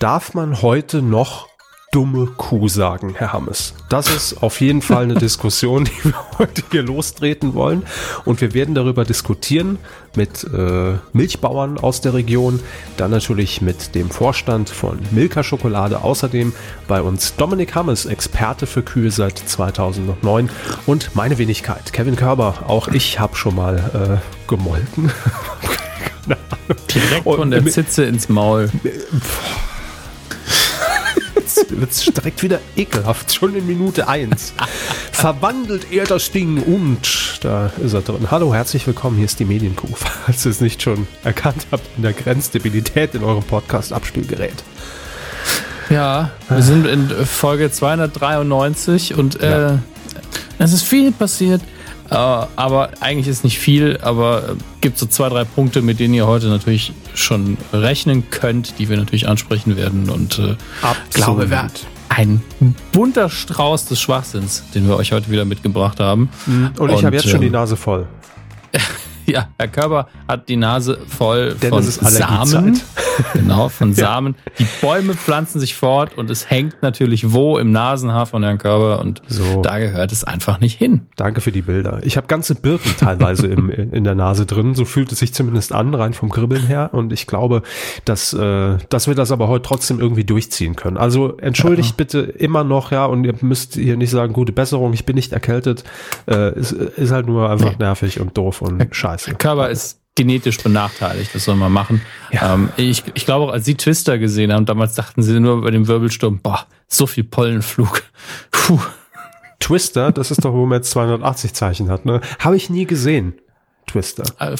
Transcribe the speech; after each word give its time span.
darf 0.00 0.32
man 0.32 0.62
heute 0.62 1.02
noch 1.02 1.48
dumme 1.92 2.26
Kuh 2.36 2.68
sagen, 2.68 3.14
Herr 3.16 3.34
Hammes? 3.34 3.74
Das 3.90 4.08
ist 4.08 4.42
auf 4.42 4.60
jeden 4.62 4.80
Fall 4.80 5.04
eine 5.04 5.14
Diskussion, 5.14 5.84
die 6.04 6.04
wir 6.04 6.14
heute 6.38 6.62
hier 6.70 6.82
lostreten 6.82 7.52
wollen. 7.54 7.82
Und 8.24 8.40
wir 8.40 8.54
werden 8.54 8.74
darüber 8.74 9.04
diskutieren 9.04 9.78
mit 10.16 10.42
äh, 10.44 10.94
Milchbauern 11.12 11.78
aus 11.78 12.00
der 12.00 12.14
Region, 12.14 12.60
dann 12.96 13.10
natürlich 13.10 13.60
mit 13.60 13.94
dem 13.94 14.10
Vorstand 14.10 14.70
von 14.70 14.98
Milka 15.10 15.42
Schokolade, 15.42 16.02
außerdem 16.02 16.54
bei 16.88 17.02
uns 17.02 17.36
Dominik 17.36 17.74
Hammes, 17.74 18.06
Experte 18.06 18.66
für 18.66 18.82
Kühe 18.82 19.10
seit 19.10 19.38
2009 19.38 20.48
und 20.86 21.14
meine 21.14 21.36
Wenigkeit, 21.36 21.92
Kevin 21.92 22.16
Körber. 22.16 22.64
Auch 22.68 22.88
ich 22.88 23.20
habe 23.20 23.36
schon 23.36 23.54
mal 23.54 24.20
äh, 24.22 24.48
gemolken. 24.48 25.12
Direkt 26.94 27.24
von 27.24 27.50
der 27.50 27.66
Zitze 27.66 28.04
ins 28.04 28.28
Maul. 28.28 28.70
Wird 31.70 31.90
es 31.90 32.04
direkt 32.04 32.42
wieder 32.42 32.60
ekelhaft, 32.76 33.32
schon 33.34 33.54
in 33.54 33.66
Minute 33.66 34.08
1. 34.08 34.54
Verwandelt 35.12 35.92
er 35.92 36.04
das 36.04 36.32
Ding 36.32 36.62
und 36.62 37.38
da 37.42 37.70
ist 37.82 37.92
er 37.92 38.00
drin. 38.00 38.30
Hallo, 38.30 38.54
herzlich 38.54 38.86
willkommen, 38.86 39.16
hier 39.16 39.26
ist 39.26 39.38
die 39.38 39.44
Medienkuh, 39.44 39.88
falls 39.94 40.44
ihr 40.44 40.50
es 40.50 40.60
nicht 40.60 40.82
schon 40.82 41.06
erkannt 41.24 41.66
habt 41.70 41.84
in 41.96 42.02
der 42.02 42.12
Grenzstabilität 42.12 43.14
in 43.14 43.22
eurem 43.22 43.44
Podcast-Abspielgerät. 43.44 44.64
Ja, 45.90 46.30
wir 46.48 46.62
sind 46.62 46.86
in 46.86 47.08
Folge 47.26 47.70
293 47.70 49.14
und 49.14 49.40
äh, 49.40 49.72
es 50.58 50.72
ist 50.72 50.84
viel 50.84 51.10
passiert. 51.10 51.62
Äh, 52.10 52.14
aber 52.14 52.90
eigentlich 53.00 53.28
ist 53.28 53.44
nicht 53.44 53.58
viel, 53.58 53.98
aber 54.02 54.50
äh, 54.50 54.54
gibt 54.80 54.98
so 54.98 55.06
zwei, 55.06 55.28
drei 55.28 55.44
Punkte, 55.44 55.80
mit 55.82 56.00
denen 56.00 56.14
ihr 56.14 56.26
heute 56.26 56.46
natürlich 56.46 56.92
schon 57.14 57.56
rechnen 57.72 58.30
könnt, 58.30 58.78
die 58.78 58.88
wir 58.88 58.96
natürlich 58.96 59.28
ansprechen 59.28 59.76
werden. 59.76 60.10
Und 60.10 60.38
äh, 60.38 60.56
glaube, 61.12 61.50
wir 61.50 61.68
ein 62.08 62.42
bunter 62.90 63.30
Strauß 63.30 63.86
des 63.86 64.00
Schwachsinns, 64.00 64.64
den 64.74 64.88
wir 64.88 64.96
euch 64.96 65.12
heute 65.12 65.30
wieder 65.30 65.44
mitgebracht 65.44 66.00
haben. 66.00 66.28
Und, 66.46 66.80
und 66.80 66.90
ich 66.90 67.04
habe 67.04 67.14
jetzt 67.14 67.28
schon 67.28 67.40
die 67.40 67.46
ähm, 67.46 67.52
Nase 67.52 67.76
voll. 67.76 68.06
Ja, 69.30 69.48
Herr 69.58 69.68
Körber 69.68 70.08
hat 70.26 70.48
die 70.48 70.56
Nase 70.56 70.98
voll 71.06 71.54
Denn 71.54 71.70
von 71.70 71.82
Samen. 71.82 72.80
Genau, 73.34 73.68
von 73.68 73.92
Samen. 73.92 74.34
Ja. 74.46 74.52
Die 74.60 74.66
Bäume 74.80 75.14
pflanzen 75.14 75.60
sich 75.60 75.74
fort 75.74 76.16
und 76.16 76.30
es 76.30 76.48
hängt 76.48 76.82
natürlich 76.82 77.32
wo 77.32 77.58
im 77.58 77.70
Nasenhaar 77.70 78.24
von 78.26 78.42
Herrn 78.42 78.56
Körber 78.58 79.00
und 79.00 79.20
so. 79.28 79.60
da 79.60 79.78
gehört 79.78 80.10
es 80.10 80.24
einfach 80.24 80.58
nicht 80.58 80.78
hin. 80.78 81.02
Danke 81.16 81.42
für 81.42 81.52
die 81.52 81.62
Bilder. 81.62 82.00
Ich 82.02 82.16
habe 82.16 82.26
ganze 82.28 82.54
Birken 82.54 82.92
teilweise 82.98 83.46
im, 83.46 83.68
in 83.92 84.04
der 84.04 84.14
Nase 84.14 84.46
drin. 84.46 84.74
So 84.74 84.84
fühlt 84.84 85.12
es 85.12 85.18
sich 85.18 85.34
zumindest 85.34 85.72
an, 85.72 85.94
rein 85.94 86.14
vom 86.14 86.30
Kribbeln 86.30 86.66
her. 86.66 86.90
Und 86.92 87.12
ich 87.12 87.26
glaube, 87.26 87.62
dass, 88.06 88.32
äh, 88.32 88.78
dass 88.88 89.06
wir 89.06 89.14
das 89.14 89.32
aber 89.32 89.48
heute 89.48 89.62
trotzdem 89.62 90.00
irgendwie 90.00 90.24
durchziehen 90.24 90.74
können. 90.74 90.96
Also 90.96 91.36
entschuldigt 91.36 91.90
ja. 91.90 91.96
bitte 91.96 92.20
immer 92.20 92.64
noch, 92.64 92.90
ja, 92.90 93.04
und 93.04 93.24
ihr 93.24 93.34
müsst 93.42 93.74
hier 93.74 93.96
nicht 93.96 94.10
sagen, 94.10 94.32
gute 94.32 94.52
Besserung, 94.52 94.92
ich 94.94 95.04
bin 95.04 95.16
nicht 95.16 95.32
erkältet. 95.32 95.84
Äh, 96.26 96.58
ist, 96.58 96.72
ist 96.72 97.12
halt 97.12 97.26
nur 97.26 97.50
einfach 97.50 97.72
nee. 97.72 97.84
nervig 97.84 98.20
und 98.20 98.36
doof 98.36 98.62
und 98.62 98.94
scheiße. 98.94 99.19
Der 99.26 99.34
Körper 99.34 99.70
ist 99.70 100.00
genetisch 100.14 100.58
benachteiligt, 100.58 101.34
das 101.34 101.44
soll 101.44 101.56
man 101.56 101.72
machen. 101.72 102.02
Ja. 102.30 102.54
Ähm, 102.54 102.70
ich, 102.76 103.04
ich 103.14 103.24
glaube 103.24 103.46
auch, 103.46 103.52
als 103.52 103.64
sie 103.64 103.74
Twister 103.74 104.18
gesehen 104.18 104.52
haben, 104.52 104.66
damals 104.66 104.94
dachten 104.94 105.22
sie 105.22 105.38
nur 105.40 105.62
bei 105.62 105.70
dem 105.70 105.86
Wirbelsturm, 105.86 106.40
boah, 106.40 106.66
so 106.88 107.06
viel 107.06 107.24
Pollenflug. 107.24 108.02
Puh. 108.50 108.80
Twister, 109.60 110.10
das 110.10 110.30
ist 110.30 110.44
doch, 110.44 110.52
wo 110.52 110.66
man 110.66 110.78
jetzt 110.78 110.90
280 110.90 111.52
Zeichen 111.52 111.90
hat, 111.90 112.06
ne? 112.06 112.20
Habe 112.38 112.56
ich 112.56 112.70
nie 112.70 112.86
gesehen. 112.86 113.34
Twister. 113.86 114.24
Äh, 114.38 114.56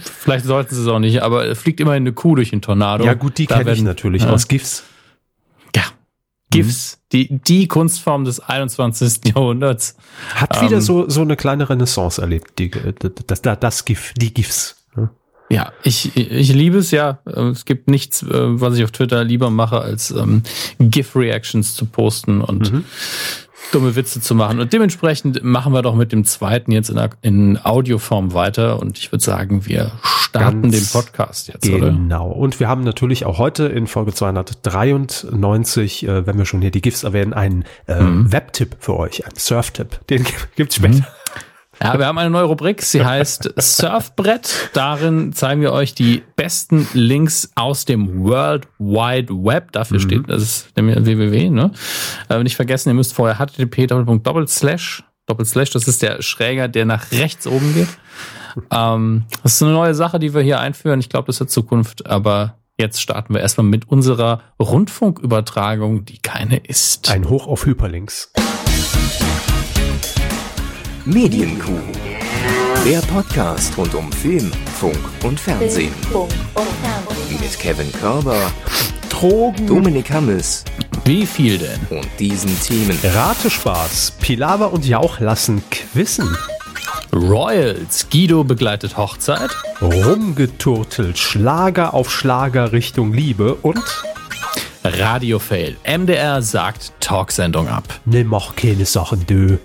vielleicht 0.00 0.44
sollten 0.44 0.74
sie 0.74 0.82
es 0.82 0.88
auch 0.88 0.98
nicht, 0.98 1.22
aber 1.22 1.54
fliegt 1.54 1.80
immerhin 1.80 2.02
eine 2.02 2.12
Kuh 2.12 2.34
durch 2.34 2.50
den 2.50 2.60
Tornado. 2.60 3.04
Ja 3.04 3.14
gut, 3.14 3.38
die 3.38 3.46
kenne 3.46 3.72
ich 3.72 3.82
natürlich 3.82 4.24
äh, 4.24 4.26
aus 4.26 4.48
GIFs. 4.48 4.84
GIFs, 6.52 7.00
die, 7.12 7.40
die 7.40 7.68
Kunstform 7.68 8.24
des 8.24 8.40
21. 8.40 9.34
Jahrhunderts. 9.34 9.96
Hat 10.34 10.62
wieder 10.62 10.76
ähm, 10.76 10.80
so, 10.80 11.08
so 11.08 11.22
eine 11.22 11.36
kleine 11.36 11.68
Renaissance 11.68 12.20
erlebt, 12.20 12.58
die, 12.58 12.70
das, 12.70 13.42
das, 13.42 13.58
das 13.58 13.84
GIF, 13.84 14.12
die 14.14 14.32
GIFs. 14.32 14.76
Ne? 14.96 15.10
Ja, 15.50 15.72
ich, 15.82 16.16
ich 16.16 16.52
liebe 16.52 16.78
es 16.78 16.90
ja. 16.90 17.18
Es 17.24 17.64
gibt 17.64 17.88
nichts, 17.88 18.22
äh, 18.22 18.28
was 18.30 18.76
ich 18.76 18.84
auf 18.84 18.92
Twitter 18.92 19.24
lieber 19.24 19.50
mache, 19.50 19.80
als 19.80 20.10
ähm, 20.10 20.42
GIF-Reactions 20.78 21.74
zu 21.74 21.86
posten 21.86 22.40
und 22.40 22.72
mhm 22.72 22.84
dumme 23.70 23.96
Witze 23.96 24.20
zu 24.20 24.34
machen. 24.34 24.60
Und 24.60 24.72
dementsprechend 24.72 25.42
machen 25.42 25.72
wir 25.72 25.82
doch 25.82 25.94
mit 25.94 26.12
dem 26.12 26.24
zweiten 26.24 26.72
jetzt 26.72 26.90
in, 26.90 26.98
in 27.22 27.64
Audioform 27.64 28.34
weiter. 28.34 28.80
Und 28.80 28.98
ich 28.98 29.12
würde 29.12 29.24
sagen, 29.24 29.66
wir 29.66 29.92
starten 30.02 30.62
Ganz 30.62 30.76
den 30.76 31.00
Podcast 31.00 31.48
jetzt, 31.48 31.62
genau. 31.62 31.76
oder? 31.76 31.90
Genau. 31.90 32.30
Und 32.30 32.60
wir 32.60 32.68
haben 32.68 32.84
natürlich 32.84 33.24
auch 33.24 33.38
heute 33.38 33.64
in 33.64 33.86
Folge 33.86 34.12
293, 34.12 36.06
äh, 36.06 36.26
wenn 36.26 36.38
wir 36.38 36.44
schon 36.44 36.60
hier 36.60 36.70
die 36.70 36.82
GIFs 36.82 37.04
erwähnen, 37.04 37.32
einen 37.32 37.64
äh, 37.86 38.00
mhm. 38.00 38.32
Webtipp 38.32 38.76
für 38.80 38.96
euch, 38.96 39.26
einen 39.26 39.36
Surf-Tipp. 39.36 40.06
Den 40.08 40.24
gibt's 40.56 40.76
später. 40.76 40.94
Mhm. 40.94 41.04
Ja, 41.82 41.98
wir 41.98 42.06
haben 42.06 42.18
eine 42.18 42.30
neue 42.30 42.44
Rubrik, 42.44 42.80
sie 42.82 43.04
heißt 43.04 43.54
Surfbrett. 43.56 44.70
Darin 44.72 45.32
zeigen 45.32 45.60
wir 45.62 45.72
euch 45.72 45.94
die 45.94 46.22
besten 46.36 46.86
Links 46.92 47.50
aus 47.56 47.84
dem 47.84 48.22
World 48.22 48.68
Wide 48.78 49.32
Web. 49.32 49.72
Dafür 49.72 49.98
mhm. 49.98 50.02
steht, 50.02 50.28
das 50.28 50.42
ist 50.42 50.76
nämlich 50.76 50.96
www, 51.04 51.50
ne? 51.50 51.72
Äh, 52.28 52.42
nicht 52.44 52.54
vergessen, 52.54 52.90
ihr 52.90 52.94
müsst 52.94 53.14
vorher 53.14 53.38
http 53.38 53.88
Doppelslash, 53.88 55.02
das 55.26 55.88
ist 55.88 56.02
der 56.02 56.22
Schräger, 56.22 56.68
der 56.68 56.84
nach 56.84 57.10
rechts 57.10 57.46
oben 57.46 57.74
geht. 57.74 57.88
Ähm, 58.70 59.24
das 59.42 59.54
ist 59.54 59.62
eine 59.62 59.72
neue 59.72 59.94
Sache, 59.94 60.18
die 60.18 60.34
wir 60.34 60.42
hier 60.42 60.60
einführen. 60.60 61.00
Ich 61.00 61.08
glaube, 61.08 61.26
das 61.26 61.40
hat 61.40 61.50
Zukunft, 61.50 62.06
aber 62.06 62.58
jetzt 62.78 63.00
starten 63.00 63.34
wir 63.34 63.40
erstmal 63.40 63.66
mit 63.66 63.88
unserer 63.88 64.40
Rundfunkübertragung, 64.60 66.04
die 66.04 66.18
keine 66.18 66.58
ist. 66.58 67.10
Ein 67.10 67.28
Hoch 67.28 67.46
auf 67.46 67.66
Hyperlinks. 67.66 68.32
Medienkuh. 71.04 71.80
Der 72.86 73.00
Podcast 73.00 73.76
rund 73.76 73.92
um 73.96 74.12
Film, 74.12 74.52
Funk 74.78 74.96
und 75.24 75.38
Fernsehen. 75.40 75.92
Mit 77.28 77.58
Kevin 77.58 77.90
Körber, 77.92 78.38
Drogen, 79.08 79.66
Dominik 79.66 80.12
Hammes. 80.12 80.64
Wie 81.04 81.26
viel 81.26 81.58
denn? 81.58 81.80
Und 81.90 82.06
diesen 82.20 82.56
Themen. 82.60 82.96
Ratespaß, 83.02 84.12
Pilawa 84.20 84.66
und 84.66 84.86
Jauch 84.86 85.18
lassen 85.18 85.64
quissen. 85.72 86.36
Royals, 87.12 88.06
Guido 88.08 88.44
begleitet 88.44 88.96
Hochzeit. 88.96 89.50
Rumgeturtelt, 89.80 91.18
Schlager 91.18 91.94
auf 91.94 92.12
Schlager 92.12 92.70
Richtung 92.70 93.12
Liebe 93.12 93.54
und 93.54 93.82
Radio 94.84 95.40
Fail. 95.40 95.76
MDR 95.84 96.42
sagt 96.42 96.92
Talksendung 97.00 97.66
ab. 97.66 98.00
Ne, 98.04 98.22
mach 98.22 98.54
keine 98.54 98.86
Sachen, 98.86 99.26
du. 99.26 99.58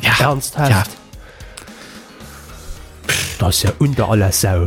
Ja. 0.00 0.12
Ernsthaft? 0.20 0.70
Ja. 0.70 0.84
Das 3.38 3.56
ist 3.56 3.62
ja 3.64 3.72
unter 3.78 4.08
aller 4.08 4.32
Sau. 4.32 4.66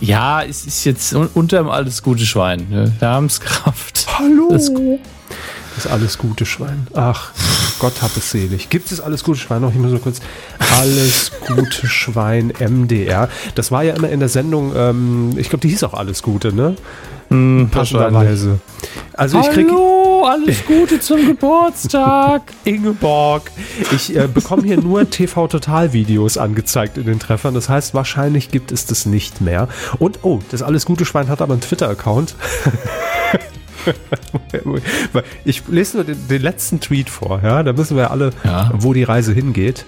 Ja, 0.00 0.42
es 0.42 0.66
ist 0.66 0.84
jetzt 0.84 1.12
unterm 1.14 1.68
alles 1.68 2.02
gute 2.02 2.24
Schwein. 2.24 2.66
Ne? 2.70 2.92
Wir 2.98 3.08
haben 3.08 3.26
es 3.26 3.40
geschafft. 3.40 4.06
Hallo. 4.18 4.48
Das, 4.50 4.70
das 5.74 5.86
alles 5.86 6.18
gute 6.18 6.46
Schwein. 6.46 6.86
Ach, 6.94 7.32
Gott 7.78 8.00
hab 8.02 8.16
es 8.16 8.30
selig. 8.30 8.68
Gibt 8.68 8.92
es 8.92 9.00
alles 9.00 9.24
gute 9.24 9.38
Schwein 9.38 9.62
noch? 9.62 9.70
Ich 9.70 9.78
muss 9.78 9.90
nur 9.90 10.00
kurz. 10.00 10.20
Alles 10.78 11.32
gute 11.46 11.86
Schwein 11.86 12.52
MDR. 12.58 13.28
Das 13.54 13.70
war 13.70 13.82
ja 13.82 13.94
immer 13.94 14.08
in 14.08 14.20
der 14.20 14.28
Sendung, 14.28 14.72
ähm, 14.76 15.34
ich 15.36 15.48
glaube, 15.48 15.62
die 15.62 15.68
hieß 15.68 15.82
auch 15.84 15.94
alles 15.94 16.22
Gute, 16.22 16.52
ne? 16.52 16.76
Hm, 17.28 17.68
passenderweise. 17.70 18.60
Also 19.12 19.40
ich 19.40 19.50
kriege 19.50 19.72
alles 20.24 20.64
Gute 20.66 21.00
zum 21.00 21.26
Geburtstag. 21.26 22.52
Ingeborg. 22.64 23.50
Ich 23.92 24.14
äh, 24.14 24.26
bekomme 24.26 24.62
hier 24.62 24.80
nur 24.80 25.08
TV 25.08 25.48
Total 25.48 25.92
Videos 25.92 26.38
angezeigt 26.38 26.98
in 26.98 27.04
den 27.04 27.18
Treffern. 27.18 27.54
Das 27.54 27.68
heißt, 27.68 27.94
wahrscheinlich 27.94 28.50
gibt 28.50 28.72
es 28.72 28.86
das 28.86 29.06
nicht 29.06 29.40
mehr. 29.40 29.68
Und 29.98 30.20
oh, 30.22 30.40
das 30.50 30.62
alles 30.62 30.86
gute 30.86 31.04
Schwein 31.04 31.28
hat 31.28 31.42
aber 31.42 31.52
einen 31.52 31.62
Twitter 31.62 31.88
Account. 31.88 32.34
ich 35.44 35.66
lese 35.68 35.98
nur 35.98 36.04
den, 36.04 36.28
den, 36.28 36.42
letzten 36.42 36.80
Tweet 36.80 37.10
vor, 37.10 37.40
ja, 37.42 37.62
da 37.62 37.76
wissen 37.76 37.96
wir 37.96 38.10
alle, 38.10 38.30
ja. 38.44 38.70
wo 38.74 38.92
die 38.92 39.04
Reise 39.04 39.32
hingeht. 39.32 39.84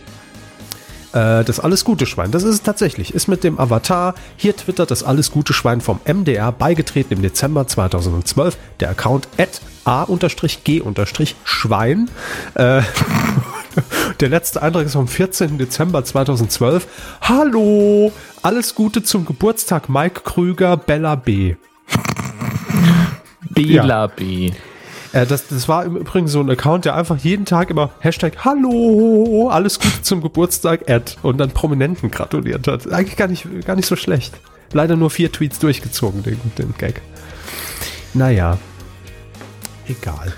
Äh, 1.13 1.45
das 1.45 1.61
Alles 1.61 1.85
Gute 1.85 2.07
Schwein, 2.07 2.31
das 2.31 2.45
ist 2.45 2.55
es 2.55 2.63
tatsächlich, 2.63 3.15
ist 3.15 3.27
mit 3.27 3.43
dem 3.43 3.59
Avatar, 3.59 4.15
hier 4.37 4.57
twittert 4.57 4.91
das 4.91 5.03
Alles 5.03 5.31
Gute 5.31 5.53
Schwein 5.53 5.81
vom 5.81 6.01
MDR, 6.07 6.53
beigetreten 6.53 7.15
im 7.15 7.23
Dezember 7.23 7.67
2012, 7.67 8.57
der 8.79 8.91
Account 8.91 9.29
at 9.37 9.61
a-g-schwein. 9.85 11.31
Äh, 12.55 12.83
der 14.21 14.29
letzte 14.29 14.63
Eintrag 14.63 14.87
ist 14.87 14.93
vom 14.93 15.09
14. 15.09 15.59
Dezember 15.59 16.05
2012. 16.05 16.87
Hallo, 17.23 18.13
alles 18.43 18.75
Gute 18.75 19.03
zum 19.03 19.27
Geburtstag 19.27 19.89
Mike 19.89 20.21
Krüger, 20.25 20.77
Bella 20.77 21.15
B. 21.15 21.57
Bela 23.51 23.87
ja. 23.87 24.07
B. 24.07 24.53
Äh, 25.13 25.27
das, 25.27 25.49
das 25.49 25.69
war 25.69 25.85
im 25.85 25.97
Übrigen 25.97 26.29
so 26.29 26.41
ein 26.41 26.51
Account, 26.51 26.85
der 26.85 26.95
einfach 26.95 27.19
jeden 27.19 27.45
Tag 27.45 27.71
immer 27.71 27.91
Hashtag 28.01 28.45
Hallo, 28.45 29.49
alles 29.51 29.79
Gute 29.79 30.03
zum 30.03 30.23
Geburtstag, 30.23 30.89
Ad 30.89 31.15
und 31.23 31.39
dann 31.39 31.51
Prominenten 31.51 32.11
gratuliert 32.11 32.69
hat. 32.69 32.91
Eigentlich 32.93 33.17
gar 33.17 33.29
nicht, 33.29 33.47
gar 33.67 33.77
nicht 33.77 33.87
so 33.87 33.97
schlecht. 33.97 34.35
Leider 34.73 34.95
nur 34.97 35.11
vier 35.11 35.33
Tweets 35.33 35.59
durchgezogen, 35.59 36.23
den, 36.23 36.41
den 36.57 36.75
Gag. 36.79 37.03
Naja, 38.15 38.59
egal. 39.91 40.33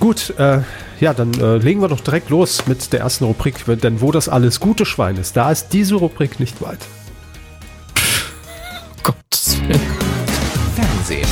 Gut, 0.00 0.34
äh, 0.38 0.60
ja, 1.00 1.14
dann 1.14 1.34
äh, 1.34 1.56
legen 1.56 1.80
wir 1.80 1.88
doch 1.88 2.00
direkt 2.00 2.30
los 2.30 2.66
mit 2.66 2.92
der 2.92 3.00
ersten 3.00 3.24
Rubrik, 3.24 3.64
denn 3.66 4.00
wo 4.00 4.12
das 4.12 4.28
alles 4.28 4.60
gute 4.60 4.86
Schwein 4.86 5.16
ist, 5.16 5.36
da 5.36 5.50
ist 5.50 5.68
diese 5.70 5.96
Rubrik 5.96 6.40
nicht 6.40 6.60
weit. 6.62 6.78
Gott. 9.02 9.16
Fernsehen. 10.74 11.28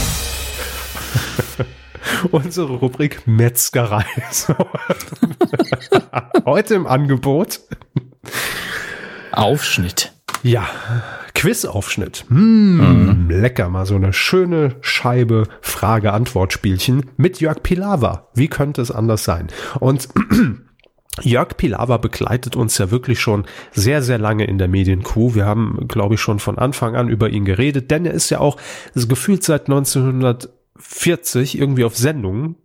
Unsere 2.31 2.73
Rubrik 2.75 3.27
Metzgerei. 3.27 4.05
Heute 6.45 6.75
im 6.75 6.87
Angebot. 6.87 7.61
Aufschnitt. 9.33 10.16
Ja, 10.43 10.69
Quizaufschnitt. 11.35 12.25
Mmh, 12.29 13.29
Lecker, 13.29 13.69
mal 13.69 13.87
so 13.87 13.95
eine 13.97 14.13
schöne 14.13 14.77
Scheibe 14.81 15.45
Frage-Antwort-Spielchen 15.61 17.11
mit 17.17 17.41
Jörg 17.41 17.63
Pilawa. 17.63 18.29
Wie 18.35 18.49
könnte 18.49 18.81
es 18.81 18.91
anders 18.91 19.25
sein? 19.25 19.49
Und 19.81 20.09
Jörg 21.23 21.57
Pilawa 21.57 21.97
begleitet 21.97 22.57
uns 22.57 22.79
ja 22.79 22.91
wirklich 22.91 23.21
schon 23.21 23.47
sehr, 23.73 24.03
sehr 24.03 24.19
lange 24.19 24.45
in 24.45 24.59
der 24.59 24.69
Medienkuh. 24.69 25.35
Wir 25.35 25.47
haben, 25.47 25.87
glaube 25.89 26.15
ich, 26.15 26.21
schon 26.21 26.39
von 26.39 26.59
Anfang 26.59 26.95
an 26.95 27.09
über 27.09 27.31
ihn 27.31 27.45
geredet, 27.45 27.91
denn 27.91 28.07
er 28.07 28.13
ist 28.13 28.31
ja 28.31 28.39
auch 28.39 28.59
gefühlt 28.95 29.43
seit 29.43 29.63
1940 29.63 31.59
irgendwie 31.59 31.85
auf 31.85 31.97
Sendungen 31.97 32.57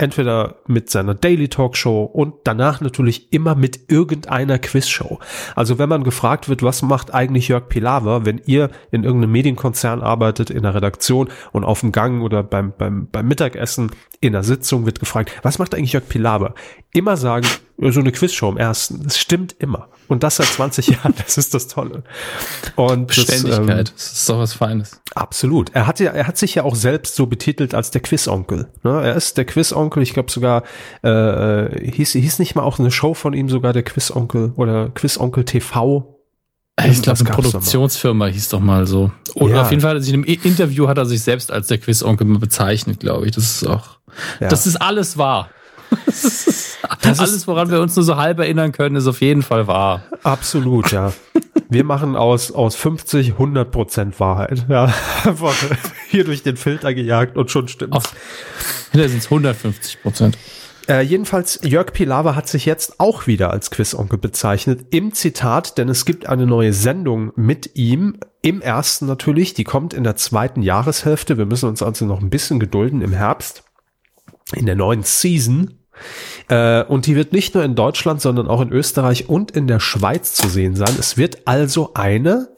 entweder 0.00 0.56
mit 0.66 0.90
seiner 0.90 1.14
Daily 1.14 1.48
Talk 1.48 1.76
Show 1.76 2.04
und 2.04 2.34
danach 2.44 2.80
natürlich 2.80 3.32
immer 3.32 3.54
mit 3.54 3.90
irgendeiner 3.90 4.58
Quizshow. 4.58 5.18
Also 5.54 5.78
wenn 5.78 5.88
man 5.88 6.04
gefragt 6.04 6.48
wird, 6.48 6.62
was 6.62 6.82
macht 6.82 7.12
eigentlich 7.12 7.48
Jörg 7.48 7.68
Pilawa, 7.68 8.24
wenn 8.24 8.40
ihr 8.46 8.70
in 8.90 9.04
irgendeinem 9.04 9.32
Medienkonzern 9.32 10.00
arbeitet, 10.00 10.50
in 10.50 10.62
der 10.62 10.74
Redaktion 10.74 11.28
und 11.52 11.64
auf 11.64 11.80
dem 11.80 11.92
Gang 11.92 12.22
oder 12.22 12.42
beim, 12.42 12.72
beim, 12.76 13.08
beim 13.10 13.28
Mittagessen 13.28 13.90
in 14.22 14.34
der 14.34 14.42
Sitzung 14.42 14.84
wird 14.84 15.00
gefragt, 15.00 15.32
was 15.42 15.58
macht 15.58 15.74
eigentlich 15.74 15.94
Jörg 15.94 16.06
Pilawa? 16.06 16.54
Immer 16.92 17.16
sagen, 17.16 17.46
so 17.78 18.00
eine 18.00 18.12
Quizshow 18.12 18.50
im 18.50 18.58
ersten. 18.58 19.02
Das 19.02 19.18
stimmt 19.18 19.56
immer. 19.58 19.88
Und 20.08 20.22
das 20.22 20.36
seit 20.36 20.48
20 20.48 20.88
Jahren, 20.88 21.14
das 21.16 21.38
ist 21.38 21.54
das 21.54 21.68
Tolle. 21.68 22.02
Und 22.76 23.06
Beständigkeit, 23.06 23.58
das, 23.58 23.68
ähm, 23.68 23.84
das 23.96 24.12
ist 24.12 24.28
doch 24.28 24.38
was 24.38 24.52
Feines. 24.52 25.00
Absolut. 25.14 25.70
Er 25.74 25.86
hat 25.86 26.00
ja, 26.00 26.10
er 26.10 26.26
hat 26.26 26.36
sich 26.36 26.54
ja 26.54 26.64
auch 26.64 26.74
selbst 26.74 27.14
so 27.14 27.26
betitelt 27.26 27.74
als 27.74 27.90
der 27.90 28.02
Quizonkel. 28.02 28.68
Ne? 28.82 29.02
Er 29.02 29.14
ist 29.14 29.38
der 29.38 29.46
Quizonkel. 29.46 30.02
Ich 30.02 30.12
glaube 30.12 30.30
sogar 30.30 30.64
äh, 31.02 31.90
hieß 31.90 32.12
hieß 32.12 32.40
nicht 32.40 32.54
mal 32.54 32.62
auch 32.62 32.78
eine 32.78 32.90
Show 32.90 33.14
von 33.14 33.32
ihm 33.32 33.48
sogar 33.48 33.72
der 33.72 33.84
Quizonkel 33.84 34.52
oder 34.56 34.90
Quizonkel 34.90 35.46
TV. 35.46 36.19
Ich 36.88 37.02
glaube, 37.02 37.20
eine 37.20 37.30
Produktionsfirma 37.30 38.26
hieß 38.26 38.48
doch 38.50 38.60
mal 38.60 38.86
so. 38.86 39.10
Oder 39.34 39.56
Ja. 39.56 39.62
auf 39.62 39.70
jeden 39.70 39.80
Fall, 39.82 39.90
hat 39.90 39.96
er 39.98 40.02
sich 40.02 40.12
in 40.14 40.24
einem 40.24 40.38
Interview 40.42 40.88
hat 40.88 40.98
er 40.98 41.06
sich 41.06 41.22
selbst 41.22 41.50
als 41.52 41.66
der 41.68 41.78
Quizonkel 41.78 42.26
bezeichnet, 42.38 43.00
glaube 43.00 43.26
ich. 43.26 43.32
Das 43.32 43.44
ist 43.44 43.66
auch, 43.66 43.98
Ja. 44.40 44.48
das 44.48 44.66
ist 44.66 44.76
alles 44.76 45.16
wahr. 45.18 45.48
Das 46.06 46.24
ist, 46.24 46.78
Das 47.02 47.18
alles, 47.18 47.46
woran 47.48 47.70
wir 47.70 47.80
uns 47.80 47.96
nur 47.96 48.04
so 48.04 48.16
halb 48.16 48.38
erinnern 48.38 48.70
können, 48.72 48.94
ist 48.96 49.06
auf 49.08 49.20
jeden 49.20 49.42
Fall 49.42 49.66
wahr. 49.66 50.02
Absolut, 50.22 50.92
ja. 50.92 51.12
Wir 51.68 51.82
machen 51.84 52.14
aus, 52.16 52.52
aus 52.52 52.74
50 52.76 53.32
100 53.32 53.70
Prozent 53.70 54.20
Wahrheit. 54.20 54.66
Ja, 54.68 54.92
einfach 55.24 55.54
hier 56.08 56.24
durch 56.24 56.42
den 56.42 56.56
Filter 56.56 56.94
gejagt 56.94 57.36
und 57.36 57.50
schon 57.50 57.66
stimmt. 57.68 57.92
Auf, 57.92 58.12
hinterher 58.92 59.08
sind 59.08 59.18
es 59.18 59.26
150 59.26 60.02
Prozent. 60.02 60.38
Äh, 60.90 61.02
jedenfalls, 61.02 61.60
Jörg 61.62 61.92
Pilawa 61.92 62.34
hat 62.34 62.48
sich 62.48 62.66
jetzt 62.66 62.98
auch 62.98 63.28
wieder 63.28 63.52
als 63.52 63.70
Quizonkel 63.70 64.18
bezeichnet. 64.18 64.86
Im 64.90 65.12
Zitat, 65.12 65.78
denn 65.78 65.88
es 65.88 66.04
gibt 66.04 66.28
eine 66.28 66.46
neue 66.46 66.72
Sendung 66.72 67.30
mit 67.36 67.76
ihm. 67.76 68.18
Im 68.42 68.60
ersten 68.60 69.06
natürlich, 69.06 69.54
die 69.54 69.62
kommt 69.62 69.94
in 69.94 70.02
der 70.02 70.16
zweiten 70.16 70.62
Jahreshälfte. 70.62 71.38
Wir 71.38 71.46
müssen 71.46 71.68
uns 71.68 71.80
also 71.80 72.06
noch 72.06 72.20
ein 72.20 72.28
bisschen 72.28 72.58
gedulden 72.58 73.02
im 73.02 73.12
Herbst. 73.12 73.62
In 74.52 74.66
der 74.66 74.74
neuen 74.74 75.04
Season. 75.04 75.74
Äh, 76.48 76.82
und 76.82 77.06
die 77.06 77.14
wird 77.14 77.32
nicht 77.32 77.54
nur 77.54 77.62
in 77.62 77.76
Deutschland, 77.76 78.20
sondern 78.20 78.48
auch 78.48 78.60
in 78.60 78.72
Österreich 78.72 79.28
und 79.28 79.52
in 79.52 79.68
der 79.68 79.78
Schweiz 79.78 80.34
zu 80.34 80.48
sehen 80.48 80.74
sein. 80.74 80.96
Es 80.98 81.16
wird 81.16 81.46
also 81.46 81.94
eine 81.94 82.48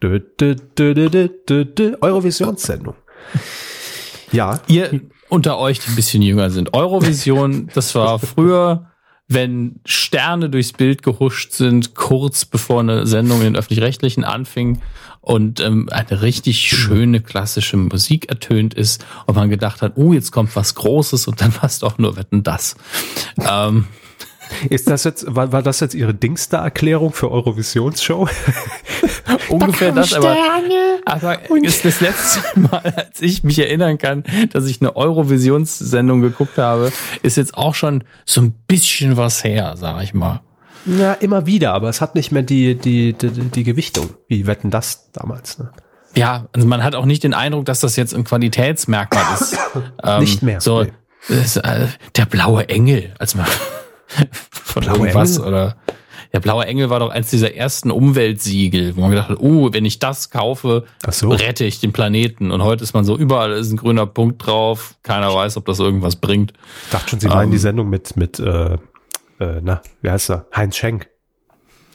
Eurovisionssendung. 0.00 2.94
Ja, 4.30 4.60
Ihr 4.68 5.00
unter 5.30 5.58
euch, 5.58 5.80
die 5.80 5.90
ein 5.90 5.96
bisschen 5.96 6.22
jünger 6.22 6.50
sind. 6.50 6.74
Eurovision, 6.74 7.68
das 7.74 7.94
war 7.94 8.18
früher, 8.18 8.86
wenn 9.28 9.80
Sterne 9.84 10.50
durchs 10.50 10.72
Bild 10.72 11.02
gehuscht 11.02 11.52
sind, 11.52 11.94
kurz 11.94 12.44
bevor 12.44 12.80
eine 12.80 13.06
Sendung 13.06 13.38
in 13.38 13.44
den 13.44 13.56
öffentlich-rechtlichen 13.56 14.24
anfing 14.24 14.80
und 15.20 15.60
ähm, 15.60 15.88
eine 15.90 16.22
richtig 16.22 16.60
schöne 16.60 17.20
klassische 17.20 17.76
Musik 17.76 18.28
ertönt 18.28 18.74
ist 18.74 19.04
und 19.26 19.36
man 19.36 19.48
gedacht 19.48 19.82
hat, 19.82 19.92
oh, 19.96 20.12
jetzt 20.12 20.32
kommt 20.32 20.56
was 20.56 20.74
Großes 20.74 21.28
und 21.28 21.40
dann 21.40 21.54
war 21.54 21.64
es 21.64 21.78
doch 21.78 21.98
nur 21.98 22.16
Wetten 22.16 22.42
das. 22.42 22.74
Ähm, 23.38 23.86
Ist 24.68 24.90
das 24.90 25.04
jetzt, 25.04 25.24
war, 25.28 25.52
war 25.52 25.62
das 25.62 25.80
jetzt 25.80 25.94
Ihre 25.94 26.14
Dingster-Erklärung 26.14 27.12
für 27.12 27.30
Eurovisionsshow? 27.30 28.28
ungefähr 29.48 29.92
das, 29.92 30.12
aber, 30.14 30.36
aber 31.04 31.38
ist 31.62 31.84
das 31.84 32.00
letzte 32.00 32.58
Mal, 32.58 32.94
als 32.96 33.20
ich 33.20 33.44
mich 33.44 33.58
erinnern 33.58 33.98
kann, 33.98 34.24
dass 34.52 34.66
ich 34.66 34.80
eine 34.80 34.96
Eurovisionssendung 34.96 36.20
geguckt 36.20 36.58
habe, 36.58 36.92
ist 37.22 37.36
jetzt 37.36 37.54
auch 37.56 37.74
schon 37.74 38.04
so 38.24 38.40
ein 38.40 38.52
bisschen 38.66 39.16
was 39.16 39.44
her, 39.44 39.74
sag 39.76 40.02
ich 40.02 40.14
mal. 40.14 40.40
Ja, 40.86 41.12
immer 41.14 41.46
wieder, 41.46 41.74
aber 41.74 41.88
es 41.88 42.00
hat 42.00 42.14
nicht 42.14 42.32
mehr 42.32 42.42
die, 42.42 42.74
die, 42.74 43.12
die, 43.12 43.28
die 43.30 43.64
Gewichtung, 43.64 44.10
wie 44.28 44.46
Wetten 44.46 44.70
das 44.70 45.10
damals. 45.12 45.58
Ne? 45.58 45.70
Ja, 46.16 46.46
also 46.52 46.66
man 46.66 46.82
hat 46.82 46.94
auch 46.94 47.04
nicht 47.04 47.22
den 47.22 47.34
Eindruck, 47.34 47.66
dass 47.66 47.80
das 47.80 47.96
jetzt 47.96 48.14
ein 48.14 48.24
Qualitätsmerkmal 48.24 49.34
ist. 49.34 49.58
Ähm, 50.02 50.20
Nicht 50.20 50.42
mehr, 50.42 50.60
So, 50.60 50.82
nee. 50.82 50.92
das, 51.28 51.56
äh, 51.56 51.86
der 52.16 52.26
blaue 52.26 52.68
Engel, 52.68 53.14
als 53.18 53.34
man 53.34 53.46
von 54.50 54.82
Blaue 54.82 54.98
irgendwas 54.98 55.36
Engel? 55.36 55.48
oder 55.48 55.76
der 56.32 56.40
blaue 56.40 56.64
Engel 56.64 56.90
war 56.90 57.00
doch 57.00 57.10
eins 57.10 57.30
dieser 57.30 57.54
ersten 57.54 57.90
Umweltsiegel, 57.90 58.94
wo 58.94 59.00
man 59.00 59.10
gedacht 59.10 59.30
hat, 59.30 59.38
oh, 59.40 59.72
wenn 59.72 59.84
ich 59.84 59.98
das 59.98 60.30
kaufe, 60.30 60.84
so. 61.08 61.30
rette 61.30 61.64
ich 61.64 61.80
den 61.80 61.92
Planeten. 61.92 62.52
Und 62.52 62.62
heute 62.62 62.84
ist 62.84 62.94
man 62.94 63.04
so, 63.04 63.16
überall 63.16 63.50
ist 63.52 63.72
ein 63.72 63.76
grüner 63.76 64.06
Punkt 64.06 64.46
drauf. 64.46 64.94
Keiner 65.02 65.34
weiß, 65.34 65.56
ob 65.56 65.66
das 65.66 65.80
irgendwas 65.80 66.16
bringt. 66.16 66.52
Ich 66.84 66.90
dachte 66.92 67.10
schon, 67.10 67.20
Sie 67.20 67.26
meinen 67.26 67.46
Ähm. 67.46 67.50
die 67.50 67.58
Sendung 67.58 67.90
mit, 67.90 68.16
mit 68.16 68.38
äh, 68.38 68.74
äh, 69.40 69.60
na, 69.62 69.82
wie 70.02 70.10
heißt 70.10 70.30
er? 70.30 70.46
Heinz 70.54 70.76
Schenk. 70.76 71.08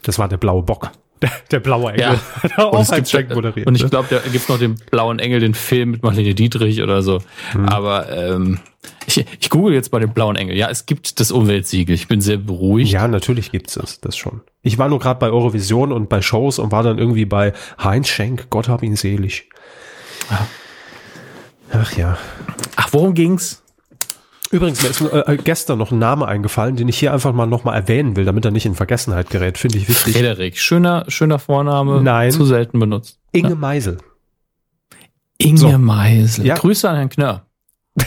Das 0.04 0.20
war 0.20 0.28
der 0.28 0.38
blaue 0.38 0.64
Bock. 0.64 0.92
Der, 1.26 1.32
der 1.52 1.60
blaue 1.60 1.94
Engel. 1.94 2.20
Ja. 2.58 2.58
Auch 2.66 2.80
es 2.80 2.92
gibt, 2.92 3.10
Schenk 3.10 3.34
moderiert. 3.34 3.68
und 3.68 3.76
ich 3.76 3.84
ne? 3.84 3.90
glaube, 3.90 4.08
da 4.10 4.20
gibt 4.30 4.48
noch 4.48 4.60
den 4.60 4.76
blauen 4.92 5.20
Engel, 5.20 5.40
den 5.40 5.56
Film 5.56 5.92
mit 5.92 6.04
Marlene 6.04 6.36
Dietrich 6.36 6.82
oder 6.84 7.02
so. 7.02 7.22
Hm. 7.52 7.68
Aber 7.68 8.12
ähm, 8.16 8.60
ich, 9.08 9.26
ich 9.40 9.50
google 9.50 9.74
jetzt 9.74 9.92
mal 9.92 10.00
den 10.00 10.14
blauen 10.14 10.36
Engel. 10.36 10.56
Ja, 10.56 10.70
es 10.70 10.86
gibt 10.86 11.20
das 11.20 11.32
Umweltsiegel. 11.32 11.96
Ich 11.96 12.08
bin 12.08 12.22
sehr 12.22 12.38
beruhigt. 12.38 12.92
Ja, 12.92 13.08
natürlich 13.08 13.52
gibt's 13.52 13.76
es, 13.76 14.00
das 14.02 14.16
schon. 14.16 14.42
Ich 14.62 14.78
war 14.78 14.88
nur 14.88 15.00
gerade 15.00 15.20
bei 15.20 15.30
Eurovision 15.30 15.92
und 15.92 16.10
bei 16.10 16.22
Shows 16.22 16.60
und 16.60 16.72
war 16.72 16.84
dann 16.84 17.00
irgendwie 17.00 17.26
bei 17.26 17.54
Heinz 17.84 18.08
Schenk, 18.08 18.50
Gott 18.50 18.70
hab 18.70 18.84
ihn 18.84 18.96
selig. 18.96 19.50
Ach 21.72 21.98
ja. 21.98 22.18
Ach, 22.76 22.90
worum 22.92 23.14
ging's? 23.14 23.64
Übrigens, 24.56 24.82
mir 24.82 24.90
ist 24.90 25.02
äh, 25.02 25.38
gestern 25.44 25.78
noch 25.78 25.92
ein 25.92 26.00
Name 26.00 26.26
eingefallen, 26.30 26.78
den 26.78 26.88
ich 26.88 26.98
hier 26.98 27.12
einfach 27.12 27.34
mal 27.34 27.46
nochmal 27.46 27.76
erwähnen 27.76 28.16
will, 28.16 28.24
damit 28.24 28.46
er 28.46 28.52
nicht 28.52 28.66
in 28.66 28.74
Vergessenheit 28.74 29.30
gerät. 29.30 29.58
Finde 29.58 29.78
ich 29.78 29.90
wichtig. 29.90 30.14
Frederik. 30.14 30.58
Schöner, 30.58 31.04
schöner 31.10 31.40
Vorname. 31.40 32.02
Nein. 32.02 32.32
Zu 32.32 32.46
selten 32.46 32.80
benutzt. 32.80 33.20
Inge 33.34 33.56
Meisel. 33.56 33.98
Inge 35.38 35.58
So. 35.58 35.78
Meisel. 35.78 36.46
Ja. 36.46 36.56
Grüße 36.56 36.90
an 36.90 36.96
Herrn 36.96 37.10
Knörr. 37.10 37.46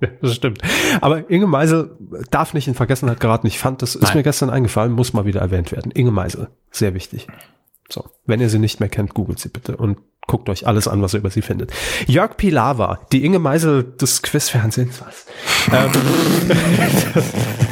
Ja, 0.00 0.08
das 0.20 0.34
stimmt. 0.34 0.60
Aber 1.00 1.30
Inge 1.30 1.46
Meisel 1.46 1.96
darf 2.30 2.52
nicht 2.54 2.68
in 2.68 2.74
Vergessenheit 2.74 3.20
geraten. 3.20 3.46
Ich 3.46 3.58
fand, 3.58 3.80
das 3.82 3.94
ist 3.94 4.02
Nein. 4.02 4.16
mir 4.18 4.22
gestern 4.22 4.50
eingefallen, 4.50 4.92
muss 4.92 5.12
mal 5.12 5.24
wieder 5.24 5.40
erwähnt 5.40 5.72
werden. 5.72 5.92
Inge 5.92 6.10
Meisel. 6.10 6.48
Sehr 6.70 6.94
wichtig. 6.94 7.26
So. 7.88 8.04
Wenn 8.24 8.40
ihr 8.40 8.48
sie 8.48 8.58
nicht 8.58 8.80
mehr 8.80 8.88
kennt, 8.88 9.14
googelt 9.14 9.38
sie 9.38 9.48
bitte 9.48 9.76
und 9.76 9.98
guckt 10.26 10.48
euch 10.48 10.66
alles 10.66 10.88
an, 10.88 11.02
was 11.02 11.14
ihr 11.14 11.20
über 11.20 11.30
sie 11.30 11.42
findet. 11.42 11.72
Jörg 12.06 12.36
Pilawa, 12.36 13.00
die 13.12 13.24
Inge 13.24 13.38
Meisel 13.38 13.84
des 13.84 14.22
Quizfernsehens, 14.22 15.00
was? 15.00 15.26
Ähm, 15.72 15.92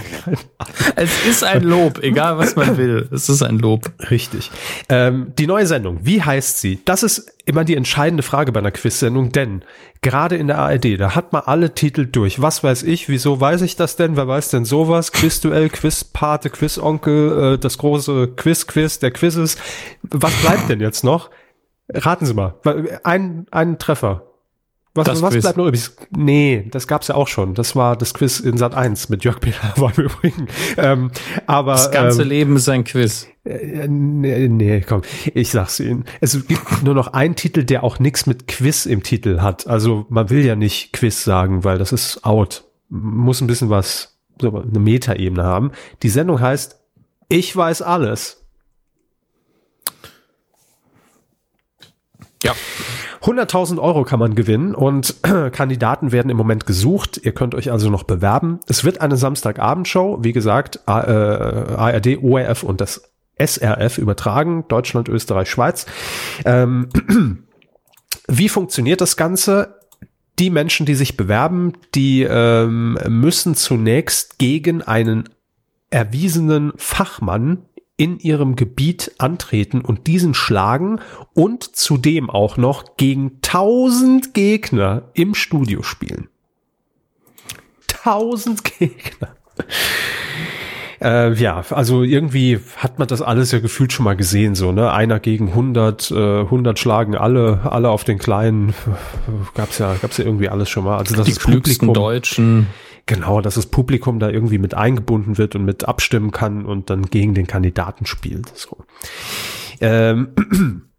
Es 0.96 1.26
ist 1.26 1.44
ein 1.44 1.62
Lob, 1.62 2.02
egal 2.02 2.38
was 2.38 2.56
man 2.56 2.76
will. 2.76 3.08
Es 3.12 3.28
ist 3.28 3.42
ein 3.42 3.58
Lob. 3.58 3.90
Richtig. 4.11 4.50
Ähm, 4.88 5.32
die 5.38 5.46
neue 5.46 5.66
Sendung, 5.66 6.00
wie 6.02 6.23
heißt 6.23 6.61
sie? 6.61 6.80
Das 6.84 7.02
ist 7.02 7.32
immer 7.46 7.64
die 7.64 7.76
entscheidende 7.76 8.23
Frage 8.23 8.52
bei 8.52 8.61
einer 8.61 8.70
Quiz-Sendung, 8.70 9.32
denn 9.32 9.62
gerade 10.00 10.37
in 10.37 10.46
der 10.46 10.58
ARD, 10.58 10.99
da 10.99 11.14
hat 11.14 11.32
man 11.32 11.42
alle 11.44 11.75
Titel 11.75 12.06
durch. 12.06 12.40
Was 12.40 12.64
weiß 12.64 12.84
ich, 12.84 13.08
wieso 13.08 13.40
weiß 13.40 13.62
ich 13.62 13.76
das 13.76 13.96
denn? 13.96 14.16
Wer 14.16 14.28
weiß 14.28 14.50
denn 14.50 14.64
sowas? 14.64 15.12
Quizduell, 15.12 15.68
Quizpate, 15.68 16.50
Quizonkel, 16.50 17.54
äh, 17.54 17.58
das 17.58 17.78
große 17.78 18.28
Quiz-Quiz, 18.37 18.99
der 18.99 19.11
Quizzes. 19.11 19.56
Was 20.02 20.32
bleibt 20.34 20.70
denn 20.70 20.80
jetzt 20.80 21.04
noch? 21.04 21.30
Raten 21.94 22.26
Sie 22.26 22.34
mal. 22.34 22.54
Ein, 23.04 23.46
ein 23.50 23.78
Treffer. 23.78 24.22
Was, 24.96 25.06
Das 25.06 25.22
was 25.22 25.32
Quiz. 25.32 25.42
bleibt 25.42 25.56
noch 25.56 25.66
übrig? 25.66 25.90
Nee, 26.16 26.68
das 26.70 26.86
gab's 26.86 27.08
ja 27.08 27.16
auch 27.16 27.26
schon. 27.26 27.54
Das 27.54 27.74
war 27.74 27.96
das 27.96 28.14
Quiz 28.14 28.38
in 28.38 28.56
Sat 28.56 28.74
1 28.76 29.08
mit 29.08 29.24
Jörg 29.24 29.40
Pilawa 29.40 29.90
im 29.96 30.04
Übrigen. 30.04 30.46
Ähm, 30.76 31.10
aber 31.46 31.72
Das 31.72 31.90
ganze 31.90 32.22
ähm, 32.22 32.28
Leben 32.28 32.56
ist 32.56 32.68
ein 32.68 32.84
Quiz. 32.84 33.26
äh, 33.44 33.88
nee, 33.88 34.46
nee, 34.48 34.80
komm, 34.82 35.02
ich 35.34 35.50
sag's 35.50 35.80
Ihnen. 35.80 36.04
Es 36.20 36.46
gibt 36.46 36.82
nur 36.84 36.94
noch 36.94 37.08
einen 37.08 37.34
Titel, 37.34 37.64
der 37.64 37.82
auch 37.82 37.98
nichts 37.98 38.26
mit 38.26 38.46
Quiz 38.46 38.86
im 38.86 39.02
Titel 39.02 39.40
hat. 39.40 39.66
Also 39.66 40.06
man 40.10 40.30
will 40.30 40.44
ja 40.44 40.54
nicht 40.54 40.92
Quiz 40.92 41.24
sagen, 41.24 41.64
weil 41.64 41.78
das 41.78 41.90
ist 41.90 42.24
out. 42.24 42.64
Muss 42.88 43.40
ein 43.40 43.48
bisschen 43.48 43.70
was, 43.70 44.16
so 44.40 44.54
eine 44.56 44.78
Metaebene 44.78 45.42
haben. 45.42 45.72
Die 46.04 46.08
Sendung 46.08 46.38
heißt 46.40 46.78
Ich 47.28 47.56
weiß 47.56 47.82
alles. 47.82 48.44
Ja. 52.44 52.52
100.000 53.22 53.80
Euro 53.80 54.04
kann 54.04 54.18
man 54.18 54.34
gewinnen 54.34 54.74
und 54.74 55.16
Kandidaten 55.52 56.12
werden 56.12 56.30
im 56.30 56.36
Moment 56.36 56.66
gesucht. 56.66 57.18
Ihr 57.22 57.32
könnt 57.32 57.54
euch 57.54 57.72
also 57.72 57.88
noch 57.90 58.02
bewerben. 58.02 58.60
Es 58.68 58.84
wird 58.84 59.00
eine 59.00 59.16
Samstagabendshow, 59.16 60.18
wie 60.22 60.32
gesagt, 60.32 60.86
A- 60.86 61.00
äh, 61.00 61.74
ARD, 61.74 62.18
ORF 62.22 62.62
und 62.62 62.80
das 62.82 63.10
SRF 63.38 63.98
übertragen, 63.98 64.66
Deutschland, 64.68 65.08
Österreich, 65.08 65.50
Schweiz. 65.50 65.86
Ähm, 66.44 66.90
wie 68.28 68.48
funktioniert 68.48 69.00
das 69.00 69.16
Ganze? 69.16 69.80
Die 70.38 70.50
Menschen, 70.50 70.84
die 70.84 70.94
sich 70.94 71.16
bewerben, 71.16 71.72
die 71.94 72.22
ähm, 72.24 72.98
müssen 73.08 73.54
zunächst 73.54 74.38
gegen 74.38 74.82
einen 74.82 75.28
erwiesenen 75.90 76.72
Fachmann 76.76 77.66
in 77.96 78.18
ihrem 78.18 78.56
Gebiet 78.56 79.12
antreten 79.18 79.80
und 79.80 80.06
diesen 80.06 80.34
schlagen 80.34 81.00
und 81.32 81.76
zudem 81.76 82.28
auch 82.28 82.56
noch 82.56 82.96
gegen 82.96 83.40
tausend 83.40 84.34
Gegner 84.34 85.10
im 85.14 85.34
Studio 85.34 85.82
spielen. 85.82 86.28
Tausend 87.86 88.64
Gegner. 88.78 89.36
Äh, 91.00 91.34
ja, 91.34 91.62
also 91.70 92.02
irgendwie 92.02 92.58
hat 92.78 92.98
man 92.98 93.06
das 93.06 93.22
alles 93.22 93.52
ja 93.52 93.60
gefühlt 93.60 93.92
schon 93.92 94.04
mal 94.04 94.16
gesehen, 94.16 94.54
so, 94.54 94.72
ne? 94.72 94.92
Einer 94.92 95.20
gegen 95.20 95.48
100, 95.48 96.10
äh, 96.10 96.40
100 96.40 96.78
schlagen 96.78 97.14
alle, 97.14 97.60
alle 97.70 97.90
auf 97.90 98.04
den 98.04 98.18
kleinen, 98.18 98.74
gab's 99.54 99.78
ja, 99.78 99.94
gab's 100.00 100.16
ja 100.16 100.24
irgendwie 100.24 100.48
alles 100.48 100.70
schon 100.70 100.84
mal. 100.84 100.96
Also 100.96 101.14
das 101.14 101.26
Die 101.26 101.32
ist 101.32 101.40
klügsten 101.40 101.92
Deutschen. 101.92 102.68
Genau, 103.06 103.42
dass 103.42 103.56
das 103.56 103.66
Publikum 103.66 104.18
da 104.18 104.30
irgendwie 104.30 104.58
mit 104.58 104.75
eingebunden 104.75 105.37
wird 105.37 105.54
und 105.54 105.64
mit 105.64 105.87
abstimmen 105.87 106.30
kann 106.30 106.64
und 106.64 106.88
dann 106.88 107.02
gegen 107.02 107.34
den 107.34 107.46
Kandidaten 107.46 108.06
spielt. 108.06 108.56
So. 108.56 108.78
Ähm, 109.80 110.28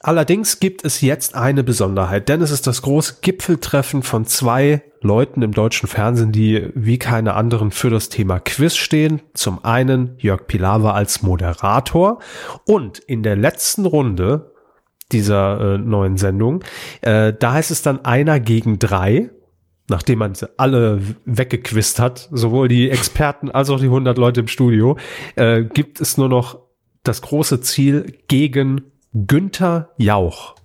allerdings 0.00 0.60
gibt 0.60 0.84
es 0.84 1.00
jetzt 1.00 1.34
eine 1.34 1.64
Besonderheit, 1.64 2.28
denn 2.28 2.42
es 2.42 2.50
ist 2.50 2.66
das 2.66 2.82
große 2.82 3.18
Gipfeltreffen 3.22 4.02
von 4.02 4.26
zwei 4.26 4.82
Leuten 5.00 5.40
im 5.40 5.52
deutschen 5.52 5.88
Fernsehen, 5.88 6.32
die 6.32 6.70
wie 6.74 6.98
keine 6.98 7.34
anderen 7.34 7.70
für 7.70 7.88
das 7.88 8.10
Thema 8.10 8.38
Quiz 8.38 8.76
stehen. 8.76 9.22
Zum 9.32 9.64
einen 9.64 10.16
Jörg 10.18 10.46
Pilawa 10.46 10.92
als 10.92 11.22
Moderator 11.22 12.18
und 12.66 12.98
in 12.98 13.22
der 13.22 13.36
letzten 13.36 13.86
Runde 13.86 14.52
dieser 15.12 15.74
äh, 15.74 15.78
neuen 15.78 16.18
Sendung, 16.18 16.64
äh, 17.00 17.32
da 17.32 17.52
heißt 17.52 17.70
es 17.70 17.82
dann 17.82 18.04
einer 18.04 18.40
gegen 18.40 18.78
drei 18.78 19.30
nachdem 19.88 20.20
man 20.20 20.34
sie 20.34 20.48
alle 20.58 21.00
weggequist 21.24 22.00
hat, 22.00 22.28
sowohl 22.32 22.68
die 22.68 22.90
Experten 22.90 23.50
als 23.50 23.70
auch 23.70 23.78
die 23.78 23.86
100 23.86 24.16
Leute 24.18 24.40
im 24.40 24.48
Studio, 24.48 24.96
äh, 25.36 25.62
gibt 25.64 26.00
es 26.00 26.16
nur 26.16 26.28
noch 26.28 26.58
das 27.02 27.22
große 27.22 27.60
Ziel, 27.60 28.18
gegen 28.28 28.82
Günther 29.12 29.90
Jauch 29.98 30.56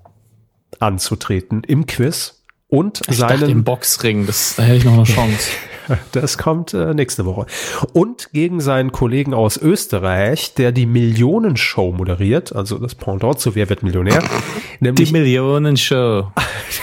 anzutreten 0.79 1.63
im 1.63 1.85
Quiz 1.85 2.43
und 2.67 3.01
Ich 3.09 3.17
dachte 3.17 3.33
im 3.33 3.39
seinen, 3.39 3.63
Boxring, 3.63 4.25
das, 4.25 4.55
da 4.55 4.63
hätte 4.63 4.77
ich 4.77 4.85
noch 4.85 4.93
eine 4.93 5.03
Chance. 5.03 5.49
das 6.11 6.37
kommt 6.37 6.73
äh, 6.73 6.93
nächste 6.93 7.25
Woche, 7.25 7.47
und 7.93 8.31
gegen 8.31 8.61
seinen 8.61 8.91
Kollegen 8.91 9.33
aus 9.33 9.57
Österreich, 9.57 10.53
der 10.53 10.71
die 10.71 10.85
Millionenshow 10.85 11.91
moderiert, 11.91 12.55
also 12.55 12.77
das 12.77 12.95
Pendant 12.95 13.39
zu 13.39 13.55
Wer 13.55 13.69
wird 13.69 13.83
Millionär, 13.83 14.23
Die 14.79 15.11
Millionenshow. 15.11 16.31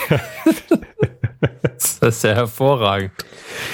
das 1.63 1.97
ist 1.99 2.23
ja 2.23 2.33
hervorragend. 2.33 3.11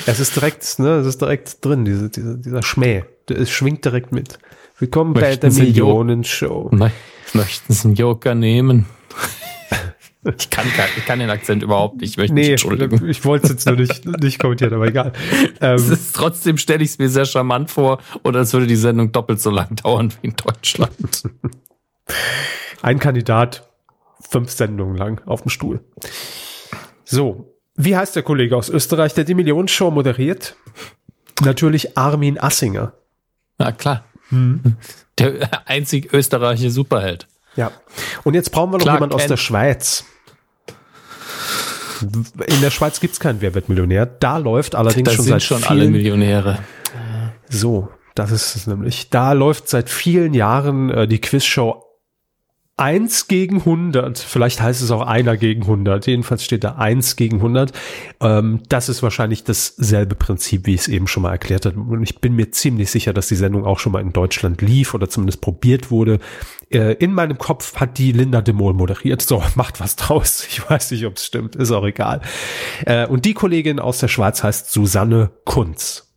Es 0.05 0.19
ist 0.19 0.35
direkt, 0.35 0.79
ne, 0.79 0.95
es 0.97 1.07
ist 1.07 1.21
direkt 1.21 1.63
drin, 1.63 1.85
diese, 1.85 2.09
diese, 2.09 2.37
dieser 2.37 2.61
Schmäh. 2.61 3.03
Es 3.29 3.49
schwingt 3.51 3.85
direkt 3.85 4.11
mit. 4.11 4.37
Willkommen 4.79 5.13
bei 5.13 5.21
Möchten 5.21 5.41
der 5.41 5.51
Sie 5.51 5.63
Jo- 5.69 5.85
Millionenshow. 6.03 6.69
Mö- 6.73 6.91
Möchten 7.33 7.73
Sie 7.73 7.87
einen 7.87 7.95
Joker 7.95 8.35
nehmen? 8.35 8.85
Ich 10.37 10.49
kann, 10.49 10.65
ich 10.95 11.05
kann 11.05 11.19
den 11.19 11.29
Akzent 11.29 11.63
überhaupt 11.63 11.99
nicht. 11.99 12.11
Ich 12.11 12.17
möchte 12.17 12.33
mich 12.33 12.45
Nee, 12.45 12.51
entschuldigen. 12.51 13.09
ich 13.09 13.25
wollte 13.25 13.43
es 13.47 13.51
jetzt 13.51 13.65
nur 13.67 13.75
nicht, 13.75 14.05
nicht 14.21 14.39
kommentieren, 14.39 14.73
aber 14.73 14.87
egal. 14.87 15.11
Ähm, 15.59 15.75
ist, 15.75 16.15
trotzdem 16.15 16.57
stelle 16.57 16.81
ich 16.81 16.91
es 16.91 16.97
mir 16.97 17.09
sehr 17.09 17.25
charmant 17.25 17.69
vor 17.69 17.97
und 18.21 18.33
als 18.37 18.53
würde 18.53 18.65
die 18.65 18.77
Sendung 18.77 19.11
doppelt 19.11 19.41
so 19.41 19.49
lang 19.49 19.75
dauern 19.75 20.13
wie 20.21 20.27
in 20.27 20.35
Deutschland. 20.37 21.23
ein 22.81 22.99
Kandidat, 22.99 23.69
fünf 24.29 24.49
Sendungen 24.49 24.95
lang 24.95 25.19
auf 25.25 25.41
dem 25.41 25.49
Stuhl. 25.49 25.81
So, 27.03 27.52
wie 27.75 27.95
heißt 27.95 28.15
der 28.15 28.23
Kollege 28.23 28.55
aus 28.55 28.69
Österreich, 28.69 29.13
der 29.13 29.23
die 29.23 29.33
Millionenshow 29.33 29.91
moderiert? 29.91 30.55
Natürlich 31.43 31.97
Armin 31.97 32.39
Assinger. 32.39 32.93
Na 33.57 33.71
klar. 33.71 34.05
Der 35.19 35.67
einzig 35.67 36.13
österreichische 36.13 36.71
Superheld. 36.71 37.27
Ja. 37.55 37.71
Und 38.23 38.33
jetzt 38.33 38.51
brauchen 38.51 38.71
wir 38.71 38.77
noch 38.77 38.85
Clark 38.85 38.97
jemand 38.97 39.13
aus 39.13 39.27
der 39.27 39.37
Schweiz. 39.37 40.05
In 42.01 42.61
der 42.61 42.71
Schweiz 42.71 42.99
gibt's 42.99 43.19
keinen 43.19 43.41
Wer 43.41 43.53
wird 43.53 43.69
Millionär. 43.69 44.05
Da 44.05 44.37
läuft 44.37 44.75
allerdings 44.75 45.09
Da 45.09 45.15
schon 45.15 45.25
sind 45.25 45.31
seit 45.33 45.43
schon 45.43 45.57
vielen 45.59 45.79
alle 45.79 45.89
Millionäre. 45.89 46.59
So, 47.49 47.89
das 48.15 48.31
ist 48.31 48.55
es 48.55 48.67
nämlich. 48.67 49.09
Da 49.09 49.33
läuft 49.33 49.69
seit 49.69 49.89
vielen 49.89 50.33
Jahren 50.33 50.89
äh, 50.89 51.07
die 51.07 51.21
Quizshow 51.21 51.83
1 52.75 53.27
gegen 53.27 53.57
100. 53.57 54.17
Vielleicht 54.17 54.59
heißt 54.59 54.81
es 54.81 54.89
auch 54.89 55.05
einer 55.05 55.37
gegen 55.37 55.61
100. 55.61 56.07
Jedenfalls 56.07 56.43
steht 56.43 56.63
da 56.63 56.73
1 56.75 57.15
gegen 57.17 57.37
100. 57.37 57.71
Ähm, 58.19 58.61
das 58.67 58.89
ist 58.89 59.03
wahrscheinlich 59.03 59.43
dasselbe 59.43 60.15
Prinzip, 60.15 60.65
wie 60.65 60.73
ich 60.73 60.81
es 60.81 60.87
eben 60.87 61.05
schon 61.05 61.21
mal 61.21 61.31
erklärt 61.31 61.67
habe. 61.67 61.79
Und 61.79 62.01
ich 62.01 62.19
bin 62.19 62.35
mir 62.35 62.49
ziemlich 62.51 62.89
sicher, 62.89 63.13
dass 63.13 63.27
die 63.27 63.35
Sendung 63.35 63.65
auch 63.65 63.77
schon 63.77 63.91
mal 63.91 64.01
in 64.01 64.11
Deutschland 64.11 64.61
lief 64.61 64.95
oder 64.95 65.07
zumindest 65.07 65.41
probiert 65.41 65.91
wurde. 65.91 66.19
Äh, 66.71 66.93
in 66.93 67.13
meinem 67.13 67.37
Kopf 67.37 67.75
hat 67.75 67.99
die 67.99 68.11
Linda 68.11 68.41
de 68.41 68.55
Mol 68.55 68.73
moderiert. 68.73 69.21
So, 69.21 69.43
macht 69.55 69.79
was 69.79 69.95
draus. 69.95 70.47
Ich 70.49 70.67
weiß 70.67 70.91
nicht, 70.91 71.05
ob 71.05 71.17
es 71.17 71.25
stimmt. 71.25 71.55
Ist 71.55 71.71
auch 71.71 71.85
egal. 71.85 72.21
Äh, 72.85 73.05
und 73.05 73.25
die 73.25 73.35
Kollegin 73.35 73.79
aus 73.79 73.99
der 73.99 74.07
Schweiz 74.07 74.41
heißt 74.41 74.71
Susanne 74.71 75.29
Kunz. 75.45 76.12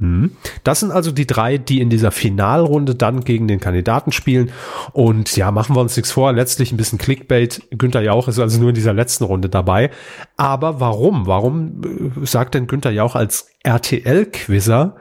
Hm. 0.00 0.32
Das 0.64 0.80
sind 0.80 0.90
also 0.90 1.12
die 1.12 1.26
drei, 1.26 1.58
die 1.58 1.80
in 1.80 1.90
dieser 1.90 2.10
Finalrunde 2.10 2.94
dann 2.94 3.20
gegen 3.20 3.46
den 3.46 3.60
Kandidaten 3.60 4.12
spielen. 4.12 4.50
Und 4.92 5.36
ja, 5.36 5.50
machen 5.52 5.76
wir 5.76 5.80
uns 5.80 5.94
nichts 5.96 6.10
vor. 6.10 6.32
Letztlich 6.32 6.72
ein 6.72 6.76
bisschen 6.78 6.98
Clickbait. 6.98 7.62
Günther 7.70 8.00
Jauch 8.02 8.26
ist 8.26 8.38
also 8.38 8.58
nur 8.58 8.70
in 8.70 8.74
dieser 8.74 8.94
letzten 8.94 9.24
Runde 9.24 9.48
dabei. 9.48 9.90
Aber 10.36 10.80
warum? 10.80 11.26
Warum 11.26 11.82
äh, 12.22 12.26
sagt 12.26 12.54
denn 12.54 12.66
Günther 12.66 12.90
Jauch 12.90 13.14
als 13.14 13.48
RTL-Quizzer, 13.62 14.96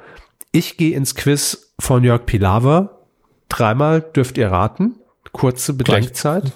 ich 0.51 0.77
gehe 0.77 0.95
ins 0.95 1.15
Quiz 1.15 1.73
von 1.79 2.03
Jörg 2.03 2.25
Pilawa. 2.25 2.97
Dreimal 3.47 4.01
dürft 4.01 4.37
ihr 4.37 4.51
raten. 4.51 4.95
Kurze 5.31 5.73
Bedenkzeit. 5.73 6.43
Das 6.43 6.51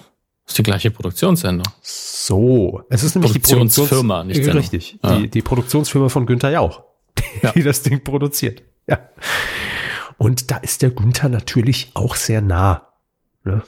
ist 0.54 0.58
die 0.58 0.64
gleiche 0.64 0.92
Produktionssendung. 0.92 1.66
So, 1.82 2.82
es 2.90 3.04
ist 3.04 3.16
nämlich 3.16 3.32
die 3.34 3.40
Produktionsfirma, 3.40 4.22
Produktions- 4.22 4.28
nicht 4.28 4.44
Sendung. 4.44 4.62
Richtig, 4.62 5.00
Ja. 5.04 5.16
die, 5.16 5.30
die 5.30 5.42
Produktionsfirma 5.42 6.10
von 6.10 6.26
Günther 6.26 6.52
Jauch, 6.52 6.84
Ja. 7.42 7.52
die 7.52 7.64
das 7.64 7.82
Ding 7.82 8.04
produziert. 8.04 8.64
Ja. 8.88 9.00
Und 10.18 10.52
da 10.52 10.58
ist 10.58 10.82
der 10.82 10.92
Günther 10.92 11.30
natürlich 11.30 11.92
auch 11.94 12.16
sehr 12.16 12.42
nah. 12.42 12.88
Ne? 13.44 13.64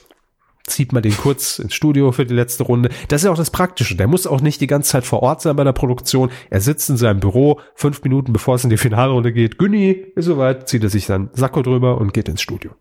Zieht 0.66 0.92
mal 0.92 1.00
den 1.00 1.16
kurz 1.16 1.58
ins 1.58 1.74
Studio 1.74 2.10
für 2.10 2.26
die 2.26 2.34
letzte 2.34 2.64
Runde. 2.64 2.90
Das 3.08 3.22
ist 3.22 3.28
auch 3.28 3.36
das 3.36 3.50
Praktische. 3.50 3.94
Der 3.94 4.08
muss 4.08 4.26
auch 4.26 4.40
nicht 4.40 4.60
die 4.60 4.66
ganze 4.66 4.90
Zeit 4.90 5.04
vor 5.04 5.22
Ort 5.22 5.40
sein 5.40 5.54
bei 5.54 5.64
der 5.64 5.72
Produktion. 5.72 6.30
Er 6.50 6.60
sitzt 6.60 6.90
in 6.90 6.96
seinem 6.96 7.20
Büro, 7.20 7.60
fünf 7.74 8.02
Minuten 8.02 8.32
bevor 8.32 8.56
es 8.56 8.64
in 8.64 8.70
die 8.70 8.76
Finalrunde 8.76 9.32
geht. 9.32 9.58
Günni 9.58 9.90
ist 10.16 10.24
soweit, 10.24 10.68
zieht 10.68 10.82
er 10.82 10.90
sich 10.90 11.06
seinen 11.06 11.30
Sakko 11.34 11.62
drüber 11.62 11.98
und 11.98 12.12
geht 12.12 12.28
ins 12.28 12.42
Studio. 12.42 12.72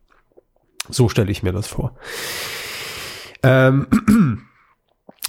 So 0.89 1.09
stelle 1.09 1.31
ich 1.31 1.43
mir 1.43 1.51
das 1.51 1.67
vor. 1.67 1.95
Ähm, 3.43 3.87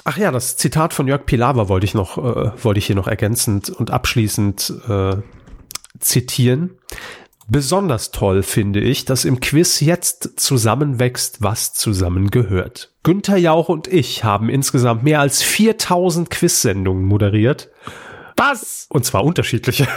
Ach 0.05 0.17
ja, 0.17 0.31
das 0.31 0.57
Zitat 0.57 0.95
von 0.95 1.09
Jörg 1.09 1.27
Pilawa 1.27 1.69
wollte 1.69 1.85
ich 1.85 1.95
noch, 1.95 2.17
äh, 2.17 2.53
wollte 2.63 2.79
ich 2.79 2.87
hier 2.87 2.95
noch 2.95 3.09
ergänzend 3.09 3.71
und 3.71 3.91
abschließend 3.91 4.73
äh, 4.89 5.17
zitieren. 6.00 6.79
Besonders 7.49 8.11
toll 8.11 8.43
finde 8.43 8.81
ich, 8.81 9.05
dass 9.05 9.25
im 9.25 9.38
Quiz 9.38 9.81
jetzt 9.81 10.41
zusammenwächst, 10.41 11.43
was 11.43 11.75
zusammengehört. 11.75 12.93
Günther 13.05 13.37
Jauch 13.37 13.69
und 13.69 13.87
ich 13.87 14.25
haben 14.25 14.49
insgesamt 14.49 15.05
mehr 15.05 15.21
als 15.21 15.43
4000 15.43 16.29
Quiz-Sendungen 16.29 17.05
moderiert. 17.05 17.71
Was? 18.37 18.87
Und 18.91 19.05
zwar 19.05 19.25
unterschiedliche. 19.25 19.88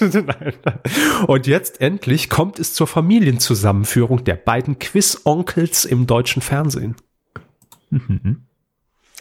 Und 1.26 1.46
jetzt 1.46 1.80
endlich 1.82 2.30
kommt 2.30 2.58
es 2.58 2.72
zur 2.72 2.86
Familienzusammenführung 2.86 4.24
der 4.24 4.36
beiden 4.36 4.78
Quiz-Onkels 4.78 5.84
im 5.84 6.06
deutschen 6.06 6.40
Fernsehen. 6.40 6.96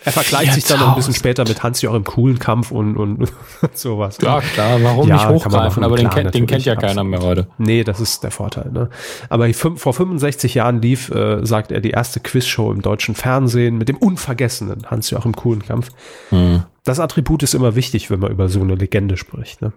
Er 0.06 0.12
vergleicht 0.12 0.54
sich 0.54 0.66
dann 0.66 0.80
noch 0.80 0.90
ein 0.90 0.96
bisschen 0.96 1.16
später 1.16 1.44
mit 1.48 1.64
Hans-Joachim 1.64 2.04
Kuhlenkampf 2.04 2.72
und, 2.72 2.96
und 2.96 3.28
sowas. 3.74 4.18
Ja, 4.22 4.40
klar, 4.40 4.82
warum 4.84 5.08
Ja, 5.08 5.16
nicht 5.16 5.28
hochgreifen? 5.28 5.52
machen, 5.52 5.84
Aber 5.84 5.96
den, 5.98 6.10
klar, 6.10 6.24
kennt, 6.24 6.36
den 6.36 6.46
kennt 6.46 6.64
ja 6.66 6.76
natürlich, 6.76 6.96
keiner 6.96 7.04
mehr 7.04 7.22
heute. 7.22 7.48
Nee, 7.58 7.84
das 7.84 8.00
ist 8.00 8.24
der 8.24 8.32
Vorteil. 8.32 8.70
Ne? 8.72 8.90
Aber 9.30 9.52
vor 9.54 9.94
65 9.94 10.54
Jahren 10.54 10.82
lief, 10.82 11.10
äh, 11.10 11.44
sagt 11.46 11.72
er, 11.72 11.82
die 11.82 11.90
erste 11.90 12.20
Quizshow 12.20 12.72
im 12.72 12.82
deutschen 12.82 13.16
Fernsehen 13.16 13.78
mit 13.78 13.90
dem 13.90 13.98
unvergessenen 13.98 14.86
Hans-Joachim 14.90 15.36
Kuhlenkampf. 15.36 15.90
Hm. 16.30 16.64
Das 16.84 17.00
Attribut 17.00 17.42
ist 17.42 17.56
immer 17.56 17.76
wichtig, 17.76 18.12
wenn 18.12 18.20
man 18.20 18.32
über 18.32 18.48
so 18.48 18.62
eine 18.62 18.76
Legende 18.76 19.18
spricht. 19.18 19.62
Ne? 19.62 19.74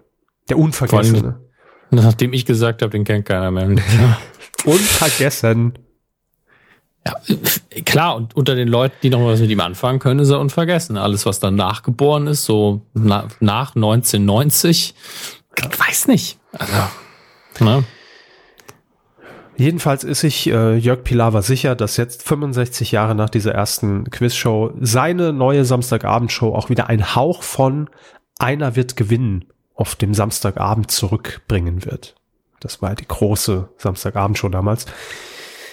Der 0.49 0.59
Unvergessene. 0.59 1.39
Nachdem 1.91 2.33
ich 2.33 2.45
gesagt 2.45 2.83
habe, 2.83 2.91
den 2.91 3.03
kennt 3.03 3.25
keiner 3.25 3.49
mehr. 3.49 3.67
Unvergessen. 4.65 5.73
Ja, 7.05 7.15
klar, 7.85 8.15
und 8.15 8.35
unter 8.35 8.55
den 8.55 8.67
Leuten, 8.67 8.95
die 9.01 9.09
noch 9.09 9.23
was 9.25 9.39
mit 9.39 9.49
ihm 9.49 9.61
anfangen 9.61 9.99
können, 9.99 10.19
ist 10.19 10.29
er 10.29 10.39
unvergessen. 10.39 10.97
Alles, 10.97 11.25
was 11.25 11.39
danach 11.39 11.83
geboren 11.83 12.27
ist, 12.27 12.45
so 12.45 12.81
na, 12.93 13.27
nach 13.39 13.75
1990, 13.75 14.93
ich 15.55 15.79
weiß 15.79 16.07
nicht. 16.07 16.37
Also, 16.51 16.73
ne? 17.61 17.83
Jedenfalls 19.59 20.05
ist 20.05 20.21
sich 20.21 20.47
äh, 20.47 20.77
Jörg 20.77 21.03
Pilawa 21.03 21.41
sicher, 21.41 21.75
dass 21.75 21.97
jetzt 21.97 22.23
65 22.23 22.93
Jahre 22.93 23.13
nach 23.13 23.29
dieser 23.29 23.53
ersten 23.53 24.09
Quizshow 24.09 24.71
seine 24.79 25.33
neue 25.33 25.65
Samstagabendshow 25.65 26.55
auch 26.55 26.69
wieder 26.69 26.87
ein 26.87 27.13
Hauch 27.13 27.43
von 27.43 27.89
einer 28.39 28.77
wird 28.77 28.95
gewinnen 28.95 29.45
auf 29.75 29.95
dem 29.95 30.13
Samstagabend 30.13 30.91
zurückbringen 30.91 31.83
wird. 31.85 32.15
Das 32.61 32.81
war 32.81 32.95
die 32.95 33.07
große 33.07 33.69
Samstagabendshow 33.77 34.47
damals. 34.47 34.85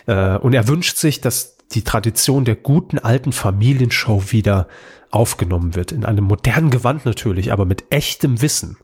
Äh, 0.07 0.37
und 0.39 0.55
er 0.55 0.69
wünscht 0.69 0.97
sich, 0.97 1.21
dass 1.21 1.57
die 1.73 1.83
Tradition 1.83 2.45
der 2.45 2.55
guten 2.57 2.99
alten 2.99 3.33
Familienshow 3.33 4.31
wieder 4.33 4.69
aufgenommen 5.11 5.75
wird. 5.75 5.93
In 5.93 6.05
einem 6.05 6.25
modernen 6.25 6.71
Gewand 6.71 7.05
natürlich, 7.05 7.53
aber 7.53 7.65
mit 7.65 7.85
echtem 7.91 8.41
Wissen. 8.43 8.77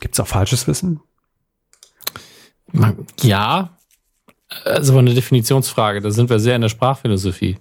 Gibt's 0.00 0.18
auch 0.20 0.26
falsches 0.26 0.66
Wissen? 0.66 1.00
Ja, 3.20 3.76
also 4.64 4.98
eine 4.98 5.14
Definitionsfrage. 5.14 6.00
Da 6.00 6.10
sind 6.10 6.30
wir 6.30 6.40
sehr 6.40 6.56
in 6.56 6.62
der 6.62 6.68
Sprachphilosophie. 6.68 7.58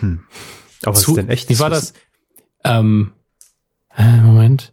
Aber 0.00 0.18
was 0.94 1.02
Zu- 1.02 1.12
ist 1.12 1.16
denn 1.16 1.28
echt? 1.28 1.48
Wie 1.48 1.58
war 1.58 1.70
das? 1.70 1.92
Ähm, 2.64 3.12
äh, 3.96 4.16
Moment. 4.18 4.72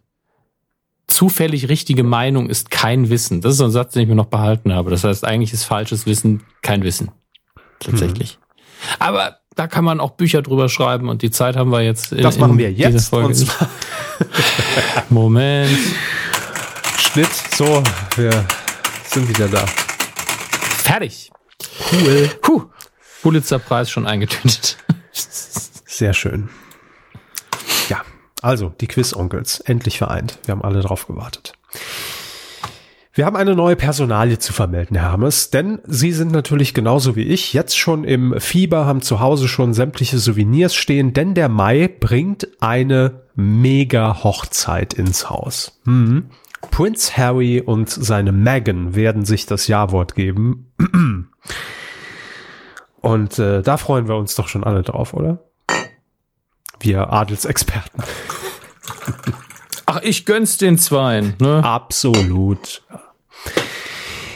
Zufällig 1.10 1.68
richtige 1.68 2.04
Meinung 2.04 2.48
ist 2.48 2.70
kein 2.70 3.10
Wissen. 3.10 3.40
Das 3.40 3.52
ist 3.52 3.58
so 3.58 3.64
ein 3.64 3.70
Satz, 3.70 3.92
den 3.92 4.02
ich 4.02 4.08
mir 4.08 4.14
noch 4.14 4.26
behalten 4.26 4.72
habe. 4.72 4.90
Das 4.90 5.04
heißt, 5.04 5.24
eigentlich 5.24 5.52
ist 5.52 5.64
falsches 5.64 6.06
Wissen 6.06 6.42
kein 6.62 6.82
Wissen. 6.82 7.10
Tatsächlich. 7.80 8.38
Aber 8.98 9.38
da 9.56 9.66
kann 9.66 9.84
man 9.84 10.00
auch 10.00 10.12
Bücher 10.12 10.40
drüber 10.42 10.68
schreiben 10.68 11.08
und 11.08 11.22
die 11.22 11.30
Zeit 11.30 11.56
haben 11.56 11.70
wir 11.70 11.82
jetzt. 11.82 12.12
In, 12.12 12.22
Das 12.22 12.38
machen 12.38 12.56
wir 12.58 12.70
jetzt. 12.72 13.12
Moment. 15.10 15.76
Schnitt. 16.98 17.30
So, 17.56 17.82
wir 18.16 18.46
sind 19.06 19.28
wieder 19.28 19.48
da. 19.48 19.66
Fertig. 19.66 21.30
Cool. 21.92 22.30
Puh. 22.40 22.62
Pulitzer-Preis 23.22 23.90
schon 23.90 24.06
eingetütet. 24.06 24.78
Sehr 25.12 26.14
schön. 26.14 26.48
Also 28.42 28.72
die 28.80 28.86
Quiz-Onkels, 28.86 29.60
endlich 29.60 29.98
vereint. 29.98 30.38
Wir 30.44 30.52
haben 30.52 30.64
alle 30.64 30.80
drauf 30.80 31.06
gewartet. 31.06 31.52
Wir 33.12 33.26
haben 33.26 33.36
eine 33.36 33.56
neue 33.56 33.74
Personalie 33.76 34.38
zu 34.38 34.52
vermelden, 34.52 34.96
Herr 34.96 35.10
Hammes, 35.10 35.50
denn 35.50 35.80
Sie 35.84 36.12
sind 36.12 36.30
natürlich 36.30 36.74
genauso 36.74 37.16
wie 37.16 37.24
ich 37.24 37.52
jetzt 37.52 37.76
schon 37.76 38.04
im 38.04 38.38
Fieber, 38.38 38.86
haben 38.86 39.02
zu 39.02 39.18
Hause 39.18 39.48
schon 39.48 39.74
sämtliche 39.74 40.18
Souvenirs 40.18 40.76
stehen, 40.76 41.12
denn 41.12 41.34
der 41.34 41.48
Mai 41.48 41.88
bringt 41.88 42.48
eine 42.60 43.22
mega 43.34 44.22
Hochzeit 44.22 44.94
ins 44.94 45.28
Haus. 45.28 45.80
Mhm. 45.84 46.30
Prince 46.70 47.16
Harry 47.16 47.60
und 47.60 47.90
seine 47.90 48.32
Meghan 48.32 48.94
werden 48.94 49.24
sich 49.24 49.46
das 49.46 49.66
Ja-Wort 49.66 50.14
geben. 50.14 50.72
Und 53.00 53.38
äh, 53.38 53.62
da 53.62 53.78
freuen 53.78 54.08
wir 54.08 54.16
uns 54.16 54.34
doch 54.34 54.46
schon 54.46 54.62
alle 54.62 54.82
drauf, 54.82 55.14
oder? 55.14 55.49
Wir 56.80 57.12
Adelsexperten. 57.12 58.02
Ach, 59.86 60.00
ich 60.02 60.24
gönn's 60.24 60.56
den 60.56 60.78
Zweien. 60.78 61.34
Ne? 61.40 61.64
Absolut. 61.64 62.82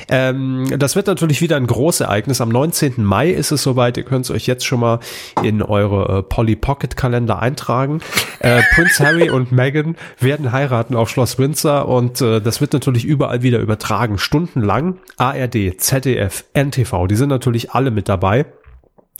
Ähm, 0.08 0.66
das 0.78 0.96
wird 0.96 1.06
natürlich 1.06 1.40
wieder 1.40 1.56
ein 1.56 1.66
Großereignis. 1.66 2.40
Am 2.40 2.48
19. 2.48 3.02
Mai 3.04 3.30
ist 3.30 3.52
es 3.52 3.62
soweit. 3.62 3.96
Ihr 3.96 4.02
könnt 4.02 4.26
es 4.26 4.30
euch 4.30 4.46
jetzt 4.46 4.64
schon 4.66 4.80
mal 4.80 5.00
in 5.42 5.62
eure 5.62 6.18
äh, 6.18 6.22
Polly 6.22 6.56
Pocket 6.56 6.96
Kalender 6.96 7.40
eintragen. 7.40 8.00
Äh, 8.40 8.62
Prince 8.74 9.04
Harry 9.04 9.30
und 9.30 9.52
Meghan 9.52 9.96
werden 10.20 10.52
heiraten 10.52 10.94
auf 10.94 11.08
Schloss 11.08 11.38
Windsor 11.38 11.88
und 11.88 12.20
äh, 12.20 12.40
das 12.40 12.60
wird 12.60 12.72
natürlich 12.72 13.04
überall 13.04 13.42
wieder 13.42 13.60
übertragen. 13.60 14.18
Stundenlang. 14.18 14.98
ARD, 15.16 15.80
ZDF, 15.80 16.44
NTV, 16.52 17.06
die 17.06 17.16
sind 17.16 17.28
natürlich 17.28 17.72
alle 17.72 17.90
mit 17.90 18.08
dabei. 18.08 18.46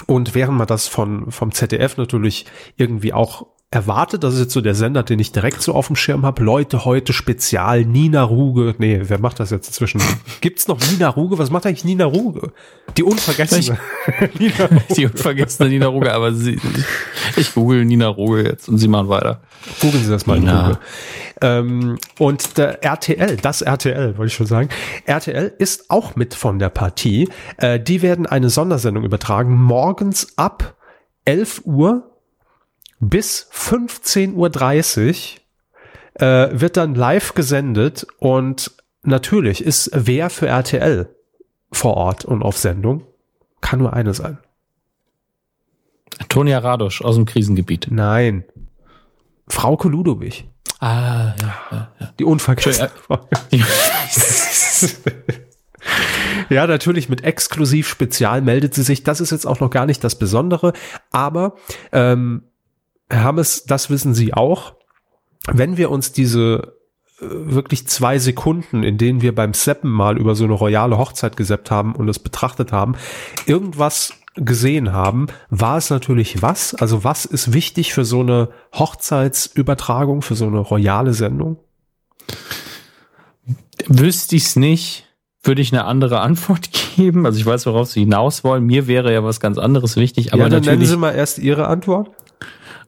Und 0.07 0.35
während 0.35 0.59
man 0.59 0.67
das 0.67 0.89
von, 0.89 1.31
vom 1.31 1.53
ZDF 1.53 1.97
natürlich 1.97 2.47
irgendwie 2.77 3.13
auch 3.13 3.47
erwartet, 3.75 4.23
das 4.23 4.35
ist 4.35 4.41
jetzt 4.41 4.53
so 4.53 4.61
der 4.61 4.75
Sender, 4.75 5.03
den 5.03 5.19
ich 5.19 5.33
direkt 5.33 5.61
so 5.61 5.75
auf 5.75 5.89
dem 5.89 5.97
Schirm 5.97 6.25
habe, 6.25 6.43
Leute 6.43 6.85
heute 6.85 7.13
Spezial, 7.13 7.85
Nina 7.85 8.23
Ruge, 8.23 8.75
nee, 8.79 9.01
wer 9.03 9.19
macht 9.19 9.41
das 9.41 9.51
jetzt 9.51 9.67
inzwischen? 9.69 10.01
Gibt's 10.41 10.69
noch 10.69 10.79
Nina 10.91 11.09
Ruge? 11.09 11.39
Was 11.39 11.51
macht 11.51 11.67
eigentlich 11.67 11.85
Nina 11.85 12.05
Ruge? 12.05 12.53
Die 12.97 13.03
Unvergessene. 13.03 13.79
Nina 14.39 14.69
Die 14.97 15.07
unvergessene 15.07 15.69
Nina 15.69 15.87
Ruge, 15.87 16.13
aber 16.13 16.33
sie, 16.33 16.61
ich 17.37 17.53
google 17.55 17.85
Nina 17.85 18.09
Ruge 18.09 18.45
jetzt 18.45 18.69
und 18.69 18.79
sie 18.79 18.89
machen 18.89 19.09
weiter. 19.09 19.41
Googeln 19.81 20.05
Sie 20.05 20.11
das 20.11 20.27
mal 20.27 20.37
in 20.37 20.45
Nina. 20.45 20.67
Ruge. 20.69 20.79
Ähm, 21.41 21.99
und 22.19 22.57
der 22.57 22.85
RTL, 22.85 23.37
das 23.37 23.63
RTL, 23.63 24.17
wollte 24.17 24.29
ich 24.29 24.35
schon 24.35 24.47
sagen, 24.47 24.69
RTL 25.05 25.53
ist 25.59 25.91
auch 25.91 26.17
mit 26.17 26.35
von 26.35 26.59
der 26.59 26.69
Partie. 26.69 27.29
Äh, 27.57 27.81
die 27.81 28.03
werden 28.03 28.27
eine 28.27 28.51
Sondersendung 28.51 29.05
übertragen, 29.05 29.57
morgens 29.57 30.39
ab 30.39 30.77
11 31.25 31.63
Uhr 31.65 32.14
bis 33.09 33.49
15.30 33.53 35.37
Uhr 36.15 36.23
äh, 36.23 36.61
wird 36.61 36.77
dann 36.77 36.95
live 36.95 37.35
gesendet 37.35 38.07
und 38.19 38.73
natürlich 39.03 39.65
ist 39.65 39.91
wer 39.93 40.31
für 40.31 40.47
RTL 40.47 41.09
vor 41.73 41.97
Ort 41.97 42.25
und 42.25 42.43
auf 42.43 42.57
Sendung. 42.57 43.05
Kann 43.61 43.79
nur 43.81 43.93
eine 43.93 44.15
sein. 44.15 44.39
Tonja 46.29 46.59
Radosch 46.59 47.03
aus 47.03 47.17
dem 47.17 47.25
Krisengebiet. 47.25 47.89
Nein. 47.91 48.45
Frauke 49.49 49.89
Ludowig. 49.89 50.49
Ah, 50.81 51.35
ja. 51.41 51.93
Die 52.19 52.25
unvergessene 52.25 52.91
Frau. 52.91 53.29
Ja, 56.51 56.67
natürlich 56.67 57.09
mit 57.09 57.25
exklusiv 57.25 57.89
Spezial 57.89 58.43
meldet 58.43 58.75
sie 58.75 58.83
sich. 58.83 59.03
Das 59.03 59.21
ist 59.21 59.31
jetzt 59.31 59.47
auch 59.47 59.61
noch 59.61 59.71
gar 59.71 59.87
nicht 59.87 60.05
das 60.05 60.19
Besondere. 60.19 60.73
Aber 61.11 61.57
ähm, 61.93 62.43
Herr 63.15 63.25
Hammes, 63.25 63.65
das 63.65 63.91
wissen 63.91 64.13
Sie 64.13 64.35
auch. 64.35 64.75
Wenn 65.47 65.77
wir 65.77 65.91
uns 65.91 66.13
diese 66.13 66.75
äh, 67.21 67.27
wirklich 67.29 67.87
zwei 67.87 68.19
Sekunden, 68.19 68.83
in 68.83 68.99
denen 68.99 69.23
wir 69.23 69.35
beim 69.35 69.55
Seppen 69.55 69.91
mal 69.91 70.19
über 70.19 70.35
so 70.35 70.45
eine 70.45 70.55
royale 70.55 70.99
Hochzeit 70.99 71.37
geseppt 71.37 71.71
haben 71.71 71.95
und 71.95 72.09
es 72.09 72.19
betrachtet 72.19 72.73
haben, 72.73 72.97
irgendwas 73.47 74.15
gesehen 74.35 74.93
haben, 74.93 75.29
war 75.49 75.77
es 75.77 75.91
natürlich 75.91 76.43
was? 76.43 76.75
Also 76.75 77.05
was 77.05 77.25
ist 77.25 77.53
wichtig 77.53 77.95
für 77.95 78.05
so 78.05 78.21
eine 78.21 78.49
Hochzeitsübertragung, 78.75 80.23
für 80.23 80.35
so 80.35 80.49
eine 80.49 80.59
royale 80.59 81.15
Sendung? 81.15 81.59
Wüsste 83.87 84.35
ich's 84.35 84.57
nicht, 84.57 85.07
würde 85.45 85.63
ich 85.63 85.73
eine 85.73 85.85
andere 85.85 86.21
Antwort 86.21 86.71
geben. 86.97 87.27
Also 87.27 87.39
ich 87.39 87.47
weiß, 87.47 87.67
worauf 87.67 87.89
Sie 87.89 88.01
hinaus 88.01 88.43
wollen. 88.43 88.65
Mir 88.65 88.89
wäre 88.89 89.13
ja 89.13 89.23
was 89.23 89.39
ganz 89.39 89.57
anderes 89.59 89.95
wichtig, 89.97 90.33
aber 90.33 90.45
ja, 90.45 90.49
dann 90.49 90.63
nennen 90.63 90.73
natürlich 90.73 90.89
Sie 90.89 90.97
mal 90.97 91.15
erst 91.15 91.39
Ihre 91.39 91.69
Antwort. 91.69 92.11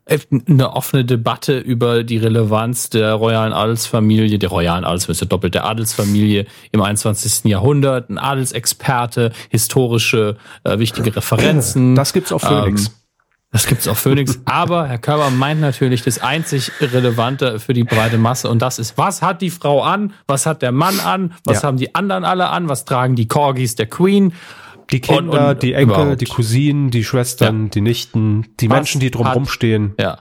Eine 0.08 0.72
offene 0.72 1.04
Debatte 1.04 1.58
über 1.58 2.04
die 2.04 2.18
Relevanz 2.18 2.90
der 2.90 3.14
royalen 3.14 3.52
Adelsfamilie, 3.52 4.38
der 4.38 4.50
royalen 4.50 4.84
Adelsfamilie, 4.84 5.26
doppelt 5.26 5.54
der 5.54 5.64
Adelsfamilie 5.64 6.46
im 6.70 6.80
21. 6.80 7.44
Jahrhundert, 7.44 8.08
ein 8.08 8.18
Adelsexperte, 8.18 9.32
historische 9.50 10.36
äh, 10.64 10.78
wichtige 10.78 11.14
Referenzen. 11.14 11.94
Das 12.06 12.12
gibt's 12.12 12.30
auf 12.30 12.42
Phoenix. 12.42 12.86
Ähm, 12.86 12.92
das 13.50 13.66
gibt's 13.66 13.88
auf 13.88 13.98
Phoenix. 13.98 14.38
Aber 14.44 14.86
Herr 14.86 14.98
Körber 14.98 15.30
meint 15.30 15.60
natürlich 15.60 16.02
das 16.02 16.18
einzig 16.20 16.70
Relevante 16.80 17.58
für 17.58 17.72
die 17.72 17.84
breite 17.84 18.18
Masse 18.18 18.48
und 18.48 18.60
das 18.60 18.78
ist, 18.78 18.98
was 18.98 19.22
hat 19.22 19.40
die 19.40 19.50
Frau 19.50 19.82
an? 19.82 20.12
Was 20.28 20.46
hat 20.46 20.62
der 20.62 20.72
Mann 20.72 21.00
an? 21.00 21.32
Was 21.44 21.62
Ja. 21.62 21.68
haben 21.68 21.78
die 21.78 21.94
anderen 21.94 22.24
alle 22.24 22.48
an? 22.50 22.68
Was 22.68 22.84
tragen 22.84 23.16
die 23.16 23.26
Corgis 23.28 23.74
der 23.74 23.86
Queen? 23.86 24.34
Die 24.90 25.00
Kinder, 25.00 25.32
Und- 25.32 25.50
und 25.54 25.62
die 25.62 25.72
Enkel, 25.74 25.94
überhaupt. 25.96 26.20
die 26.20 26.26
Cousinen, 26.26 26.90
die 26.90 27.04
Schwestern, 27.04 27.70
die 27.70 27.80
Nichten, 27.80 28.46
die 28.60 28.70
Was 28.70 28.76
Menschen, 28.76 29.00
die 29.00 29.10
drumherum 29.10 29.46
stehen. 29.46 29.94
Ja. 29.98 30.18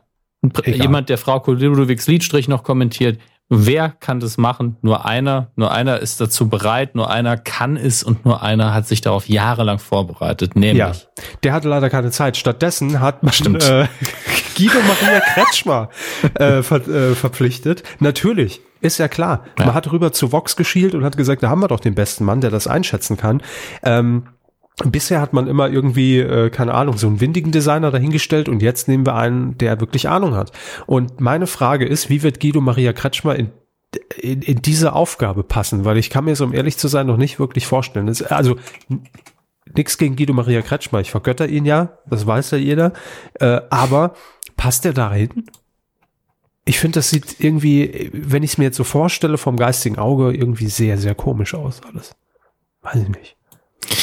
Egal. 0.64 0.82
jemand, 0.82 1.10
der 1.10 1.18
Frau 1.18 1.42
Ludovics 1.46 2.08
Liedstrich 2.08 2.48
noch 2.48 2.64
kommentiert, 2.64 3.20
Wer 3.48 3.90
kann 3.90 4.20
das 4.20 4.40
machen? 4.40 4.78
Nur 4.82 5.06
einer. 5.06 5.52
Nur 5.56 5.72
einer 5.72 6.00
ist 6.00 6.20
dazu 6.20 6.50
bereit. 6.50 6.96
Nur 6.96 7.12
einer 7.12 7.38
kann 7.38 7.78
es 7.78 8.02
und 8.02 8.26
nur 8.26 8.42
einer 8.42 8.74
hat 8.74 8.88
sich 8.88 9.02
darauf 9.02 9.30
jahrelang 9.30 9.78
vorbereitet. 9.78 10.56
Nämlich. 10.56 10.80
Ja, 10.80 10.94
der 11.44 11.54
hatte 11.54 11.70
leider 11.70 11.92
keine 11.92 12.10
Zeit. 12.10 12.38
Stattdessen 12.38 13.02
hat 13.02 13.22
man 13.22 13.56
äh, 13.58 13.88
Guido 14.58 14.80
Maria 14.88 15.20
Kretschmer 15.20 15.90
äh, 16.34 16.64
ver 16.64 16.88
äh, 16.88 17.14
verpflichtet. 17.14 17.84
Natürlich. 18.00 18.62
Ist 18.82 18.98
ja 18.98 19.08
klar. 19.08 19.44
Ja. 19.60 19.66
Man 19.68 19.76
hat 19.76 19.92
rüber 19.92 20.12
zu 20.12 20.32
Vox 20.32 20.56
geschielt 20.56 20.96
und 20.96 21.04
hat 21.04 21.16
gesagt, 21.16 21.44
da 21.44 21.50
haben 21.50 21.62
wir 21.62 21.68
doch 21.68 21.80
den 21.80 21.94
besten 21.94 22.26
Mann, 22.26 22.42
der 22.42 22.50
das 22.50 22.66
einschätzen 22.66 23.16
kann. 23.16 23.44
Ähm, 23.84 24.24
Bisher 24.84 25.22
hat 25.22 25.32
man 25.32 25.48
immer 25.48 25.70
irgendwie, 25.70 26.20
äh, 26.20 26.50
keine 26.50 26.74
Ahnung, 26.74 26.98
so 26.98 27.08
einen 27.08 27.22
windigen 27.22 27.52
Designer 27.52 27.92
dahingestellt 27.92 28.50
und 28.50 28.62
jetzt 28.62 28.90
nehmen 28.90 29.06
wir 29.06 29.16
einen, 29.16 29.58
der 29.58 29.80
wirklich 29.80 30.10
Ahnung 30.10 30.36
hat. 30.36 30.52
Und 30.86 31.22
meine 31.22 31.48
Frage 31.48 31.86
ist, 31.86 32.10
wie 32.10 32.24
wird 32.24 32.42
Guido 32.42 32.60
Maria 32.60 32.92
Kretschmer 32.92 33.38
in, 33.38 33.52
in, 34.18 34.42
in 34.42 34.62
diese 34.62 34.92
Aufgabe 34.92 35.44
passen? 35.44 35.86
Weil 35.86 35.98
ich 35.98 36.10
kann 36.10 36.26
mir 36.26 36.36
so, 36.36 36.44
um 36.44 36.54
ehrlich 36.54 36.78
zu 36.78 36.90
sein, 36.90 37.08
noch 37.08 37.16
nicht 37.16 37.40
wirklich 37.40 37.66
vorstellen. 37.68 38.08
Das, 38.08 38.22
also 38.22 38.58
nichts 39.74 39.98
gegen 39.98 40.18
Guido 40.18 40.34
Maria 40.34 40.62
Kretschmer, 40.62 41.00
ich 41.00 41.12
vergötter 41.12 41.48
ihn 41.48 41.66
ja, 41.66 41.98
das 42.10 42.28
weiß 42.28 42.52
ja 42.52 42.58
jeder. 42.58 42.92
Äh, 43.40 43.62
aber 43.70 44.14
passt 44.58 44.86
er 44.86 44.94
da 44.94 45.14
hin? 45.14 45.46
Ich 46.66 46.80
finde, 46.80 47.00
das 47.00 47.12
sieht 47.12 47.40
irgendwie, 47.40 48.10
wenn 48.12 48.44
ich 48.44 48.52
es 48.52 48.58
mir 48.58 48.66
jetzt 48.66 48.78
so 48.78 48.84
vorstelle, 48.84 49.38
vom 49.38 49.56
geistigen 49.56 50.00
Auge 50.00 50.34
irgendwie 50.34 50.68
sehr, 50.68 50.98
sehr 50.98 51.16
komisch 51.16 51.54
aus 51.54 51.82
alles. 51.88 52.16
Weiß 52.82 53.02
ich 53.04 53.10
nicht. 53.10 53.38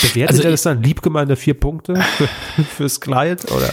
Bewertet 0.03 0.31
also, 0.31 0.43
er 0.43 0.51
das 0.53 0.63
dann 0.63 0.83
liebgemeine 0.83 1.37
vier 1.37 1.55
Punkte 1.55 1.95
fürs 2.77 3.01
Kleid 3.01 3.51
oder? 3.51 3.71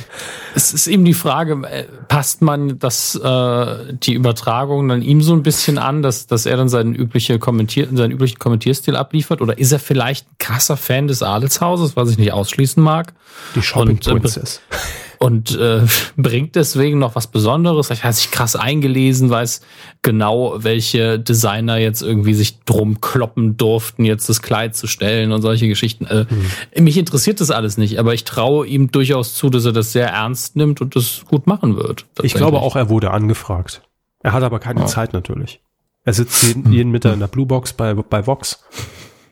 Es 0.56 0.74
ist 0.74 0.88
eben 0.88 1.06
die 1.06 1.14
Frage, 1.14 1.68
äh, 1.68 1.86
passt 2.08 2.42
man 2.42 2.80
das 2.80 3.16
äh, 3.16 3.94
die 3.94 4.14
Übertragung 4.14 4.88
dann 4.88 5.02
ihm 5.02 5.22
so 5.22 5.34
ein 5.34 5.44
bisschen 5.44 5.78
an, 5.78 6.02
dass 6.02 6.26
dass 6.26 6.46
er 6.46 6.58
dann 6.58 6.70
seinen 6.70 6.96
übliche 6.96 7.38
Kommentier 7.38 7.88
seinen 7.92 8.12
üblichen 8.12 8.40
Kommentierstil 8.40 8.96
abliefert 8.96 9.42
oder 9.42 9.58
ist 9.58 9.72
er 9.72 9.80
vielleicht 9.80 10.28
ein 10.28 10.36
krasser 10.40 10.78
Fan 10.78 11.08
des 11.08 11.22
Adelshauses, 11.22 11.96
was 11.96 12.10
ich 12.10 12.18
nicht 12.18 12.34
ausschließen 12.34 12.82
mag? 12.82 13.14
Die 13.56 13.62
Shopping 13.62 14.00
Princess. 14.00 14.62
Äh, 14.72 15.09
und 15.20 15.56
äh, 15.58 15.82
bringt 16.18 16.56
deswegen 16.56 16.98
noch 16.98 17.16
was 17.16 17.28
Besonderes. 17.28 17.90
Ich 17.92 18.04
hat 18.04 18.16
sich 18.16 18.32
krass 18.32 18.56
eingelesen, 18.56 19.30
weiß 19.30 19.62
genau, 20.02 20.56
welche 20.58 21.20
Designer 21.20 21.78
jetzt 21.78 22.02
irgendwie 22.02 22.34
sich 22.34 22.60
drum 22.62 23.02
kloppen 23.02 23.58
durften, 23.58 24.06
jetzt 24.06 24.30
das 24.30 24.42
Kleid 24.42 24.76
zu 24.76 24.88
stellen 24.88 25.32
und 25.32 25.42
solche 25.42 25.68
Geschichten. 25.68 26.06
Äh, 26.06 26.26
mhm. 26.30 26.84
Mich 26.84 26.98
interessiert 26.98 27.42
das 27.42 27.52
alles 27.52 27.78
nicht, 27.78 28.00
aber 28.00 28.14
ich 28.14 28.24
traue 28.24 28.66
ihm 28.66 28.92
durchaus 28.92 29.36
zu, 29.36 29.50
dass 29.50 29.66
er 29.66 29.74
das 29.74 29.92
sehr 29.92 30.10
ernst 30.10 30.56
nimmt 30.56 30.82
und 30.82 30.96
das 30.96 31.24
gut 31.28 31.48
machen 31.48 31.76
wird. 31.76 32.06
Ich 32.22 32.34
glaube 32.34 32.60
auch, 32.60 32.76
er 32.76 32.90
wurde 32.90 33.12
angefragt. 33.12 33.82
Er 34.22 34.34
hat 34.34 34.44
aber 34.44 34.60
keine 34.60 34.82
ja. 34.82 34.86
Zeit 34.86 35.14
natürlich. 35.14 35.62
Er 36.06 36.14
sitzt 36.14 36.44
jeden, 36.44 36.72
jeden 36.72 36.92
Mittag 36.92 37.14
in 37.14 37.20
der 37.20 37.28
Blue 37.28 37.46
Box 37.46 37.74
bei, 37.74 37.94
bei 37.94 38.26
Vox. 38.26 38.64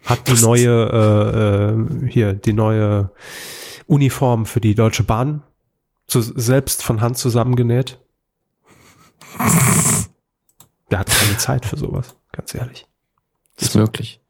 Hat 0.06 0.28
die 0.28 0.42
neue, 0.42 1.76
äh, 2.06 2.06
äh, 2.06 2.10
hier, 2.10 2.34
die 2.34 2.54
neue 2.54 3.12
Uniform 3.88 4.46
für 4.46 4.62
die 4.62 4.76
Deutsche 4.76 5.04
Bahn 5.04 5.44
zu, 6.08 6.22
selbst 6.22 6.84
von 6.84 7.02
Hand 7.02 7.18
zusammengenäht. 7.18 8.00
Der 10.90 11.00
hat 11.00 11.08
keine 11.08 11.38
Zeit 11.38 11.66
für 11.66 11.78
sowas, 11.78 12.16
ganz 12.32 12.56
ehrlich. 12.56 12.88
Das 13.58 13.70
ist 13.70 13.76
möglich. 13.76 14.22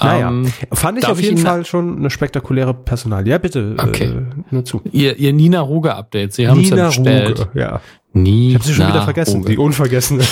Naja, 0.00 0.28
ähm, 0.28 0.52
fand 0.72 0.98
ich 0.98 1.06
auf 1.06 1.20
jeden 1.20 1.36
ich 1.36 1.42
Fall 1.42 1.64
schon 1.64 1.98
eine 1.98 2.10
spektakuläre 2.10 2.74
Personal. 2.74 3.26
Ja, 3.28 3.38
bitte, 3.38 3.76
okay. 3.78 4.06
äh, 4.06 4.22
nur 4.50 4.64
zu. 4.64 4.82
Ihr, 4.90 5.16
ihr 5.16 5.32
Nina 5.32 5.60
Ruge 5.60 5.94
Update, 5.94 6.32
Sie 6.32 6.48
haben 6.48 6.60
es 6.60 6.70
ja 6.70 6.86
bestellt. 6.86 7.38
Ruge, 7.38 7.60
ja. 7.60 7.80
Nina 8.12 8.48
ich 8.48 8.54
habe 8.54 8.64
sie 8.64 8.74
schon 8.74 8.88
wieder 8.88 9.02
vergessen, 9.02 9.36
Ruge. 9.38 9.50
die 9.50 9.58
unvergessene 9.58 10.24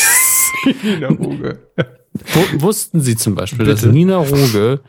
Nina 0.82 1.08
Ruge. 1.08 1.58
Wussten 2.58 3.00
Sie 3.00 3.16
zum 3.16 3.34
Beispiel, 3.34 3.58
bitte? 3.66 3.70
dass 3.72 3.84
Nina 3.84 4.16
Ruge 4.16 4.80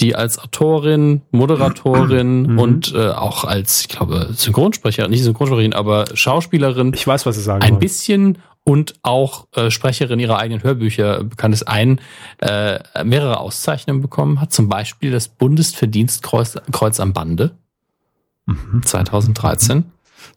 die 0.00 0.16
als 0.16 0.38
Autorin, 0.38 1.22
Moderatorin 1.30 2.54
mhm. 2.54 2.58
und 2.58 2.94
äh, 2.94 3.10
auch 3.10 3.44
als, 3.44 3.82
ich 3.82 3.88
glaube, 3.88 4.28
Synchronsprecherin, 4.32 5.10
nicht 5.10 5.22
Synchronsprecherin, 5.22 5.72
aber 5.72 6.06
Schauspielerin. 6.14 6.92
Ich 6.94 7.06
weiß, 7.06 7.26
was 7.26 7.36
Sie 7.36 7.42
sagen. 7.42 7.62
Ein 7.62 7.72
wollen. 7.72 7.80
bisschen 7.80 8.38
und 8.64 8.94
auch 9.02 9.46
äh, 9.54 9.70
Sprecherin 9.70 10.18
ihrer 10.18 10.38
eigenen 10.38 10.62
Hörbücher 10.62 11.22
bekannt 11.24 11.54
ist, 11.54 11.64
ein, 11.64 12.00
äh, 12.38 12.78
mehrere 13.04 13.38
Auszeichnungen 13.38 14.00
bekommen 14.00 14.40
hat. 14.40 14.52
Zum 14.52 14.68
Beispiel 14.68 15.10
das 15.10 15.28
Bundesverdienstkreuz 15.28 16.56
Kreuz 16.72 16.98
am 16.98 17.12
Bande 17.12 17.52
mhm. 18.46 18.82
2013. 18.82 19.84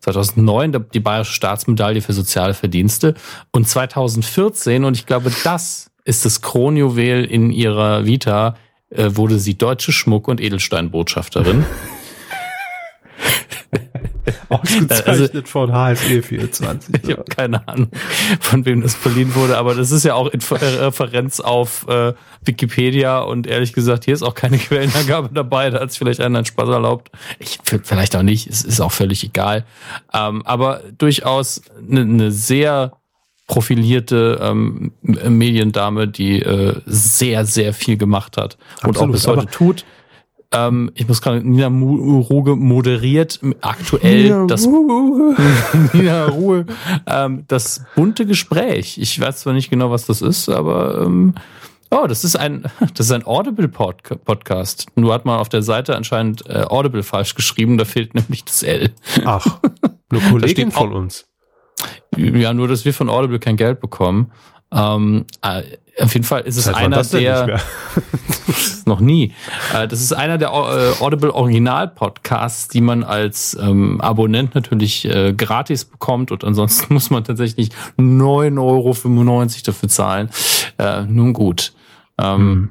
2009 0.01 0.85
die 0.93 0.99
Bayerische 0.99 1.33
Staatsmedaille 1.33 2.01
für 2.01 2.13
soziale 2.13 2.53
Verdienste 2.53 3.15
und 3.51 3.67
2014, 3.67 4.83
und 4.83 4.95
ich 4.95 5.05
glaube, 5.05 5.31
das 5.43 5.89
ist 6.03 6.25
das 6.25 6.41
Kronjuwel 6.41 7.25
in 7.25 7.51
ihrer 7.51 8.05
Vita, 8.05 8.55
äh, 8.89 9.11
wurde 9.15 9.39
sie 9.39 9.57
deutsche 9.57 9.91
Schmuck- 9.91 10.27
und 10.27 10.41
Edelsteinbotschafterin. 10.41 11.65
Ausgezeichnet 14.49 15.35
also, 15.35 15.41
von 15.45 15.73
HSE 15.73 16.21
24. 16.21 16.95
Ich 17.03 17.11
habe 17.11 17.23
keine 17.23 17.67
Ahnung, 17.67 17.89
von 18.39 18.65
wem 18.65 18.81
das 18.81 18.95
verliehen 18.95 19.35
wurde, 19.35 19.57
aber 19.57 19.75
das 19.75 19.91
ist 19.91 20.03
ja 20.03 20.15
auch 20.15 20.27
in 20.27 20.39
äh, 20.39 20.55
Referenz 20.55 21.39
auf 21.39 21.87
äh, 21.87 22.13
Wikipedia 22.43 23.19
und 23.19 23.47
ehrlich 23.47 23.73
gesagt, 23.73 24.05
hier 24.05 24.13
ist 24.13 24.23
auch 24.23 24.35
keine 24.35 24.57
Quellenangabe 24.57 25.29
dabei, 25.33 25.69
da 25.69 25.79
hat 25.79 25.89
es 25.89 25.97
vielleicht 25.97 26.21
einen 26.21 26.45
Spaß 26.45 26.69
erlaubt. 26.69 27.11
Ich 27.39 27.59
vielleicht 27.83 28.15
auch 28.15 28.23
nicht, 28.23 28.47
es 28.47 28.63
ist 28.63 28.81
auch 28.81 28.91
völlig 28.91 29.23
egal. 29.23 29.65
Ähm, 30.13 30.45
aber 30.45 30.81
durchaus 30.97 31.61
eine 31.89 32.05
ne 32.05 32.31
sehr 32.31 32.96
profilierte 33.47 34.39
ähm, 34.41 34.91
Mediendame, 35.01 36.07
die 36.07 36.41
äh, 36.41 36.79
sehr, 36.85 37.45
sehr 37.45 37.73
viel 37.73 37.97
gemacht 37.97 38.37
hat 38.37 38.57
Absolut, 38.81 38.97
und 38.97 39.03
auch 39.03 39.11
bis 39.11 39.27
heute 39.27 39.45
tut. 39.47 39.85
Ähm, 40.53 40.91
ich 40.95 41.07
muss 41.07 41.21
gerade, 41.21 41.41
Nina 41.41 41.67
Ruge 41.67 42.55
moderiert 42.55 43.39
aktuell 43.61 44.23
Nina 44.23 44.45
das 44.47 44.65
Ruge. 44.65 45.35
Nina 45.93 46.25
Ruge, 46.27 46.65
ähm, 47.05 47.43
das 47.47 47.85
bunte 47.95 48.25
Gespräch. 48.25 48.97
Ich 48.97 49.19
weiß 49.19 49.41
zwar 49.41 49.53
nicht 49.53 49.69
genau, 49.69 49.91
was 49.91 50.05
das 50.05 50.21
ist, 50.21 50.49
aber 50.49 51.01
ähm, 51.01 51.33
Oh, 51.89 52.05
das 52.05 52.25
ist 52.25 52.35
ein, 52.35 52.63
das 52.95 53.05
ist 53.05 53.11
ein 53.11 53.25
Audible 53.25 53.69
Podcast. 53.69 54.87
Nur 54.95 55.13
hat 55.13 55.25
man 55.25 55.39
auf 55.39 55.49
der 55.49 55.61
Seite 55.61 55.95
anscheinend 55.95 56.45
äh, 56.49 56.63
Audible 56.67 57.03
falsch 57.03 57.35
geschrieben, 57.35 57.77
da 57.77 57.85
fehlt 57.85 58.13
nämlich 58.13 58.43
das 58.43 58.63
L. 58.63 58.91
Ach, 59.23 59.59
eine 60.09 60.21
Kollegin 60.29 60.71
von 60.71 60.91
uns. 60.91 61.27
Ja, 62.15 62.53
nur, 62.53 62.67
dass 62.67 62.85
wir 62.85 62.93
von 62.93 63.09
Audible 63.09 63.39
kein 63.39 63.57
Geld 63.57 63.79
bekommen. 63.79 64.31
Ähm, 64.71 65.25
äh, 65.41 65.63
auf 65.99 66.13
jeden 66.13 66.25
Fall 66.25 66.41
ist 66.41 66.57
es 66.57 66.67
einer 66.67 67.01
der 67.01 67.59
noch 68.85 68.99
nie. 68.99 69.33
Äh, 69.73 69.87
das 69.87 70.01
ist 70.01 70.13
einer 70.13 70.37
der 70.37 70.49
äh, 70.49 71.03
Audible 71.03 71.33
Original 71.33 71.87
Podcasts, 71.87 72.67
die 72.67 72.81
man 72.81 73.03
als 73.03 73.57
ähm, 73.59 74.01
Abonnent 74.01 74.55
natürlich 74.55 75.05
äh, 75.05 75.33
gratis 75.33 75.85
bekommt 75.85 76.31
und 76.31 76.43
ansonsten 76.43 76.93
muss 76.93 77.09
man 77.09 77.23
tatsächlich 77.23 77.69
9,95 77.97 78.59
Euro 78.59 78.95
dafür 79.65 79.89
zahlen. 79.89 80.29
Äh, 80.77 81.03
nun 81.03 81.33
gut. 81.33 81.73
Ähm, 82.19 82.37
hm. 82.37 82.69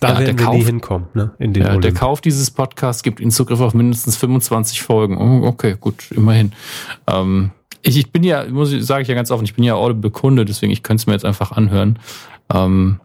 Da 0.00 0.14
ja, 0.14 0.18
werden 0.20 0.38
wir 0.38 0.46
Kauf, 0.46 0.54
nie 0.54 0.64
hinkommen, 0.64 1.08
ne? 1.12 1.34
In 1.38 1.52
den 1.52 1.62
ja, 1.62 1.76
der 1.76 1.92
Kauf 1.92 2.22
dieses 2.22 2.50
Podcasts 2.50 3.02
gibt 3.02 3.20
Ihnen 3.20 3.30
Zugriff 3.30 3.60
auf 3.60 3.74
mindestens 3.74 4.16
25 4.16 4.80
Folgen. 4.80 5.18
Oh, 5.18 5.46
okay, 5.46 5.76
gut, 5.78 6.10
immerhin. 6.12 6.52
Ähm, 7.06 7.50
ich, 7.82 7.96
ich 7.96 8.12
bin 8.12 8.22
ja, 8.22 8.44
muss 8.44 8.72
ich, 8.72 8.84
sage 8.84 9.02
ich 9.02 9.08
ja 9.08 9.14
ganz 9.14 9.30
offen, 9.30 9.44
ich 9.44 9.54
bin 9.54 9.64
ja 9.64 9.74
Audible-Kunde, 9.74 10.44
deswegen 10.44 10.72
ich 10.72 10.82
könnte 10.82 11.02
es 11.02 11.06
mir 11.06 11.12
jetzt 11.14 11.24
einfach 11.24 11.52
anhören. 11.52 11.98
Ähm, 12.52 13.00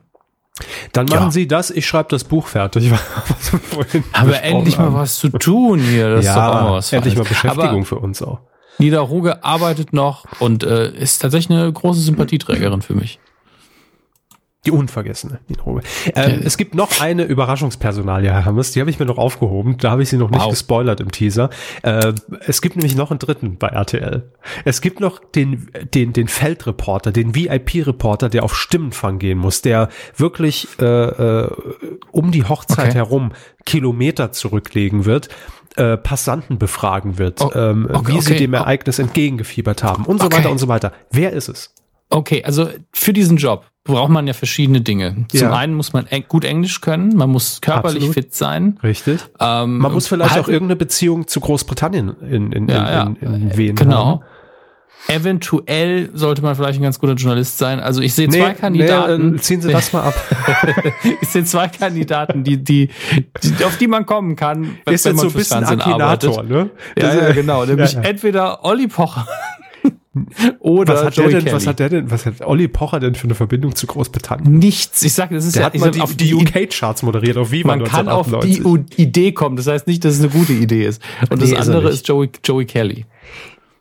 dann 0.94 1.06
machen 1.08 1.26
ja. 1.26 1.32
Sie 1.32 1.48
das, 1.48 1.70
ich 1.70 1.86
schreibe 1.86 2.10
das 2.10 2.24
Buch 2.24 2.48
fertig. 2.48 2.92
Aber 4.14 4.42
endlich 4.42 4.78
mal 4.78 4.94
was 4.94 5.18
zu 5.18 5.30
tun 5.30 5.80
hier. 5.80 6.10
Das 6.10 6.26
ja, 6.26 6.32
ist 6.32 6.38
doch 6.38 6.62
auch 6.62 6.72
was 6.72 6.94
endlich 6.94 7.16
mal 7.18 7.24
Beschäftigung 7.24 7.68
Aber 7.68 7.86
für 7.86 8.00
uns 8.00 8.22
auch. 8.22 8.40
Nida 8.78 9.00
Ruge 9.00 9.44
arbeitet 9.44 9.94
noch 9.94 10.26
und 10.40 10.64
äh, 10.64 10.92
ist 10.92 11.22
tatsächlich 11.22 11.58
eine 11.58 11.72
große 11.72 12.02
Sympathieträgerin 12.02 12.82
für 12.82 12.94
mich. 12.94 13.20
Die 14.65 14.71
unvergessene 14.71 15.39
Nina 15.47 15.82
Ähm, 16.15 16.41
es 16.43 16.58
gibt 16.58 16.75
noch 16.75 17.01
eine 17.01 17.23
Überraschungspersonalie, 17.23 18.32
Herr 18.32 18.45
Hammes, 18.45 18.71
die 18.71 18.80
habe 18.80 18.89
ich 18.89 18.99
mir 18.99 19.06
noch 19.06 19.17
aufgehoben. 19.17 19.78
Da 19.78 19.91
habe 19.91 20.04
ich 20.04 20.10
sie 20.10 20.17
noch 20.17 20.30
nicht 20.30 20.41
wow. 20.41 20.49
gespoilert 20.49 20.99
im 20.99 21.12
Teaser. 21.12 21.49
Äh, 21.84 22.13
es 22.47 22.62
gibt 22.62 22.75
nämlich 22.75 22.95
noch 22.95 23.12
einen 23.12 23.19
dritten 23.19 23.58
bei 23.58 23.67
RTL. 23.67 24.32
Es 24.63 24.82
gibt 24.82 24.99
noch 24.99 25.19
den, 25.19 25.69
den, 25.93 26.13
den 26.13 26.28
Feldreporter, 26.28 27.12
den 27.12 27.36
VIP-Reporter, 27.36 28.30
der 28.30 28.43
auf 28.43 28.56
Stimmenfang 28.56 29.19
gehen 29.19 29.38
muss, 29.38 29.62
der 29.62 29.89
wirklich 30.15 30.67
äh, 30.80 30.86
äh, 30.86 31.51
um 32.12 32.32
die 32.32 32.43
Hochzeit 32.43 32.89
okay. 32.89 32.95
herum 32.95 33.34
Kilometer 33.65 34.32
zurücklegen 34.32 35.06
wird 35.06 35.30
äh, 35.75 35.97
Passanten 35.97 36.58
befragen 36.58 37.17
wird, 37.17 37.41
oh, 37.41 37.51
ähm, 37.54 37.88
okay, 37.91 38.08
wie 38.08 38.12
okay. 38.13 38.21
sie 38.21 38.36
dem 38.38 38.54
Ereignis 38.54 38.99
entgegengefiebert 38.99 39.84
haben 39.84 40.06
und 40.06 40.21
so 40.21 40.32
weiter 40.32 40.49
und 40.49 40.58
so 40.58 40.67
weiter. 40.67 40.93
Wer 41.12 41.34
ist 41.34 41.49
es? 41.49 41.73
Okay, 42.10 42.43
also 42.43 42.69
für 42.93 43.13
diesen 43.13 43.38
Job 43.38 43.65
braucht 43.86 44.10
man 44.10 44.28
ja 44.28 44.34
verschiedene 44.34 44.82
Dinge. 44.82 45.26
Zum 45.30 45.39
ja. 45.39 45.54
einen 45.54 45.76
muss 45.76 45.93
man 45.93 46.08
gut 46.28 46.43
Englisch 46.43 46.82
können, 46.82 47.15
man 47.15 47.30
muss 47.30 47.62
körperlich 47.62 47.98
Absolut. 47.98 48.13
fit 48.13 48.36
sein. 48.36 48.80
Richtig. 48.84 49.21
Ähm, 49.39 49.78
man 49.78 49.93
muss 49.93 50.08
vielleicht 50.08 50.32
halt, 50.32 50.43
auch 50.43 50.50
irgendeine 50.50 50.76
Beziehung 50.76 51.28
zu 51.28 51.39
Großbritannien 51.39 52.15
in, 52.21 52.52
in, 52.52 52.67
ja, 52.67 53.04
in, 53.04 53.15
in, 53.17 53.34
in 53.34 53.58
Wien 53.58 53.76
genau. 53.76 54.06
haben. 54.06 54.19
Eventuell 55.08 56.10
sollte 56.15 56.41
man 56.41 56.56
vielleicht 56.56 56.80
ein 56.80 56.82
ganz 56.82 57.00
guter 57.00 57.13
Journalist 57.13 57.60
sein. 57.60 57.80
Also 57.80 58.02
ich 58.02 58.15
sehe 58.15 58.28
zwei 58.28 58.54
Kandidaten. 58.54 59.30
Nee, 59.30 59.36
äh, 59.36 59.39
ziehen 59.39 59.62
Sie 59.62 59.71
das 59.71 59.93
mal 59.93 60.02
ab. 60.02 60.15
ich 61.21 61.30
sehe 61.30 61.43
zwei 61.43 61.67
Kandidaten, 61.67 62.43
die, 62.43 62.58
die, 62.58 62.89
die, 63.43 63.65
auf 63.65 63.78
die 63.78 63.88
man 63.88 64.08
kommen 64.08 64.36
kann, 64.36 64.80
wenn, 64.84 64.95
ist 64.95 65.06
wenn 65.06 65.15
man 65.15 65.30
so 65.30 65.32
ein 65.32 65.34
bisschen 65.38 65.60
Fernsehen 65.60 65.82
Akinator, 65.82 66.39
arbeitet. 66.39 66.50
Ne? 66.50 66.69
Ja, 66.98 67.13
ja, 67.13 67.32
genau. 67.34 67.65
Nämlich 67.67 67.93
ja. 67.93 68.02
entweder 68.02 68.65
Olli 68.65 68.88
Pocher 68.88 69.28
oder 70.60 70.93
was 70.93 71.04
hat, 71.04 71.15
Joey 71.17 71.32
der 71.32 71.41
denn, 71.41 71.54
was 71.54 71.67
hat 71.67 71.80
der 71.80 71.89
denn, 71.89 72.12
was 72.12 72.25
hat 72.25 72.41
Olli 72.41 72.67
Pocher 72.67 72.99
denn 72.99 73.15
für 73.15 73.25
eine 73.25 73.36
Verbindung 73.36 73.75
zu 73.75 73.86
Großbritannien? 73.86 74.58
Nichts. 74.60 75.01
Ich 75.04 75.13
sage, 75.13 75.36
das 75.36 75.45
ist 75.45 75.56
der 75.56 75.63
ja, 75.63 75.65
hat 75.67 75.75
mal 75.78 75.91
die, 75.91 76.01
auf 76.01 76.15
die 76.15 76.34
UK-Charts 76.34 77.04
moderiert, 77.04 77.38
auf 77.38 77.51
Viva 77.51 77.75
Man 77.75 77.84
kann 77.84 78.08
auf 78.08 78.28
die 78.39 78.62
Idee 78.95 79.34
kommen. 79.34 79.58
Das 79.58 79.67
heißt 79.67 79.88
nicht, 79.88 80.06
dass 80.06 80.15
es 80.15 80.21
eine 80.21 80.30
gute 80.30 80.54
Idee 80.54 80.86
ist. 80.86 81.01
Und 81.30 81.41
nee, 81.41 81.51
das 81.51 81.67
andere 81.67 81.89
ist, 81.89 81.95
ist 81.95 82.08
Joey, 82.08 82.30
Joey 82.43 82.65
Kelly. 82.65 83.06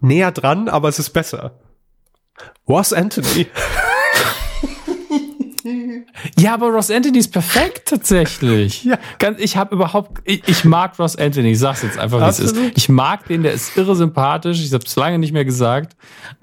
Näher 0.00 0.32
dran, 0.32 0.68
aber 0.68 0.88
es 0.88 0.98
ist 0.98 1.10
besser. 1.10 1.52
Ross 2.68 2.92
Anthony. 2.92 3.46
Ja, 6.38 6.54
aber 6.54 6.68
Ross 6.68 6.90
Anthony 6.90 7.18
ist 7.18 7.32
perfekt 7.32 7.88
tatsächlich. 7.88 8.84
Ja. 8.84 8.98
Ich 9.38 9.56
habe 9.56 9.74
überhaupt, 9.74 10.20
ich, 10.24 10.46
ich, 10.46 10.64
mag 10.64 10.98
Ross 10.98 11.16
Anthony. 11.16 11.52
Ich 11.52 11.58
sag's 11.58 11.82
jetzt 11.82 11.98
einfach, 11.98 12.20
wie 12.20 12.28
es 12.28 12.38
ist. 12.38 12.56
Ich 12.74 12.88
mag 12.88 13.26
den, 13.26 13.42
der 13.42 13.52
ist 13.52 13.76
irre 13.76 13.96
sympathisch. 13.96 14.62
Ich 14.62 14.72
habe 14.72 14.84
es 14.84 14.94
lange 14.96 15.18
nicht 15.18 15.32
mehr 15.32 15.44
gesagt, 15.44 15.96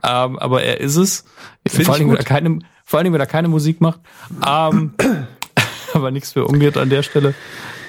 ähm, 0.04 0.40
aber 0.40 0.64
er 0.64 0.80
ist 0.80 0.96
es. 0.96 1.26
vor 1.68 1.94
allem, 1.94 2.10
wenn 2.10 2.18
er 2.18 2.24
keine, 2.24 2.60
vor 2.84 3.00
allem, 3.00 3.14
wenn 3.14 3.20
er 3.20 3.28
keine 3.28 3.48
Musik 3.48 3.80
macht. 3.80 4.00
Ähm, 4.48 4.94
aber 5.94 6.12
nichts 6.12 6.34
für 6.34 6.46
umgeht 6.46 6.78
an 6.78 6.90
der 6.90 7.04
Stelle. 7.04 7.36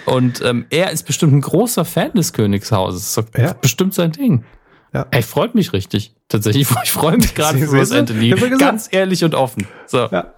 Und 0.04 0.42
ähm, 0.42 0.66
er 0.70 0.90
ist 0.90 1.04
bestimmt 1.04 1.32
ein 1.32 1.40
großer 1.40 1.84
Fan 1.84 2.12
des 2.12 2.32
Königshauses. 2.32 3.18
Ja. 3.36 3.52
Bestimmt 3.54 3.94
sein 3.94 4.12
Ding. 4.12 4.44
Ja. 4.92 5.06
Ey, 5.10 5.22
freut 5.22 5.54
mich 5.54 5.72
richtig. 5.72 6.14
Tatsächlich, 6.28 6.68
ich 6.84 6.92
freue 6.92 7.16
mich 7.16 7.34
gerade 7.34 7.58
für 7.58 7.76
Ross 7.76 7.92
Anthony. 7.92 8.30
Ganz 8.58 8.88
ehrlich 8.90 9.24
und 9.24 9.34
offen. 9.34 9.66
So. 9.86 10.08
Ja, 10.10 10.34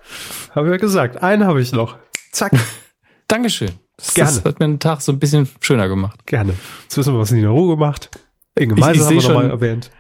habe 0.55 0.67
ich 0.67 0.73
ja 0.73 0.77
gesagt. 0.77 1.23
Einen 1.23 1.45
habe 1.45 1.61
ich 1.61 1.73
noch. 1.73 1.97
Zack. 2.33 2.53
Dankeschön. 3.29 3.71
Das, 3.97 4.15
Gerne. 4.15 4.33
das 4.33 4.45
hat 4.45 4.61
mir 4.61 4.67
den 4.67 4.81
Tag 4.81 5.01
so 5.01 5.13
ein 5.13 5.19
bisschen 5.19 5.49
schöner 5.61 5.89
gemacht. 5.89 6.27
Gerne. 6.27 6.55
Jetzt 6.83 6.97
wissen 6.97 7.15
wir, 7.15 7.21
was 7.21 7.31
Nina 7.31 7.49
Ruhe 7.49 7.77
gemacht. 7.77 8.11
Inge 8.57 8.75
Meise 8.75 9.05
haben 9.05 9.15
wir 9.15 9.23
nochmal 9.23 9.51
erwähnt. 9.51 9.91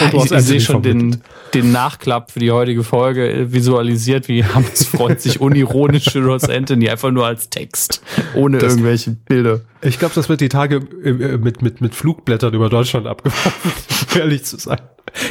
Und 0.00 0.14
ich, 0.14 0.32
ich 0.32 0.40
sehe 0.42 0.60
schon 0.60 0.82
den, 0.82 1.22
den 1.54 1.72
Nachklapp 1.72 2.30
für 2.30 2.40
die 2.40 2.50
heutige 2.50 2.82
Folge 2.82 3.30
äh, 3.30 3.52
visualisiert, 3.52 4.28
wie 4.28 4.44
Hammes 4.54 4.86
freut 4.86 5.20
sich 5.20 5.40
unironisch 5.40 6.10
für 6.10 6.24
Ross 6.24 6.48
Anthony, 6.48 6.88
einfach 6.88 7.10
nur 7.10 7.26
als 7.26 7.50
Text, 7.50 8.02
ohne 8.34 8.58
das, 8.58 8.72
irgendwelche 8.72 9.10
Bilder. 9.12 9.60
Ich 9.82 9.98
glaube, 9.98 10.14
das 10.14 10.28
wird 10.28 10.40
die 10.40 10.48
Tage 10.48 10.76
äh, 11.04 11.36
mit, 11.38 11.62
mit, 11.62 11.80
mit 11.80 11.94
Flugblättern 11.94 12.54
über 12.54 12.68
Deutschland 12.68 13.06
abgeworfen, 13.06 13.72
ehrlich 14.18 14.44
zu 14.44 14.58
sein. 14.58 14.80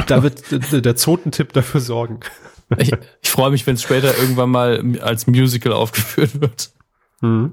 Da 0.07 0.21
wird 0.21 0.43
der 0.71 0.95
Zotentipp 0.95 1.53
dafür 1.53 1.81
sorgen. 1.81 2.19
Ich, 2.77 2.91
ich 3.21 3.29
freue 3.29 3.51
mich, 3.51 3.65
wenn 3.67 3.75
es 3.75 3.81
später 3.81 4.17
irgendwann 4.17 4.49
mal 4.49 4.99
als 5.01 5.27
Musical 5.27 5.73
aufgeführt 5.73 6.39
wird. 6.39 6.71
Mhm. 7.21 7.51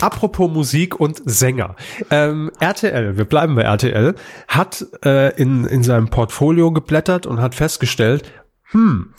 Apropos 0.00 0.50
Musik 0.50 0.98
und 0.98 1.22
Sänger. 1.24 1.76
Ähm, 2.10 2.50
RTL, 2.60 3.16
wir 3.16 3.24
bleiben 3.24 3.54
bei 3.54 3.62
RTL, 3.62 4.14
hat 4.48 4.86
äh, 5.04 5.34
in, 5.40 5.64
in 5.64 5.82
seinem 5.82 6.08
Portfolio 6.08 6.72
geblättert 6.72 7.26
und 7.26 7.40
hat 7.40 7.54
festgestellt, 7.54 8.30
hm, 8.70 9.14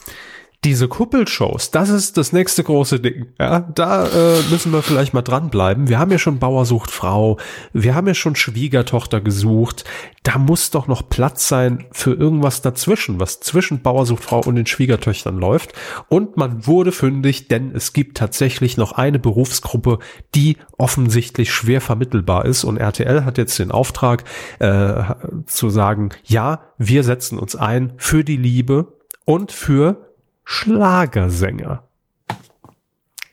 diese 0.66 0.88
Kuppelshows, 0.88 1.70
das 1.70 1.90
ist 1.90 2.16
das 2.16 2.32
nächste 2.32 2.64
große 2.64 2.98
Ding. 2.98 3.26
Ja, 3.38 3.60
da 3.60 4.04
äh, 4.06 4.42
müssen 4.50 4.72
wir 4.72 4.82
vielleicht 4.82 5.14
mal 5.14 5.22
dranbleiben. 5.22 5.88
Wir 5.88 6.00
haben 6.00 6.10
ja 6.10 6.18
schon 6.18 6.40
Bauer 6.40 6.66
Frau, 6.66 7.38
wir 7.72 7.94
haben 7.94 8.08
ja 8.08 8.14
schon 8.14 8.34
Schwiegertochter 8.34 9.20
gesucht. 9.20 9.84
Da 10.24 10.38
muss 10.38 10.72
doch 10.72 10.88
noch 10.88 11.08
Platz 11.08 11.46
sein 11.46 11.84
für 11.92 12.14
irgendwas 12.14 12.62
dazwischen, 12.62 13.20
was 13.20 13.38
zwischen 13.38 13.82
Bauer 13.82 14.06
Frau 14.16 14.40
und 14.40 14.56
den 14.56 14.66
Schwiegertöchtern 14.66 15.38
läuft. 15.38 15.72
Und 16.08 16.36
man 16.36 16.66
wurde 16.66 16.90
fündig, 16.90 17.46
denn 17.46 17.70
es 17.72 17.92
gibt 17.92 18.18
tatsächlich 18.18 18.76
noch 18.76 18.90
eine 18.90 19.20
Berufsgruppe, 19.20 20.00
die 20.34 20.56
offensichtlich 20.78 21.52
schwer 21.52 21.80
vermittelbar 21.80 22.44
ist. 22.44 22.64
Und 22.64 22.78
RTL 22.78 23.24
hat 23.24 23.38
jetzt 23.38 23.56
den 23.60 23.70
Auftrag 23.70 24.24
äh, 24.58 25.04
zu 25.46 25.70
sagen, 25.70 26.08
ja, 26.24 26.62
wir 26.76 27.04
setzen 27.04 27.38
uns 27.38 27.54
ein 27.54 27.92
für 27.98 28.24
die 28.24 28.36
Liebe 28.36 28.96
und 29.24 29.52
für 29.52 30.05
Schlagersänger. 30.46 31.82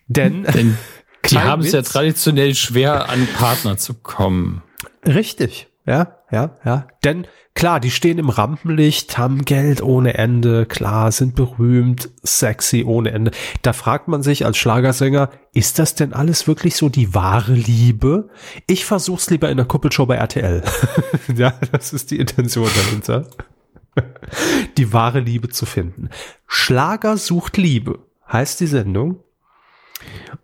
Denn, 0.07 0.43
Denn 0.53 0.77
die 1.29 1.39
haben 1.39 1.61
es 1.61 1.71
ja 1.71 1.81
traditionell 1.83 2.55
schwer, 2.55 3.09
an 3.09 3.27
Partner 3.27 3.77
zu 3.77 3.93
kommen. 3.93 4.61
Richtig, 5.05 5.67
ja, 5.85 6.17
ja, 6.31 6.57
ja. 6.65 6.87
Denn 7.03 7.27
klar, 7.53 7.79
die 7.79 7.91
stehen 7.91 8.17
im 8.17 8.29
Rampenlicht, 8.29 9.17
haben 9.17 9.45
Geld 9.45 9.83
ohne 9.83 10.15
Ende, 10.15 10.65
klar, 10.65 11.11
sind 11.11 11.35
berühmt, 11.35 12.09
sexy 12.23 12.83
ohne 12.83 13.11
Ende. 13.11 13.31
Da 13.61 13.73
fragt 13.73 14.07
man 14.07 14.23
sich 14.23 14.45
als 14.45 14.57
Schlagersänger, 14.57 15.29
ist 15.53 15.77
das 15.79 15.93
denn 15.93 16.13
alles 16.13 16.47
wirklich 16.47 16.75
so 16.75 16.89
die 16.89 17.13
wahre 17.13 17.53
Liebe? 17.53 18.29
Ich 18.65 18.85
versuch's 18.85 19.29
lieber 19.29 19.49
in 19.49 19.57
der 19.57 19.67
Kuppelshow 19.67 20.05
bei 20.07 20.15
RTL. 20.15 20.63
ja, 21.35 21.53
das 21.71 21.93
ist 21.93 22.09
die 22.11 22.19
Intention 22.19 22.69
dahinter. 22.75 23.27
die 24.77 24.93
wahre 24.93 25.19
Liebe 25.19 25.49
zu 25.49 25.65
finden. 25.65 26.09
Schlager 26.47 27.17
sucht 27.17 27.57
Liebe 27.57 27.99
heißt 28.31 28.59
die 28.59 28.67
Sendung. 28.67 29.19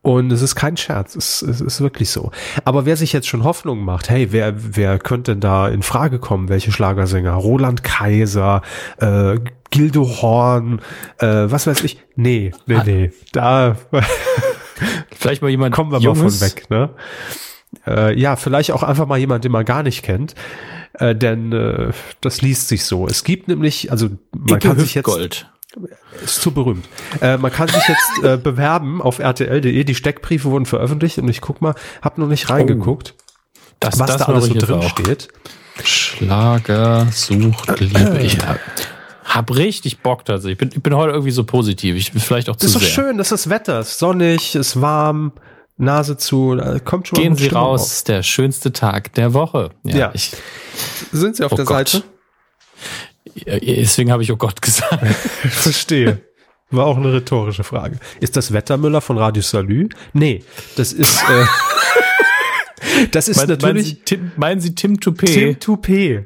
Und 0.02 0.32
es 0.32 0.42
ist 0.42 0.56
kein 0.56 0.78
Scherz, 0.78 1.16
es, 1.16 1.42
es, 1.42 1.60
ist 1.60 1.82
wirklich 1.82 2.10
so. 2.10 2.32
Aber 2.64 2.86
wer 2.86 2.96
sich 2.96 3.12
jetzt 3.12 3.28
schon 3.28 3.44
Hoffnung 3.44 3.84
macht, 3.84 4.10
hey, 4.10 4.32
wer, 4.32 4.54
wer 4.56 5.00
könnte 5.00 5.32
denn 5.32 5.42
da 5.42 5.68
in 5.68 5.84
Frage 5.84 6.20
kommen? 6.20 6.48
Welche 6.48 6.72
Schlagersänger? 6.72 7.34
Roland 7.34 7.84
Kaiser, 7.84 8.62
äh, 9.00 9.38
Gildo 9.70 10.22
Horn, 10.22 10.80
äh, 11.18 11.26
was 11.26 11.68
weiß 11.68 11.84
ich? 11.84 12.02
Nee, 12.16 12.52
nee, 12.68 12.76
ah. 12.76 12.84
nee. 12.86 13.12
Da 13.34 13.76
vielleicht 15.12 15.42
mal 15.42 15.50
jemand 15.50 15.76
kommen 15.76 15.92
wir 15.92 16.00
Junges. 16.00 16.22
mal 16.22 16.30
von 16.30 16.42
weg, 16.42 16.70
ne? 16.70 16.90
Äh, 17.86 18.18
ja, 18.18 18.38
vielleicht 18.38 18.72
auch 18.72 18.84
einfach 18.84 19.06
mal 19.06 19.18
jemand, 19.20 19.44
den 19.44 19.52
man 19.52 19.66
gar 19.66 19.84
nicht 19.84 20.04
kennt. 20.04 20.36
Äh, 21.00 21.16
denn 21.16 21.54
äh, 21.54 21.92
das 22.22 22.42
liest 22.42 22.68
sich 22.68 22.84
so. 22.84 23.08
Es 23.08 23.24
gibt 23.24 23.48
nämlich, 23.48 23.92
also 23.92 24.10
man 24.32 24.58
Icke 24.58 24.68
kann 24.68 24.80
sich 24.80 24.96
jetzt 24.96 25.06
Gold. 25.06 25.50
Ist 26.24 26.42
zu 26.42 26.52
berühmt. 26.52 26.86
Äh, 27.22 27.38
man 27.38 27.52
kann 27.52 27.68
sich 27.68 27.88
jetzt 27.88 28.24
äh, 28.24 28.38
bewerben 28.44 29.02
auf 29.02 29.20
rtl.de. 29.20 29.84
Die 29.84 29.96
Steckbriefe 29.96 30.50
wurden 30.50 30.66
veröffentlicht 30.66 31.18
und 31.20 31.30
ich 31.30 31.42
guck 31.42 31.62
mal, 31.62 31.76
hab 32.02 32.18
noch 32.18 32.28
nicht 32.28 32.50
reingeguckt, 32.50 33.14
oh, 33.18 33.24
das, 33.80 34.00
was 34.00 34.08
das 34.08 34.18
da 34.18 34.26
alles 34.26 34.46
so 34.46 34.54
drin 34.56 34.80
auch. 34.80 34.90
steht. 34.90 35.30
Schlager 35.84 37.08
sucht 37.12 37.80
Liebe. 37.80 38.20
Ich 38.22 38.40
hab, 38.46 38.60
hab 39.24 39.56
richtig 39.56 40.00
Bock 40.00 40.26
tatsächlich. 40.26 40.54
Ich 40.54 40.58
bin, 40.58 40.70
ich 40.76 40.84
bin 40.84 40.94
heute 40.96 41.14
irgendwie 41.14 41.32
so 41.32 41.46
positiv. 41.46 41.96
Ich 41.96 42.12
bin 42.12 42.20
vielleicht 42.20 42.50
auch 42.50 42.58
zu 42.58 42.68
sehr. 42.68 42.82
Ist 42.82 42.88
doch 42.88 42.94
schön, 43.04 43.18
das 43.18 43.32
ist 43.32 43.50
Wetter. 43.50 43.80
Es 43.80 43.92
ist 43.92 44.00
sonnig, 44.00 44.56
es 44.56 44.70
ist 44.70 44.82
warm. 44.82 45.32
Nase 45.80 46.18
zu, 46.18 46.60
kommt 46.84 47.08
schon 47.08 47.20
Gehen 47.20 47.36
Sie 47.36 47.48
raus, 47.48 48.00
auf. 48.00 48.04
der 48.04 48.22
schönste 48.22 48.74
Tag 48.74 49.14
der 49.14 49.34
Woche. 49.34 49.72
Ja. 49.84 49.98
ja. 49.98 50.12
Ich, 50.14 50.34
Sind 51.12 51.38
Sie 51.38 51.44
auf 51.44 51.54
oh 51.54 51.56
der 51.56 51.66
Gott. 51.66 51.90
Seite? 51.90 52.04
Deswegen 53.46 54.12
habe 54.12 54.22
ich 54.22 54.32
oh 54.32 54.36
Gott 54.36 54.62
gesagt. 54.62 55.08
Verstehe. 55.50 56.22
War 56.72 56.86
auch 56.86 56.98
eine 56.98 57.14
rhetorische 57.14 57.64
Frage. 57.64 57.98
Ist 58.20 58.36
das 58.36 58.52
Wettermüller 58.54 59.02
von 59.02 59.18
Radio 59.18 59.42
Salü? 59.42 59.90
Nee, 60.14 60.44
das 60.76 60.94
ist 60.94 61.24
äh, 61.24 61.46
das 63.12 63.28
ist 63.28 63.38
meinen, 63.38 63.50
natürlich 63.50 63.64
meinen 63.74 63.84
Sie 63.84 63.96
Tim, 64.04 64.32
meinen 64.36 64.62
Sie 64.62 64.76
Tim 64.76 64.96
Toupé? 64.98 65.26
Tim 65.26 65.56
Toupé. 65.56 66.26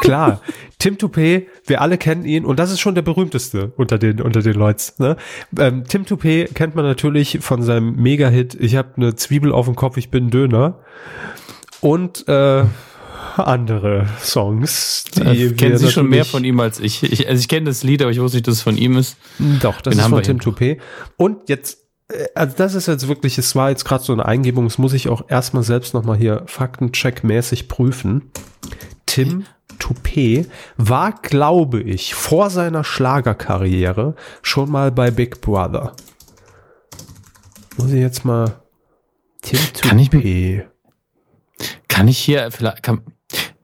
Klar. 0.00 0.40
Tim 0.82 0.98
Toupé, 0.98 1.46
wir 1.64 1.80
alle 1.80 1.96
kennen 1.96 2.24
ihn 2.24 2.44
und 2.44 2.58
das 2.58 2.72
ist 2.72 2.80
schon 2.80 2.96
der 2.96 3.02
berühmteste 3.02 3.72
unter 3.76 3.98
den 3.98 4.20
unter 4.20 4.42
den 4.42 4.54
Leuten. 4.54 5.00
Ne? 5.00 5.16
Ähm, 5.56 5.84
Tim 5.86 6.02
Toupé 6.02 6.52
kennt 6.52 6.74
man 6.74 6.84
natürlich 6.84 7.38
von 7.40 7.62
seinem 7.62 7.94
Mega-Hit 7.94 8.56
Ich 8.58 8.74
habe 8.74 8.88
eine 8.96 9.14
Zwiebel 9.14 9.52
auf 9.52 9.66
dem 9.66 9.76
Kopf, 9.76 9.96
ich 9.96 10.10
bin 10.10 10.30
Döner 10.30 10.80
und 11.80 12.26
äh, 12.26 12.64
andere 13.36 14.08
Songs. 14.18 15.04
Die 15.14 15.20
äh, 15.20 15.52
kennen 15.52 15.78
Sie 15.78 15.88
schon 15.88 16.08
mehr 16.08 16.24
von 16.24 16.42
ihm 16.42 16.58
als 16.58 16.80
ich. 16.80 17.04
ich 17.04 17.28
also 17.28 17.38
ich 17.38 17.46
kenne 17.46 17.66
das 17.66 17.84
Lied, 17.84 18.02
aber 18.02 18.10
ich 18.10 18.20
wusste 18.20 18.38
nicht, 18.38 18.48
dass 18.48 18.56
es 18.56 18.62
von 18.62 18.76
ihm 18.76 18.96
ist. 18.96 19.16
Doch, 19.60 19.82
das 19.82 19.94
Den 19.94 20.00
ist 20.00 20.08
von 20.08 20.22
Tim 20.24 20.40
Toupé. 20.40 20.78
Und 21.16 21.48
jetzt 21.48 21.78
äh, 22.08 22.26
also 22.34 22.56
das 22.56 22.74
ist 22.74 22.88
jetzt 22.88 23.06
wirklich, 23.06 23.38
es 23.38 23.54
war 23.54 23.70
jetzt 23.70 23.84
gerade 23.84 24.02
so 24.02 24.12
eine 24.12 24.26
Eingebung, 24.26 24.64
das 24.64 24.78
muss 24.78 24.94
ich 24.94 25.08
auch 25.08 25.26
erstmal 25.28 25.62
selbst 25.62 25.94
nochmal 25.94 26.16
hier 26.16 26.42
faktencheckmäßig 26.46 27.68
prüfen. 27.68 28.32
Tim 29.12 29.44
Toupet 29.78 30.48
war, 30.78 31.12
glaube 31.12 31.82
ich, 31.82 32.14
vor 32.14 32.48
seiner 32.48 32.82
Schlagerkarriere 32.82 34.14
schon 34.40 34.70
mal 34.70 34.90
bei 34.90 35.10
Big 35.10 35.42
Brother. 35.42 35.92
Muss 37.76 37.88
ich 37.88 38.00
jetzt 38.00 38.24
mal 38.24 38.62
Tim 39.42 39.58
kann 39.82 39.98
Toupet. 39.98 40.64
Ich, 41.58 41.68
kann 41.88 42.08
ich 42.08 42.16
hier 42.16 42.50
vielleicht 42.50 42.82
kann, 42.82 43.02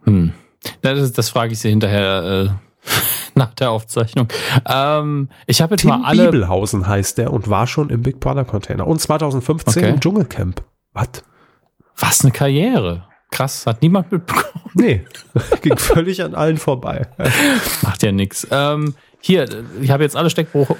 hm, 0.04 0.34
das, 0.82 1.12
das 1.12 1.30
frage 1.30 1.54
ich 1.54 1.60
Sie 1.60 1.70
hinterher 1.70 2.50
äh, 2.50 2.88
nach 3.34 3.54
der 3.54 3.70
Aufzeichnung. 3.70 4.28
Ähm, 4.66 5.30
ich 5.46 5.62
habe 5.62 5.76
jetzt 5.76 5.80
Tim 5.80 5.88
mal 5.88 6.04
alle 6.04 6.26
Bibelhausen 6.26 6.86
heißt 6.86 7.16
der 7.16 7.32
und 7.32 7.48
war 7.48 7.66
schon 7.66 7.88
im 7.88 8.02
Big 8.02 8.20
Brother 8.20 8.44
Container 8.44 8.86
und 8.86 9.00
2015 9.00 9.82
okay. 9.82 9.94
im 9.94 10.00
Dschungelcamp. 10.00 10.62
Was? 10.92 11.08
Was 11.96 12.20
eine 12.20 12.32
Karriere. 12.32 13.07
Krass, 13.30 13.66
hat 13.66 13.82
niemand 13.82 14.10
mitbekommen. 14.10 14.64
Nee, 14.74 15.04
ging 15.62 15.76
völlig 15.76 16.22
an 16.22 16.34
allen 16.34 16.56
vorbei. 16.56 17.06
Macht 17.82 18.02
ja 18.02 18.10
nix. 18.12 18.46
Ähm, 18.50 18.94
hier, 19.20 19.46
ich 19.82 19.90
habe 19.90 20.02
jetzt 20.04 20.16
alle, 20.16 20.30
Steckbruch, 20.30 20.70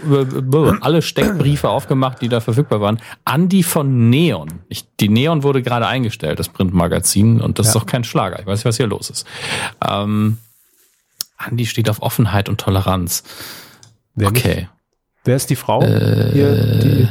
alle 0.80 1.02
Steckbriefe 1.02 1.68
aufgemacht, 1.68 2.22
die 2.22 2.28
da 2.28 2.40
verfügbar 2.40 2.80
waren. 2.80 3.00
Andi 3.24 3.62
von 3.62 4.08
Neon. 4.10 4.48
Ich, 4.68 4.84
die 5.00 5.08
Neon 5.08 5.42
wurde 5.42 5.60
gerade 5.62 5.86
eingestellt, 5.86 6.38
das 6.38 6.48
Printmagazin, 6.48 7.40
und 7.40 7.58
das 7.58 7.66
Ja. 7.66 7.70
ist 7.70 7.74
doch 7.76 7.86
kein 7.86 8.04
Schlager. 8.04 8.38
Ich 8.38 8.46
weiß 8.46 8.60
nicht, 8.60 8.64
was 8.64 8.76
hier 8.76 8.86
los 8.86 9.10
ist. 9.10 9.26
Ähm, 9.86 10.38
Andi 11.36 11.66
steht 11.66 11.90
auf 11.90 12.00
Offenheit 12.02 12.48
und 12.48 12.60
Toleranz. 12.60 13.24
Wer, 14.14 14.30
nicht? 14.30 14.44
Okay. 14.44 14.68
Wer 15.24 15.36
ist 15.36 15.50
die 15.50 15.56
Frau? 15.56 15.82
Äh, 15.82 16.30
Hier, 16.32 16.54
die, 16.80 17.08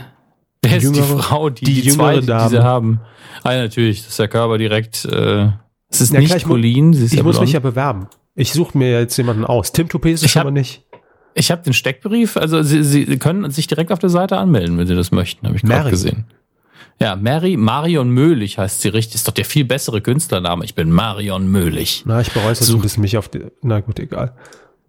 Wer 0.69 0.77
ist 0.77 0.83
jüngere- 0.83 1.15
die 1.15 1.21
Frau, 1.21 1.49
die 1.49 1.65
die 1.65 1.73
die, 1.73 1.81
jüngere 1.81 1.95
zweite, 1.97 2.21
die 2.21 2.27
Dame. 2.27 2.49
sie 2.49 2.63
haben? 2.63 2.99
Ah, 3.43 3.53
ja, 3.53 3.61
natürlich, 3.63 3.99
das 4.01 4.09
ist 4.09 4.19
der 4.19 4.27
Körper 4.27 4.57
direkt. 4.57 5.05
Äh, 5.05 5.49
es 5.89 6.01
ist 6.01 6.13
Ja, 6.13 6.19
nicht 6.19 6.29
klar, 6.29 6.37
ich 6.37 6.45
mu- 6.45 6.53
Colleen, 6.53 6.93
sie 6.93 7.05
ist 7.05 7.11
ich 7.13 7.17
ja 7.17 7.23
muss 7.23 7.39
mich 7.39 7.53
ja 7.53 7.59
bewerben. 7.59 8.07
Ich 8.35 8.51
suche 8.53 8.77
mir 8.77 8.99
jetzt 8.99 9.15
jemanden 9.17 9.45
aus. 9.45 9.71
Tim 9.71 9.89
Tupes 9.89 10.21
ist 10.23 10.35
hab- 10.35 10.41
aber 10.41 10.51
nicht. 10.51 10.83
Ich 11.33 11.51
habe 11.51 11.61
den 11.61 11.73
Steckbrief, 11.73 12.35
also 12.35 12.63
Sie, 12.63 12.83
Sie 12.83 13.05
können 13.17 13.49
sich 13.51 13.67
direkt 13.67 13.91
auf 13.91 13.99
der 13.99 14.09
Seite 14.09 14.37
anmelden, 14.37 14.77
wenn 14.77 14.87
Sie 14.87 14.95
das 14.95 15.11
möchten, 15.11 15.45
habe 15.45 15.55
ich 15.55 15.61
gerade 15.61 15.79
Mary. 15.81 15.91
gesehen. 15.91 16.25
Ja, 16.99 17.15
Mary, 17.15 17.57
Marion 17.57 18.09
Möhlich 18.09 18.57
heißt 18.57 18.81
sie 18.81 18.87
richtig. 18.89 19.15
Ist 19.15 19.27
doch 19.27 19.33
der 19.33 19.45
viel 19.45 19.63
bessere 19.65 20.01
Künstlername. 20.01 20.65
Ich 20.65 20.73
bin 20.73 20.91
Marion 20.91 21.47
Möhlich. 21.47 22.01
Na, 22.07 22.21
ich 22.21 22.31
bereue 22.31 22.53
es 22.53 22.67
ein 22.73 22.81
bisschen 22.81 23.01
mich 23.01 23.17
auf 23.19 23.29
die. 23.29 23.45
Na 23.61 23.81
gut, 23.81 23.99
egal. 23.99 24.33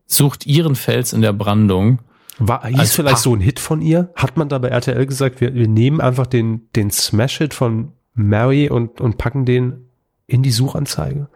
Sucht 0.06 0.46
ihren 0.46 0.74
Fels 0.74 1.12
in 1.12 1.20
der 1.20 1.34
Brandung. 1.34 1.98
War, 2.38 2.66
hieß 2.66 2.78
Als 2.78 2.94
vielleicht 2.94 3.16
Pa- 3.16 3.20
so 3.22 3.34
ein 3.34 3.40
Hit 3.40 3.58
von 3.60 3.80
ihr? 3.82 4.10
Hat 4.14 4.36
man 4.36 4.48
da 4.48 4.58
bei 4.58 4.68
RTL 4.68 5.06
gesagt, 5.06 5.40
wir, 5.40 5.54
wir 5.54 5.68
nehmen 5.68 6.00
einfach 6.00 6.26
den, 6.26 6.68
den 6.76 6.90
Smash-Hit 6.90 7.52
von 7.54 7.92
Mary 8.14 8.68
und, 8.70 9.00
und 9.00 9.18
packen 9.18 9.44
den 9.44 9.88
in 10.26 10.42
die 10.42 10.50
Suchanzeige? 10.50 11.28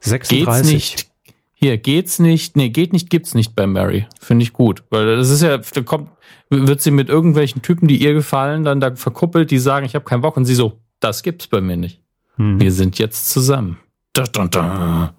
36. 0.00 0.44
Geht's 0.46 0.72
nicht? 0.72 1.06
Hier, 1.54 1.76
geht's 1.78 2.18
nicht? 2.20 2.56
Nee, 2.56 2.70
geht 2.70 2.92
nicht, 2.92 3.10
gibt's 3.10 3.34
nicht 3.34 3.56
bei 3.56 3.66
Mary. 3.66 4.06
Finde 4.20 4.44
ich 4.44 4.52
gut. 4.52 4.84
Weil 4.90 5.16
das 5.16 5.28
ist 5.30 5.42
ja, 5.42 5.58
da 5.58 5.80
kommt, 5.82 6.10
wird 6.50 6.80
sie 6.80 6.92
mit 6.92 7.08
irgendwelchen 7.08 7.62
Typen, 7.62 7.88
die 7.88 8.00
ihr 8.00 8.14
gefallen, 8.14 8.64
dann 8.64 8.78
da 8.80 8.94
verkuppelt, 8.94 9.50
die 9.50 9.58
sagen, 9.58 9.84
ich 9.84 9.94
habe 9.96 10.04
keinen 10.04 10.20
Bock. 10.20 10.36
Und 10.36 10.44
sie 10.44 10.54
so, 10.54 10.80
das 11.00 11.22
gibt's 11.24 11.48
bei 11.48 11.60
mir 11.60 11.76
nicht. 11.76 12.00
Hm. 12.36 12.60
Wir 12.60 12.70
sind 12.70 12.98
jetzt 12.98 13.30
zusammen. 13.30 13.78
Da, 14.12 14.24
da, 14.24 14.46
da. 14.46 15.14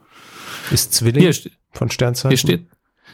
Ist 0.71 0.93
Zwilling 0.93 1.21
Hier, 1.23 1.33
von 1.71 1.91
Sternzeichen? 1.91 2.29
hier 2.29 2.37
steht, 2.37 2.67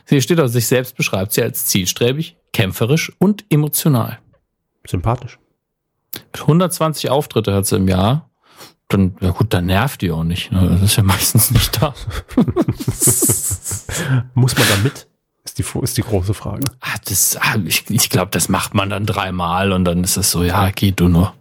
hier 0.08 0.21
steht 0.21 0.39
auch, 0.39 0.47
sich 0.47 0.67
selbst 0.67 0.95
beschreibt 0.95 1.34
sie 1.34 1.41
als 1.41 1.65
zielstrebig, 1.65 2.38
kämpferisch 2.53 3.12
und 3.19 3.45
emotional. 3.49 4.19
Sympathisch. 4.88 5.39
120 6.34 7.10
Auftritte 7.10 7.53
hat 7.53 7.65
sie 7.65 7.75
im 7.77 7.88
Jahr. 7.88 8.29
Dann, 8.88 9.15
ja 9.19 9.31
gut, 9.31 9.53
dann 9.53 9.65
nervt 9.65 10.01
die 10.01 10.12
auch 10.12 10.23
nicht. 10.23 10.51
Ne? 10.51 10.69
Das 10.69 10.81
ist 10.84 10.95
ja 10.95 11.03
meistens 11.03 11.49
nicht 11.51 11.81
da. 11.81 11.95
Muss 14.36 14.55
man 14.55 14.67
da 14.67 14.77
mit? 14.84 15.08
Ist 15.43 15.58
die, 15.60 15.65
ist 15.81 15.97
die 15.97 16.01
große 16.01 16.34
Frage. 16.34 16.63
Ah, 16.81 16.95
das, 17.05 17.38
ah, 17.39 17.55
ich 17.65 17.89
ich 17.89 18.10
glaube, 18.10 18.31
das 18.31 18.49
macht 18.49 18.73
man 18.73 18.89
dann 18.89 19.05
dreimal 19.05 19.71
und 19.71 19.86
dann 19.86 20.03
ist 20.03 20.17
es 20.17 20.31
so, 20.31 20.43
ja, 20.43 20.69
geht 20.71 20.99
du 20.99 21.08
nur. 21.08 21.34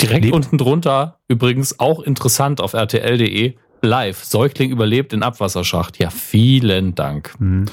Direkt 0.00 0.24
Lebt- 0.26 0.34
unten 0.34 0.58
drunter, 0.58 1.18
übrigens 1.28 1.80
auch 1.80 2.00
interessant 2.00 2.60
auf 2.60 2.74
rtl.de, 2.74 3.56
live, 3.82 4.24
Säugling 4.24 4.70
überlebt 4.70 5.12
in 5.12 5.22
Abwasserschacht. 5.22 5.98
Ja, 5.98 6.10
vielen 6.10 6.94
Dank. 6.94 7.34
Hm. 7.38 7.66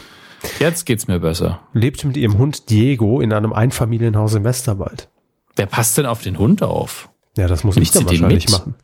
Jetzt 0.60 0.86
geht's 0.86 1.08
mir 1.08 1.20
besser. 1.20 1.62
Lebt 1.74 2.04
mit 2.04 2.18
ihrem 2.18 2.38
Hund 2.38 2.70
Diego 2.70 3.22
in 3.22 3.34
einem 3.34 3.54
Einfamilienhaus 3.54 4.36
im 4.36 4.44
Westerwald. 4.44 5.10
Wer 5.56 5.66
passt 5.66 5.98
denn 5.98 6.06
auf 6.06 6.22
den 6.22 6.38
Hund 6.38 6.62
auf? 6.62 7.10
Ja, 7.38 7.48
das 7.48 7.64
muss 7.64 7.76
Nimmt 7.76 7.88
ich 7.88 7.92
dann 7.94 8.06
wahrscheinlich 8.06 8.50
machen. 8.50 8.76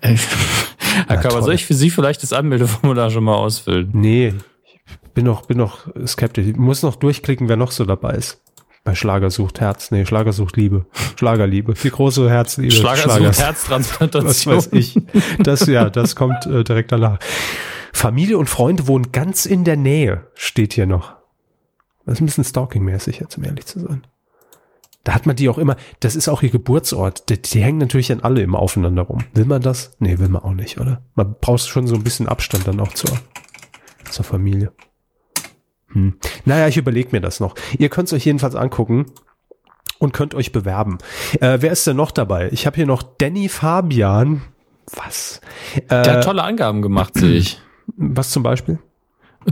Herr 0.00 1.16
Körber, 1.16 1.28
toll. 1.28 1.42
soll 1.42 1.54
ich 1.54 1.66
für 1.66 1.74
Sie 1.74 1.90
vielleicht 1.90 2.22
das 2.22 2.32
Anmeldeformular 2.32 3.10
schon 3.10 3.24
mal 3.24 3.36
ausfüllen? 3.36 3.90
Nee, 3.92 4.34
ich 4.74 5.12
bin 5.14 5.24
noch, 5.24 5.46
bin 5.46 5.58
noch 5.58 5.86
skeptisch. 6.06 6.46
Ich 6.46 6.56
muss 6.56 6.82
noch 6.82 6.96
durchklicken, 6.96 7.48
wer 7.48 7.56
noch 7.56 7.70
so 7.70 7.84
dabei 7.84 8.14
ist. 8.14 8.40
Bei 8.82 8.94
Schlager 8.94 9.30
sucht 9.30 9.60
Herz. 9.60 9.90
Nee, 9.90 10.06
Schlager 10.06 10.32
sucht 10.32 10.56
Liebe. 10.56 10.86
Schlagerliebe. 11.16 11.74
Die 11.74 11.90
große 11.90 12.30
Herzliebe. 12.30 12.72
Schlager 12.72 13.02
Schlagers. 13.02 13.36
sucht 13.36 13.46
Herztransplantation. 13.46 14.56
Was 14.56 14.72
weiß 14.72 14.72
ich. 14.72 14.98
Das, 15.38 15.66
ja, 15.66 15.90
das 15.90 16.16
kommt 16.16 16.46
äh, 16.46 16.64
direkt 16.64 16.90
danach. 16.92 17.18
Familie 17.92 18.38
und 18.38 18.48
Freunde 18.48 18.86
wohnen 18.86 19.12
ganz 19.12 19.44
in 19.44 19.64
der 19.64 19.76
Nähe, 19.76 20.26
steht 20.34 20.72
hier 20.72 20.86
noch. 20.86 21.14
Das 22.06 22.14
ist 22.14 22.20
ein 22.22 22.26
bisschen 22.26 22.44
stalking-mäßig, 22.44 23.20
jetzt 23.20 23.36
um 23.36 23.44
ehrlich 23.44 23.66
zu 23.66 23.80
sein. 23.80 24.06
Da 25.04 25.14
hat 25.14 25.26
man 25.26 25.36
die 25.36 25.48
auch 25.48 25.58
immer, 25.58 25.76
das 26.00 26.16
ist 26.16 26.28
auch 26.28 26.42
ihr 26.42 26.50
Geburtsort. 26.50 27.28
Die, 27.28 27.40
die 27.40 27.62
hängen 27.62 27.78
natürlich 27.78 28.08
dann 28.08 28.20
alle 28.20 28.42
immer 28.42 28.58
aufeinander 28.58 29.02
rum. 29.02 29.24
Will 29.34 29.44
man 29.44 29.62
das? 29.62 29.96
Nee, 29.98 30.18
will 30.18 30.28
man 30.28 30.42
auch 30.42 30.54
nicht, 30.54 30.78
oder? 30.78 31.02
Man 31.14 31.36
braucht 31.40 31.66
schon 31.66 31.86
so 31.86 31.94
ein 31.94 32.04
bisschen 32.04 32.28
Abstand 32.28 32.66
dann 32.66 32.80
auch 32.80 32.92
zur, 32.92 33.10
zur 34.10 34.24
Familie. 34.24 34.72
Hm. 35.92 36.14
Naja, 36.44 36.68
ich 36.68 36.76
überlege 36.76 37.08
mir 37.12 37.20
das 37.20 37.40
noch. 37.40 37.54
Ihr 37.78 37.88
könnt 37.88 38.08
es 38.08 38.12
euch 38.12 38.24
jedenfalls 38.24 38.54
angucken 38.54 39.06
und 39.98 40.12
könnt 40.12 40.34
euch 40.34 40.52
bewerben. 40.52 40.98
Äh, 41.40 41.58
wer 41.60 41.72
ist 41.72 41.86
denn 41.86 41.96
noch 41.96 42.10
dabei? 42.10 42.48
Ich 42.52 42.66
habe 42.66 42.76
hier 42.76 42.86
noch 42.86 43.02
Danny 43.02 43.48
Fabian. 43.48 44.42
Was? 44.94 45.40
Der 45.90 46.06
Äh, 46.06 46.10
hat 46.10 46.24
tolle 46.24 46.42
Angaben 46.42 46.82
gemacht, 46.82 47.14
sehe 47.14 47.34
ich. 47.36 47.60
was 47.96 48.30
zum 48.30 48.42
Beispiel? 48.42 48.78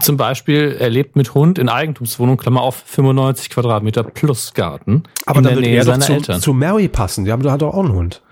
Zum 0.00 0.16
Beispiel, 0.18 0.76
er 0.78 0.90
lebt 0.90 1.16
mit 1.16 1.32
Hund 1.34 1.58
in 1.58 1.68
Eigentumswohnung, 1.70 2.36
Klammer 2.36 2.60
auf, 2.60 2.82
95 2.86 3.48
Quadratmeter 3.48 4.02
plus 4.02 4.52
Garten. 4.52 5.04
Aber 5.24 5.38
in 5.38 5.44
dann 5.44 5.54
der 5.54 5.62
Nähe 5.62 5.76
er 5.78 5.84
seiner 5.84 6.04
zu, 6.04 6.12
Eltern. 6.12 6.40
zu 6.42 6.52
Mary 6.52 6.88
passen. 6.88 7.24
Die 7.24 7.32
haben 7.32 7.42
doch 7.42 7.52
hat 7.52 7.62
doch 7.62 7.72
auch 7.72 7.84
einen 7.84 7.94
Hund. 7.94 8.22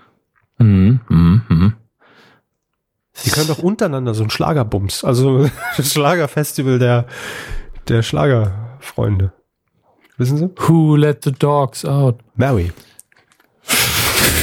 Mhm, 0.59 0.99
mhm, 1.09 1.41
mhm. 1.49 1.73
Die 3.25 3.31
können 3.31 3.47
doch 3.47 3.57
untereinander 3.59 4.13
so 4.13 4.23
ein 4.23 4.29
Schlagerbums, 4.29 5.03
also 5.03 5.49
das 5.77 5.91
Schlagerfestival 5.93 6.77
der, 6.77 7.05
der 7.89 8.03
Schlagerfreunde. 8.03 9.31
Wissen 10.17 10.37
Sie? 10.37 10.49
Who 10.67 10.95
let 10.95 11.23
the 11.23 11.31
dogs 11.31 11.85
out? 11.85 12.19
Mary. 12.35 12.71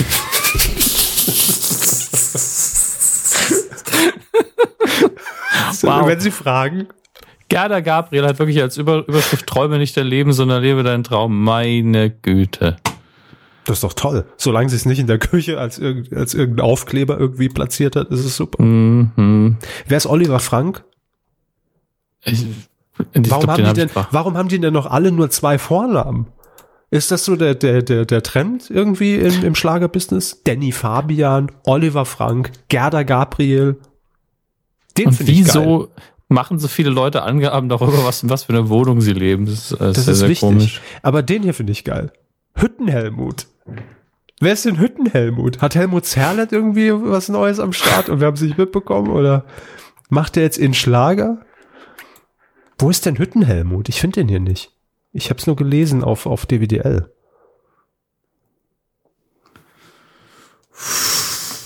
Wow. 5.83 6.07
Wenn 6.07 6.21
Sie 6.21 6.31
fragen. 6.31 6.89
Gerda 7.49 7.81
Gabriel 7.81 8.27
hat 8.27 8.39
wirklich 8.39 8.61
als 8.63 8.79
Über 8.79 9.07
Überschrift 9.07 9.47
Träume 9.47 9.79
nicht 9.79 9.97
dein 9.97 10.07
Leben, 10.07 10.33
sondern 10.33 10.63
lebe 10.63 10.83
deinen 10.83 11.05
Traum. 11.05 11.45
Meine 11.45 12.11
Güte. 12.11 12.77
Das 13.65 13.79
ist 13.79 13.85
doch 13.85 13.93
toll. 13.93 14.27
Solange 14.37 14.69
sie 14.69 14.77
es 14.77 14.87
nicht 14.87 14.99
in 14.99 15.07
der 15.07 15.19
Küche 15.19 15.59
als, 15.59 15.79
irgend, 15.79 16.13
als 16.13 16.35
irgendein 16.35 16.67
Aufkleber 16.67 17.19
irgendwie 17.19 17.49
platziert 17.49 17.97
hat, 17.97 18.09
ist 18.09 18.25
es 18.25 18.37
super. 18.37 18.63
Mhm. 18.63 19.57
Wer 19.87 19.97
ist 19.97 20.07
Oliver 20.07 20.41
Frank? 20.41 20.85
Ich 22.25 22.47
Warum, 22.97 23.23
glaub, 23.23 23.49
haben 23.49 23.65
die 23.65 23.73
denn, 23.73 23.91
warum 24.13 24.37
haben 24.37 24.49
die 24.49 24.61
denn 24.61 24.73
noch 24.73 24.87
alle 24.87 25.11
nur 25.11 25.31
zwei 25.31 25.59
Vornamen? 25.59 26.29
Ist 26.91 27.11
das 27.11 27.25
so 27.25 27.35
der, 27.35 27.55
der, 27.57 27.83
der, 27.83 28.05
der 28.05 28.23
Trend 28.23 28.71
irgendwie 28.71 29.17
im, 29.17 29.43
im 29.45 29.55
Schlagerbusiness? 29.57 30.43
Danny 30.45 30.71
Fabian, 30.71 31.51
Oliver 31.65 32.05
Frank, 32.05 32.53
Gerda 32.69 33.03
Gabriel. 33.03 33.79
Den 34.97 35.09
Und 35.09 35.15
finde 35.15 35.33
ich 35.33 35.39
geil. 35.39 35.47
wieso 35.47 35.89
machen 36.29 36.59
so 36.61 36.69
viele 36.69 36.91
Leute 36.91 37.23
Angaben 37.25 37.69
darüber, 37.69 38.05
was, 38.05 38.23
in 38.23 38.31
was 38.31 38.45
für 38.45 38.53
eine 38.53 38.69
Wohnung 38.69 39.01
sie 39.01 39.13
leben? 39.13 39.47
Das 39.47 39.55
ist, 39.55 39.73
äh, 39.73 39.77
Das 39.93 40.05
sehr, 40.05 40.13
ist 40.13 40.19
sehr 40.21 40.29
wichtig. 40.29 40.49
komisch. 40.49 40.81
Aber 41.03 41.23
den 41.23 41.43
hier 41.43 41.55
finde 41.55 41.73
ich 41.73 41.83
geil. 41.85 42.13
Hüttenhelmut. 42.55 43.47
Wer 44.41 44.53
ist 44.53 44.65
denn 44.65 44.79
Hüttenhelmut? 44.79 45.61
Hat 45.63 45.75
Helmut 45.75 46.05
Zerlett 46.05 46.53
irgendwie 46.53 46.93
was 46.93 47.29
Neues 47.29 47.59
am 47.59 47.73
Start 47.73 48.09
und 48.09 48.21
wir 48.21 48.27
haben 48.29 48.35
es 48.35 48.43
nicht 48.43 48.59
mitbekommen? 48.59 49.11
Oder 49.11 49.45
macht 50.11 50.37
er 50.37 50.43
jetzt 50.45 50.59
in 50.59 50.75
Schlager? 50.75 51.41
Wo 52.79 52.91
ist 52.91 53.07
denn 53.07 53.19
Hüttenhelmut? 53.19 53.89
Ich 53.89 54.01
finde 54.01 54.21
den 54.21 54.29
hier 54.29 54.41
nicht. 54.41 54.73
Ich 55.13 55.31
habe 55.31 55.39
es 55.39 55.47
nur 55.47 55.57
gelesen 55.57 56.03
auf, 56.03 56.27
auf 56.27 56.47
DWDL. 56.47 57.11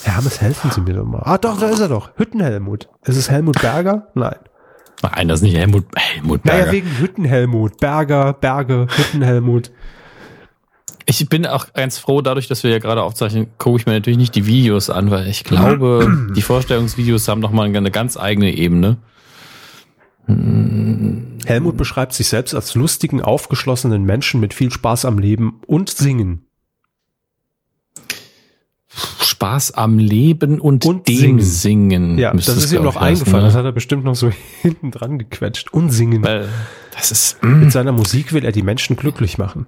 Herr 0.03 0.17
Hammes, 0.17 0.41
helfen 0.41 0.71
Sie 0.71 0.81
mir 0.81 0.95
doch 0.95 1.05
mal. 1.05 1.23
Ah, 1.25 1.39
doch, 1.39 1.59
da 1.59 1.69
ist 1.69 1.81
er 1.81 1.89
doch. 1.89 2.11
Hüttenhelmut. 2.17 2.89
Ist 3.05 3.17
es 3.17 3.31
Helmut 3.31 3.61
Berger? 3.61 4.09
Nein. 4.15 4.37
Nein, 5.03 5.29
das 5.29 5.39
ist 5.41 5.43
nicht 5.45 5.57
Helmut, 5.57 5.85
Helmut 5.95 6.45
Naja, 6.45 6.59
Berger. 6.59 6.73
wegen 6.73 6.99
Hüttenhelmut. 6.99 7.79
Berger, 7.79 8.33
Berge, 8.33 8.87
Hüttenhelmut. 8.91 9.71
Ich 11.07 11.27
bin 11.29 11.47
auch 11.47 11.73
ganz 11.73 11.99
froh, 11.99 12.21
dadurch, 12.21 12.49
dass 12.49 12.65
wir 12.65 12.71
ja 12.71 12.79
gerade 12.81 13.03
aufzeichnen, 13.03 13.47
gucke 13.57 13.79
ich 13.79 13.87
mir 13.87 13.93
natürlich 13.93 14.19
nicht 14.19 14.35
die 14.35 14.45
Videos 14.47 14.91
an, 14.91 15.11
weil 15.11 15.27
ich 15.29 15.45
glaube, 15.45 16.29
die 16.37 16.43
Vorstellungsvideos 16.43 17.29
haben 17.29 17.41
nochmal 17.41 17.75
eine 17.75 17.91
ganz 17.91 18.17
eigene 18.19 18.53
Ebene. 18.53 18.99
Helmut 20.29 21.77
beschreibt 21.79 22.13
sich 22.13 22.29
selbst 22.29 22.55
als 22.55 22.75
lustigen, 22.75 23.23
aufgeschlossenen 23.23 24.05
Menschen 24.05 24.41
mit 24.41 24.53
viel 24.55 24.71
Spaß 24.71 25.05
am 25.07 25.19
Leben 25.19 25.61
und 25.67 25.89
Singen. 25.91 26.45
Spaß 29.21 29.73
am 29.73 29.99
Leben 29.99 30.61
und, 30.61 30.85
Und 30.85 31.07
dem 31.09 31.17
Singen. 31.17 31.41
Singen. 31.41 32.19
Ja, 32.19 32.33
das 32.35 32.49
ist 32.49 32.73
ihm 32.73 32.83
noch 32.83 32.97
eingefallen. 32.97 33.39
ne? 33.45 33.49
Das 33.49 33.55
hat 33.55 33.65
er 33.65 33.73
bestimmt 33.73 34.05
noch 34.05 34.17
so 34.17 34.31
hinten 34.63 34.91
dran 34.91 35.19
gequetscht. 35.19 35.73
Und 35.73 35.91
Singen. 35.91 36.23
Weil 36.25 36.49
das 36.95 37.11
ist, 37.13 37.43
Mit 37.43 37.71
seiner 37.73 37.93
Musik 37.93 38.33
will 38.33 38.45
er 38.45 38.53
die 38.53 38.63
Menschen 38.63 38.97
glücklich 38.97 39.39
machen. 39.39 39.67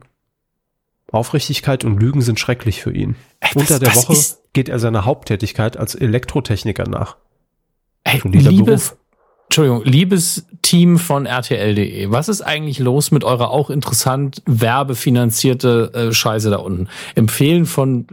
Aufrichtigkeit 1.13 1.85
und 1.85 1.99
Lügen 2.01 2.23
sind 2.23 2.39
schrecklich 2.41 2.83
für 2.83 2.93
ihn. 2.93 3.17
Ey, 3.41 3.51
Unter 3.55 3.75
was- 3.75 3.81
der 3.81 3.95
Woche 3.97 4.17
geht 4.53 4.69
er 4.69 4.79
seiner 4.79 5.05
Haupttätigkeit 5.05 5.77
als 5.77 5.95
Elektrotechniker 5.95 6.85
nach. 6.89 7.17
Ey, 8.05 8.21
Solider 8.21 8.51
liebes, 8.51 8.97
Entschuldigung, 9.51 9.83
liebes 9.83 10.47
Team 10.63 10.97
von 10.97 11.27
RTL.de, 11.27 12.09
was 12.09 12.29
ist 12.29 12.41
eigentlich 12.41 12.79
los 12.79 13.11
mit 13.11 13.25
eurer 13.25 13.51
auch 13.51 13.69
interessant 13.69 14.43
werbefinanzierte 14.47 15.91
äh, 15.93 16.15
Scheiße 16.15 16.51
da 16.51 16.59
unten? 16.59 16.87
Empfehlen 17.17 17.67
von 17.67 18.07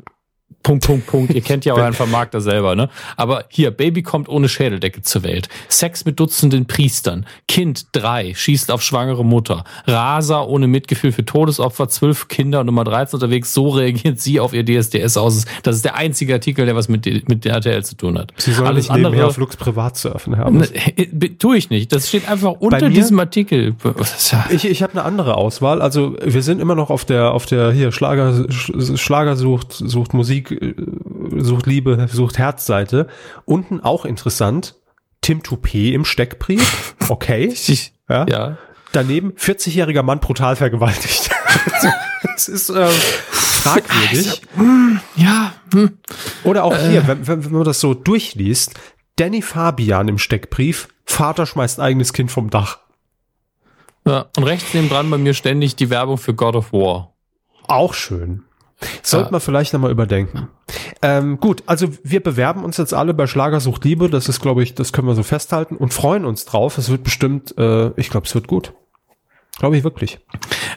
Punkt, 0.67 0.85
Punkt, 0.85 1.07
Punkt. 1.07 1.33
Ihr 1.33 1.41
kennt 1.41 1.63
ja 1.63 1.73
euren 1.73 1.93
Vermarkter 1.93 2.41
selber, 2.41 2.75
ne? 2.75 2.89
Aber 3.15 3.45
hier, 3.47 3.71
Baby 3.71 4.03
kommt 4.03 4.27
ohne 4.27 4.49
Schädeldecke 4.49 5.01
zur 5.01 5.23
Welt. 5.23 5.47
Sex 5.69 6.03
mit 6.03 6.19
Dutzenden 6.19 6.65
Priestern. 6.67 7.25
Kind 7.47 7.87
drei 7.93 8.33
schießt 8.33 8.69
auf 8.71 8.81
schwangere 8.81 9.23
Mutter. 9.23 9.63
Raser 9.85 10.47
ohne 10.49 10.67
Mitgefühl 10.67 11.13
für 11.13 11.23
Todesopfer. 11.23 11.87
Zwölf 11.87 12.27
Kinder 12.27 12.65
Nummer 12.65 12.83
13 12.83 13.15
unterwegs. 13.17 13.53
So 13.53 13.69
reagiert 13.69 14.19
sie 14.19 14.39
auf 14.41 14.53
ihr 14.53 14.65
DSDS 14.65 15.15
aus. 15.15 15.45
Das 15.63 15.77
ist 15.77 15.85
der 15.85 15.95
einzige 15.95 16.33
Artikel, 16.33 16.65
der 16.65 16.75
was 16.75 16.89
mit, 16.89 17.05
mit 17.29 17.45
der 17.45 17.53
RTL 17.53 17.85
zu 17.85 17.95
tun 17.95 18.17
hat. 18.19 18.33
Sie 18.35 18.51
sollen 18.51 18.75
nicht 18.75 18.91
nebenher 18.91 19.27
auf 19.27 19.37
Lux 19.37 19.55
privat 19.55 19.95
surfen, 19.97 20.35
Herr. 20.35 20.51
Ne, 20.51 20.67
äh, 20.97 21.05
tue 21.39 21.55
ich 21.57 21.69
nicht. 21.69 21.93
Das 21.93 22.09
steht 22.09 22.29
einfach 22.29 22.51
unter 22.59 22.89
mir? 22.89 22.95
diesem 22.95 23.19
Artikel. 23.19 23.75
Ich, 24.49 24.65
ich 24.65 24.83
habe 24.83 24.93
eine 24.93 25.03
andere 25.03 25.35
Auswahl. 25.35 25.81
Also 25.81 26.15
wir 26.23 26.41
sind 26.41 26.59
immer 26.59 26.75
noch 26.75 26.89
auf 26.89 27.05
der 27.05 27.31
auf 27.31 27.45
der 27.45 27.71
hier 27.71 27.91
Schlager 27.91 28.29
Sch- 28.49 28.97
Schlager 28.97 29.35
sucht 29.35 29.71
sucht 29.73 30.13
Musik 30.13 30.56
sucht 31.37 31.65
Liebe 31.65 32.07
sucht 32.11 32.37
Herzseite. 32.37 33.07
Unten 33.45 33.81
auch 33.81 34.05
interessant. 34.05 34.75
Tim 35.21 35.43
Toupet 35.43 35.93
im 35.93 36.05
Steckbrief. 36.05 36.95
Okay. 37.09 37.53
Ja. 38.09 38.25
Ja. 38.29 38.57
Daneben 38.93 39.33
40-jähriger 39.33 40.01
Mann 40.01 40.21
brutal 40.21 40.55
vergewaltigt. 40.55 41.29
das 42.23 42.47
ist 42.47 42.69
äh, 42.69 42.87
fragwürdig. 42.87 44.43
Ja. 45.17 45.51
Hm. 45.73 45.97
Oder 46.45 46.63
auch 46.63 46.77
hier, 46.77 47.05
wenn, 47.05 47.27
wenn, 47.27 47.43
wenn 47.43 47.51
man 47.51 47.65
das 47.65 47.81
so 47.81 47.93
durchliest, 47.93 48.75
Danny 49.17 49.41
Fabian 49.41 50.07
im 50.07 50.17
Steckbrief, 50.17 50.87
Vater 51.03 51.45
schmeißt 51.45 51.81
eigenes 51.81 52.13
Kind 52.13 52.31
vom 52.31 52.49
Dach. 52.49 52.79
ja. 54.05 54.27
Und 54.37 54.43
rechts 54.45 54.73
neben 54.73 54.87
dran 54.87 55.09
bei 55.09 55.17
mir 55.17 55.33
ständig 55.33 55.75
die 55.75 55.89
Werbung 55.89 56.17
für 56.17 56.33
God 56.33 56.55
of 56.55 56.71
War. 56.71 57.13
Auch 57.67 57.93
schön. 57.93 58.45
Sollte 59.01 59.27
Ja. 59.27 59.31
man 59.31 59.41
vielleicht 59.41 59.73
nochmal 59.73 59.91
überdenken. 59.91 60.49
Ähm, 61.01 61.39
gut, 61.39 61.63
also 61.65 61.87
wir 62.03 62.21
bewerben 62.21 62.63
uns 62.63 62.77
jetzt 62.77 62.93
alle 62.93 63.13
bei 63.13 63.27
Schlagersucht 63.27 63.83
Liebe. 63.85 64.09
Das 64.09 64.29
ist, 64.29 64.41
glaube 64.41 64.63
ich, 64.63 64.75
das 64.75 64.93
können 64.93 65.07
wir 65.07 65.15
so 65.15 65.23
festhalten 65.23 65.75
und 65.75 65.93
freuen 65.93 66.25
uns 66.25 66.45
drauf. 66.45 66.77
Es 66.77 66.89
wird 66.89 67.03
bestimmt, 67.03 67.55
äh, 67.57 67.89
ich 67.99 68.09
glaube, 68.09 68.25
es 68.27 68.35
wird 68.35 68.47
gut. 68.47 68.73
Glaube 69.59 69.75
ich 69.77 69.83
wirklich. 69.83 70.19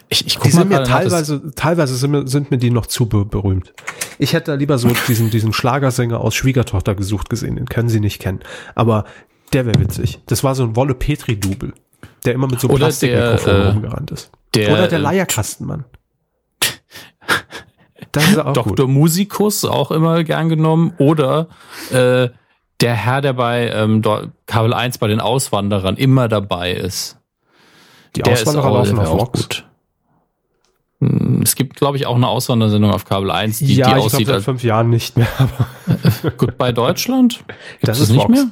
Ich, 0.09 0.27
ich 0.27 0.33
Die 0.35 0.39
guck 0.39 0.45
mal 0.55 0.61
sind 0.61 0.69
mir 0.71 0.81
nach, 0.81 0.89
teilweise, 0.89 1.53
teilweise 1.55 1.95
sind 1.97 2.11
mir, 2.13 2.27
sind 2.27 2.51
mir 2.51 2.57
die 2.57 2.71
noch 2.71 2.87
zu 2.87 3.07
be 3.07 3.27
berühmt. 3.27 3.75
Ich 4.19 4.33
hätte 4.33 4.53
da 4.53 4.55
lieber 4.57 4.79
so 4.79 4.89
diesen, 5.09 5.31
diesen 5.31 5.53
Schlagersänger 5.53 6.21
aus 6.21 6.35
Schwiegertochter 6.35 6.95
gesucht 6.95 7.29
gesehen. 7.29 7.57
Den 7.57 7.67
können 7.67 7.91
Sie 7.91 8.01
nicht 8.01 8.21
kennen. 8.21 8.41
Aber 8.75 9.05
der 9.53 9.67
wäre 9.67 9.79
witzig. 9.81 10.21
Das 10.27 10.43
war 10.45 10.55
so 10.55 10.63
ein 10.63 10.77
Wolle 10.77 10.95
Petri-Double, 10.95 11.75
der 12.25 12.33
immer 12.35 12.47
mit 12.47 12.61
so 12.61 12.69
Plastikmikrofon 12.69 13.55
äh, 13.55 13.67
rumgerannt 13.69 14.11
ist. 14.13 14.31
der, 14.55 14.73
Oder 14.73 14.89
der 14.89 14.99
äh, 14.99 15.03
Leierkastenmann. 15.03 15.85
Das 18.13 18.29
ist 18.29 18.39
auch 18.39 18.53
Dr. 18.53 18.87
gut. 18.87 18.89
Musikus 18.89 19.65
auch 19.65 19.91
immer 19.91 20.25
gern 20.25 20.49
genommen. 20.49 20.93
Oder 20.99 21.47
äh, 21.93 22.29
der 22.81 22.95
Herr, 22.95 23.21
der 23.21 23.35
bei 23.35 23.69
ähm, 23.71 24.03
Kabel 24.47 24.73
1 24.75 24.99
bei 24.99 25.07
den 25.09 25.21
Auswanderern 25.21 25.97
immer 25.97 26.29
dabei 26.29 26.73
ist. 26.73 27.19
Die 28.17 28.23
Der 28.23 28.33
ist 28.33 28.47
Auswanderer 28.49 28.71
auch, 28.71 28.77
laufen 28.79 28.99
auf 28.99 29.09
Vox. 29.13 29.41
gut. 29.43 29.67
Hm, 31.01 31.41
Es 31.43 31.55
gibt, 31.55 31.77
glaube 31.77 31.97
ich, 31.97 32.07
auch 32.07 32.17
eine 32.17 32.29
Auswandersendung 32.29 32.91
auf 32.91 33.05
Kabel 33.05 33.31
1, 33.31 33.59
die, 33.59 33.75
ja, 33.77 33.93
die 33.93 33.99
ich 33.99 34.05
aussieht 34.07 34.27
seit 34.27 34.37
als 34.37 34.45
fünf 34.45 34.63
Jahren 34.65 34.91
nicht 34.91 35.17
mehr. 35.17 35.29
Aber 35.39 36.31
Goodbye 36.37 36.73
Deutschland. 36.75 37.45
Gibt 37.47 37.89
Das 37.89 38.01
ist 38.01 38.11
nicht 38.11 38.21
Vox. 38.23 38.31
mehr? 38.31 38.47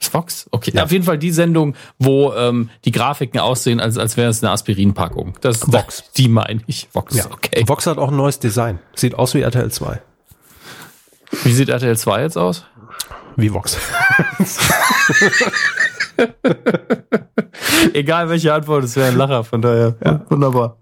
Ist 0.00 0.12
Fox? 0.12 0.46
Okay. 0.50 0.72
Ja. 0.74 0.84
Auf 0.84 0.92
jeden 0.92 1.04
Fall 1.04 1.18
die 1.18 1.30
Sendung, 1.30 1.74
wo 1.98 2.32
ähm, 2.34 2.68
die 2.84 2.92
Grafiken 2.92 3.40
aussehen, 3.40 3.80
als, 3.80 3.96
als 3.96 4.16
wäre 4.16 4.28
es 4.28 4.42
eine 4.42 4.52
Aspirinpackung. 4.52 5.38
Das 5.40 5.72
Vox. 5.72 6.04
Die 6.16 6.28
meine 6.28 6.60
ich. 6.66 6.88
Vox. 6.92 7.16
ja. 7.16 7.24
Okay. 7.30 7.64
Vox 7.66 7.86
hat 7.86 7.98
auch 7.98 8.10
ein 8.10 8.16
neues 8.16 8.38
Design. 8.38 8.78
Sieht 8.94 9.14
aus 9.14 9.34
wie 9.34 9.40
RTL 9.40 9.70
2. 9.70 10.02
Wie 11.44 11.52
sieht 11.52 11.70
RTL 11.70 11.96
2 11.96 12.22
jetzt 12.22 12.36
aus? 12.36 12.66
Wie 13.36 13.52
Vox. 13.52 13.76
Egal 17.92 18.28
welche 18.28 18.54
Antwort, 18.54 18.84
es 18.84 18.96
wäre 18.96 19.08
ein 19.08 19.16
Lacher, 19.16 19.44
von 19.44 19.60
daher. 19.60 20.24
Wunderbar. 20.28 20.78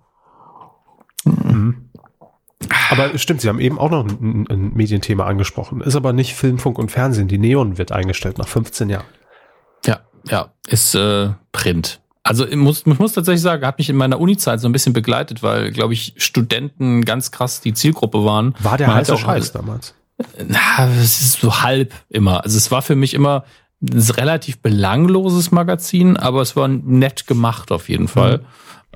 Aber 2.91 3.17
stimmt, 3.19 3.41
Sie 3.41 3.49
haben 3.49 3.61
eben 3.61 3.79
auch 3.79 3.91
noch 3.91 4.07
ein, 4.07 4.47
ein 4.51 4.73
Medienthema 4.75 5.25
angesprochen. 5.27 5.81
Ist 5.81 5.97
aber 5.97 6.13
nicht 6.13 6.35
Film, 6.35 6.59
Funk 6.59 6.79
und 6.79 6.91
Fernsehen. 6.91 7.29
Die 7.29 7.39
Neon 7.39 7.79
wird 7.79 7.93
eingestellt 7.93 8.39
nach 8.39 8.49
15 8.49 8.91
Jahren. 8.91 9.05
Ja, 9.87 10.01
ja, 10.29 10.53
ist 10.67 10.95
äh, 10.95 11.31
Print. 11.53 12.01
Also 12.23 12.47
ich 12.47 12.57
muss, 12.57 12.85
ich 12.87 12.99
muss 12.99 13.13
tatsächlich 13.13 13.43
sagen, 13.43 13.67
hat 13.67 13.77
mich 13.79 13.91
in 13.91 13.97
meiner 13.97 14.19
Uni-Zeit 14.19 14.59
so 14.61 14.67
ein 14.69 14.73
bisschen 14.73 14.95
begleitet, 14.95 15.43
weil, 15.43 15.71
glaube 15.73 15.93
ich, 15.93 16.15
Studenten 16.17 17.05
ganz 17.05 17.31
krass 17.31 17.61
die 17.61 17.75
Zielgruppe 17.75 18.25
waren. 18.25 18.55
War 18.61 18.79
der 18.79 18.87
Man 18.89 19.05
auch- 19.07 19.19
Scheiß 19.19 19.53
damals. 19.53 19.95
Na, 20.47 20.89
es 21.01 21.21
ist 21.21 21.41
so 21.41 21.61
halb 21.63 21.93
immer. 22.09 22.45
Also 22.45 22.57
es 22.57 22.71
war 22.71 22.81
für 22.83 22.95
mich 22.97 23.13
immer 23.15 23.45
ein 23.83 23.99
relativ 23.99 24.61
belangloses 24.61 25.51
Magazin, 25.51 26.17
aber 26.17 26.41
es 26.41 26.57
war 26.57 26.69
nett 26.69 27.27
gemacht 27.27 27.71
auf 27.73 27.89
jeden 27.91 28.09
Fall. 28.09 28.41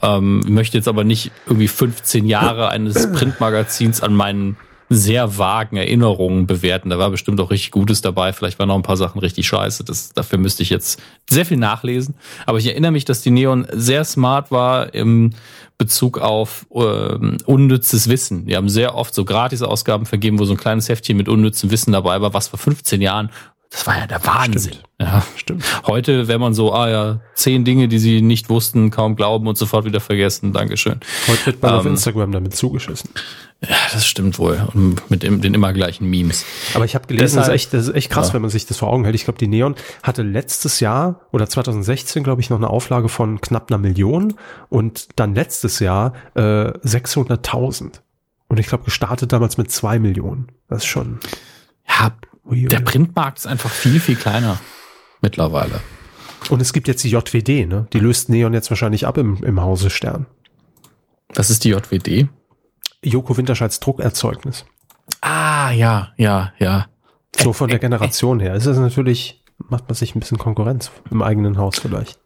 Ähm, 0.03 0.41
ich 0.45 0.51
möchte 0.51 0.77
jetzt 0.77 0.89
aber 0.89 1.05
nicht 1.05 1.31
irgendwie 1.47 1.69
15 1.69 2.27
Jahre 2.27 2.69
eines 2.69 3.13
Printmagazins 3.13 4.03
an 4.03 4.15
meinen 4.15 4.57
sehr 4.91 5.37
vagen 5.37 5.77
Erinnerungen 5.77 6.47
bewerten. 6.47 6.89
Da 6.89 6.99
war 6.99 7.11
bestimmt 7.11 7.41
auch 7.41 7.51
richtig 7.51 7.73
Gutes 7.73 8.01
dabei. 8.01 8.33
Vielleicht 8.33 8.59
waren 8.59 8.69
noch 8.69 8.75
ein 8.75 8.83
paar 8.83 8.97
Sachen 8.97 9.19
richtig 9.19 9.47
scheiße. 9.47 9.85
Das, 9.85 10.13
dafür 10.15 10.39
müsste 10.39 10.63
ich 10.63 10.71
jetzt 10.71 11.01
sehr 11.29 11.45
viel 11.45 11.59
nachlesen. 11.59 12.15
Aber 12.47 12.59
ich 12.59 12.67
erinnere 12.67 12.93
mich, 12.93 13.05
dass 13.05 13.21
die 13.21 13.31
Neon 13.31 13.67
sehr 13.71 14.05
smart 14.05 14.51
war 14.51 14.95
im 14.95 15.33
Bezug 15.77 16.19
auf 16.19 16.67
ähm, 16.75 17.37
unnützes 17.45 18.09
Wissen. 18.09 18.47
Die 18.47 18.57
haben 18.57 18.69
sehr 18.69 18.95
oft 18.95 19.15
so 19.15 19.25
Gratis-Ausgaben 19.25 20.07
vergeben, 20.07 20.39
wo 20.39 20.45
so 20.45 20.55
ein 20.55 20.59
kleines 20.59 20.89
Heftchen 20.89 21.17
mit 21.17 21.29
unnützem 21.29 21.71
Wissen 21.71 21.93
dabei 21.93 22.21
war, 22.21 22.33
was 22.33 22.49
vor 22.49 22.59
15 22.59 23.01
Jahren, 23.03 23.31
das 23.71 23.87
war 23.87 23.99
ja 23.99 24.07
der 24.07 24.25
Wahnsinn. 24.25 24.73
Stimmt. 24.73 24.85
Ja. 25.01 25.23
Stimmt. 25.37 25.65
Heute 25.87 26.27
wäre 26.27 26.39
man 26.39 26.55
so, 26.55 26.73
ah 26.73 26.89
ja, 26.89 27.21
zehn 27.35 27.65
Dinge, 27.65 27.87
die 27.89 27.99
sie 27.99 28.23
nicht 28.23 28.49
wussten, 28.49 28.91
kaum 28.91 29.15
glauben 29.15 29.47
und 29.47 29.57
sofort 29.59 29.85
wieder 29.85 30.01
vergessen. 30.01 30.53
Dankeschön. 30.53 31.01
Heute 31.29 31.47
wird 31.47 31.63
man 31.63 31.75
auf 31.75 31.85
Ähm, 31.85 31.93
Instagram 31.93 32.33
damit 32.33 32.57
zugeschissen. 32.57 33.11
Ja, 33.61 33.77
das 33.93 34.07
stimmt 34.07 34.39
wohl. 34.39 34.67
Und 34.73 35.11
mit 35.11 35.23
den 35.23 35.43
immer 35.55 35.73
gleichen 35.73 36.09
Memes. 36.09 36.45
Aber 36.75 36.85
ich 36.85 36.95
habe 36.95 37.07
gelesen, 37.07 37.37
das 37.37 37.49
ist 37.49 37.53
Deshalb- 37.53 37.55
echt, 37.55 37.75
das 37.75 37.89
ist 37.89 37.95
echt 37.95 38.11
krass, 38.11 38.29
Ja. 38.29 38.35
wenn 38.35 38.43
man 38.43 38.51
sich 38.51 38.67
das 38.67 38.77
vor 38.79 38.89
Augen 38.89 39.05
hält. 39.05 39.15
Ich 39.17 39.25
glaube, 39.25 39.39
die 39.39 39.49
Neon 39.49 39.75
hatte 40.03 40.23
letztes 40.23 40.81
Jahr 40.81 41.21
oder 41.33 41.49
2016, 41.49 42.23
glaube 42.25 42.41
ich, 42.41 42.51
noch 42.51 42.57
eine 42.59 42.71
Auflage 42.71 43.09
von 43.09 43.41
knapp 43.41 43.71
einer 43.71 43.79
Million 43.79 44.35
und 44.69 45.09
dann 45.17 45.35
letztes 45.35 45.79
Jahr 45.81 46.15
äh, 46.35 46.41
600.000. 47.21 48.01
Und 48.49 48.59
ich 48.61 48.67
glaube, 48.67 48.85
gestartet 48.85 49.33
damals 49.33 49.59
mit 49.59 49.71
zwei 49.71 49.99
Millionen. 49.99 50.49
Das 50.69 50.79
ist 50.79 50.87
schon. 50.87 51.19
Ja, 51.89 52.13
Uiui. 52.49 52.69
der 52.69 52.81
Printmarkt 52.81 53.39
ist 53.39 53.47
einfach 53.47 53.71
viel, 53.71 54.01
viel 54.01 54.17
kleiner 54.17 54.59
mittlerweile. 55.21 55.81
Und 56.51 56.63
es 56.63 56.73
gibt 56.73 56.89
jetzt 56.89 57.05
die 57.05 57.11
JWD, 57.11 57.67
ne? 57.67 57.87
Die 57.93 57.99
löst 57.99 58.29
Neon 58.29 58.55
jetzt 58.55 58.71
wahrscheinlich 58.71 59.07
ab 59.07 59.19
im, 59.19 59.43
im 59.43 59.61
Hause 59.61 59.91
Stern. 59.91 60.27
Das 61.35 61.51
ist 61.51 61.65
die 61.65 61.71
JWD. 61.71 62.29
Joko 63.03 63.37
Winterscheids 63.37 63.81
Druckerzeugnis. 63.81 64.65
Ah, 65.21 65.71
ja, 65.71 66.13
ja, 66.17 66.53
ja. 66.59 66.87
So 67.37 67.53
von 67.53 67.69
der 67.69 67.79
Generation 67.79 68.41
her. 68.41 68.55
Ist 68.55 68.67
das 68.67 68.79
natürlich, 68.79 69.45
macht 69.69 69.89
man 69.89 69.95
sich 69.95 70.15
ein 70.15 70.21
bisschen 70.21 70.39
Konkurrenz 70.39 70.91
im 71.11 71.23
eigenen 71.23 71.59
Haus 71.59 71.79
vielleicht. 71.79 72.19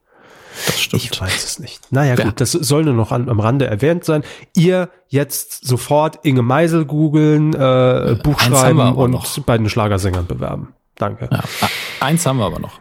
Das 0.67 0.81
stimmt. 0.81 1.05
Ich 1.05 1.21
weiß 1.21 1.45
es 1.45 1.59
nicht. 1.59 1.91
Naja, 1.93 2.17
Wer- 2.19 2.27
gut, 2.27 2.41
das 2.41 2.53
soll 2.53 2.85
nur 2.85 2.95
noch 2.95 3.13
an, 3.13 3.29
am 3.29 3.41
Rande 3.41 3.67
erwähnt 3.67 4.05
sein. 4.05 4.23
Ihr 4.55 4.89
jetzt 5.09 5.67
sofort 5.67 6.21
Inge 6.25 6.43
Meisel 6.43 6.85
googeln, 6.85 7.55
äh, 7.55 8.17
Buch 8.23 8.41
schreiben 8.41 8.95
und 8.95 9.11
noch. 9.13 9.39
bei 9.41 9.57
den 9.59 9.69
Schlagersängern 9.69 10.27
bewerben. 10.27 10.75
Danke. 10.97 11.29
Ja. 11.33 11.43
Eins 12.01 12.27
haben 12.27 12.39
wir 12.39 12.47
aber 12.47 12.59
noch. 12.59 12.81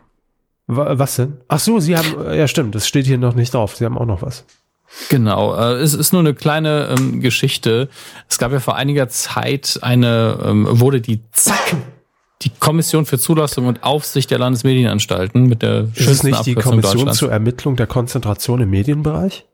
Wa- 0.68 0.98
Was 0.98 1.16
denn? 1.16 1.38
Ach 1.48 1.60
so, 1.60 1.80
Sie 1.80 1.98
haben, 1.98 2.16
ja 2.34 2.48
stimmt, 2.48 2.76
das 2.76 2.88
steht 2.88 3.06
hier 3.06 3.18
noch 3.18 3.36
nicht 3.36 3.54
drauf. 3.54 3.76
Sie 3.76 3.86
haben 3.86 3.98
auch 3.98 4.06
noch 4.06 4.22
was. 4.22 4.46
Genau, 5.10 5.56
äh, 5.56 5.76
es 5.76 5.94
ist 5.94 6.12
nur 6.12 6.20
eine 6.20 6.34
kleine 6.34 6.94
ähm, 6.98 7.22
Geschichte. 7.22 7.88
Es 8.28 8.38
gab 8.38 8.52
ja 8.52 8.60
vor 8.60 8.76
einiger 8.76 9.08
Zeit 9.08 9.80
eine, 9.82 10.38
ähm, 10.46 10.68
wurde 10.70 11.00
die 11.00 11.22
Zack, 11.32 11.76
die 12.42 12.50
Kommission 12.60 13.06
für 13.06 13.20
Zulassung 13.20 13.68
und 13.68 13.84
Aufsicht 13.84 14.32
der 14.32 14.39
Landesmedienanstalten 14.39 15.46
mit 15.48 15.62
der 15.62 15.88
Ist 15.96 16.08
es 16.10 16.24
nicht 16.24 16.46
die 16.46 16.56
Kommission 16.56 17.12
zur 17.14 17.32
Ermittlung 17.32 17.76
der 17.76 17.88
Konzentration 17.88 18.62
im 18.62 18.70
Medienbereich? 18.70 19.46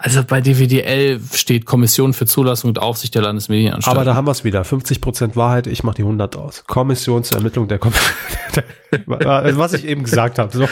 Also 0.00 0.24
bei 0.24 0.40
DWDL 0.40 1.20
steht 1.34 1.66
Kommission 1.66 2.14
für 2.14 2.24
Zulassung 2.24 2.68
und 2.70 2.78
Aufsicht 2.78 3.14
der 3.14 3.20
Landesmedienanstalten. 3.22 3.98
Aber 3.98 4.04
da 4.06 4.14
haben 4.14 4.26
wir 4.26 4.30
es 4.30 4.42
wieder. 4.42 4.62
50% 4.62 5.36
Wahrheit, 5.36 5.66
ich 5.66 5.82
mache 5.84 5.96
die 5.96 6.02
100 6.02 6.36
aus. 6.36 6.64
Kommission 6.66 7.22
zur 7.22 7.36
Ermittlung 7.36 7.68
der 7.68 7.78
Kom 7.78 7.92
Was 9.06 9.74
ich 9.74 9.84
eben 9.84 10.04
gesagt 10.04 10.38
habe. 10.38 10.56
So. 10.56 10.66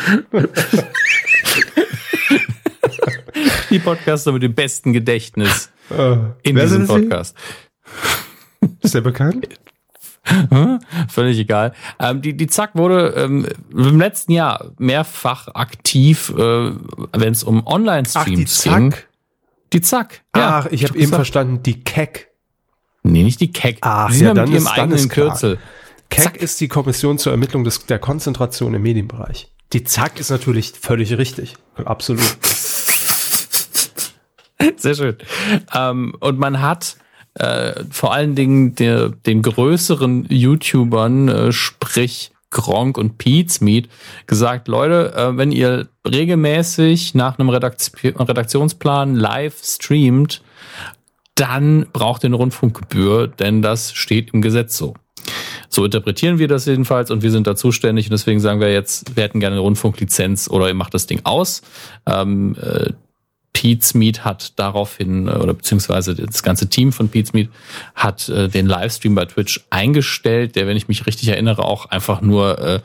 die 3.71 3.79
Podcaster 3.79 4.33
mit 4.33 4.43
dem 4.43 4.55
besten 4.55 4.93
Gedächtnis 4.95 5.71
Äh, 5.91 6.17
in 6.43 6.57
diesem 6.57 6.69
sind 6.69 6.87
Sie? 6.87 6.93
Podcast. 6.95 7.37
Ist 8.81 8.95
der 8.95 9.03
bekannt? 9.03 9.47
Völlig 11.09 11.39
egal. 11.39 11.73
Ähm, 11.99 12.21
die, 12.23 12.37
die 12.37 12.47
Zack 12.47 12.71
wurde 12.75 13.15
ähm, 13.17 13.47
im 13.73 13.99
letzten 13.99 14.33
Jahr 14.33 14.73
mehrfach 14.79 15.49
aktiv, 15.55 16.33
äh, 16.37 16.73
wenn 17.13 17.33
es 17.33 17.45
um 17.45 17.67
Online-Streams 17.67 18.63
ging. 18.63 18.95
Die 19.73 19.81
Zack. 19.81 20.23
Ja, 20.35 20.61
Ach, 20.65 20.67
ich 20.71 20.85
habe 20.85 20.95
hab 20.95 21.01
eben 21.01 21.13
verstanden, 21.13 21.63
die 21.63 21.83
Keck. 21.83 22.31
Nee, 23.03 23.23
nicht 23.23 23.41
die 23.41 23.53
Keck. 23.53 23.79
Ach, 23.83 24.11
sind 24.11 24.23
ja, 24.27 24.29
mit 24.35 24.39
dann 24.39 24.49
ihrem 24.53 24.65
ist- 24.65 24.69
eigenen. 24.69 25.09
Kürzel. 25.09 25.59
Keck 26.09 26.25
Zack. 26.25 26.37
ist 26.37 26.61
die 26.61 26.69
Kommission 26.69 27.19
zur 27.19 27.33
Ermittlung 27.33 27.65
des, 27.65 27.87
der 27.87 27.99
Konzentration 27.99 28.75
im 28.75 28.83
Medienbereich. 28.83 29.53
Die 29.73 29.83
Zack 29.85 30.21
ist 30.21 30.31
natürlich 30.31 30.73
völlig 30.73 31.19
richtig. 31.19 31.55
Absolut. 31.85 32.23
Sehr 34.77 34.95
schön. 34.95 35.17
Ähm, 35.75 36.15
und 36.21 36.39
man 36.39 36.61
hat 36.63 36.97
äh, 37.39 37.85
vor 37.91 38.13
allen 38.13 38.35
Dingen 38.35 38.75
der, 38.75 39.11
den 39.11 39.43
größeren 39.43 40.27
YouTubern, 40.29 41.29
äh, 41.29 41.53
sprich 41.53 42.33
Gronk 42.51 42.97
und 42.97 43.19
Pete's 43.19 43.61
Meet, 43.61 43.89
gesagt, 44.27 44.69
Leute, 44.69 45.13
äh, 45.15 45.37
wenn 45.37 45.53
ihr 45.53 45.89
regelmäßig 46.07 47.15
nach 47.15 47.39
einem 47.39 47.51
Redaktion, 47.51 48.17
Redaktionsplan 48.17 49.15
live 49.15 49.63
streamt, 49.63 50.43
dann 51.35 51.87
braucht 51.93 52.25
ihr 52.25 52.29
eine 52.29 52.37
Rundfunkgebühr, 52.37 53.29
denn 53.29 53.61
das 53.61 53.93
steht 53.93 54.33
im 54.33 54.41
Gesetz 54.41 54.79
so. 54.79 54.95
So 55.69 55.85
interpretieren 55.85 56.39
wir 56.39 56.49
das 56.49 56.65
jedenfalls 56.65 57.11
und 57.11 57.23
wir 57.23 57.31
sind 57.31 57.47
da 57.47 57.57
zuständig 57.57 58.07
und 58.07 58.13
deswegen 58.13 58.41
sagen 58.41 58.61
wir 58.61 58.73
jetzt, 58.73 59.17
wir 59.17 59.25
hätten 59.25 59.41
gerne 59.41 59.57
eine 59.57 59.61
Rundfunklizenz 59.61 60.49
oder 60.49 60.69
ihr 60.69 60.75
macht 60.75 60.95
das 60.95 61.07
Ding 61.07 61.21
aus. 61.25 61.61
Ähm, 62.07 62.57
äh, 62.63 62.93
Pete's 63.57 63.95
Meet 63.95 64.23
hat 64.23 64.53
daraufhin, 64.59 65.29
äh, 65.29 65.31
oder 65.31 65.55
beziehungsweise 65.55 66.15
das 66.15 66.43
ganze 66.43 66.69
Team 66.69 66.93
von 66.93 67.09
Pete's 67.09 67.33
Meet 67.33 67.49
hat 67.95 68.29
äh, 68.29 68.49
den 68.49 68.67
Livestream 68.67 69.15
bei 69.15 69.25
Twitch 69.25 69.65
eingestellt, 69.71 70.57
der, 70.57 70.67
wenn 70.67 70.77
ich 70.77 70.89
mich 70.89 71.07
richtig 71.07 71.29
erinnere, 71.29 71.65
auch 71.65 71.87
einfach 71.87 72.21
nur 72.21 72.59
äh, 72.59 72.81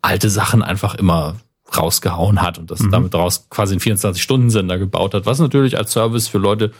alte 0.00 0.30
Sachen 0.30 0.62
einfach 0.62 0.94
immer 0.94 1.36
rausgehauen 1.76 2.42
hat 2.42 2.58
und 2.58 2.70
das 2.70 2.80
damit 2.90 3.14
daraus 3.14 3.48
quasi 3.48 3.72
einen 3.74 3.80
24-Stunden-Sender 3.80 4.78
gebaut 4.78 5.14
hat, 5.14 5.26
was 5.26 5.38
natürlich 5.38 5.76
als 5.78 5.92
Service 5.92 6.28
für 6.28 6.38
Leute, 6.38 6.72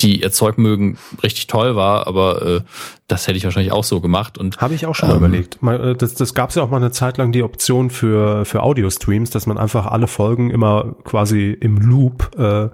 die 0.00 0.22
ihr 0.22 0.32
Zeug 0.32 0.56
mögen, 0.58 0.98
richtig 1.22 1.46
toll 1.46 1.76
war, 1.76 2.06
aber 2.06 2.42
äh, 2.42 2.60
das 3.06 3.26
hätte 3.26 3.36
ich 3.36 3.44
wahrscheinlich 3.44 3.70
auch 3.72 3.84
so 3.84 4.00
gemacht 4.00 4.38
und 4.38 4.56
Habe 4.58 4.74
ich 4.74 4.86
auch 4.86 4.94
schon 4.94 5.08
mal 5.10 5.16
Ähm. 5.16 5.24
überlegt. 5.24 5.62
Mal, 5.62 5.90
äh, 5.90 5.94
Das, 5.94 6.14
das 6.14 6.32
gab 6.34 6.48
es 6.50 6.56
ja 6.56 6.62
auch 6.62 6.70
mal 6.70 6.78
eine 6.78 6.90
Zeit 6.90 7.18
lang 7.18 7.32
die 7.32 7.42
Option 7.42 7.90
für, 7.90 8.44
für 8.46 8.62
Audio-Streams, 8.62 9.30
dass 9.30 9.46
man 9.46 9.58
einfach 9.58 9.86
alle 9.86 10.06
Folgen 10.06 10.50
immer 10.50 10.96
quasi 11.04 11.50
im 11.50 11.76
Loop 11.76 12.30
äh, 12.38 12.70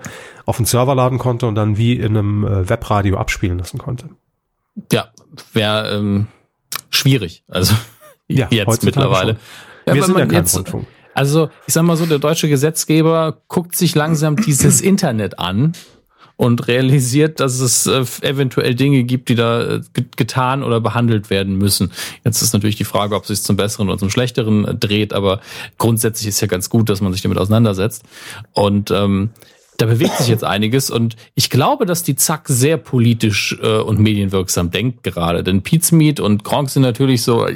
auf 0.47 0.57
den 0.59 0.67
Server 0.67 0.95
laden 0.95 1.19
konnte 1.19 1.47
und 1.47 1.57
dann 1.57 1.77
wie 1.77 1.95
in 1.95 2.17
einem 2.17 2.45
äh, 2.47 2.69
Webradio 2.69 3.17
abspielen 3.19 3.59
lassen 3.59 3.79
konnte. 3.79 4.09
ja, 4.93 5.09
wäre 5.53 5.97
ähm, 5.97 6.29
schwierig, 6.91 7.43
also 7.49 7.75
Ja, 8.29 8.47
jetzt 8.51 8.85
mittlerweile. 8.85 9.33
schon. 9.33 9.41
Ja, 9.89 9.95
Wir 9.95 10.03
sind 10.05 10.19
ja 10.19 10.27
kein 10.27 10.35
jetzt, 10.43 10.57
Rundfunk. 10.57 10.87
Also, 11.17 11.49
ich 11.67 11.73
sag 11.73 11.83
mal 11.85 11.97
so, 11.97 12.05
der 12.05 12.19
deutsche 12.19 12.49
Gesetzgeber 12.49 13.39
guckt 13.49 13.75
sich 13.75 13.95
langsam 13.95 14.37
dieses 14.37 14.83
Internet 14.83 15.39
an 15.39 15.73
und 16.37 16.69
realisiert, 16.69 17.41
dass 17.41 17.59
es 17.61 17.87
äh, 17.87 18.05
eventuell 18.21 18.75
Dinge 18.75 19.05
gibt, 19.05 19.31
die 19.31 19.35
da 19.35 19.77
äh, 19.77 19.81
ge- 19.95 20.05
getan 20.17 20.62
oder 20.62 20.83
behandelt 20.83 21.31
werden 21.31 21.57
müssen. 21.57 21.91
Jetzt 22.25 22.43
ist 22.43 22.53
natürlich 22.53 22.77
die 22.77 22.85
Frage, 22.85 23.17
ob 23.17 23.23
es 23.23 23.29
sich 23.29 23.43
zum 23.43 23.57
Besseren 23.57 23.89
oder 23.89 23.97
zum 23.97 24.11
Schlechteren 24.11 24.67
äh, 24.67 24.75
dreht, 24.75 25.14
aber 25.14 25.41
grundsätzlich 25.79 26.29
ist 26.29 26.43
ja 26.43 26.47
ganz 26.49 26.69
gut, 26.69 26.91
dass 26.91 27.01
man 27.01 27.14
sich 27.14 27.23
damit 27.23 27.39
auseinandersetzt. 27.39 28.03
Und 28.53 28.91
ähm, 28.91 29.31
da 29.79 29.87
bewegt 29.87 30.19
sich 30.19 30.29
jetzt 30.29 30.45
einiges 30.45 30.91
und 30.91 31.17
ich 31.35 31.49
glaube, 31.49 31.87
dass 31.87 32.03
die 32.03 32.17
Zack 32.17 32.49
sehr 32.49 32.77
politisch 32.77 33.57
äh, 33.62 33.79
und 33.79 33.99
medienwirksam 33.99 34.71
denkt 34.71 35.03
gerade. 35.03 35.43
Denn 35.43 35.62
Pizmeet 35.62 36.21
und 36.21 36.45
Gronk 36.45 36.69
sind 36.69 36.83
natürlich 36.83 37.23
so 37.23 37.47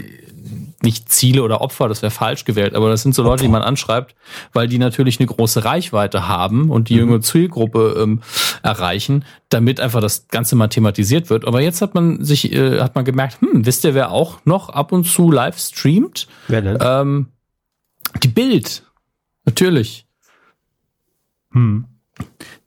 nicht 0.82 1.10
Ziele 1.10 1.42
oder 1.42 1.60
Opfer, 1.60 1.88
das 1.88 2.02
wäre 2.02 2.10
falsch 2.10 2.44
gewählt, 2.44 2.74
aber 2.74 2.88
das 2.88 3.02
sind 3.02 3.14
so 3.14 3.22
Leute, 3.22 3.42
die 3.42 3.48
man 3.48 3.62
anschreibt, 3.62 4.14
weil 4.52 4.68
die 4.68 4.78
natürlich 4.78 5.20
eine 5.20 5.26
große 5.26 5.64
Reichweite 5.64 6.26
haben 6.28 6.70
und 6.70 6.88
die 6.88 6.96
junge 6.96 7.20
Zielgruppe 7.20 7.96
ähm, 8.00 8.20
erreichen, 8.62 9.24
damit 9.50 9.80
einfach 9.80 10.00
das 10.00 10.28
Ganze 10.28 10.56
mal 10.56 10.68
thematisiert 10.68 11.30
wird. 11.30 11.46
Aber 11.46 11.60
jetzt 11.60 11.82
hat 11.82 11.94
man 11.94 12.24
sich, 12.24 12.52
äh, 12.52 12.80
hat 12.80 12.94
man 12.94 13.04
gemerkt, 13.04 13.40
hm, 13.40 13.66
wisst 13.66 13.84
ihr, 13.84 13.94
wer 13.94 14.10
auch 14.10 14.38
noch 14.44 14.70
ab 14.70 14.92
und 14.92 15.04
zu 15.04 15.30
live 15.30 15.58
streamt? 15.58 16.26
Wer 16.48 16.62
denn? 16.62 16.78
Ähm, 16.80 17.26
die 18.22 18.28
Bild. 18.28 18.84
Natürlich. 19.44 20.06
Hm. 21.52 21.86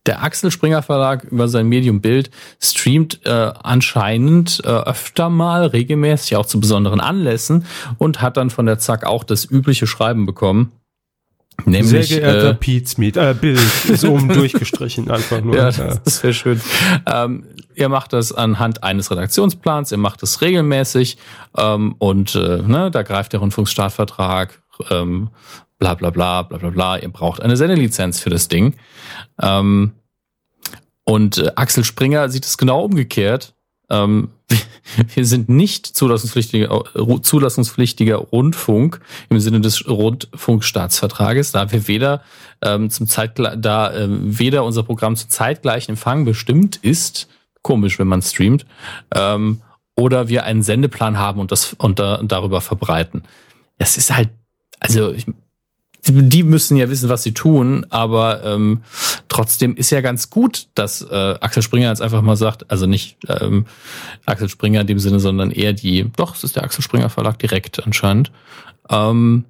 Der 0.06 0.22
Axel 0.22 0.52
Springer 0.52 0.82
Verlag 0.82 1.24
über 1.24 1.48
sein 1.48 1.68
Medium 1.68 2.02
Bild 2.02 2.30
streamt 2.62 3.26
äh, 3.26 3.30
anscheinend 3.64 4.62
äh, 4.66 4.68
öfter 4.68 5.30
mal 5.30 5.66
regelmäßig 5.66 6.36
auch 6.36 6.46
zu 6.46 6.60
besonderen 6.60 7.00
Anlässen 7.00 7.66
und 7.98 8.22
hat 8.22 8.36
dann 8.36 8.50
von 8.50 8.66
der 8.66 8.80
Zack 8.80 9.06
auch 9.06 9.24
das 9.24 9.50
übliche 9.50 9.88
Schreiben 9.88 10.26
bekommen. 10.26 10.74
Nämlich, 11.66 12.10
Sehr 12.10 12.20
geehrter 12.20 12.50
äh, 12.50 12.56
Pete 12.56 13.00
Meet, 13.00 13.16
äh, 13.16 13.36
Bild, 13.40 13.60
so 13.60 14.12
um 14.14 14.28
durchgestrichen 14.28 15.10
einfach 15.10 15.42
nur. 15.42 15.56
ja, 15.56 15.72
das, 15.72 16.24
wäre 16.24 16.34
schön. 16.34 16.60
Ähm, 17.06 17.46
ihr 17.76 17.90
macht 17.90 18.12
das 18.12 18.34
anhand 18.34 18.84
eines 18.84 19.12
Redaktionsplans, 19.12 19.92
ihr 19.92 20.00
macht 20.00 20.24
das 20.24 20.42
regelmäßig 20.42 21.18
ähm, 21.56 21.96
und 22.00 22.36
äh, 22.36 22.62
ne, 22.64 22.90
da 22.92 23.04
greift 23.04 23.34
der 23.34 23.40
Rundfunkstaatvertrag, 23.40 24.62
ähm, 24.90 25.30
bla 25.84 25.96
bla 25.96 26.10
bla 26.10 26.44
bla 26.44 26.58
bla 26.58 26.70
bla. 26.70 26.98
Ihr 26.98 27.10
braucht 27.10 27.42
eine 27.42 27.58
Sendelizenz 27.58 28.20
für 28.20 28.30
das 28.30 28.48
Ding. 28.48 28.76
Ähm, 29.42 29.92
und 31.04 31.38
äh, 31.38 31.52
Axel 31.56 31.84
Springer 31.84 32.30
sieht 32.30 32.46
es 32.46 32.58
genau 32.58 32.84
umgekehrt. 32.84 33.54
Ähm, 33.90 34.30
wir 35.14 35.26
sind 35.26 35.50
nicht 35.50 35.86
zulassungspflichtiger, 35.86 36.84
äh, 36.96 37.22
zulassungspflichtiger 37.22 38.16
Rundfunk 38.16 39.02
im 39.30 39.40
Sinne 39.40 39.60
des 39.60 39.88
Rundfunkstaatsvertrages, 39.88 41.52
da 41.52 41.72
wir 41.72 41.88
weder 41.88 42.22
ähm, 42.62 42.90
zum 42.90 43.08
Zeitgle 43.08 43.58
da 43.58 43.94
ähm, 43.94 44.40
weder 44.40 44.64
unser 44.64 44.84
Programm 44.84 45.16
zum 45.16 45.30
zeitgleichen 45.30 45.94
Empfang 45.94 46.24
bestimmt 46.24 46.78
ist, 46.78 47.28
komisch, 47.62 48.00
wenn 48.00 48.08
man 48.08 48.22
streamt, 48.22 48.66
ähm, 49.14 49.62
oder 49.96 50.28
wir 50.28 50.46
einen 50.46 50.64
Sendeplan 50.64 51.20
haben 51.20 51.40
und 51.40 51.52
das 51.52 51.74
und, 51.74 52.00
da, 52.00 52.16
und 52.16 52.32
darüber 52.32 52.62
verbreiten. 52.62 53.24
Es 53.78 53.98
ist 53.98 54.16
halt, 54.16 54.30
also 54.80 55.12
ich, 55.12 55.26
die 56.06 56.44
müssen 56.44 56.76
ja 56.76 56.90
wissen, 56.90 57.10
was 57.10 57.24
sie 57.24 57.34
tun, 57.34 57.86
aber 57.90 58.44
ähm, 58.44 58.84
trotzdem 59.30 59.76
ist 59.76 59.90
ja 59.90 60.02
ganz 60.02 60.30
gut, 60.30 60.68
dass 60.76 61.02
äh, 61.02 61.36
Axel 61.40 61.64
Springer 61.64 61.90
jetzt 61.90 62.02
einfach 62.02 62.22
mal 62.22 62.36
sagt, 62.36 62.70
also 62.70 62.86
nicht 62.86 63.18
ähm, 63.30 63.66
Axel 64.26 64.50
Springer 64.50 64.82
in 64.82 64.88
dem 64.88 65.00
Sinne, 65.00 65.20
sondern 65.20 65.52
eher 65.52 65.74
die, 65.74 66.12
doch, 66.18 66.36
es 66.36 66.44
ist 66.44 66.56
der 66.56 66.64
Axel 66.64 66.84
Springer 66.84 67.10
Verlag 67.10 67.40
direkt 67.40 67.86
anscheinend, 67.86 68.32
ähm, 68.90 69.46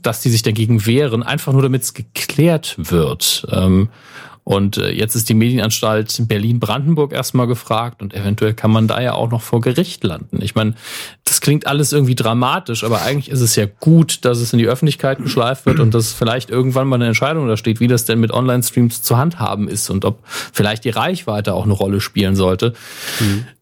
dass 0.00 0.20
die 0.20 0.30
sich 0.30 0.42
dagegen 0.42 0.86
wehren, 0.86 1.22
einfach 1.22 1.52
nur 1.52 1.62
damit 1.62 1.82
es 1.82 1.94
geklärt 1.94 2.76
wird. 2.78 3.46
Ähm, 3.50 3.88
und 4.44 4.76
äh, 4.76 4.90
jetzt 4.90 5.14
ist 5.14 5.30
die 5.30 5.34
Medienanstalt 5.34 6.28
Berlin-Brandenburg 6.28 7.12
erstmal 7.12 7.46
gefragt 7.46 8.02
und 8.02 8.12
eventuell 8.12 8.52
kann 8.52 8.70
man 8.70 8.86
da 8.86 9.00
ja 9.00 9.14
auch 9.14 9.30
noch 9.30 9.40
vor 9.40 9.62
Gericht 9.62 10.04
landen. 10.04 10.42
Ich 10.42 10.54
meine, 10.54 10.74
das 11.24 11.40
klingt 11.40 11.66
alles 11.66 11.92
irgendwie 11.94 12.14
dramatisch, 12.14 12.84
aber 12.84 13.02
eigentlich 13.02 13.30
ist 13.30 13.40
es 13.40 13.56
ja 13.56 13.64
gut, 13.80 14.26
dass 14.26 14.38
es 14.38 14.52
in 14.52 14.58
die 14.58 14.66
Öffentlichkeit 14.66 15.18
geschleift 15.22 15.64
wird 15.64 15.80
und 15.80 15.94
dass 15.94 16.12
vielleicht 16.12 16.50
irgendwann 16.50 16.86
mal 16.86 16.96
eine 16.96 17.06
Entscheidung 17.06 17.48
da 17.48 17.56
steht, 17.56 17.80
wie 17.80 17.88
das 17.88 18.04
denn 18.04 18.20
mit 18.20 18.32
Online-Streams 18.32 19.00
zu 19.00 19.16
handhaben 19.16 19.66
ist 19.66 19.88
und 19.88 20.04
ob 20.04 20.18
vielleicht 20.26 20.84
die 20.84 20.90
Reichweite 20.90 21.54
auch 21.54 21.64
eine 21.64 21.72
Rolle 21.72 22.02
spielen 22.02 22.36
sollte. 22.36 22.74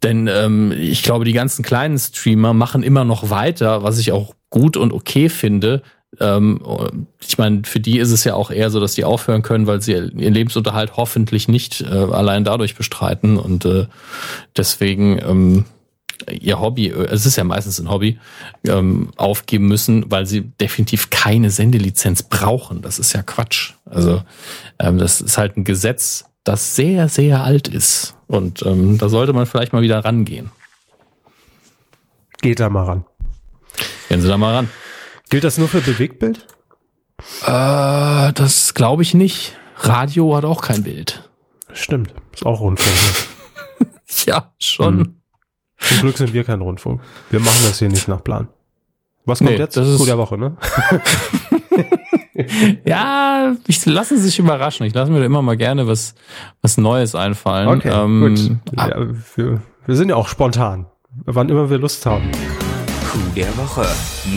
Denn 0.02 0.26
ähm, 0.26 0.72
ich 0.72 1.04
glaube, 1.04 1.24
die 1.24 1.32
ganzen 1.32 1.62
kleinen 1.62 1.96
Streamer 1.96 2.54
machen 2.54 2.82
immer 2.82 3.04
noch 3.04 3.30
weiter, 3.30 3.84
was 3.84 3.98
ich 3.98 4.10
auch 4.10 4.34
gut 4.50 4.76
und 4.76 4.92
okay 4.92 5.28
finde. 5.28 5.82
Ähm, 6.20 6.60
ich 7.20 7.38
meine, 7.38 7.62
für 7.64 7.80
die 7.80 7.98
ist 7.98 8.10
es 8.10 8.24
ja 8.24 8.34
auch 8.34 8.50
eher 8.50 8.70
so, 8.70 8.80
dass 8.80 8.94
die 8.94 9.04
aufhören 9.04 9.42
können, 9.42 9.66
weil 9.66 9.80
sie 9.80 9.92
ihren 9.92 10.34
Lebensunterhalt 10.34 10.96
hoffentlich 10.96 11.48
nicht 11.48 11.80
äh, 11.80 11.86
allein 11.86 12.44
dadurch 12.44 12.74
bestreiten 12.74 13.38
und 13.38 13.64
äh, 13.64 13.86
deswegen 14.56 15.18
ähm, 15.18 15.64
ihr 16.30 16.60
Hobby, 16.60 16.88
äh, 16.88 17.06
es 17.06 17.26
ist 17.26 17.36
ja 17.36 17.44
meistens 17.44 17.80
ein 17.80 17.90
Hobby, 17.90 18.18
ähm, 18.66 19.10
aufgeben 19.16 19.66
müssen, 19.66 20.10
weil 20.10 20.26
sie 20.26 20.42
definitiv 20.42 21.10
keine 21.10 21.50
Sendelizenz 21.50 22.22
brauchen. 22.22 22.82
Das 22.82 22.98
ist 22.98 23.12
ja 23.12 23.22
Quatsch. 23.22 23.72
Also 23.84 24.22
ähm, 24.78 24.98
das 24.98 25.20
ist 25.20 25.38
halt 25.38 25.56
ein 25.56 25.64
Gesetz, 25.64 26.24
das 26.44 26.76
sehr, 26.76 27.08
sehr 27.08 27.44
alt 27.44 27.68
ist. 27.68 28.16
Und 28.26 28.64
ähm, 28.66 28.98
da 28.98 29.08
sollte 29.08 29.32
man 29.32 29.46
vielleicht 29.46 29.72
mal 29.72 29.82
wieder 29.82 30.04
rangehen. 30.04 30.50
Geht 32.40 32.60
da 32.60 32.68
mal 32.68 32.84
ran. 32.84 33.04
Gehen 34.08 34.20
Sie 34.20 34.28
da 34.28 34.36
mal 34.36 34.54
ran. 34.54 34.68
Gilt 35.32 35.44
das 35.44 35.56
nur 35.56 35.66
für 35.66 35.80
Bewegtbild? 35.80 36.46
Äh, 37.46 38.32
das 38.34 38.74
glaube 38.74 39.00
ich 39.02 39.14
nicht. 39.14 39.56
Radio 39.78 40.36
hat 40.36 40.44
auch 40.44 40.60
kein 40.60 40.82
Bild. 40.82 41.30
Stimmt, 41.72 42.12
ist 42.34 42.44
auch 42.44 42.60
Rundfunk. 42.60 42.94
Ja, 44.26 44.52
schon. 44.60 44.98
Hm. 45.00 45.16
Zum 45.78 45.98
Glück 46.00 46.18
sind 46.18 46.34
wir 46.34 46.44
kein 46.44 46.60
Rundfunk. 46.60 47.00
Wir 47.30 47.40
machen 47.40 47.58
das 47.66 47.78
hier 47.78 47.88
nicht 47.88 48.08
nach 48.08 48.22
Plan. 48.22 48.48
Was 49.24 49.38
kommt 49.38 49.52
Nee, 49.52 49.56
jetzt? 49.56 49.74
das 49.78 49.88
ist- 49.88 49.96
Coup 49.96 50.04
der 50.06 50.18
Woche, 50.18 50.36
ne? 50.36 50.54
Ja, 52.84 53.56
ich 53.66 53.84
lasse 53.86 54.18
sich 54.18 54.38
überraschen. 54.38 54.84
Ich 54.84 54.92
lasse 54.92 55.10
mir 55.10 55.20
da 55.20 55.24
immer 55.24 55.40
mal 55.40 55.56
gerne 55.56 55.86
was, 55.86 56.14
was 56.60 56.76
Neues 56.76 57.14
einfallen. 57.14 57.80
Ähm, 57.84 58.20
gut. 58.20 58.76
Ja, 58.78 59.06
wir, 59.36 59.62
wir 59.86 59.96
sind 59.96 60.10
ja 60.10 60.16
auch 60.16 60.28
spontan, 60.28 60.86
wann 61.24 61.48
immer 61.48 61.70
wir 61.70 61.78
Lust 61.78 62.04
haben. 62.04 62.30
Coup 63.12 63.34
der 63.36 63.54
Woche. 63.58 63.84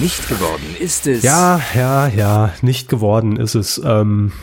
Nicht 0.01 0.27
geworden 0.27 0.75
ist 0.79 1.07
es. 1.07 1.23
Ja, 1.23 1.61
ja, 1.75 2.07
ja, 2.09 2.49
nicht 2.61 2.89
geworden 2.89 3.37
ist 3.37 3.55
es. 3.55 3.81
Ähm, 3.83 4.33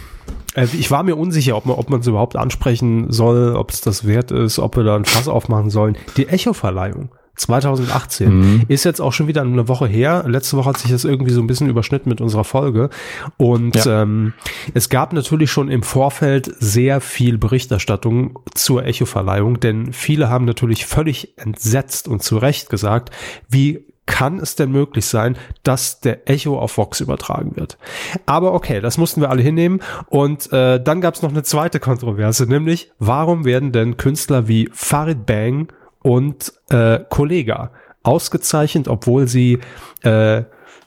äh, 0.55 0.67
ich 0.73 0.91
war 0.91 1.03
mir 1.03 1.17
unsicher, 1.17 1.55
ob 1.57 1.67
man 1.67 1.77
ob 1.77 1.91
man 1.91 2.01
es 2.01 2.07
überhaupt 2.07 2.37
ansprechen 2.37 3.13
soll, 3.13 3.55
ob 3.55 3.71
es 3.71 3.83
das 3.83 4.07
wert 4.07 4.31
ist, 4.31 4.59
ob 4.59 4.77
wir 4.77 4.85
da 4.85 4.97
ein 4.97 5.05
Fass 5.05 5.29
aufmachen 5.29 5.69
sollen. 5.69 5.99
Die 6.17 6.29
Echo-Verleihung 6.29 7.11
2018 7.35 8.65
ist 8.69 8.85
jetzt 8.85 9.01
auch 9.01 9.13
schon 9.13 9.27
wieder 9.27 9.43
eine 9.43 9.69
Woche 9.69 9.87
her. 9.87 10.25
Letzte 10.27 10.57
Woche 10.57 10.71
hat 10.71 10.79
sich 10.79 10.91
das 10.91 11.05
irgendwie 11.05 11.33
so 11.33 11.41
ein 11.41 11.47
bisschen 11.47 11.69
überschnitten 11.69 12.09
mit 12.09 12.21
unserer 12.21 12.45
Folge. 12.45 12.89
Und 13.37 13.85
Ja. 13.85 14.03
ähm, 14.03 14.33
es 14.75 14.89
gab 14.89 15.13
natürlich 15.13 15.51
schon 15.51 15.69
im 15.69 15.83
Vorfeld 15.83 16.51
sehr 16.59 17.01
viel 17.01 17.37
Berichterstattung 17.39 18.39
zur 18.55 18.85
Echo-Verleihung, 18.85 19.61
denn 19.61 19.93
viele 19.93 20.29
haben 20.31 20.45
natürlich 20.45 20.87
völlig 20.87 21.37
entsetzt 21.39 22.07
und 22.09 22.23
zu 22.23 22.39
Recht 22.39 22.71
gesagt, 22.71 23.11
wie 23.49 23.85
kann 24.13 24.41
es 24.41 24.57
denn 24.57 24.71
möglich 24.71 25.07
sein, 25.07 25.39
dass 25.63 26.01
der 26.01 26.29
Echo 26.29 26.59
auf 26.59 26.77
Vox 26.77 27.01
übertragen 27.01 27.57
wird? 27.57 27.79
Aber 28.27 28.53
okay, 28.53 28.83
das 28.83 28.99
mussten 28.99 29.23
wir 29.23 29.31
alle 29.31 29.43
hinnehmen. 29.43 29.81
Und 30.07 30.53
äh, 30.53 30.79
dann 30.79 31.01
gab 31.01 31.15
es 31.15 31.23
noch 31.23 31.31
eine 31.31 31.43
zweite 31.45 31.81
Kontroverse, 31.81 32.45
nämlich 32.45 32.93
warum 32.99 33.47
werden 33.47 33.73
denn 33.73 33.97
Künstler 33.97 34.49
wie 34.49 34.69
Farid 34.75 35.25
Bang 35.25 35.73
und 36.03 36.53
äh, 36.69 37.01
Kollega 37.09 37.71
ausgezeichnet, 38.03 38.87
obwohl 38.87 39.29
sie 39.29 39.61
äh, 40.03 40.43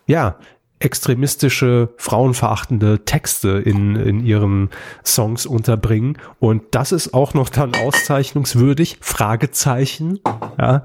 ja 0.06 0.38
extremistische, 0.86 1.90
frauenverachtende 1.98 3.04
Texte 3.04 3.50
in, 3.50 3.96
in 3.96 4.24
ihren 4.24 4.70
Songs 5.04 5.46
unterbringen. 5.46 6.18
Und 6.40 6.64
das 6.72 6.92
ist 6.92 7.14
auch 7.14 7.34
noch 7.34 7.50
dann 7.50 7.74
auszeichnungswürdig. 7.76 9.00
Fragezeichen. 9.02 10.20
Ja, 10.60 10.84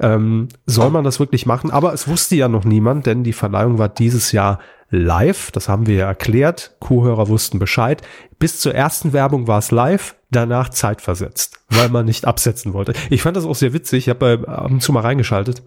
ähm, 0.00 0.48
soll 0.66 0.90
man 0.90 1.04
das 1.04 1.20
wirklich 1.20 1.46
machen? 1.46 1.70
Aber 1.70 1.92
es 1.92 2.08
wusste 2.08 2.34
ja 2.36 2.48
noch 2.48 2.64
niemand, 2.64 3.06
denn 3.06 3.22
die 3.22 3.34
Verleihung 3.34 3.78
war 3.78 3.90
dieses 3.90 4.32
Jahr 4.32 4.58
live. 4.90 5.50
Das 5.50 5.68
haben 5.68 5.86
wir 5.86 5.96
ja 5.96 6.06
erklärt. 6.06 6.76
Kuhhörer 6.80 7.28
wussten 7.28 7.58
Bescheid. 7.58 8.02
Bis 8.38 8.60
zur 8.60 8.74
ersten 8.74 9.12
Werbung 9.12 9.46
war 9.46 9.58
es 9.58 9.70
live, 9.70 10.16
danach 10.30 10.70
zeitversetzt, 10.70 11.60
weil 11.68 11.90
man 11.90 12.06
nicht 12.06 12.24
absetzen 12.24 12.72
wollte. 12.72 12.94
Ich 13.10 13.22
fand 13.22 13.36
das 13.36 13.44
auch 13.44 13.54
sehr 13.54 13.74
witzig. 13.74 14.04
Ich 14.04 14.08
habe 14.08 14.44
äh, 14.46 14.50
ab 14.50 14.70
und 14.70 14.82
zu 14.82 14.92
mal 14.92 15.00
reingeschaltet. 15.00 15.62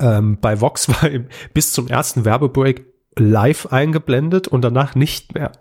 Ähm, 0.00 0.38
bei 0.40 0.60
Vox 0.60 0.88
war 0.88 1.10
bis 1.54 1.72
zum 1.72 1.88
ersten 1.88 2.24
Werbebreak 2.24 2.91
live 3.16 3.66
eingeblendet 3.66 4.48
und 4.48 4.62
danach 4.62 4.94
nicht 4.94 5.34
mehr. 5.34 5.52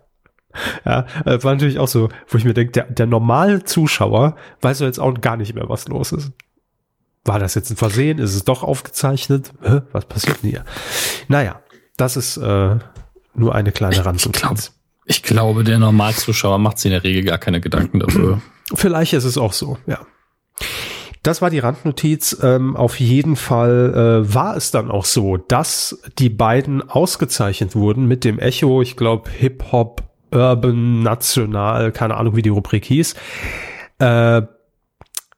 Ja, 0.85 1.05
äh, 1.25 1.41
war 1.43 1.53
natürlich 1.53 1.79
auch 1.79 1.87
so, 1.87 2.09
wo 2.27 2.37
ich 2.37 2.43
mir 2.43 2.53
denke, 2.53 2.73
der, 2.73 2.83
der 2.85 3.05
normale 3.05 3.63
Zuschauer 3.63 4.35
weiß 4.61 4.81
ja 4.81 4.85
jetzt 4.85 4.99
auch 4.99 5.13
gar 5.21 5.37
nicht 5.37 5.53
mehr, 5.55 5.69
was 5.69 5.87
los 5.87 6.11
ist. 6.11 6.31
War 7.23 7.39
das 7.39 7.55
jetzt 7.55 7.69
ein 7.69 7.77
Versehen? 7.77 8.19
Ist 8.19 8.35
es 8.35 8.43
doch 8.43 8.63
aufgezeichnet? 8.63 9.53
Hä? 9.61 9.81
Was 9.91 10.05
passiert 10.05 10.43
denn 10.43 10.49
hier? 10.49 10.65
Naja, 11.27 11.61
das 11.95 12.17
ist 12.17 12.37
äh, 12.37 12.77
nur 13.33 13.55
eine 13.55 13.71
kleine 13.71 14.03
Randnotiz. 14.03 14.73
ich 15.05 15.23
glaube, 15.23 15.63
der 15.63 15.79
Normalzuschauer 15.79 16.57
macht 16.57 16.79
sich 16.79 16.91
in 16.91 16.93
der 16.93 17.03
Regel 17.03 17.23
gar 17.23 17.37
keine 17.37 17.61
Gedanken 17.61 17.99
darüber. 17.99 18.41
Vielleicht 18.73 19.13
ist 19.13 19.23
es 19.23 19.37
auch 19.37 19.53
so, 19.53 19.77
ja. 19.85 19.99
Das 21.23 21.41
war 21.41 21.51
die 21.51 21.59
Randnotiz. 21.59 22.37
Ähm, 22.41 22.75
auf 22.75 22.99
jeden 22.99 23.35
Fall 23.35 24.23
äh, 24.25 24.33
war 24.33 24.57
es 24.57 24.71
dann 24.71 24.89
auch 24.89 25.05
so, 25.05 25.37
dass 25.37 26.01
die 26.17 26.29
beiden 26.29 26.87
ausgezeichnet 26.87 27.75
wurden 27.75 28.07
mit 28.07 28.23
dem 28.23 28.39
Echo, 28.39 28.81
ich 28.81 28.97
glaube 28.97 29.29
Hip-Hop, 29.29 30.03
Urban, 30.31 31.03
National, 31.03 31.91
keine 31.91 32.17
Ahnung, 32.17 32.35
wie 32.35 32.41
die 32.41 32.49
Rubrik 32.49 32.85
hieß. 32.85 33.15
Äh, 33.99 34.41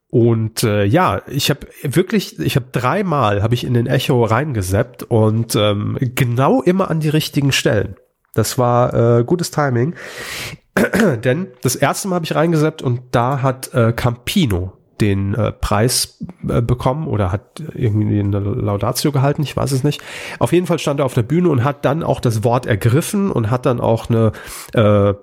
und 0.10 0.64
äh, 0.64 0.86
ja, 0.86 1.24
ich 1.28 1.50
habe 1.50 1.68
wirklich, 1.82 2.40
ich 2.40 2.56
habe 2.56 2.68
dreimal 2.72 3.42
habe 3.42 3.56
ich 3.56 3.64
in 3.64 3.74
den 3.74 3.88
Echo 3.88 4.24
reingeseppt 4.24 5.04
und 5.04 5.56
ähm, 5.56 5.98
genau 6.00 6.62
immer 6.62 6.92
an 6.92 7.00
die 7.00 7.10
richtigen 7.10 7.52
Stellen. 7.52 7.96
Das 8.36 8.58
war 8.58 8.94
äh, 9.20 9.24
gutes 9.24 9.52
Timing. 9.52 9.96
Denn 11.24 11.48
das 11.62 11.76
erste 11.76 12.08
Mal 12.08 12.16
habe 12.16 12.26
ich 12.26 12.36
reingeseppt 12.36 12.84
und 12.84 13.02
da 13.12 13.42
hat 13.42 13.74
äh, 13.74 13.92
Campino 13.92 14.74
den 15.04 15.36
äh, 15.36 15.52
Preis 15.52 16.24
äh, 16.48 16.62
bekommen 16.62 17.08
oder 17.08 17.32
hat 17.32 17.62
irgendwie 17.76 18.20
eine 18.20 18.40
Laudatio 18.40 19.12
gehalten, 19.12 19.44
ich 19.44 19.56
weiß 19.56 19.74
es 19.74 19.84
nicht. 19.84 20.02
Auf 20.40 20.54
jeden 20.54 20.66
Fall 20.66 20.80
stand 20.80 21.02
er 21.02 21.06
auf 21.06 21.14
der 21.14 21.24
Bühne 21.24 21.50
und 21.50 21.66
hat 21.66 21.84
dann 21.84 22.04
auch 22.04 22.22
das 22.22 22.44
Wort 22.46 22.66
ergriffen 22.66 23.30
und 23.30 23.52
hat 23.52 23.66
dann 23.66 23.82
auch 23.82 24.10
eine 24.10 24.32
äh, 24.74 25.14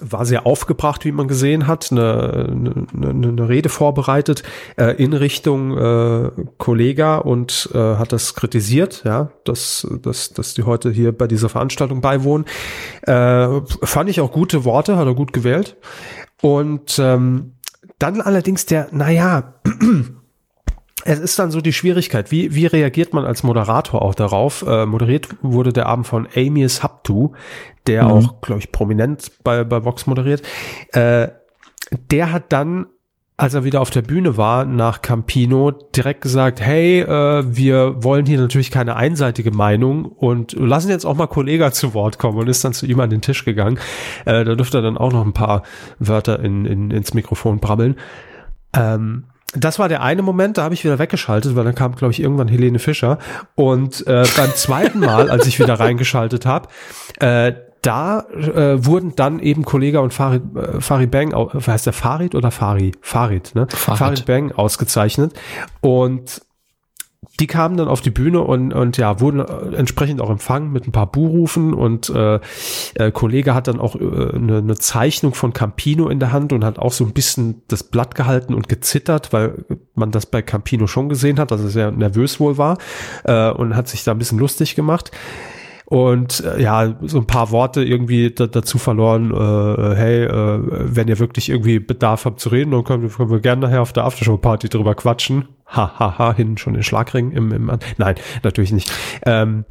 war 0.00 0.26
sehr 0.26 0.46
aufgebracht, 0.46 1.04
wie 1.04 1.12
man 1.12 1.28
gesehen 1.28 1.68
hat, 1.68 1.92
eine, 1.92 2.48
eine, 2.50 3.28
eine 3.28 3.48
Rede 3.48 3.68
vorbereitet 3.68 4.42
äh, 4.76 4.96
in 5.00 5.12
Richtung 5.12 5.78
äh, 5.78 6.30
Kollega 6.58 7.18
und 7.18 7.70
äh, 7.72 7.78
hat 7.78 8.12
das 8.12 8.34
kritisiert, 8.34 9.02
ja, 9.04 9.30
dass, 9.44 9.86
dass, 10.02 10.32
dass 10.32 10.54
die 10.54 10.64
heute 10.64 10.90
hier 10.90 11.16
bei 11.16 11.28
dieser 11.28 11.48
Veranstaltung 11.48 12.00
beiwohnen. 12.00 12.46
Äh, 13.02 13.60
fand 13.84 14.10
ich 14.10 14.20
auch 14.20 14.32
gute 14.32 14.64
Worte, 14.64 14.96
hat 14.96 15.06
er 15.06 15.14
gut 15.14 15.32
gewählt. 15.32 15.76
Und 16.40 16.98
ähm, 16.98 17.52
dann 18.02 18.20
allerdings 18.20 18.66
der, 18.66 18.88
naja, 18.90 19.54
es 21.04 21.18
ist 21.18 21.38
dann 21.38 21.50
so 21.50 21.60
die 21.60 21.72
Schwierigkeit, 21.72 22.30
wie, 22.30 22.54
wie 22.54 22.66
reagiert 22.66 23.12
man 23.14 23.24
als 23.24 23.42
Moderator 23.42 24.02
auch 24.02 24.14
darauf? 24.14 24.62
Äh, 24.66 24.86
moderiert 24.86 25.28
wurde 25.42 25.72
der 25.72 25.86
Abend 25.86 26.06
von 26.06 26.28
Amius 26.36 26.82
Haptu, 26.82 27.32
der 27.86 28.04
Mhm. 28.04 28.10
auch, 28.10 28.40
glaube 28.40 28.60
ich, 28.60 28.72
prominent 28.72 29.30
bei, 29.44 29.64
bei 29.64 29.84
Vox 29.84 30.06
moderiert. 30.06 30.42
Äh, 30.92 31.28
der 32.10 32.32
hat 32.32 32.52
dann, 32.52 32.86
als 33.36 33.54
er 33.54 33.64
wieder 33.64 33.80
auf 33.80 33.90
der 33.90 34.02
Bühne 34.02 34.36
war, 34.36 34.64
nach 34.64 35.02
Campino 35.02 35.70
direkt 35.70 36.20
gesagt, 36.20 36.60
hey, 36.60 37.00
äh, 37.00 37.44
wir 37.46 38.04
wollen 38.04 38.26
hier 38.26 38.38
natürlich 38.38 38.70
keine 38.70 38.96
einseitige 38.96 39.50
Meinung 39.50 40.04
und 40.04 40.52
lassen 40.52 40.90
jetzt 40.90 41.04
auch 41.04 41.16
mal 41.16 41.26
Kollega 41.26 41.72
zu 41.72 41.94
Wort 41.94 42.18
kommen 42.18 42.38
und 42.38 42.48
ist 42.48 42.64
dann 42.64 42.72
zu 42.72 42.86
ihm 42.86 43.00
an 43.00 43.10
den 43.10 43.22
Tisch 43.22 43.44
gegangen. 43.44 43.78
Äh, 44.26 44.44
da 44.44 44.54
dürfte 44.54 44.78
er 44.78 44.82
dann 44.82 44.98
auch 44.98 45.12
noch 45.12 45.24
ein 45.24 45.32
paar 45.32 45.62
Wörter 45.98 46.40
in, 46.40 46.66
in, 46.66 46.90
ins 46.90 47.14
Mikrofon 47.14 47.58
brabbeln. 47.58 47.96
Ähm, 48.74 49.24
das 49.54 49.78
war 49.78 49.88
der 49.88 50.02
eine 50.02 50.22
Moment, 50.22 50.56
da 50.56 50.62
habe 50.62 50.74
ich 50.74 50.84
wieder 50.84 50.98
weggeschaltet, 50.98 51.56
weil 51.56 51.64
dann 51.64 51.74
kam, 51.74 51.94
glaube 51.94 52.12
ich, 52.12 52.20
irgendwann 52.20 52.48
Helene 52.48 52.78
Fischer. 52.78 53.18
Und 53.54 54.06
äh, 54.06 54.24
beim 54.36 54.54
zweiten 54.54 55.00
Mal, 55.00 55.30
als 55.30 55.46
ich 55.46 55.58
wieder 55.58 55.74
reingeschaltet 55.80 56.46
habe, 56.46 56.68
äh, 57.18 57.52
da 57.82 58.20
äh, 58.30 58.84
wurden 58.86 59.14
dann 59.16 59.40
eben 59.40 59.64
Kollega 59.64 59.98
und 60.00 60.14
Farid, 60.14 60.42
äh, 60.56 60.80
Farid 60.80 61.10
Bang, 61.10 61.34
au- 61.34 61.52
heißt 61.52 61.84
der 61.86 61.92
Farid 61.92 62.34
oder 62.34 62.50
Fari? 62.50 62.92
Farid, 63.00 63.54
ne? 63.54 63.66
Farid. 63.68 63.98
Farid 63.98 64.26
Bang 64.26 64.52
ausgezeichnet. 64.52 65.34
Und 65.80 66.42
die 67.40 67.46
kamen 67.46 67.76
dann 67.76 67.88
auf 67.88 68.00
die 68.00 68.10
Bühne 68.10 68.40
und, 68.42 68.72
und 68.72 68.96
ja, 68.98 69.18
wurden 69.20 69.40
äh, 69.40 69.76
entsprechend 69.76 70.20
auch 70.20 70.28
empfangen 70.30 70.70
mit 70.72 70.86
ein 70.86 70.92
paar 70.92 71.10
Buhrufen 71.10 71.72
und 71.72 72.10
äh, 72.10 72.40
äh, 72.94 73.10
Kollege 73.10 73.54
hat 73.54 73.68
dann 73.68 73.80
auch 73.80 73.96
äh, 73.96 73.98
eine, 74.34 74.58
eine 74.58 74.76
Zeichnung 74.76 75.32
von 75.34 75.52
Campino 75.52 76.08
in 76.08 76.20
der 76.20 76.30
Hand 76.32 76.52
und 76.52 76.64
hat 76.64 76.78
auch 76.78 76.92
so 76.92 77.04
ein 77.04 77.12
bisschen 77.12 77.62
das 77.68 77.84
Blatt 77.84 78.14
gehalten 78.14 78.54
und 78.54 78.68
gezittert, 78.68 79.32
weil 79.32 79.64
man 79.94 80.10
das 80.10 80.26
bei 80.26 80.42
Campino 80.42 80.86
schon 80.86 81.08
gesehen 81.08 81.38
hat, 81.38 81.50
dass 81.52 81.62
er 81.62 81.68
sehr 81.68 81.90
nervös 81.90 82.38
wohl 82.38 82.58
war 82.58 82.78
äh, 83.24 83.50
und 83.50 83.74
hat 83.76 83.88
sich 83.88 84.04
da 84.04 84.12
ein 84.12 84.18
bisschen 84.18 84.38
lustig 84.38 84.74
gemacht. 84.74 85.10
Und 85.92 86.42
äh, 86.42 86.62
ja, 86.62 86.94
so 87.02 87.18
ein 87.18 87.26
paar 87.26 87.50
Worte 87.50 87.84
irgendwie 87.84 88.30
da, 88.30 88.46
dazu 88.46 88.78
verloren, 88.78 89.30
äh, 89.30 89.94
hey, 89.94 90.24
äh, 90.24 90.58
wenn 90.64 91.06
ihr 91.06 91.18
wirklich 91.18 91.50
irgendwie 91.50 91.80
Bedarf 91.80 92.24
habt 92.24 92.40
zu 92.40 92.48
reden, 92.48 92.70
dann 92.70 92.82
können, 92.82 93.02
wir- 93.02 93.10
können 93.10 93.30
wir 93.30 93.40
gerne 93.40 93.66
nachher 93.66 93.82
auf 93.82 93.92
der 93.92 94.04
Aftershow-Party 94.04 94.70
drüber 94.70 94.94
quatschen. 94.94 95.48
Ha, 95.66 95.92
ha, 95.98 96.18
ha, 96.18 96.32
hinten 96.34 96.56
schon 96.56 96.72
den 96.72 96.82
Schlagring 96.82 97.32
im, 97.32 97.52
im 97.52 97.70
Nein, 97.98 98.14
natürlich 98.42 98.72
nicht. 98.72 98.90
Ähm, 99.26 99.66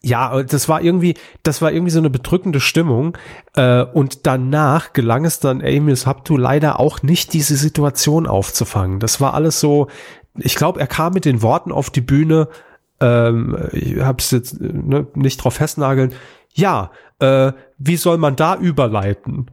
ja, 0.00 0.30
aber 0.30 0.44
das 0.44 0.66
war 0.70 0.80
irgendwie, 0.80 1.12
das 1.42 1.60
war 1.60 1.72
irgendwie 1.72 1.90
so 1.92 1.98
eine 1.98 2.08
bedrückende 2.08 2.60
Stimmung. 2.60 3.18
Äh, 3.54 3.82
und 3.82 4.26
danach 4.26 4.94
gelang 4.94 5.26
es 5.26 5.40
dann 5.40 5.60
Amius 5.60 6.06
Haptu 6.06 6.38
leider 6.38 6.80
auch 6.80 7.02
nicht, 7.02 7.34
diese 7.34 7.56
Situation 7.56 8.26
aufzufangen. 8.26 8.98
Das 8.98 9.20
war 9.20 9.34
alles 9.34 9.60
so, 9.60 9.88
ich 10.38 10.54
glaube, 10.54 10.80
er 10.80 10.86
kam 10.86 11.12
mit 11.12 11.26
den 11.26 11.42
Worten 11.42 11.70
auf 11.70 11.90
die 11.90 12.00
Bühne, 12.00 12.48
ähm, 13.00 13.56
ich 13.72 14.00
habe 14.00 14.18
es 14.18 14.30
jetzt 14.30 14.60
ne, 14.60 15.06
nicht 15.14 15.42
drauf 15.42 15.54
festnageln. 15.54 16.12
Ja, 16.54 16.90
äh, 17.20 17.52
wie 17.78 17.96
soll 17.96 18.18
man 18.18 18.36
da 18.36 18.56
überleiten? 18.56 19.50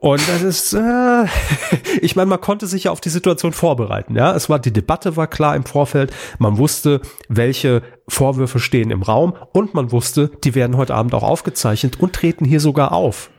Und 0.00 0.20
das 0.28 0.42
ist, 0.42 0.74
äh, 0.74 1.24
ich 2.00 2.14
meine, 2.14 2.28
man 2.28 2.40
konnte 2.40 2.68
sich 2.68 2.84
ja 2.84 2.92
auf 2.92 3.00
die 3.00 3.08
Situation 3.08 3.52
vorbereiten. 3.52 4.14
Ja, 4.14 4.34
es 4.34 4.48
war 4.48 4.60
die 4.60 4.72
Debatte 4.72 5.16
war 5.16 5.26
klar 5.26 5.56
im 5.56 5.64
Vorfeld. 5.64 6.12
Man 6.38 6.56
wusste, 6.56 7.00
welche 7.28 7.82
Vorwürfe 8.06 8.60
stehen 8.60 8.90
im 8.92 9.02
Raum 9.02 9.34
und 9.52 9.74
man 9.74 9.90
wusste, 9.90 10.30
die 10.44 10.54
werden 10.54 10.76
heute 10.76 10.94
Abend 10.94 11.14
auch 11.14 11.24
aufgezeichnet 11.24 12.00
und 12.00 12.12
treten 12.12 12.44
hier 12.44 12.60
sogar 12.60 12.92
auf. 12.92 13.30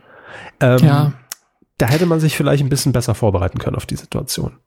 Ähm, 0.60 0.78
Ja. 0.78 1.12
Da 1.78 1.86
hätte 1.86 2.04
man 2.04 2.20
sich 2.20 2.36
vielleicht 2.36 2.62
ein 2.62 2.68
bisschen 2.68 2.92
besser 2.92 3.14
vorbereiten 3.14 3.58
können 3.58 3.76
auf 3.76 3.86
die 3.86 3.96
Situation. 3.96 4.58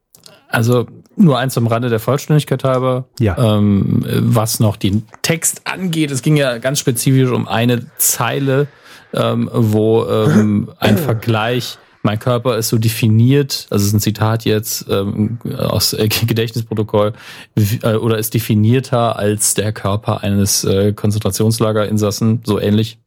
Also 0.47 0.87
nur 1.15 1.37
eins 1.37 1.57
am 1.57 1.67
Rande 1.67 1.89
der 1.89 1.99
Vollständigkeit 1.99 2.63
halber. 2.63 3.05
Ja. 3.19 3.57
Ähm, 3.57 4.03
was 4.05 4.59
noch 4.59 4.75
den 4.75 5.03
Text 5.21 5.61
angeht, 5.65 6.11
es 6.11 6.21
ging 6.21 6.35
ja 6.35 6.57
ganz 6.57 6.79
spezifisch 6.79 7.29
um 7.29 7.47
eine 7.47 7.85
Zeile, 7.97 8.67
ähm, 9.13 9.49
wo 9.53 10.05
ähm, 10.05 10.69
ein 10.79 10.97
Vergleich 10.97 11.77
mein 12.05 12.19
Körper 12.19 12.57
ist 12.57 12.67
so 12.67 12.77
definiert, 12.77 13.65
also 13.69 13.83
es 13.83 13.87
ist 13.87 13.93
ein 13.93 13.99
Zitat 14.01 14.43
jetzt 14.43 14.85
ähm, 14.89 15.39
aus 15.57 15.93
äh, 15.93 16.09
Gedächtnisprotokoll, 16.09 17.13
äh, 17.55 17.93
oder 17.95 18.17
ist 18.17 18.33
definierter 18.33 19.17
als 19.17 19.53
der 19.53 19.71
Körper 19.71 20.21
eines 20.21 20.65
äh, 20.65 20.91
Konzentrationslagerinsassen, 20.91 22.41
so 22.43 22.59
ähnlich 22.59 22.99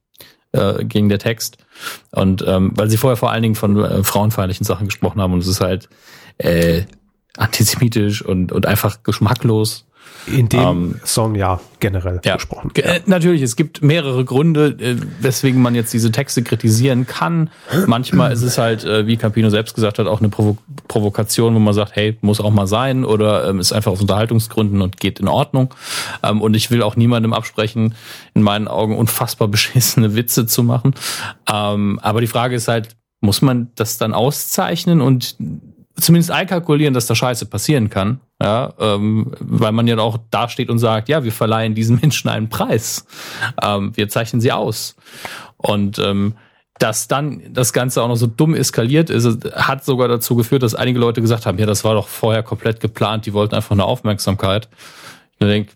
äh, 0.53 0.83
gegen 0.85 1.11
der 1.11 1.19
Text. 1.19 1.59
Und 2.13 2.43
ähm, 2.47 2.73
weil 2.75 2.89
sie 2.89 2.97
vorher 2.97 3.19
vor 3.19 3.31
allen 3.31 3.43
Dingen 3.43 3.55
von 3.55 3.77
äh, 3.79 4.03
frauenfeindlichen 4.03 4.65
Sachen 4.65 4.87
gesprochen 4.87 5.21
haben 5.21 5.35
und 5.35 5.41
es 5.41 5.49
ist 5.49 5.61
halt 5.61 5.91
äh, 6.39 6.83
antisemitisch 7.37 8.22
und, 8.22 8.53
und 8.53 8.66
einfach 8.66 9.03
geschmacklos. 9.03 9.87
In 10.26 10.49
dem 10.49 10.61
ähm, 10.61 11.01
Song 11.05 11.37
ja 11.37 11.61
generell 11.78 12.20
ja, 12.24 12.34
gesprochen. 12.34 12.72
Ja. 12.76 12.97
Natürlich, 13.07 13.43
es 13.43 13.55
gibt 13.55 13.82
mehrere 13.82 14.24
Gründe, 14.24 14.76
äh, 14.80 14.97
weswegen 15.20 15.62
man 15.62 15.76
jetzt 15.76 15.93
diese 15.93 16.11
Texte 16.11 16.43
kritisieren 16.43 17.07
kann. 17.07 17.51
Manchmal 17.87 18.32
ist 18.32 18.43
es 18.43 18.59
halt, 18.59 18.84
äh, 18.84 19.07
wie 19.07 19.16
Campino 19.16 19.51
selbst 19.51 19.74
gesagt 19.74 19.99
hat, 19.99 20.07
auch 20.07 20.18
eine 20.18 20.28
Provo 20.28 20.59
Provokation, 20.89 21.55
wo 21.55 21.59
man 21.59 21.74
sagt, 21.74 21.95
hey, 21.95 22.16
muss 22.22 22.41
auch 22.41 22.51
mal 22.51 22.66
sein 22.66 23.05
oder 23.05 23.49
ähm, 23.49 23.61
ist 23.61 23.72
einfach 23.72 23.93
aus 23.93 24.01
Unterhaltungsgründen 24.01 24.82
und 24.82 24.99
geht 24.99 25.20
in 25.20 25.28
Ordnung. 25.28 25.74
Ähm, 26.22 26.41
und 26.41 26.55
ich 26.55 26.70
will 26.70 26.82
auch 26.82 26.97
niemandem 26.97 27.32
absprechen, 27.32 27.95
in 28.34 28.43
meinen 28.43 28.66
Augen 28.66 28.97
unfassbar 28.97 29.49
beschissene 29.57 30.16
Witze 30.16 30.47
zu 30.47 30.62
machen. 30.62 30.95
Ähm, 31.53 32.01
aber 32.03 32.20
die 32.20 32.26
Frage 32.26 32.57
ist 32.57 32.68
halt, 32.68 32.97
muss 33.20 33.43
man 33.43 33.70
das 33.74 33.99
dann 33.99 34.12
auszeichnen 34.12 35.01
und 35.01 35.37
zumindest 35.97 36.31
einkalkulieren, 36.31 36.95
dass 36.95 37.07
da 37.07 37.15
Scheiße 37.15 37.47
passieren 37.47 37.91
kann, 37.91 38.21
ja, 38.41 38.73
ähm, 38.79 39.33
weil 39.41 39.73
man 39.73 39.87
ja 39.87 39.99
auch 39.99 40.19
da 40.31 40.49
steht 40.49 40.71
und 40.71 40.79
sagt, 40.79 41.09
ja, 41.09 41.25
wir 41.25 41.33
verleihen 41.33 41.75
diesen 41.75 41.99
Menschen 42.01 42.29
einen 42.29 42.49
Preis, 42.49 43.07
ähm, 43.63 43.97
wir 43.97 44.09
zeichnen 44.09 44.41
sie 44.41 44.53
aus 44.53 44.97
und 45.57 45.99
ähm, 45.99 46.35
dass 46.79 47.09
dann 47.09 47.43
das 47.51 47.73
Ganze 47.73 48.03
auch 48.03 48.09
noch 48.09 48.17
so 48.17 48.27
dumm 48.27 48.55
eskaliert 48.55 49.09
ist, 49.09 49.45
hat 49.55 49.85
sogar 49.85 50.09
dazu 50.09 50.37
geführt, 50.37 50.63
dass 50.63 50.75
einige 50.75 50.99
Leute 50.99 51.23
gesagt 51.23 51.47
haben, 51.47 51.59
ja, 51.59 51.67
das 51.67 51.85
war 51.85 51.95
doch 51.95 52.09
vorher 52.09 52.43
komplett 52.43 52.81
geplant, 52.81 53.25
die 53.25 53.33
wollten 53.33 53.55
einfach 53.55 53.71
eine 53.71 53.85
Aufmerksamkeit. 53.85 54.69
Ich 55.33 55.47
denke, 55.47 55.73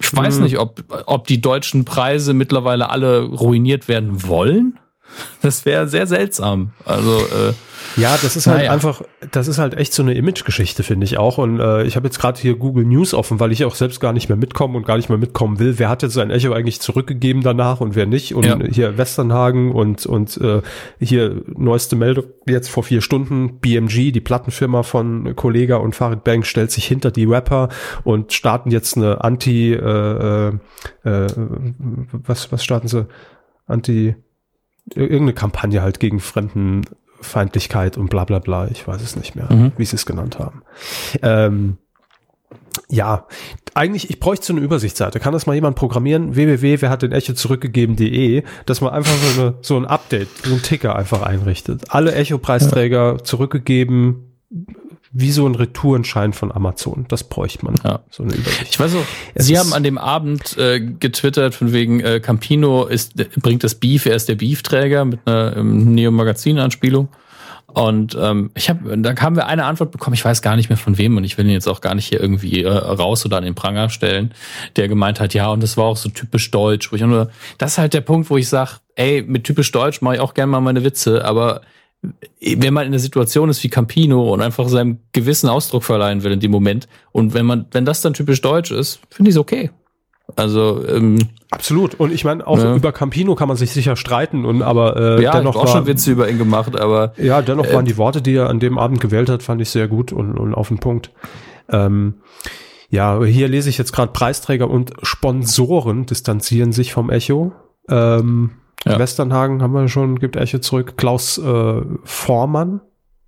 ich 0.00 0.14
weiß 0.14 0.36
mhm. 0.36 0.44
nicht, 0.44 0.58
ob, 0.58 0.84
ob 1.06 1.26
die 1.26 1.40
deutschen 1.40 1.84
Preise 1.84 2.34
mittlerweile 2.34 2.90
alle 2.90 3.22
ruiniert 3.22 3.88
werden 3.88 4.26
wollen. 4.26 4.78
Das 5.42 5.64
wäre 5.64 5.88
sehr 5.88 6.06
seltsam. 6.06 6.72
Also 6.84 7.18
äh, 7.18 7.52
ja, 7.96 8.16
das 8.20 8.36
ist 8.36 8.46
halt 8.46 8.58
naja. 8.58 8.72
einfach, 8.72 9.02
das 9.30 9.48
ist 9.48 9.58
halt 9.58 9.74
echt 9.74 9.92
so 9.92 10.02
eine 10.02 10.14
Image-Geschichte, 10.14 10.82
finde 10.82 11.04
ich 11.04 11.18
auch. 11.18 11.38
Und 11.38 11.60
äh, 11.60 11.84
ich 11.84 11.96
habe 11.96 12.06
jetzt 12.06 12.18
gerade 12.18 12.38
hier 12.38 12.56
Google 12.56 12.84
News 12.84 13.14
offen, 13.14 13.40
weil 13.40 13.52
ich 13.52 13.64
auch 13.64 13.74
selbst 13.74 14.00
gar 14.00 14.12
nicht 14.12 14.28
mehr 14.28 14.36
mitkommen 14.36 14.76
und 14.76 14.86
gar 14.86 14.96
nicht 14.96 15.08
mehr 15.08 15.18
mitkommen 15.18 15.58
will. 15.58 15.78
Wer 15.78 15.88
hat 15.88 16.02
jetzt 16.02 16.14
sein 16.14 16.30
Echo 16.30 16.52
eigentlich 16.52 16.80
zurückgegeben 16.80 17.42
danach 17.42 17.80
und 17.80 17.94
wer 17.94 18.06
nicht? 18.06 18.34
Und 18.34 18.44
ja. 18.44 18.58
hier 18.70 18.98
Westernhagen 18.98 19.72
und 19.72 20.04
und 20.04 20.36
äh, 20.38 20.60
hier 21.00 21.42
neueste 21.46 21.96
Meldung 21.96 22.24
jetzt 22.46 22.68
vor 22.68 22.82
vier 22.82 23.00
Stunden: 23.00 23.60
BMG, 23.60 24.12
die 24.12 24.20
Plattenfirma 24.20 24.82
von 24.82 25.34
Kollega 25.36 25.76
und 25.76 25.94
Farid 25.94 26.24
Bang, 26.24 26.44
stellt 26.44 26.70
sich 26.70 26.86
hinter 26.86 27.10
die 27.10 27.24
Rapper 27.24 27.68
und 28.04 28.32
starten 28.32 28.70
jetzt 28.70 28.96
eine 28.96 29.22
Anti, 29.24 29.72
äh, 29.72 30.48
äh, 30.48 30.52
äh 31.04 31.26
was 32.12 32.52
was 32.52 32.62
starten 32.62 32.88
sie? 32.88 33.06
Anti 33.66 34.14
irgendeine 34.94 35.34
Kampagne 35.34 35.82
halt 35.82 36.00
gegen 36.00 36.20
fremden 36.20 36.82
Feindlichkeit 37.20 37.96
und 37.96 38.08
bla 38.08 38.24
bla 38.24 38.38
bla. 38.38 38.68
Ich 38.68 38.86
weiß 38.86 39.02
es 39.02 39.16
nicht 39.16 39.34
mehr, 39.36 39.52
mhm. 39.52 39.72
wie 39.76 39.84
sie 39.84 39.96
es 39.96 40.06
genannt 40.06 40.38
haben. 40.38 40.62
Ähm, 41.22 41.78
ja, 42.88 43.26
eigentlich, 43.74 44.10
ich 44.10 44.20
bräuchte 44.20 44.46
so 44.46 44.52
eine 44.52 44.62
Übersichtsseite. 44.62 45.18
Kann 45.18 45.32
das 45.32 45.46
mal 45.46 45.54
jemand 45.54 45.76
programmieren? 45.76 46.36
www, 46.36 46.80
wer 46.80 46.90
hat 46.90 47.02
den 47.02 47.12
Echo 47.12 47.32
zurückgegeben.de, 47.32 48.44
dass 48.64 48.80
man 48.80 48.92
einfach 48.92 49.12
so, 49.12 49.40
eine, 49.40 49.54
so 49.60 49.76
ein 49.76 49.86
Update, 49.86 50.28
so 50.44 50.54
ein 50.54 50.62
Ticker 50.62 50.94
einfach 50.94 51.22
einrichtet. 51.22 51.84
Alle 51.88 52.14
Echo-Preisträger 52.14 53.12
ja. 53.12 53.24
zurückgegeben, 53.24 54.36
wie 55.18 55.30
so 55.30 55.46
ein 55.48 55.54
Retourenschein 55.54 56.34
von 56.34 56.52
Amazon. 56.52 57.06
Das 57.08 57.24
bräuchte 57.24 57.64
man. 57.64 57.76
Ja. 57.82 58.00
So 58.10 58.22
eine 58.22 58.34
Übersicht. 58.34 58.66
Ich 58.68 58.78
weiß 58.78 58.92
so, 58.92 59.02
es 59.34 59.46
Sie 59.46 59.58
haben 59.58 59.72
an 59.72 59.82
dem 59.82 59.96
Abend 59.96 60.58
äh, 60.58 60.78
getwittert 60.78 61.54
von 61.54 61.72
wegen 61.72 62.00
äh, 62.00 62.20
Campino 62.20 62.84
ist 62.84 63.14
bringt 63.40 63.64
das 63.64 63.76
Beef, 63.76 64.04
er 64.04 64.14
ist 64.14 64.28
der 64.28 64.34
Beefträger 64.34 65.06
mit 65.06 65.20
einer 65.24 65.56
ähm, 65.56 65.94
Neo-Magazin-Anspielung. 65.94 67.08
Und 67.68 68.16
ähm, 68.20 68.50
ich 68.54 68.68
habe, 68.68 68.96
da 68.98 69.16
haben 69.16 69.36
wir 69.36 69.46
eine 69.46 69.64
Antwort 69.64 69.90
bekommen, 69.90 70.14
ich 70.14 70.24
weiß 70.24 70.42
gar 70.42 70.56
nicht 70.56 70.68
mehr 70.68 70.78
von 70.78 70.98
wem 70.98 71.16
und 71.16 71.24
ich 71.24 71.38
will 71.38 71.46
ihn 71.46 71.52
jetzt 71.52 71.68
auch 71.68 71.80
gar 71.80 71.94
nicht 71.94 72.06
hier 72.06 72.20
irgendwie 72.20 72.62
äh, 72.62 72.70
raus 72.70 73.24
oder 73.24 73.38
an 73.38 73.44
den 73.44 73.54
Pranger 73.54 73.88
stellen, 73.88 74.34
der 74.76 74.88
gemeint 74.88 75.18
hat, 75.18 75.34
ja, 75.34 75.48
und 75.48 75.62
das 75.62 75.76
war 75.76 75.84
auch 75.84 75.96
so 75.96 76.10
typisch 76.10 76.50
deutsch. 76.50 76.92
Wo 76.92 76.96
ich 76.96 77.02
nur, 77.02 77.30
das 77.58 77.72
ist 77.72 77.78
halt 77.78 77.94
der 77.94 78.02
Punkt, 78.02 78.28
wo 78.28 78.36
ich 78.36 78.48
sage, 78.48 78.72
ey, 78.96 79.22
mit 79.26 79.44
typisch 79.44 79.72
deutsch 79.72 80.02
mache 80.02 80.16
ich 80.16 80.20
auch 80.20 80.34
gerne 80.34 80.52
mal 80.52 80.60
meine 80.60 80.84
Witze, 80.84 81.24
aber 81.24 81.62
wenn 82.40 82.74
man 82.74 82.86
in 82.86 82.92
der 82.92 83.00
Situation 83.00 83.48
ist 83.48 83.62
wie 83.64 83.68
Campino 83.68 84.32
und 84.32 84.40
einfach 84.40 84.68
seinem 84.68 84.98
Gewissen 85.12 85.48
Ausdruck 85.48 85.84
verleihen 85.84 86.22
will 86.22 86.32
in 86.32 86.40
dem 86.40 86.50
Moment 86.50 86.88
und 87.12 87.34
wenn 87.34 87.46
man, 87.46 87.66
wenn 87.72 87.84
das 87.84 88.00
dann 88.00 88.14
typisch 88.14 88.40
deutsch 88.40 88.70
ist, 88.70 89.00
finde 89.10 89.30
ich 89.30 89.34
es 89.34 89.38
okay. 89.38 89.70
Also 90.34 90.84
ähm, 90.88 91.18
absolut. 91.50 91.94
Und 91.94 92.12
ich 92.12 92.24
meine 92.24 92.46
auch 92.46 92.58
ja. 92.58 92.74
über 92.74 92.90
Campino 92.92 93.36
kann 93.36 93.48
man 93.48 93.56
sich 93.56 93.70
sicher 93.70 93.94
streiten 93.94 94.44
und 94.44 94.62
aber 94.62 95.18
äh, 95.18 95.22
ja, 95.22 95.32
dennoch 95.32 95.54
ich 95.54 95.60
auch 95.60 95.66
war, 95.66 95.72
schon 95.72 95.86
Witze 95.86 96.10
über 96.10 96.28
ihn 96.28 96.38
gemacht, 96.38 96.78
aber 96.78 97.12
ja 97.16 97.42
dennoch 97.42 97.66
äh, 97.66 97.74
waren 97.74 97.84
die 97.84 97.96
Worte, 97.96 98.22
die 98.22 98.34
er 98.34 98.48
an 98.48 98.58
dem 98.58 98.76
Abend 98.76 99.00
gewählt 99.00 99.28
hat, 99.28 99.42
fand 99.42 99.60
ich 99.60 99.70
sehr 99.70 99.86
gut 99.88 100.12
und, 100.12 100.36
und 100.36 100.54
auf 100.54 100.68
den 100.68 100.78
Punkt. 100.78 101.12
Ähm, 101.70 102.14
ja, 102.88 103.22
hier 103.24 103.48
lese 103.48 103.68
ich 103.68 103.78
jetzt 103.78 103.92
gerade 103.92 104.12
Preisträger 104.12 104.68
und 104.68 104.92
Sponsoren 105.02 106.06
distanzieren 106.06 106.72
sich 106.72 106.92
vom 106.92 107.10
Echo. 107.10 107.52
Ähm, 107.88 108.50
ja. 108.92 108.98
Westernhagen 108.98 109.62
haben 109.62 109.72
wir 109.72 109.88
schon, 109.88 110.18
gibt 110.18 110.36
Echo 110.36 110.58
zurück. 110.58 110.96
Klaus 110.96 111.38
äh, 111.38 111.82
Vormann, 112.04 112.80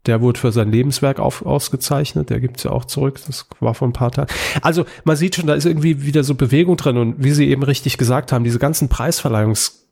der 0.06 0.20
wurde 0.20 0.38
für 0.38 0.52
sein 0.52 0.70
Lebenswerk 0.70 1.20
auf, 1.20 1.44
ausgezeichnet, 1.44 2.30
der 2.30 2.40
gibt's 2.40 2.62
ja 2.62 2.70
auch 2.70 2.84
zurück, 2.84 3.20
das 3.26 3.46
war 3.61 3.74
vor 3.74 3.88
ein 3.88 3.92
paar 3.92 4.11
Tagen. 4.11 4.32
Also 4.62 4.84
man 5.04 5.16
sieht 5.16 5.34
schon, 5.34 5.46
da 5.46 5.54
ist 5.54 5.66
irgendwie 5.66 6.04
wieder 6.04 6.24
so 6.24 6.34
Bewegung 6.34 6.76
drin 6.76 6.96
und 6.96 7.22
wie 7.22 7.32
Sie 7.32 7.48
eben 7.48 7.62
richtig 7.62 7.98
gesagt 7.98 8.32
haben, 8.32 8.44
diese 8.44 8.59
ganzen 8.59 8.88
Preisverleihungs 8.88 9.88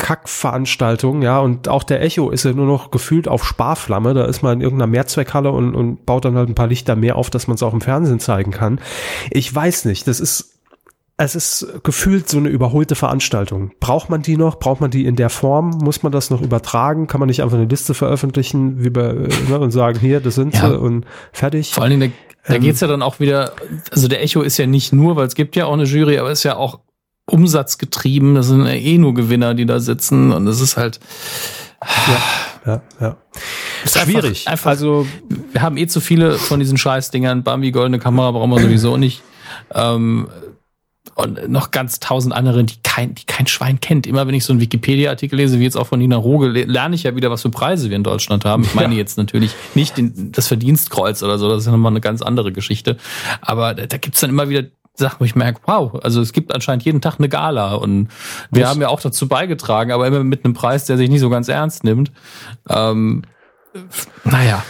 Kackveranstaltung, 0.00 1.20
ja, 1.20 1.40
und 1.40 1.68
auch 1.68 1.82
der 1.82 2.00
Echo 2.00 2.30
ist 2.30 2.44
ja 2.44 2.52
nur 2.52 2.66
noch 2.66 2.90
gefühlt 2.90 3.28
auf 3.28 3.44
Sparflamme. 3.44 4.14
Da 4.14 4.24
ist 4.24 4.42
man 4.42 4.54
in 4.54 4.60
irgendeiner 4.62 4.90
Mehrzweckhalle 4.90 5.50
und, 5.50 5.74
und 5.74 6.06
baut 6.06 6.24
dann 6.24 6.36
halt 6.36 6.48
ein 6.48 6.54
paar 6.54 6.68
Lichter 6.68 6.96
mehr 6.96 7.16
auf, 7.16 7.28
dass 7.28 7.48
man 7.48 7.56
es 7.56 7.62
auch 7.62 7.74
im 7.74 7.82
Fernsehen 7.82 8.18
zeigen 8.18 8.50
kann. 8.50 8.80
Ich 9.30 9.54
weiß 9.54 9.84
nicht, 9.84 10.06
das 10.06 10.18
ist 10.18 10.49
es 11.22 11.34
ist 11.34 11.66
gefühlt 11.82 12.28
so 12.28 12.38
eine 12.38 12.48
überholte 12.48 12.94
Veranstaltung. 12.94 13.72
Braucht 13.78 14.08
man 14.08 14.22
die 14.22 14.38
noch? 14.38 14.58
Braucht 14.58 14.80
man 14.80 14.90
die 14.90 15.04
in 15.04 15.16
der 15.16 15.28
Form? 15.28 15.70
Muss 15.82 16.02
man 16.02 16.12
das 16.12 16.30
noch 16.30 16.40
übertragen? 16.40 17.08
Kann 17.08 17.20
man 17.20 17.26
nicht 17.26 17.42
einfach 17.42 17.58
eine 17.58 17.66
Liste 17.66 17.92
veröffentlichen 17.92 18.82
wie 18.82 18.90
bei, 18.90 19.12
ne, 19.12 19.58
und 19.58 19.70
sagen, 19.70 19.98
hier, 20.00 20.20
das 20.20 20.36
sind 20.36 20.54
ja. 20.54 20.70
sie 20.70 20.78
und 20.78 21.04
fertig? 21.32 21.74
Vor 21.74 21.84
allen 21.84 22.00
Dingen, 22.00 22.12
da, 22.44 22.48
da 22.48 22.54
ähm, 22.54 22.62
geht's 22.62 22.80
ja 22.80 22.88
dann 22.88 23.02
auch 23.02 23.20
wieder, 23.20 23.52
also 23.92 24.08
der 24.08 24.22
Echo 24.22 24.40
ist 24.40 24.56
ja 24.56 24.66
nicht 24.66 24.94
nur, 24.94 25.16
weil 25.16 25.26
es 25.26 25.34
gibt 25.34 25.56
ja 25.56 25.66
auch 25.66 25.74
eine 25.74 25.84
Jury, 25.84 26.18
aber 26.18 26.30
ist 26.30 26.42
ja 26.42 26.56
auch 26.56 26.80
umsatzgetrieben. 27.26 28.34
Das 28.34 28.46
sind 28.46 28.64
ja 28.64 28.72
eh 28.72 28.96
nur 28.96 29.12
Gewinner, 29.12 29.52
die 29.52 29.66
da 29.66 29.78
sitzen 29.78 30.32
und 30.32 30.46
das 30.46 30.60
ist 30.60 30.78
halt, 30.78 31.00
ja, 31.84 32.22
ja, 32.66 32.82
ja. 32.98 33.16
Ist 33.84 33.98
schwierig. 33.98 34.48
Einfach, 34.48 34.52
einfach, 34.52 34.70
also, 34.70 35.06
wir 35.52 35.60
haben 35.60 35.76
eh 35.76 35.86
zu 35.86 36.00
viele 36.00 36.32
von 36.32 36.60
diesen 36.60 36.78
Scheißdingern. 36.78 37.42
Bambi, 37.42 37.72
goldene 37.72 37.98
Kamera 37.98 38.30
brauchen 38.30 38.50
wir 38.50 38.60
sowieso 38.60 38.96
nicht. 38.96 39.22
Ähm, 39.74 40.28
und 41.22 41.48
noch 41.48 41.70
ganz 41.70 42.00
tausend 42.00 42.34
andere, 42.34 42.64
die 42.64 42.76
kein, 42.82 43.14
die 43.14 43.24
kein 43.24 43.46
Schwein 43.46 43.80
kennt. 43.80 44.06
Immer 44.06 44.26
wenn 44.26 44.34
ich 44.34 44.44
so 44.44 44.52
einen 44.52 44.60
Wikipedia-Artikel 44.60 45.36
lese, 45.36 45.58
wie 45.58 45.64
jetzt 45.64 45.76
auch 45.76 45.86
von 45.86 45.98
Nina 45.98 46.16
Roge, 46.16 46.48
lerne 46.48 46.94
ich 46.94 47.02
ja 47.02 47.14
wieder, 47.16 47.30
was 47.30 47.42
für 47.42 47.50
Preise 47.50 47.90
wir 47.90 47.96
in 47.96 48.04
Deutschland 48.04 48.44
haben. 48.44 48.64
Ich 48.64 48.74
meine 48.74 48.94
ja. 48.94 48.98
jetzt 48.98 49.18
natürlich 49.18 49.54
nicht 49.74 49.96
den, 49.96 50.32
das 50.32 50.48
Verdienstkreuz 50.48 51.22
oder 51.22 51.38
so, 51.38 51.48
das 51.48 51.60
ist 51.60 51.66
ja 51.66 51.72
nochmal 51.72 51.92
eine 51.92 52.00
ganz 52.00 52.22
andere 52.22 52.52
Geschichte. 52.52 52.96
Aber 53.40 53.74
da, 53.74 53.86
da 53.86 53.96
gibt's 53.96 54.20
dann 54.20 54.30
immer 54.30 54.48
wieder 54.48 54.64
Sachen, 54.94 55.20
wo 55.20 55.24
ich 55.24 55.34
merke, 55.34 55.60
wow, 55.66 55.98
also 56.02 56.20
es 56.20 56.32
gibt 56.32 56.54
anscheinend 56.54 56.84
jeden 56.84 57.00
Tag 57.00 57.18
eine 57.18 57.28
Gala 57.28 57.74
und 57.74 58.08
wir 58.50 58.64
was? 58.64 58.70
haben 58.70 58.80
ja 58.80 58.88
auch 58.88 59.00
dazu 59.00 59.28
beigetragen, 59.28 59.92
aber 59.92 60.06
immer 60.06 60.22
mit 60.22 60.44
einem 60.44 60.54
Preis, 60.54 60.84
der 60.84 60.96
sich 60.96 61.10
nicht 61.10 61.20
so 61.20 61.30
ganz 61.30 61.48
ernst 61.48 61.84
nimmt. 61.84 62.12
Ähm, 62.68 63.22
naja. 64.24 64.62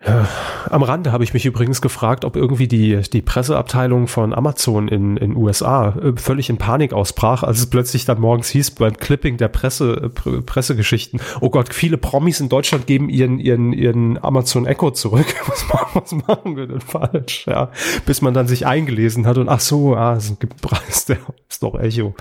Am 0.00 0.82
Rande 0.84 1.10
habe 1.10 1.24
ich 1.24 1.34
mich 1.34 1.44
übrigens 1.44 1.82
gefragt, 1.82 2.24
ob 2.24 2.36
irgendwie 2.36 2.68
die, 2.68 3.00
die 3.12 3.20
Presseabteilung 3.20 4.06
von 4.06 4.32
Amazon 4.32 4.86
in 4.86 5.16
in 5.16 5.36
USA 5.36 5.96
äh, 5.96 6.12
völlig 6.16 6.50
in 6.50 6.56
Panik 6.56 6.92
ausbrach, 6.92 7.42
als 7.42 7.58
es 7.58 7.66
plötzlich 7.68 8.04
dann 8.04 8.20
morgens 8.20 8.48
hieß 8.50 8.72
beim 8.72 8.96
Clipping 8.96 9.36
der 9.38 9.48
Presse, 9.48 10.12
äh, 10.24 10.40
Pressegeschichten, 10.42 11.20
oh 11.40 11.50
Gott, 11.50 11.74
viele 11.74 11.98
Promis 11.98 12.40
in 12.40 12.48
Deutschland 12.48 12.86
geben 12.86 13.08
ihren, 13.08 13.38
ihren, 13.38 13.72
ihren 13.72 14.22
Amazon 14.22 14.66
Echo 14.66 14.90
zurück. 14.90 15.26
Was 15.48 15.66
machen, 15.68 16.02
was 16.02 16.12
machen 16.12 16.56
wir 16.56 16.66
denn 16.66 16.80
falsch? 16.80 17.46
Ja, 17.46 17.70
bis 18.06 18.22
man 18.22 18.34
dann 18.34 18.46
sich 18.46 18.66
eingelesen 18.66 19.26
hat 19.26 19.38
und 19.38 19.48
ach 19.48 19.60
so, 19.60 19.96
ah, 19.96 20.14
es 20.14 20.38
gibt 20.38 20.52
einen 20.52 20.60
Preis, 20.60 21.06
der 21.06 21.18
ist 21.48 21.62
doch 21.62 21.74
Echo. 21.78 22.14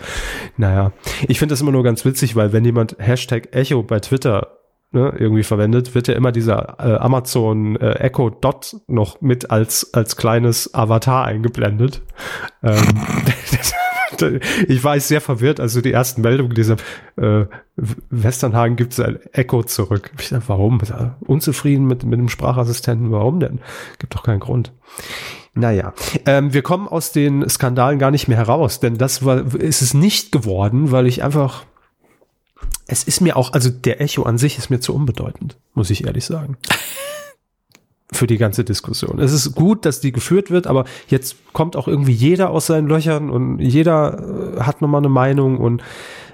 Naja, 0.56 0.94
ich 1.28 1.40
finde 1.40 1.54
das 1.54 1.62
immer 1.62 1.72
nur 1.72 1.84
ganz 1.84 2.06
witzig, 2.06 2.36
weil 2.36 2.54
wenn 2.54 2.66
jemand 2.66 2.96
Hashtag 3.00 3.54
Echo 3.54 3.84
bei 3.84 4.00
Twitter 4.00 4.57
ne, 4.92 5.14
irgendwie 5.18 5.44
verwendet, 5.44 5.96
wird 5.96 6.08
ja 6.08 6.16
immer 6.16 6.32
dieser 6.32 6.78
äh, 6.80 6.98
Amazon 6.98 7.76
äh, 7.78 8.00
Echo 8.00 8.30
Dot 8.30 8.78
noch 8.88 9.22
mit 9.22 9.52
als, 9.52 9.94
als 9.94 10.16
kleines 10.16 10.74
Avatar 10.74 11.26
eingeblendet. 11.26 12.02
Ähm, 12.64 13.02
ich 14.68 14.84
war 14.84 15.00
sehr 15.00 15.22
verwirrt, 15.22 15.60
also 15.60 15.82
die 15.82 15.92
ersten 15.92 16.22
Meldungen 16.22 16.56
dieser 16.56 16.78
äh, 17.18 17.46
Westernhagen 18.10 18.76
gibt 18.76 18.94
es 18.94 19.00
ein 19.00 19.20
Echo 19.34 19.64
zurück. 19.64 20.12
Ich 20.20 20.30
dachte, 20.30 20.48
warum? 20.48 20.80
Unzufrieden 21.22 21.86
mit, 21.86 22.04
mit 22.04 22.20
dem 22.20 22.30
Sprachassistenten? 22.30 23.12
Warum 23.12 23.40
denn? 23.40 23.60
Gibt 24.00 24.16
doch 24.16 24.24
keinen 24.24 24.40
Grund. 24.40 24.74
Naja, 25.54 25.94
ähm, 26.26 26.54
wir 26.54 26.62
kommen 26.62 26.88
aus 26.88 27.12
den 27.12 27.48
Skandalen 27.50 27.98
gar 27.98 28.12
nicht 28.12 28.28
mehr 28.28 28.38
heraus, 28.38 28.80
denn 28.80 28.98
das 28.98 29.26
war, 29.26 29.56
ist 29.56 29.82
es 29.82 29.96
nicht 29.96 30.32
geworden, 30.32 30.92
weil 30.92 31.08
ich 31.08 31.24
einfach, 31.24 31.66
es 32.88 33.04
ist 33.04 33.22
mir 33.22 33.36
auch, 33.38 33.54
also 33.54 33.70
der 33.70 34.02
Echo 34.02 34.24
an 34.24 34.38
sich 34.38 34.58
ist 34.58 34.70
mir 34.70 34.80
zu 34.80 34.94
unbedeutend, 34.94 35.58
muss 35.74 35.90
ich 35.90 36.06
ehrlich 36.06 36.26
sagen. 36.26 36.58
Für 38.14 38.26
die 38.26 38.38
ganze 38.38 38.64
Diskussion. 38.64 39.20
Es 39.20 39.34
ist 39.34 39.54
gut, 39.54 39.84
dass 39.84 40.00
die 40.00 40.14
geführt 40.14 40.50
wird, 40.50 40.66
aber 40.66 40.86
jetzt 41.10 41.36
kommt 41.52 41.76
auch 41.76 41.90
irgendwie 41.90 42.14
jeder 42.14 42.52
aus 42.52 42.68
seinen 42.68 42.88
Löchern 42.88 43.30
und 43.30 43.60
jeder 43.60 44.56
äh, 44.58 44.62
hat 44.62 44.82
nochmal 44.82 45.02
eine 45.02 45.10
Meinung 45.10 45.58
und 45.58 45.84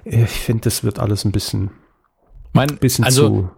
ich 0.05 0.29
finde, 0.29 0.65
das 0.65 0.83
wird 0.83 0.99
alles 0.99 1.25
ein 1.25 1.31
bisschen, 1.31 1.71
mein, 2.51 2.77
bisschen 2.77 3.05
also, 3.05 3.27
zu 3.27 3.49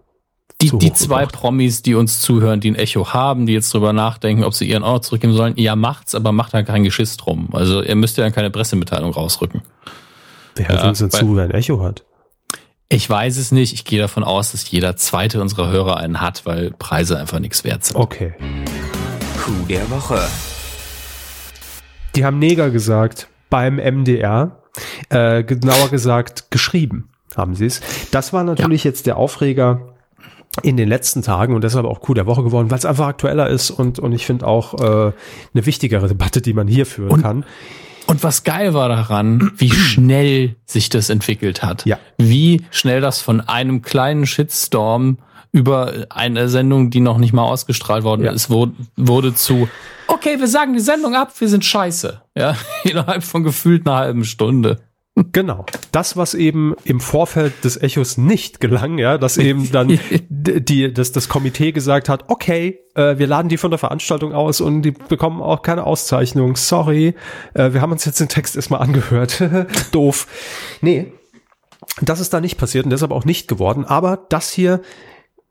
die, 0.62 0.78
die 0.78 0.94
zwei 0.94 1.26
Promis, 1.26 1.82
die 1.82 1.96
uns 1.96 2.22
zuhören, 2.22 2.62
die 2.62 2.72
ein 2.72 2.76
Echo 2.76 3.14
haben, 3.14 3.46
die 3.46 3.54
jetzt 3.54 3.74
drüber 3.74 3.92
nachdenken, 3.94 4.44
ob 4.44 4.54
sie 4.54 4.68
ihren 4.70 4.84
Ort 4.84 5.04
zurückgeben 5.04 5.34
sollen, 5.34 5.54
ja, 5.58 5.76
macht's, 5.76 6.16
aber 6.16 6.32
macht 6.32 6.54
da 6.54 6.64
kein 6.64 6.84
Geschiss 6.84 7.18
drum. 7.18 7.50
Also 7.52 7.82
ihr 7.82 7.96
müsst 7.96 8.18
ja 8.18 8.30
keine 8.32 8.50
Pressemitteilung 8.50 9.12
rausrücken. 9.12 9.64
Wer 10.56 10.70
hört 10.70 10.84
ja, 10.84 10.90
uns 10.90 11.00
denn 11.00 11.12
zu, 11.12 11.36
wer 11.36 11.44
ein 11.44 11.52
Echo 11.52 11.84
hat? 11.84 12.06
Ich 12.88 13.10
weiß 13.10 13.38
es 13.38 13.52
nicht. 13.52 13.74
Ich 13.74 13.86
gehe 13.86 14.00
davon 14.00 14.24
aus, 14.24 14.52
dass 14.52 14.70
jeder 14.70 14.96
zweite 14.96 15.42
unserer 15.42 15.70
Hörer 15.70 15.98
einen 15.98 16.22
hat, 16.22 16.46
weil 16.46 16.72
Preise 16.72 17.20
einfach 17.20 17.40
nichts 17.40 17.64
wert 17.64 17.84
sind. 17.84 17.96
Okay. 17.96 18.34
Coup 19.44 19.68
der 19.68 19.90
Woche. 19.90 20.20
Die 22.16 22.24
haben 22.24 22.40
Neger 22.40 22.70
gesagt 22.70 23.28
beim 23.50 23.76
MDR. 23.78 24.60
Äh, 25.10 25.44
genauer 25.44 25.90
gesagt 25.90 26.52
geschrieben 26.52 27.10
haben 27.36 27.56
sie 27.56 27.66
es. 27.66 27.82
Das 28.12 28.34
war 28.34 28.44
natürlich 28.44 28.84
ja. 28.84 28.92
jetzt 28.92 29.08
der 29.08 29.18
Aufreger 29.18 29.94
in 30.64 30.78
den 30.78 30.88
letzten 30.88 31.22
Tagen 31.22 31.54
und 31.54 31.64
deshalb 31.64 31.86
auch 31.86 32.00
Coup 32.02 32.16
der 32.16 32.26
Woche 32.26 32.44
geworden, 32.44 32.72
weil 32.72 32.78
es 32.78 32.86
einfach 32.86 33.08
aktueller 33.08 33.50
ist 33.50 33.72
und, 33.72 34.00
und 34.00 34.14
ich 34.14 34.26
finde 34.26 34.48
auch 34.48 34.74
äh, 34.76 35.12
eine 35.54 35.66
wichtigere 35.66 36.08
Debatte, 36.08 36.42
die 36.42 36.54
man 36.54 36.68
hier 36.68 36.86
führen 36.86 37.12
und, 37.12 37.22
kann. 37.22 37.46
Und 38.08 38.24
was 38.24 38.44
geil 38.44 38.74
war 38.74 38.90
daran, 38.90 39.52
wie 39.58 39.72
schnell 39.72 40.56
sich 40.66 40.90
das 40.90 41.10
entwickelt 41.10 41.64
hat. 41.64 41.86
Ja. 41.86 41.98
Wie 42.18 42.64
schnell 42.72 43.02
das 43.02 43.22
von 43.22 43.42
einem 43.42 43.82
kleinen 43.82 44.26
Shitstorm 44.26 45.18
über 45.52 46.08
eine 46.10 46.50
Sendung, 46.50 46.90
die 46.90 47.00
noch 47.00 47.18
nicht 47.18 47.32
mal 47.32 47.44
ausgestrahlt 47.44 48.04
worden 48.04 48.26
ja. 48.26 48.32
ist, 48.32 48.50
wurde, 48.50 48.74
wurde 48.98 49.34
zu, 49.34 49.70
okay, 50.08 50.38
wir 50.40 50.48
sagen 50.48 50.74
die 50.74 50.82
Sendung 50.82 51.16
ab, 51.16 51.32
wir 51.40 51.48
sind 51.48 51.64
scheiße. 51.64 52.22
Ja, 52.36 52.58
innerhalb 52.84 53.24
von 53.24 53.44
gefühlt 53.44 53.88
einer 53.88 53.96
halben 53.96 54.26
Stunde. 54.26 54.82
Genau. 55.16 55.66
Das, 55.94 56.18
was 56.18 56.34
eben 56.34 56.76
im 56.84 57.00
Vorfeld 57.00 57.64
des 57.64 57.82
Echos 57.82 58.18
nicht 58.18 58.60
gelang, 58.60 58.98
ja, 58.98 59.18
dass 59.18 59.38
eben 59.38 59.72
dann 59.72 59.98
die, 60.30 60.94
dass 60.94 61.14
das 61.14 61.30
Komitee 61.30 61.72
gesagt 61.72 62.10
hat, 62.10 62.26
okay, 62.28 62.80
äh, 62.96 63.18
wir 63.18 63.26
laden 63.26 63.48
die 63.48 63.56
von 63.56 63.72
der 63.72 63.78
Veranstaltung 63.78 64.34
aus 64.34 64.60
und 64.60 64.82
die 64.82 64.92
bekommen 64.92 65.42
auch 65.42 65.62
keine 65.62 65.86
Auszeichnung. 65.86 66.58
Sorry, 66.58 67.16
äh, 67.54 67.72
wir 67.72 67.82
haben 67.82 67.94
uns 67.94 68.04
jetzt 68.04 68.20
den 68.20 68.28
Text 68.28 68.58
erstmal 68.58 68.82
angehört. 68.82 69.42
Doof. 69.94 70.28
Nee, 70.82 71.14
das 72.02 72.20
ist 72.20 72.34
da 72.34 72.42
nicht 72.42 72.58
passiert 72.58 72.84
und 72.84 72.92
deshalb 72.92 73.12
auch 73.12 73.24
nicht 73.24 73.48
geworden. 73.48 73.86
Aber 73.86 74.26
das 74.30 74.52
hier 74.52 74.82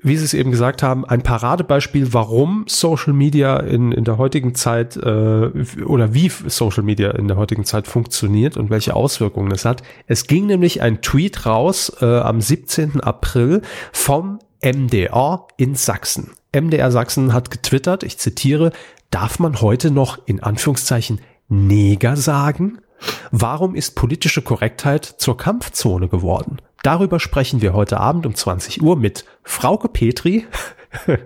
wie 0.05 0.19
Sie 0.19 0.25
es 0.25 0.35
eben 0.35 0.51
gesagt 0.51 0.83
haben, 0.83 1.07
ein 1.07 1.23
Paradebeispiel, 1.23 2.13
warum 2.13 2.65
Social 2.69 3.15
Media 3.15 3.57
in, 3.57 3.91
in 3.91 4.05
der 4.05 4.19
heutigen 4.19 4.55
Zeit 4.55 4.97
äh, 4.97 5.51
oder 5.85 6.13
wie 6.13 6.29
Social 6.29 6.85
Media 6.85 7.11
in 7.13 7.27
der 7.27 7.39
heutigen 7.39 7.65
Zeit 7.65 7.87
funktioniert 7.87 8.59
und 8.59 8.69
welche 8.69 8.95
Auswirkungen 8.95 9.51
es 9.51 9.65
hat. 9.65 9.83
Es 10.07 10.27
ging 10.27 10.47
nämlich 10.47 10.83
ein 10.83 11.01
Tweet 11.01 11.47
raus 11.47 11.91
äh, 12.03 12.05
am 12.05 12.43
17. 12.43 13.01
April 13.01 13.63
vom 13.93 14.41
MDR 14.63 15.47
in 15.57 15.75
Sachsen. 15.75 16.33
MDR 16.55 16.93
Sachsen 16.93 17.33
hat 17.33 17.51
getwittert, 17.51 18.03
ich 18.03 18.19
zitiere, 18.19 18.73
darf 19.11 19.39
man 19.39 19.63
heute 19.63 19.91
noch 19.91 20.19
in 20.27 20.43
Anführungszeichen 20.43 21.21
Neger 21.49 22.17
sagen? 22.17 22.79
Warum 23.31 23.75
ist 23.75 23.95
politische 23.95 24.43
Korrektheit 24.43 25.05
zur 25.05 25.37
Kampfzone 25.37 26.09
geworden? 26.09 26.59
Darüber 26.85 27.19
sprechen 27.19 27.63
wir 27.63 27.73
heute 27.73 27.99
Abend 27.99 28.27
um 28.27 28.35
20 28.35 28.83
Uhr 28.83 28.95
mit 28.97 29.25
Frauke 29.43 29.89
Petri, 29.89 30.47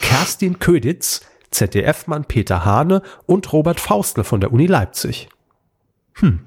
Kerstin 0.00 0.58
Köditz, 0.58 1.20
ZDF-Mann 1.50 2.24
Peter 2.24 2.64
Hane 2.64 3.02
und 3.26 3.52
Robert 3.52 3.78
Faustl 3.78 4.24
von 4.24 4.40
der 4.40 4.54
Uni 4.54 4.64
Leipzig. 4.64 5.28
Hm. 6.14 6.40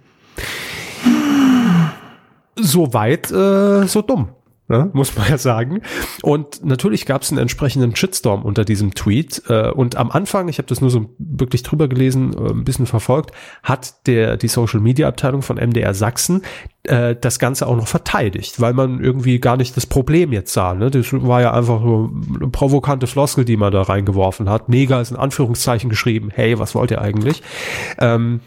So 2.56 2.92
weit, 2.92 3.30
äh, 3.30 3.86
so 3.86 4.02
dumm 4.02 4.30
ne, 4.68 4.90
muss 4.94 5.16
man 5.16 5.30
ja 5.30 5.38
sagen. 5.38 5.82
Und 6.22 6.64
natürlich 6.64 7.06
gab 7.06 7.22
es 7.22 7.32
einen 7.32 7.40
entsprechenden 7.40 7.96
Shitstorm 7.96 8.44
unter 8.44 8.66
diesem 8.66 8.94
Tweet. 8.94 9.44
Äh, 9.48 9.70
und 9.70 9.96
am 9.96 10.12
Anfang, 10.12 10.48
ich 10.48 10.58
habe 10.58 10.68
das 10.68 10.82
nur 10.82 10.90
so 10.90 11.14
wirklich 11.18 11.64
drüber 11.64 11.88
gelesen, 11.88 12.34
äh, 12.34 12.52
ein 12.52 12.64
bisschen 12.64 12.86
verfolgt, 12.86 13.32
hat 13.64 14.08
der 14.08 14.38
die 14.38 14.48
Social 14.48 14.80
Media 14.80 15.08
Abteilung 15.08 15.42
von 15.42 15.58
MDR 15.58 15.94
Sachsen 15.94 16.42
äh, 16.84 17.16
das 17.20 17.40
Ganze 17.40 17.68
auch 17.68 17.76
noch 17.76 17.88
verteidigt, 17.88 18.60
weil 18.60 18.74
man 18.74 19.00
irgendwie 19.04 19.40
gar 19.40 19.58
nicht 19.58 19.76
das 19.78 19.86
Problem 19.86 20.32
jetzt 20.34 20.54
sah. 20.54 20.74
Ne? 20.74 20.90
Das 20.90 21.12
war 21.12 21.42
ja 21.42 21.54
einfach 21.54 21.82
so 21.82 22.12
eine 22.36 22.50
provokante 22.50 23.08
Floskel, 23.08 23.46
die 23.46 23.58
man 23.58 23.72
da 23.72 23.84
reingeworfen 23.84 24.50
hat. 24.50 24.70
Mega 24.70 25.02
ist 25.02 25.12
in 25.12 25.18
Anführungszeichen 25.18 25.90
geschrieben. 25.90 26.30
Hey, 26.34 26.58
was 26.60 26.76
wollt 26.76 26.92
ihr 26.92 27.02
eigentlich? 27.02 27.44
Ähm, 28.00 28.42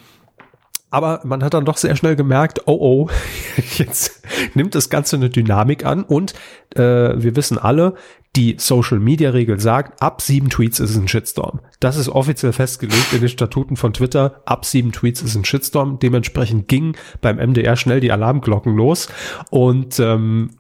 aber 0.90 1.20
man 1.24 1.42
hat 1.44 1.54
dann 1.54 1.64
doch 1.64 1.76
sehr 1.76 1.96
schnell 1.96 2.16
gemerkt, 2.16 2.62
oh 2.66 2.78
oh, 2.80 3.10
jetzt 3.76 4.22
nimmt 4.54 4.74
das 4.74 4.90
Ganze 4.90 5.16
eine 5.16 5.30
Dynamik 5.30 5.84
an 5.84 6.02
und 6.04 6.34
äh, 6.74 6.80
wir 6.80 7.36
wissen 7.36 7.58
alle, 7.58 7.94
die 8.36 8.56
Social-Media-Regel 8.58 9.58
sagt, 9.58 10.00
ab 10.02 10.20
sieben 10.20 10.48
Tweets 10.48 10.80
ist 10.80 10.96
ein 10.96 11.08
Shitstorm. 11.08 11.60
Das 11.80 11.96
ist 11.96 12.08
offiziell 12.08 12.52
festgelegt 12.52 13.12
in 13.12 13.20
den 13.20 13.28
Statuten 13.28 13.76
von 13.76 13.92
Twitter. 13.92 14.42
Ab 14.44 14.64
sieben 14.64 14.92
Tweets 14.92 15.22
ist 15.22 15.34
ein 15.34 15.44
Shitstorm. 15.44 15.98
Dementsprechend 15.98 16.68
ging 16.68 16.96
beim 17.20 17.36
MDR 17.36 17.76
schnell 17.76 18.00
die 18.00 18.12
Alarmglocken 18.12 18.76
los. 18.76 19.08
Und 19.50 19.98
ähm, 19.98 20.50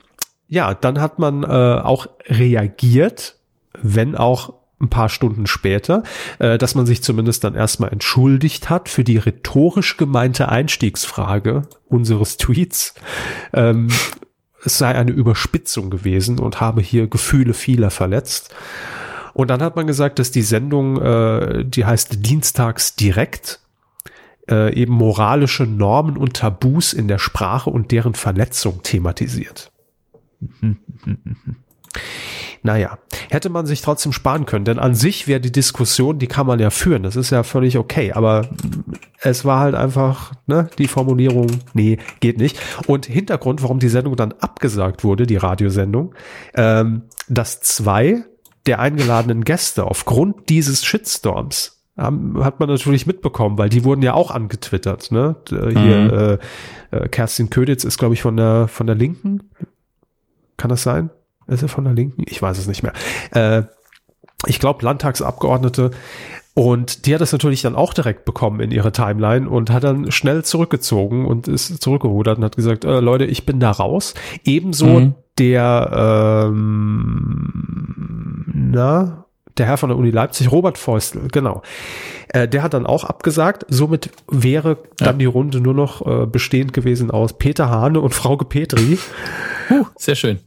ja, 0.48 0.74
dann 0.74 1.00
hat 1.00 1.18
man 1.18 1.44
äh, 1.44 1.46
auch 1.46 2.08
reagiert, 2.26 3.36
wenn 3.80 4.16
auch 4.16 4.54
ein 4.80 4.88
paar 4.88 5.08
Stunden 5.08 5.46
später, 5.46 6.02
äh, 6.38 6.58
dass 6.58 6.74
man 6.74 6.86
sich 6.86 7.02
zumindest 7.02 7.44
dann 7.44 7.54
erstmal 7.54 7.92
entschuldigt 7.92 8.70
hat 8.70 8.88
für 8.88 9.04
die 9.04 9.18
rhetorisch 9.18 9.96
gemeinte 9.96 10.48
Einstiegsfrage 10.48 11.62
unseres 11.86 12.36
Tweets. 12.36 12.94
Ähm, 13.52 13.88
es 14.64 14.78
sei 14.78 14.94
eine 14.94 15.12
Überspitzung 15.12 15.90
gewesen 15.90 16.38
und 16.38 16.60
habe 16.60 16.80
hier 16.80 17.06
Gefühle 17.06 17.54
vieler 17.54 17.90
verletzt. 17.90 18.54
Und 19.34 19.50
dann 19.50 19.62
hat 19.62 19.76
man 19.76 19.86
gesagt, 19.86 20.18
dass 20.18 20.30
die 20.30 20.42
Sendung, 20.42 21.00
äh, 21.00 21.64
die 21.64 21.84
heißt 21.84 22.26
Dienstags 22.26 22.96
direkt, 22.96 23.60
äh, 24.48 24.74
eben 24.74 24.94
moralische 24.94 25.64
Normen 25.64 26.16
und 26.16 26.34
Tabus 26.34 26.92
in 26.92 27.06
der 27.08 27.18
Sprache 27.18 27.70
und 27.70 27.92
deren 27.92 28.14
Verletzung 28.14 28.82
thematisiert. 28.82 29.70
Naja, 32.62 32.98
hätte 33.30 33.50
man 33.50 33.66
sich 33.66 33.82
trotzdem 33.82 34.12
sparen 34.12 34.46
können, 34.46 34.64
denn 34.64 34.78
an 34.78 34.94
sich 34.94 35.28
wäre 35.28 35.40
die 35.40 35.52
Diskussion, 35.52 36.18
die 36.18 36.26
kann 36.26 36.46
man 36.46 36.58
ja 36.58 36.70
führen, 36.70 37.02
das 37.02 37.16
ist 37.16 37.30
ja 37.30 37.42
völlig 37.42 37.78
okay, 37.78 38.12
aber 38.12 38.48
es 39.20 39.44
war 39.44 39.60
halt 39.60 39.74
einfach, 39.74 40.32
ne, 40.46 40.68
die 40.78 40.88
Formulierung, 40.88 41.48
nee, 41.74 41.98
geht 42.20 42.38
nicht. 42.38 42.58
Und 42.86 43.06
Hintergrund, 43.06 43.62
warum 43.62 43.78
die 43.78 43.88
Sendung 43.88 44.16
dann 44.16 44.32
abgesagt 44.32 45.04
wurde, 45.04 45.26
die 45.26 45.36
Radiosendung, 45.36 46.14
ähm, 46.54 47.02
dass 47.28 47.60
zwei 47.60 48.24
der 48.66 48.80
eingeladenen 48.80 49.44
Gäste 49.44 49.84
aufgrund 49.84 50.48
dieses 50.48 50.84
Shitstorms 50.84 51.78
haben, 51.96 52.44
hat 52.44 52.60
man 52.60 52.68
natürlich 52.68 53.06
mitbekommen, 53.06 53.58
weil 53.58 53.68
die 53.68 53.84
wurden 53.84 54.02
ja 54.02 54.14
auch 54.14 54.30
angetwittert. 54.30 55.10
Ne? 55.10 55.36
Hier 55.48 55.68
mhm. 55.68 56.38
äh, 56.92 56.96
äh, 56.96 57.08
Kerstin 57.08 57.50
Köditz 57.50 57.84
ist, 57.84 57.98
glaube 57.98 58.14
ich, 58.14 58.22
von 58.22 58.36
der 58.36 58.68
von 58.68 58.86
der 58.86 58.94
Linken. 58.94 59.50
Kann 60.56 60.70
das 60.70 60.82
sein? 60.82 61.10
Ist 61.48 61.62
er 61.62 61.68
von 61.68 61.84
der 61.84 61.94
Linken? 61.94 62.24
Ich 62.26 62.40
weiß 62.40 62.58
es 62.58 62.66
nicht 62.66 62.82
mehr. 62.82 62.92
Äh, 63.32 63.62
ich 64.46 64.60
glaube, 64.60 64.84
Landtagsabgeordnete. 64.84 65.90
Und 66.54 67.06
die 67.06 67.14
hat 67.14 67.20
das 67.20 67.32
natürlich 67.32 67.62
dann 67.62 67.76
auch 67.76 67.94
direkt 67.94 68.24
bekommen 68.24 68.58
in 68.60 68.72
ihre 68.72 68.90
Timeline 68.90 69.48
und 69.48 69.70
hat 69.70 69.84
dann 69.84 70.10
schnell 70.10 70.44
zurückgezogen 70.44 71.24
und 71.24 71.46
ist 71.46 71.80
zurückgerudert 71.80 72.38
und 72.38 72.44
hat 72.44 72.56
gesagt, 72.56 72.84
äh, 72.84 72.98
Leute, 73.00 73.24
ich 73.26 73.46
bin 73.46 73.60
da 73.60 73.70
raus. 73.70 74.14
Ebenso 74.44 74.86
mhm. 74.86 75.14
der, 75.38 76.48
ähm, 76.50 78.44
na, 78.52 79.24
der 79.56 79.66
Herr 79.66 79.76
von 79.76 79.90
der 79.90 79.98
Uni 79.98 80.10
Leipzig, 80.10 80.50
Robert 80.50 80.78
Feustel, 80.78 81.28
genau. 81.30 81.62
Äh, 82.28 82.48
der 82.48 82.64
hat 82.64 82.74
dann 82.74 82.86
auch 82.86 83.04
abgesagt. 83.04 83.64
Somit 83.68 84.10
wäre 84.28 84.78
dann 84.96 85.18
die 85.18 85.26
Runde 85.26 85.60
nur 85.60 85.74
noch 85.74 86.04
äh, 86.06 86.26
bestehend 86.26 86.72
gewesen 86.72 87.12
aus 87.12 87.34
Peter 87.38 87.70
Hane 87.70 88.00
und 88.00 88.14
Frauke 88.14 88.44
Petri. 88.44 88.98
Huh, 89.70 89.86
sehr 89.96 90.16
schön. 90.16 90.40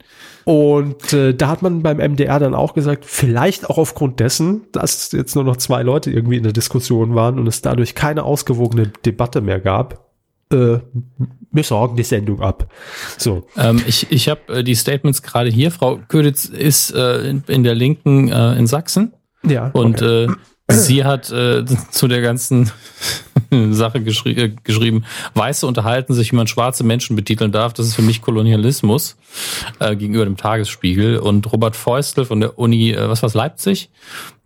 Und 0.52 1.14
äh, 1.14 1.34
da 1.34 1.48
hat 1.48 1.62
man 1.62 1.82
beim 1.82 1.96
MDR 1.96 2.38
dann 2.38 2.54
auch 2.54 2.74
gesagt, 2.74 3.06
vielleicht 3.06 3.70
auch 3.70 3.78
aufgrund 3.78 4.20
dessen, 4.20 4.64
dass 4.74 5.14
jetzt 5.14 5.34
nur 5.34 5.46
noch 5.46 5.56
zwei 5.56 5.82
Leute 5.82 6.12
irgendwie 6.12 6.36
in 6.36 6.44
der 6.44 6.52
Diskussion 6.52 7.16
waren 7.16 7.40
und 7.40 7.48
es 7.48 7.62
dadurch 7.62 7.96
keine 7.96 8.24
ausgewogene 8.24 8.92
Debatte 9.06 9.40
mehr 9.40 9.62
gab, 9.62 10.10
äh, 10.52 10.80
wir 11.54 11.64
sorgen 11.64 11.96
die 11.96 12.04
Sendung 12.04 12.42
ab. 12.42 12.70
So. 13.18 13.48
Ähm, 13.56 13.82
ich 13.88 14.12
ich 14.12 14.28
habe 14.28 14.42
äh, 14.56 14.64
die 14.66 14.76
Statements 14.76 15.22
gerade 15.22 15.50
hier. 15.50 15.72
Frau 15.72 16.02
Köditz 16.10 16.44
ist 16.44 16.94
äh, 16.94 17.30
in, 17.30 17.46
in 17.48 17.64
der 17.64 17.76
Linken 17.76 18.28
äh, 18.28 18.56
in 18.56 18.68
Sachsen. 18.68 19.14
Ja. 19.44 19.70
Und 19.72 20.02
äh, 20.02 20.28
sie 20.72 21.04
hat 21.04 21.32
äh, 21.32 21.66
zu 21.92 22.08
der 22.08 22.22
ganzen 22.22 22.72
Sache 23.72 24.02
geschri 24.02 24.32
äh, 24.32 24.54
geschrieben, 24.64 25.06
Weiße 25.34 25.68
unterhalten 25.68 26.14
sich, 26.14 26.32
wie 26.32 26.36
man 26.36 26.48
schwarze 26.48 26.84
Menschen 26.84 27.16
betiteln 27.16 27.52
darf. 27.52 27.74
Das 27.74 27.86
ist 27.86 27.96
für 27.96 28.02
mich 28.02 28.22
Kolonialismus 28.22 29.18
äh, 29.80 29.96
gegenüber 29.96 30.26
dem 30.26 30.38
Tagesspiegel. 30.38 31.18
Und 31.18 31.52
Robert 31.52 31.76
Feustel 31.76 32.26
von 32.26 32.40
der 32.40 32.58
Uni, 32.58 32.92
äh, 32.92 33.10
was 33.10 33.24
war's, 33.24 33.34
Leipzig, 33.34 33.90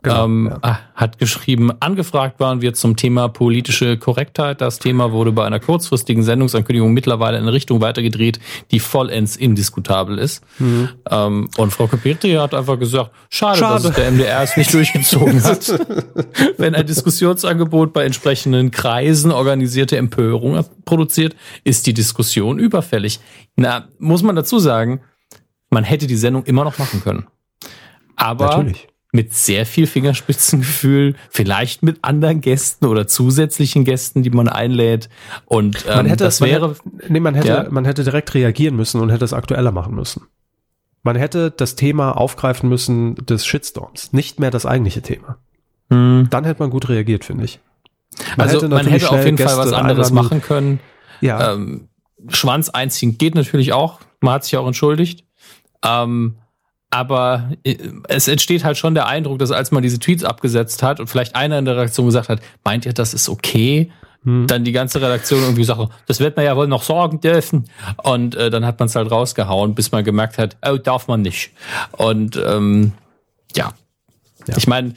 Genau, 0.06 0.26
ähm, 0.26 0.48
ja. 0.52 0.58
ah, 0.62 0.80
hat 0.94 1.18
geschrieben, 1.18 1.72
angefragt 1.80 2.40
waren 2.40 2.62
wir 2.62 2.74
zum 2.74 2.96
Thema 2.96 3.28
politische 3.28 3.98
Korrektheit. 3.98 4.62
Das 4.62 4.80
Thema 4.80 5.12
wurde 5.12 5.32
bei 5.32 5.46
einer 5.46 5.60
kurzfristigen 5.60 6.24
Sendungsankündigung 6.24 6.94
mittlerweile 6.94 7.38
in 7.38 7.44
eine 7.44 7.54
Richtung 7.54 7.82
weitergedreht, 7.82 8.40
die 8.72 8.80
vollends 8.80 9.36
indiskutabel 9.36 10.20
ist. 10.20 10.44
Mhm. 10.60 10.90
Ähm, 11.10 11.50
und 11.58 11.72
Frau 11.72 11.88
Kapitri 11.88 12.34
hat 12.34 12.54
einfach 12.54 12.78
gesagt, 12.78 13.12
schade, 13.30 13.58
Schade. 13.58 13.84
dass 13.84 13.86
es 13.86 13.96
der 13.96 14.12
MDR 14.12 14.44
es 14.44 14.56
nicht 14.58 14.74
durchgezogen 14.74 15.44
hat. 15.44 15.68
Wenn 16.58 16.76
ein 16.76 16.86
Diskussionsangebot 16.86 17.92
bei 17.92 18.06
entsprechenden 18.06 18.72
Kreisen 18.72 19.32
organisierte 19.32 19.98
Empörung 19.98 20.64
produziert, 20.86 21.36
ist 21.64 21.88
die 21.88 21.94
Diskussion 21.94 22.60
überfällig. 22.60 23.20
Na, 23.56 23.88
muss 23.98 24.22
man 24.22 24.36
dazu 24.36 24.60
sagen, 24.60 25.02
man 25.70 25.84
hätte 25.84 26.06
die 26.06 26.16
Sendung 26.16 26.44
immer 26.44 26.64
noch 26.64 26.78
machen 26.78 27.02
können. 27.02 27.26
Aber 28.16 28.58
Natürlich. 28.58 28.88
Mit 29.16 29.34
sehr 29.34 29.66
viel 29.66 29.88
Fingerspitzengefühl, 29.88 31.16
vielleicht 31.30 31.84
mit 31.84 32.00
anderen 32.04 32.42
Gästen 32.42 32.86
oder 32.86 33.08
zusätzlichen 33.08 33.86
Gästen, 33.86 34.24
die 34.24 34.30
man 34.30 34.48
einlädt. 34.50 35.10
Und 35.46 35.86
ähm, 35.88 35.96
Man 35.98 36.06
hätte, 36.06 36.26
das 36.26 36.40
man 36.40 36.50
wäre, 36.50 36.70
hätte, 36.70 37.12
nee, 37.14 37.20
man 37.20 37.34
hätte, 37.36 37.48
Ja. 37.48 37.66
man 37.70 37.86
hätte 37.86 38.04
direkt 38.04 38.34
reagieren 38.34 38.76
müssen 38.76 39.02
und 39.02 39.10
hätte 39.10 39.26
es 39.26 39.34
aktueller 39.34 39.72
machen 39.72 39.96
müssen. 39.96 40.24
Man 41.04 41.16
hätte 41.16 41.52
das 41.52 41.76
Thema 41.76 42.12
aufgreifen 42.12 42.68
müssen 42.70 43.16
des 43.26 43.46
Shitstorms, 43.46 44.12
nicht 44.14 44.40
mehr 44.40 44.52
das 44.52 44.66
eigentliche 44.66 45.02
Thema. 45.02 45.38
hm, 45.90 46.28
Dann 46.30 46.44
hätte 46.46 46.62
man 46.62 46.70
gut 46.72 46.90
reagiert, 46.90 47.26
finde 47.26 47.46
ich. 47.46 47.60
Man 48.38 48.48
also 48.50 48.62
man 48.62 48.70
natürlich 48.78 49.04
hätte 49.04 49.12
auf 49.12 49.26
jeden 49.26 49.38
Fall 49.38 49.58
was 49.58 49.66
Gäste 49.66 49.78
anderes 49.78 50.08
einladen- 50.10 50.16
machen 50.16 50.42
können. 50.42 50.80
Ja, 51.22 51.54
Ähm, 51.54 51.90
Schwanz 52.30 52.70
einziehen 52.70 53.18
geht 53.18 53.36
natürlich 53.36 53.72
auch. 53.74 54.00
Man 54.22 54.34
hat 54.34 54.44
sich 54.46 54.58
auch 54.58 54.66
entschuldigt. 54.68 55.24
Ähm, 55.84 56.36
aber 56.96 57.52
äh, 57.66 57.76
es 58.08 58.30
entsteht 58.30 58.64
halt 58.64 58.78
schon 58.78 58.94
der 58.96 59.08
Eindruck, 59.08 59.38
dass 59.40 59.52
als 59.52 59.72
man 59.72 59.84
diese 59.84 60.00
Tweets 60.00 60.24
abgesetzt 60.24 60.82
hat 60.82 61.02
und 61.02 61.08
vielleicht 61.08 61.36
einer 61.36 61.60
in 61.60 61.66
der 61.66 61.76
Redaktion 61.76 62.06
gesagt 62.06 62.30
hat, 62.30 62.40
meint 62.64 62.86
ihr, 62.86 62.94
das 62.94 63.14
ist 63.14 63.28
okay? 63.28 63.92
Hm. 64.24 64.48
Dann 64.48 64.64
die 64.64 64.72
ganze 64.72 65.02
Redaktion 65.02 65.42
irgendwie 65.42 65.66
sagt, 65.66 65.90
das 66.08 66.22
wird 66.22 66.38
man 66.38 66.46
ja 66.46 66.56
wohl 66.56 66.68
noch 66.68 66.84
sorgen 66.84 67.20
dürfen. 67.20 67.66
Und 68.02 68.36
äh, 68.36 68.50
dann 68.50 68.66
hat 68.66 68.80
man 68.80 68.88
es 68.88 68.96
halt 68.96 69.12
rausgehauen, 69.12 69.76
bis 69.76 69.92
man 69.92 70.06
gemerkt 70.06 70.38
hat, 70.38 70.56
oh, 70.66 70.78
darf 70.78 71.10
man 71.10 71.22
nicht. 71.22 71.52
Und 71.92 72.38
ähm, 72.38 72.94
ja. 73.58 73.74
Ja. 74.48 74.56
ich 74.56 74.68
meine, 74.68 74.94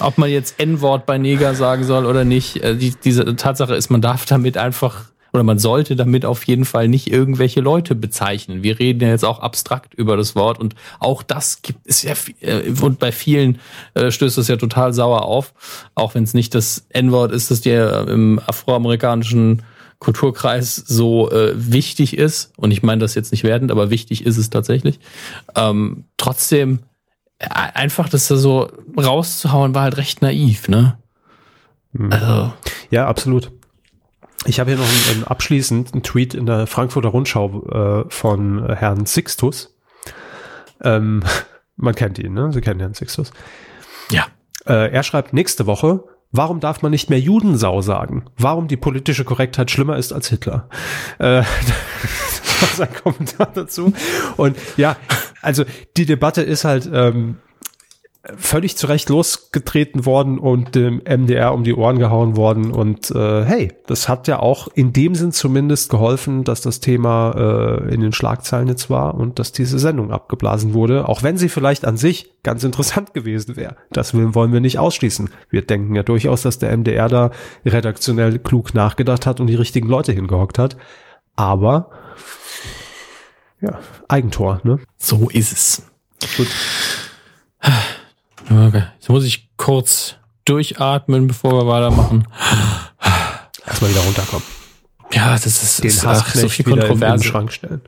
ob 0.00 0.18
man 0.18 0.30
jetzt 0.30 0.58
N-Wort 0.58 1.06
bei 1.06 1.16
Neger 1.16 1.54
sagen 1.54 1.84
soll 1.84 2.06
oder 2.06 2.24
nicht, 2.24 2.56
äh, 2.56 2.74
die, 2.74 2.92
diese 3.04 3.36
Tatsache 3.36 3.76
ist, 3.76 3.88
man 3.88 4.00
darf 4.00 4.26
damit 4.26 4.56
einfach 4.56 5.11
oder 5.32 5.42
man 5.42 5.58
sollte 5.58 5.96
damit 5.96 6.24
auf 6.24 6.44
jeden 6.46 6.64
Fall 6.64 6.88
nicht 6.88 7.10
irgendwelche 7.10 7.60
Leute 7.60 7.94
bezeichnen. 7.94 8.62
Wir 8.62 8.78
reden 8.78 9.00
ja 9.00 9.08
jetzt 9.08 9.24
auch 9.24 9.40
abstrakt 9.40 9.94
über 9.94 10.16
das 10.16 10.36
Wort 10.36 10.60
und 10.60 10.74
auch 10.98 11.22
das 11.22 11.62
gibt 11.62 11.80
es 11.84 12.02
ja 12.02 12.14
äh, 12.40 12.70
und 12.80 12.98
bei 12.98 13.12
vielen 13.12 13.58
äh, 13.94 14.10
stößt 14.10 14.38
es 14.38 14.48
ja 14.48 14.56
total 14.56 14.92
sauer 14.92 15.22
auf, 15.22 15.54
auch 15.94 16.14
wenn 16.14 16.24
es 16.24 16.34
nicht 16.34 16.54
das 16.54 16.86
N-Wort 16.90 17.32
ist, 17.32 17.50
das 17.50 17.62
dir 17.62 18.06
im 18.08 18.40
afroamerikanischen 18.46 19.62
Kulturkreis 20.02 20.74
so 20.74 21.30
äh, 21.30 21.52
wichtig 21.54 22.18
ist. 22.18 22.52
Und 22.56 22.72
ich 22.72 22.82
meine 22.82 23.00
das 23.00 23.14
jetzt 23.14 23.30
nicht 23.30 23.44
wertend, 23.44 23.70
aber 23.70 23.88
wichtig 23.88 24.26
ist 24.26 24.36
es 24.36 24.50
tatsächlich. 24.50 24.98
Ähm, 25.54 26.04
trotzdem 26.16 26.80
äh, 27.38 27.46
einfach 27.48 28.08
das 28.08 28.26
da 28.26 28.36
so 28.36 28.68
rauszuhauen 28.98 29.76
war 29.76 29.82
halt 29.82 29.98
recht 29.98 30.20
naiv, 30.20 30.66
ne? 30.66 30.98
Hm. 31.96 32.12
Also, 32.12 32.52
ja, 32.90 33.06
absolut. 33.06 33.52
Ich 34.44 34.58
habe 34.58 34.70
hier 34.70 34.78
noch 34.78 34.88
einen, 34.88 35.16
einen 35.16 35.24
abschließend 35.24 35.92
einen 35.92 36.02
Tweet 36.02 36.34
in 36.34 36.46
der 36.46 36.66
Frankfurter 36.66 37.10
Rundschau 37.10 38.04
äh, 38.06 38.10
von 38.10 38.74
Herrn 38.74 39.06
Sixtus. 39.06 39.76
Ähm, 40.82 41.22
man 41.76 41.94
kennt 41.94 42.18
ihn, 42.18 42.34
ne? 42.34 42.52
Sie 42.52 42.60
kennen 42.60 42.80
Herrn 42.80 42.94
Sixtus. 42.94 43.32
ja. 44.10 44.26
Äh, 44.64 44.92
er 44.92 45.02
schreibt 45.02 45.32
nächste 45.32 45.66
Woche, 45.66 46.04
warum 46.30 46.60
darf 46.60 46.82
man 46.82 46.92
nicht 46.92 47.10
mehr 47.10 47.18
Judensau 47.18 47.82
sagen? 47.82 48.26
Warum 48.36 48.68
die 48.68 48.76
politische 48.76 49.24
Korrektheit 49.24 49.72
schlimmer 49.72 49.96
ist 49.96 50.12
als 50.12 50.28
Hitler? 50.28 50.68
Äh, 51.18 51.42
das 51.42 52.62
war 52.62 52.68
sein 52.86 52.94
Kommentar 52.94 53.50
dazu. 53.52 53.92
Und 54.36 54.56
ja, 54.76 54.96
also 55.40 55.64
die 55.96 56.06
Debatte 56.06 56.42
ist 56.42 56.64
halt 56.64 56.88
ähm, 56.92 57.38
völlig 58.36 58.76
zu 58.76 58.86
Recht 58.86 59.08
losgetreten 59.08 60.06
worden 60.06 60.38
und 60.38 60.76
dem 60.76 61.02
MDR 61.04 61.52
um 61.52 61.64
die 61.64 61.74
Ohren 61.74 61.98
gehauen 61.98 62.36
worden. 62.36 62.70
Und 62.70 63.10
äh, 63.10 63.44
hey, 63.44 63.72
das 63.86 64.08
hat 64.08 64.28
ja 64.28 64.38
auch 64.38 64.68
in 64.74 64.92
dem 64.92 65.16
Sinn 65.16 65.32
zumindest 65.32 65.90
geholfen, 65.90 66.44
dass 66.44 66.60
das 66.60 66.78
Thema 66.78 67.32
äh, 67.36 67.92
in 67.92 68.00
den 68.00 68.12
Schlagzeilen 68.12 68.68
jetzt 68.68 68.90
war 68.90 69.14
und 69.14 69.40
dass 69.40 69.50
diese 69.50 69.80
Sendung 69.80 70.12
abgeblasen 70.12 70.72
wurde, 70.72 71.08
auch 71.08 71.24
wenn 71.24 71.36
sie 71.36 71.48
vielleicht 71.48 71.84
an 71.84 71.96
sich 71.96 72.30
ganz 72.44 72.62
interessant 72.62 73.12
gewesen 73.12 73.56
wäre. 73.56 73.76
Das 73.90 74.14
wollen 74.14 74.52
wir 74.52 74.60
nicht 74.60 74.78
ausschließen. 74.78 75.28
Wir 75.50 75.62
denken 75.62 75.96
ja 75.96 76.04
durchaus, 76.04 76.42
dass 76.42 76.60
der 76.60 76.76
MDR 76.76 77.08
da 77.08 77.30
redaktionell 77.66 78.38
klug 78.38 78.72
nachgedacht 78.72 79.26
hat 79.26 79.40
und 79.40 79.48
die 79.48 79.56
richtigen 79.56 79.88
Leute 79.88 80.12
hingehockt 80.12 80.60
hat. 80.60 80.76
Aber 81.34 81.90
ja, 83.60 83.80
Eigentor, 84.06 84.60
ne? 84.62 84.78
So 84.98 85.28
ist 85.30 85.52
es. 85.52 85.82
Gut. 86.36 86.48
Okay. 88.50 88.82
Jetzt 88.98 89.08
muss 89.08 89.24
ich 89.24 89.48
kurz 89.56 90.16
durchatmen, 90.44 91.26
bevor 91.28 91.52
wir 91.52 91.66
weitermachen. 91.66 92.26
Erstmal 93.66 93.90
wieder 93.90 94.00
runterkommen. 94.00 94.44
Ja, 95.12 95.32
das 95.32 95.46
ist, 95.46 95.82
Den 95.82 95.88
ist 95.88 96.04
ach, 96.06 96.34
so 96.34 96.48
viel 96.48 96.64
wieder 96.66 96.76
in 96.76 96.80
den 96.82 96.88
Kontroverse. 96.88 97.24
Schrank 97.24 97.52
stellen. 97.52 97.82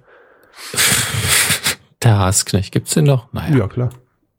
Der 2.02 2.18
Hassknecht, 2.18 2.72
gibt's 2.72 2.94
den 2.94 3.04
noch? 3.04 3.32
Naja. 3.32 3.56
Ja, 3.56 3.68
klar. 3.68 3.90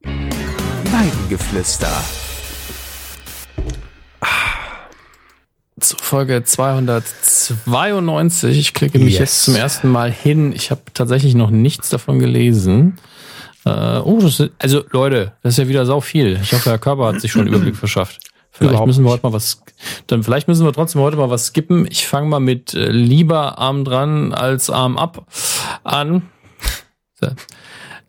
Weidengeflüster. 0.04 1.90
Zu 5.80 5.96
Folge 5.98 6.44
292. 6.44 8.58
Ich 8.58 8.74
klicke 8.74 8.98
mich 9.00 9.14
Yes. 9.14 9.20
jetzt 9.20 9.44
zum 9.44 9.56
ersten 9.56 9.90
Mal 9.90 10.12
hin. 10.12 10.52
Ich 10.54 10.72
habe 10.72 10.82
tatsächlich 10.94 11.36
noch 11.36 11.50
nichts 11.50 11.90
davon 11.90 12.20
gelesen. 12.20 12.98
Äh, 13.66 14.00
oh, 14.00 14.20
das 14.22 14.40
ist, 14.40 14.52
also 14.60 14.84
Leute, 14.92 15.34
das 15.42 15.54
ist 15.54 15.58
ja 15.58 15.68
wieder 15.68 15.86
sau 15.86 16.00
viel. 16.00 16.40
Ich 16.42 16.54
hoffe, 16.54 16.70
Herr 16.70 16.78
Körper 16.78 17.08
hat 17.08 17.22
sich 17.22 17.32
schon 17.32 17.42
einen 17.42 17.50
Überblick 17.54 17.76
verschafft. 17.76 18.20
Vielleicht 18.52 18.72
Überhaupt 18.72 18.88
müssen 18.88 19.04
wir 19.04 19.12
heute 19.12 19.24
mal 19.24 19.34
was, 19.34 19.62
dann 20.08 20.24
vielleicht 20.24 20.48
müssen 20.48 20.66
wir 20.66 20.72
trotzdem 20.72 21.02
heute 21.02 21.18
mal 21.18 21.30
was 21.30 21.48
skippen. 21.48 21.86
Ich 21.90 22.08
fange 22.08 22.30
mal 22.30 22.40
mit 22.40 22.74
äh, 22.74 22.90
lieber 22.90 23.58
Arm 23.58 23.84
dran 23.84 24.34
als 24.34 24.70
Arm 24.70 24.98
ab 24.98 25.28
an. 25.84 26.30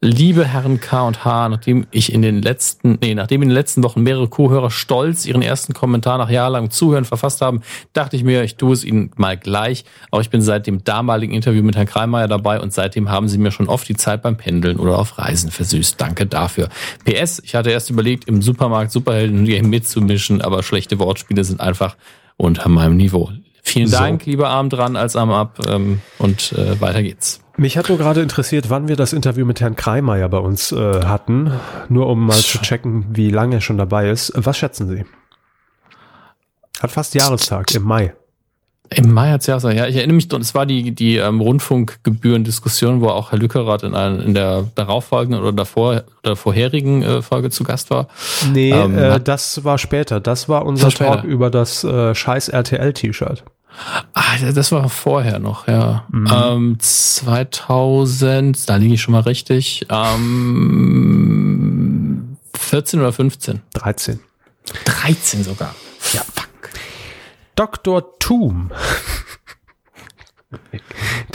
Liebe 0.03 0.44
Herren 0.44 0.78
K 0.78 1.07
und 1.07 1.24
H, 1.24 1.49
nachdem 1.49 1.86
ich 1.90 2.12
in 2.12 2.20
den 2.20 2.42
letzten, 2.42 2.99
nee, 3.01 3.14
nachdem 3.14 3.40
in 3.40 3.49
den 3.49 3.55
letzten 3.55 3.82
Wochen 3.82 4.03
mehrere 4.03 4.28
Co-Hörer 4.28 4.70
stolz 4.70 5.24
ihren 5.24 5.40
ersten 5.40 5.72
Kommentar 5.72 6.18
nach 6.18 6.28
jahrelangem 6.28 6.70
Zuhören 6.70 7.07
verfasst 7.07 7.40
haben, 7.40 7.62
dachte 7.94 8.14
ich 8.14 8.22
mir, 8.22 8.42
ich 8.42 8.57
tue 8.57 8.74
es 8.74 8.84
ihnen 8.84 9.11
mal 9.16 9.38
gleich. 9.38 9.86
Auch 10.11 10.20
ich 10.20 10.28
bin 10.28 10.42
seit 10.42 10.66
dem 10.66 10.84
damaligen 10.84 11.32
Interview 11.32 11.62
mit 11.62 11.76
Herrn 11.76 11.86
Kreimeier 11.86 12.28
dabei 12.28 12.61
und 12.61 12.74
seitdem 12.74 13.09
haben 13.09 13.28
sie 13.28 13.38
mir 13.38 13.51
schon 13.51 13.68
oft 13.68 13.88
die 13.88 13.97
Zeit 13.97 14.20
beim 14.20 14.36
Pendeln 14.36 14.76
oder 14.78 14.99
auf 14.99 15.16
Reisen 15.16 15.51
versüßt. 15.51 15.99
Danke 15.99 16.26
dafür. 16.26 16.68
PS, 17.05 17.40
ich 17.42 17.55
hatte 17.55 17.70
erst 17.70 17.88
überlegt, 17.88 18.28
im 18.28 18.42
Supermarkt 18.42 18.92
Superhelden 18.92 19.44
mitzumischen, 19.70 20.42
aber 20.42 20.62
schlechte 20.62 20.99
Wortspiele 20.99 21.42
sind 21.42 21.62
einfach 21.62 21.97
unter 22.36 22.68
meinem 22.68 22.99
Niveau. 22.99 23.30
Vielen 23.68 23.88
So. 23.88 23.96
Dank, 23.98 24.24
lieber 24.26 24.48
Arm 24.48 24.70
dran 24.70 24.94
als 24.96 25.16
Arm 25.16 25.30
ab 25.32 25.58
ähm, 25.68 26.00
und 26.18 26.52
äh, 26.52 26.80
weiter 26.80 27.02
geht's. 27.02 27.40
Mich 27.56 27.76
hat 27.76 27.88
nur 27.88 27.98
gerade 27.98 28.20
interessiert, 28.22 28.70
wann 28.70 28.86
wir 28.86 28.96
das 28.96 29.12
Interview 29.12 29.44
mit 29.44 29.60
Herrn 29.60 29.76
Kreimeier 29.76 30.28
bei 30.28 30.38
uns 30.38 30.70
äh, 30.72 31.04
hatten. 31.04 31.50
Nur 31.88 32.06
um 32.06 32.26
mal 32.26 32.36
zu 32.36 32.58
checken, 32.60 33.06
wie 33.10 33.30
lange 33.30 33.56
er 33.56 33.60
schon 33.60 33.76
dabei 33.78 34.08
ist. 34.10 34.32
Was 34.36 34.56
schätzen 34.58 34.88
Sie? 34.88 35.04
Hat 36.80 36.90
fast 36.92 37.14
Jahrestag 37.14 37.74
im 37.74 37.82
Mai. 37.82 38.14
Im 38.90 39.12
Mai 39.12 39.30
hat's 39.32 39.46
ja, 39.48 39.58
ja, 39.70 39.86
ich 39.88 39.96
erinnere 39.96 40.14
mich, 40.14 40.32
es 40.32 40.54
war 40.54 40.64
die, 40.64 40.92
die 40.94 41.16
ähm, 41.16 41.40
Rundfunkgebührendiskussion, 41.40 43.00
wo 43.00 43.08
auch 43.08 43.32
Herr 43.32 43.38
Lückerath 43.38 43.82
in, 43.82 43.94
einer, 43.96 44.22
in 44.22 44.32
der 44.34 44.64
darauffolgenden 44.76 45.40
oder 45.42 45.52
davor 45.52 46.04
oder 46.22 46.36
vorherigen 46.36 47.02
äh, 47.02 47.20
Folge 47.22 47.50
zu 47.50 47.64
Gast 47.64 47.90
war. 47.90 48.06
Nee, 48.52 48.70
Ähm, 48.70 48.96
äh, 48.96 49.10
hat- 49.12 49.26
das 49.28 49.64
war 49.64 49.78
später. 49.78 50.20
Das 50.20 50.48
war 50.48 50.64
unser 50.64 50.90
Talk 50.90 51.24
über 51.24 51.50
das 51.50 51.82
äh, 51.82 52.14
scheiß 52.14 52.48
RTL-T-Shirt. 52.50 53.42
Ah, 54.14 54.37
das 54.55 54.72
war 54.72 54.89
vorher 54.89 55.39
noch, 55.39 55.68
ja. 55.68 56.05
Mhm. 56.11 56.29
Ähm, 56.33 56.77
2000, 56.81 58.68
da 58.68 58.77
liege 58.77 58.95
ich 58.95 59.03
schon 59.03 59.12
mal 59.12 59.20
richtig. 59.20 59.87
Ähm, 59.91 61.16
14 62.55 63.01
oder 63.01 63.12
15? 63.12 63.62
13. 63.74 64.20
13 64.85 65.45
sogar. 65.45 65.74
Ja, 66.12 66.22
fuck. 66.22 66.49
Dr. 67.55 68.18
Toom. 68.18 68.70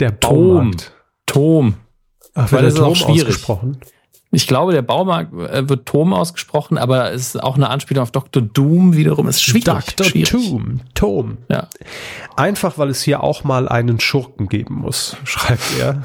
Der 0.00 0.10
Baumarkt. 0.10 0.92
Tom. 1.26 1.74
Ach, 2.34 2.50
Weil 2.52 2.62
das 2.62 2.74
ist 2.74 2.80
auch 2.80 2.96
schwierig. 2.96 3.22
Ausgesprochen? 3.28 3.78
Ich 4.34 4.46
glaube, 4.46 4.72
der 4.72 4.80
Baumarkt 4.80 5.34
äh, 5.34 5.68
wird 5.68 5.86
Tom 5.86 6.14
ausgesprochen, 6.14 6.78
aber 6.78 7.12
es 7.12 7.34
ist 7.34 7.42
auch 7.42 7.56
eine 7.56 7.68
Anspielung 7.68 8.02
auf 8.02 8.10
Dr. 8.10 8.42
Doom 8.42 8.96
wiederum. 8.96 9.28
Ist 9.28 9.42
schwierig. 9.42 9.64
Dr. 9.64 10.06
Schwierig. 10.06 10.30
Doom. 10.30 10.80
Tom. 10.94 11.36
Ja. 11.50 11.68
Einfach, 12.34 12.78
weil 12.78 12.88
es 12.88 13.02
hier 13.02 13.22
auch 13.22 13.44
mal 13.44 13.68
einen 13.68 14.00
Schurken 14.00 14.48
geben 14.48 14.76
muss, 14.76 15.16
schreibt 15.24 15.78
er 15.78 16.02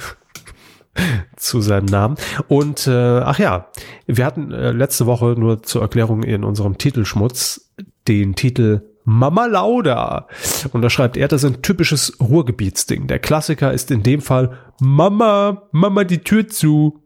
zu 1.38 1.62
seinem 1.62 1.86
Namen. 1.86 2.18
Und 2.50 2.86
äh, 2.88 3.20
ach 3.20 3.40
ja, 3.40 3.68
wir 4.08 4.26
hatten 4.26 4.52
äh, 4.52 4.72
letzte 4.72 5.06
Woche 5.06 5.36
nur 5.38 5.64
zur 5.64 5.82
Erklärung 5.82 6.24
in 6.24 6.44
unserem 6.44 6.78
Titelschmutz 6.78 7.72
den 8.08 8.36
Titel 8.36 8.82
Mama 9.06 9.46
Lauda. 9.46 10.28
Und 10.74 10.82
da 10.82 10.90
schreibt 10.90 11.16
er, 11.16 11.30
das 11.30 11.44
ist 11.44 11.56
ein 11.56 11.62
typisches 11.62 12.18
Ruhrgebietsding. 12.20 13.08
Der 13.08 13.20
Klassiker 13.20 13.72
ist 13.72 13.90
in 13.90 14.04
dem 14.04 14.20
Fall 14.20 14.58
Mama, 14.82 15.64
Mama 15.72 16.04
die 16.04 16.20
Tür 16.20 16.50
zu. 16.50 17.04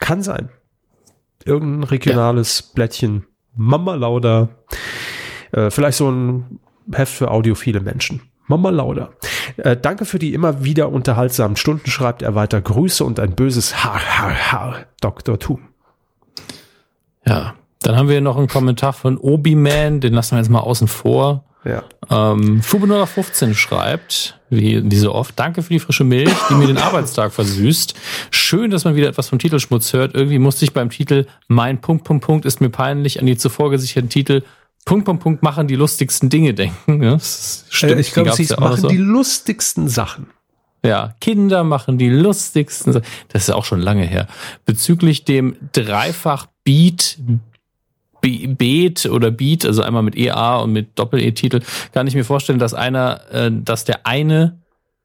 Kann 0.00 0.22
sein. 0.22 0.48
Irgendein 1.44 1.84
regionales 1.84 2.60
ja. 2.60 2.66
Blättchen. 2.74 3.26
Mama 3.54 3.94
Lauda. 3.94 4.48
Äh, 5.52 5.70
vielleicht 5.70 5.98
so 5.98 6.10
ein 6.10 6.58
Heft 6.92 7.12
für 7.14 7.30
audiophile 7.30 7.80
Menschen. 7.80 8.22
Mama 8.46 8.70
Lauda. 8.70 9.10
Äh, 9.56 9.76
danke 9.76 10.04
für 10.04 10.18
die 10.18 10.34
immer 10.34 10.64
wieder 10.64 10.90
unterhaltsamen 10.90 11.56
Stunden, 11.56 11.90
schreibt 11.90 12.22
er 12.22 12.34
weiter. 12.34 12.60
Grüße 12.60 13.04
und 13.04 13.18
ein 13.20 13.34
böses 13.34 13.84
Haar, 13.84 14.00
Haar, 14.00 14.52
Haar, 14.52 14.76
Dr. 15.00 15.38
Tu. 15.38 15.58
Ja, 17.26 17.54
dann 17.80 17.96
haben 17.96 18.08
wir 18.08 18.20
noch 18.20 18.36
einen 18.36 18.48
Kommentar 18.48 18.92
von 18.92 19.16
Obi-Man, 19.16 20.00
den 20.00 20.12
lassen 20.12 20.32
wir 20.32 20.38
jetzt 20.40 20.50
mal 20.50 20.60
außen 20.60 20.88
vor. 20.88 21.44
Ja. 21.64 21.82
Ähm, 22.10 22.62
Fube 22.62 23.06
15 23.06 23.54
schreibt, 23.54 24.38
wie 24.50 24.82
diese 24.82 25.14
oft, 25.14 25.38
danke 25.38 25.62
für 25.62 25.72
die 25.72 25.80
frische 25.80 26.04
Milch, 26.04 26.34
die 26.50 26.54
mir 26.54 26.66
den 26.66 26.76
Arbeitstag 26.78 27.32
versüßt. 27.32 27.94
Schön, 28.30 28.70
dass 28.70 28.84
man 28.84 28.96
wieder 28.96 29.08
etwas 29.08 29.28
vom 29.28 29.38
Titelschmutz 29.38 29.92
hört. 29.92 30.14
Irgendwie 30.14 30.38
musste 30.38 30.64
ich 30.64 30.72
beim 30.74 30.90
Titel 30.90 31.26
Mein 31.48 31.80
Punkt, 31.80 32.04
Punkt, 32.04 32.24
Punkt 32.24 32.44
ist 32.44 32.60
mir 32.60 32.70
peinlich 32.70 33.18
an 33.18 33.26
die 33.26 33.36
zuvor 33.36 33.70
gesicherten 33.70 34.10
Titel 34.10 34.42
Punkt, 34.84 35.06
Punkt, 35.06 35.22
Punkt 35.22 35.42
machen 35.42 35.66
die 35.66 35.76
lustigsten 35.76 36.28
Dinge 36.28 36.52
denken. 36.52 37.02
Ja, 37.02 37.12
das 37.12 37.64
stimmt, 37.70 37.92
äh, 37.92 38.00
ich 38.00 38.12
glaube, 38.12 38.32
sie 38.34 38.44
ja 38.44 38.60
machen 38.60 38.82
so. 38.82 38.88
die 38.88 38.98
lustigsten 38.98 39.88
Sachen. 39.88 40.26
Ja, 40.84 41.14
Kinder 41.22 41.64
machen 41.64 41.96
die 41.96 42.10
lustigsten 42.10 42.92
Sachen. 42.92 43.06
Das 43.28 43.44
ist 43.44 43.50
auch 43.54 43.64
schon 43.64 43.80
lange 43.80 44.04
her. 44.04 44.28
Bezüglich 44.66 45.24
dem 45.24 45.56
Dreifach 45.72 46.46
Beat 46.64 47.18
Beat 48.24 49.06
oder 49.06 49.30
Beat, 49.30 49.64
also 49.64 49.82
einmal 49.82 50.02
mit 50.02 50.16
EA 50.16 50.58
und 50.58 50.72
mit 50.72 50.98
Doppel-E-Titel, 50.98 51.60
kann 51.92 52.06
ich 52.06 52.14
mir 52.14 52.24
vorstellen, 52.24 52.58
dass 52.58 52.74
einer, 52.74 53.20
äh, 53.30 53.50
dass 53.52 53.84
der 53.84 54.06
eine 54.06 54.60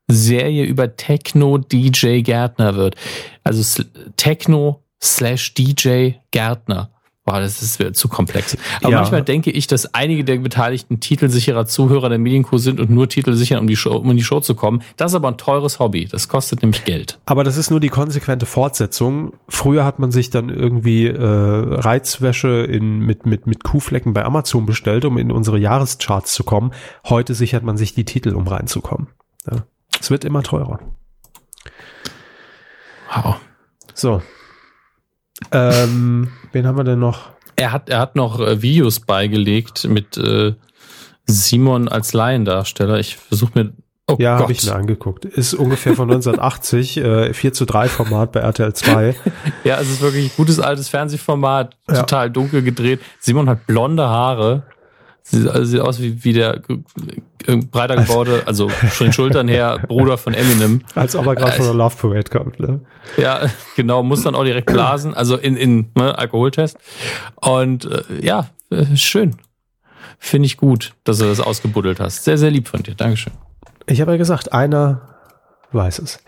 Serie 0.07 0.65
über 0.65 0.95
Techno 0.95 1.57
DJ 1.57 2.21
Gärtner 2.21 2.75
wird. 2.75 2.95
Also 3.43 3.83
Techno 4.17 4.83
slash 5.01 5.53
DJ 5.53 6.13
Gärtner. 6.31 6.89
Boah, 7.29 7.41
das 7.41 7.61
ist 7.61 7.95
zu 7.95 8.07
komplex. 8.07 8.57
Aber 8.81 8.89
ja. 8.89 8.97
manchmal 8.97 9.21
denke 9.21 9.51
ich, 9.51 9.67
dass 9.67 9.93
einige 9.93 10.23
der 10.23 10.37
beteiligten 10.37 10.99
titelsicherer 10.99 11.67
Zuhörer 11.67 12.09
der 12.09 12.17
Medienkuh 12.17 12.57
sind 12.57 12.79
und 12.79 12.89
nur 12.89 13.07
Titel 13.07 13.33
sichern, 13.33 13.59
um, 13.59 13.67
die 13.67 13.75
Show, 13.75 13.95
um 13.95 14.09
in 14.09 14.17
die 14.17 14.23
Show 14.23 14.39
zu 14.39 14.55
kommen. 14.55 14.81
Das 14.97 15.11
ist 15.11 15.15
aber 15.15 15.27
ein 15.27 15.37
teures 15.37 15.77
Hobby. 15.77 16.05
Das 16.05 16.27
kostet 16.27 16.63
nämlich 16.63 16.85
Geld. 16.85 17.19
Aber 17.27 17.43
das 17.43 17.55
ist 17.55 17.69
nur 17.69 17.79
die 17.79 17.89
konsequente 17.89 18.47
Fortsetzung. 18.47 19.33
Früher 19.47 19.85
hat 19.85 19.99
man 19.99 20.11
sich 20.11 20.31
dann 20.31 20.49
irgendwie 20.49 21.05
äh, 21.05 21.23
Reizwäsche 21.23 22.63
in, 22.63 22.97
mit, 22.97 23.27
mit, 23.27 23.45
mit 23.45 23.63
Kuhflecken 23.63 24.13
bei 24.13 24.25
Amazon 24.25 24.65
bestellt, 24.65 25.05
um 25.05 25.19
in 25.19 25.31
unsere 25.31 25.59
Jahrescharts 25.59 26.33
zu 26.33 26.43
kommen. 26.43 26.71
Heute 27.07 27.35
sichert 27.35 27.61
man 27.61 27.77
sich 27.77 27.93
die 27.93 28.05
Titel, 28.05 28.33
um 28.33 28.47
reinzukommen. 28.47 29.09
Ja. 29.51 29.65
Es 30.01 30.09
wird 30.09 30.25
immer 30.25 30.41
teurer. 30.41 30.79
Wow. 33.13 33.35
So, 33.93 34.23
ähm, 35.51 36.31
wen 36.51 36.67
haben 36.67 36.77
wir 36.77 36.83
denn 36.83 36.99
noch? 36.99 37.29
Er 37.55 37.71
hat, 37.71 37.89
er 37.89 37.99
hat 37.99 38.15
noch 38.15 38.39
äh, 38.39 38.61
Videos 38.61 38.99
beigelegt 39.01 39.87
mit 39.89 40.17
äh, 40.17 40.53
Simon 41.25 41.87
als 41.87 42.13
Laiendarsteller. 42.13 42.99
Ich 42.99 43.17
versuche 43.17 43.51
mir. 43.55 43.73
Oh 44.07 44.15
ja, 44.17 44.39
habe 44.39 44.51
ich 44.51 44.65
mir 44.65 44.73
angeguckt. 44.73 45.25
Ist 45.25 45.53
ungefähr 45.53 45.93
von 45.93 46.09
1980, 46.09 46.97
äh, 46.97 47.33
4 47.33 47.53
zu 47.53 47.65
3 47.65 47.89
Format 47.89 48.31
bei 48.31 48.39
RTL 48.39 48.73
2. 48.73 49.15
ja, 49.63 49.79
es 49.79 49.89
ist 49.89 50.01
wirklich 50.01 50.31
ein 50.31 50.31
gutes 50.35 50.59
altes 50.59 50.89
Fernsehformat, 50.89 51.77
ja. 51.87 51.99
total 51.99 52.31
dunkel 52.31 52.63
gedreht. 52.63 53.01
Simon 53.19 53.47
hat 53.47 53.67
blonde 53.67 54.09
Haare. 54.09 54.63
Sieht, 55.31 55.47
also 55.47 55.63
sieht 55.63 55.79
aus 55.81 56.01
wie, 56.01 56.23
wie 56.23 56.33
der 56.33 56.61
äh, 57.45 57.57
breiter 57.57 57.95
gebaute, 57.95 58.43
also 58.45 58.69
von 58.69 59.07
den 59.07 59.13
Schultern 59.13 59.47
her, 59.47 59.79
Bruder 59.87 60.17
von 60.17 60.33
Eminem. 60.33 60.81
Als 60.95 61.15
ob 61.15 61.27
er 61.27 61.35
gerade 61.35 61.51
von 61.51 61.65
der 61.65 61.75
Love 61.75 61.95
Parade 61.95 62.29
kommt, 62.31 62.59
ne? 62.59 62.81
Ja, 63.17 63.47
genau, 63.75 64.01
muss 64.01 64.23
dann 64.23 64.33
auch 64.33 64.43
direkt 64.43 64.65
blasen, 64.73 65.13
also 65.13 65.37
in, 65.37 65.55
in 65.55 65.91
ne, 65.95 66.17
Alkoholtest. 66.17 66.77
Und 67.35 67.85
äh, 67.85 68.03
ja, 68.21 68.49
äh, 68.71 68.95
schön. 68.95 69.35
Finde 70.17 70.47
ich 70.47 70.57
gut, 70.57 70.93
dass 71.03 71.19
du 71.19 71.25
das 71.25 71.39
ausgebuddelt 71.39 71.99
hast. 71.99 72.23
Sehr, 72.23 72.37
sehr 72.37 72.51
lieb 72.51 72.67
von 72.67 72.83
dir. 72.83 72.95
Dankeschön. 72.95 73.33
Ich 73.85 74.01
habe 74.01 74.11
ja 74.11 74.17
gesagt, 74.17 74.51
einer 74.51 75.01
weiß 75.71 75.99
es. 75.99 76.19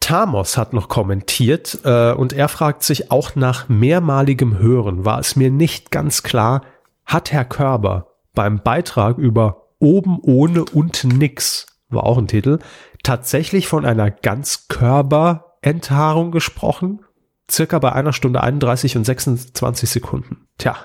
Tamos 0.00 0.56
hat 0.56 0.72
noch 0.72 0.88
kommentiert 0.88 1.78
äh, 1.84 2.12
und 2.12 2.32
er 2.32 2.48
fragt 2.48 2.82
sich 2.82 3.10
auch 3.10 3.36
nach 3.36 3.68
mehrmaligem 3.68 4.58
Hören 4.58 5.04
war 5.04 5.20
es 5.20 5.36
mir 5.36 5.50
nicht 5.50 5.90
ganz 5.90 6.22
klar, 6.22 6.62
hat 7.04 7.32
Herr 7.32 7.44
Körber 7.44 8.06
beim 8.34 8.62
Beitrag 8.62 9.18
über 9.18 9.66
oben 9.78 10.18
ohne 10.20 10.64
und 10.64 11.04
nix, 11.04 11.66
war 11.88 12.04
auch 12.04 12.18
ein 12.18 12.28
Titel, 12.28 12.60
tatsächlich 13.02 13.66
von 13.66 13.84
einer 13.84 14.10
Ganzkörperenthaarung 14.10 16.30
gesprochen? 16.30 17.00
Circa 17.50 17.80
bei 17.80 17.92
einer 17.92 18.12
Stunde 18.12 18.42
31 18.42 18.96
und 18.96 19.04
26 19.04 19.90
Sekunden. 19.90 20.46
Tja, 20.58 20.76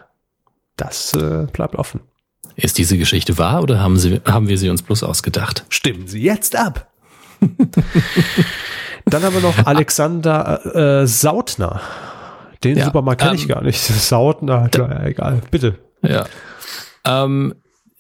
das 0.78 1.14
äh, 1.14 1.46
bleibt 1.52 1.76
offen. 1.76 2.00
Ist 2.56 2.78
diese 2.78 2.98
Geschichte 2.98 3.38
wahr 3.38 3.62
oder 3.62 3.82
haben, 3.82 3.98
sie, 3.98 4.22
haben 4.26 4.48
wir 4.48 4.58
sie 4.58 4.70
uns 4.70 4.82
bloß 4.82 5.04
ausgedacht? 5.04 5.66
Stimmen 5.70 6.08
Sie 6.08 6.22
jetzt 6.22 6.56
ab! 6.56 6.90
Dann 9.06 9.24
haben 9.24 9.36
wir 9.36 9.42
noch 9.42 9.66
Alexander 9.66 11.02
äh, 11.02 11.06
Sautner. 11.06 11.82
Den 12.64 12.78
ja, 12.78 12.86
Supermarkt 12.86 13.22
kenne 13.22 13.34
ähm, 13.34 13.40
ich 13.40 13.48
gar 13.48 13.62
nicht. 13.62 13.80
Sautner, 13.80 14.70
klar, 14.70 15.06
egal. 15.06 15.42
Bitte. 15.52 15.78
Ja. 16.10 16.26
Ähm, 17.06 17.56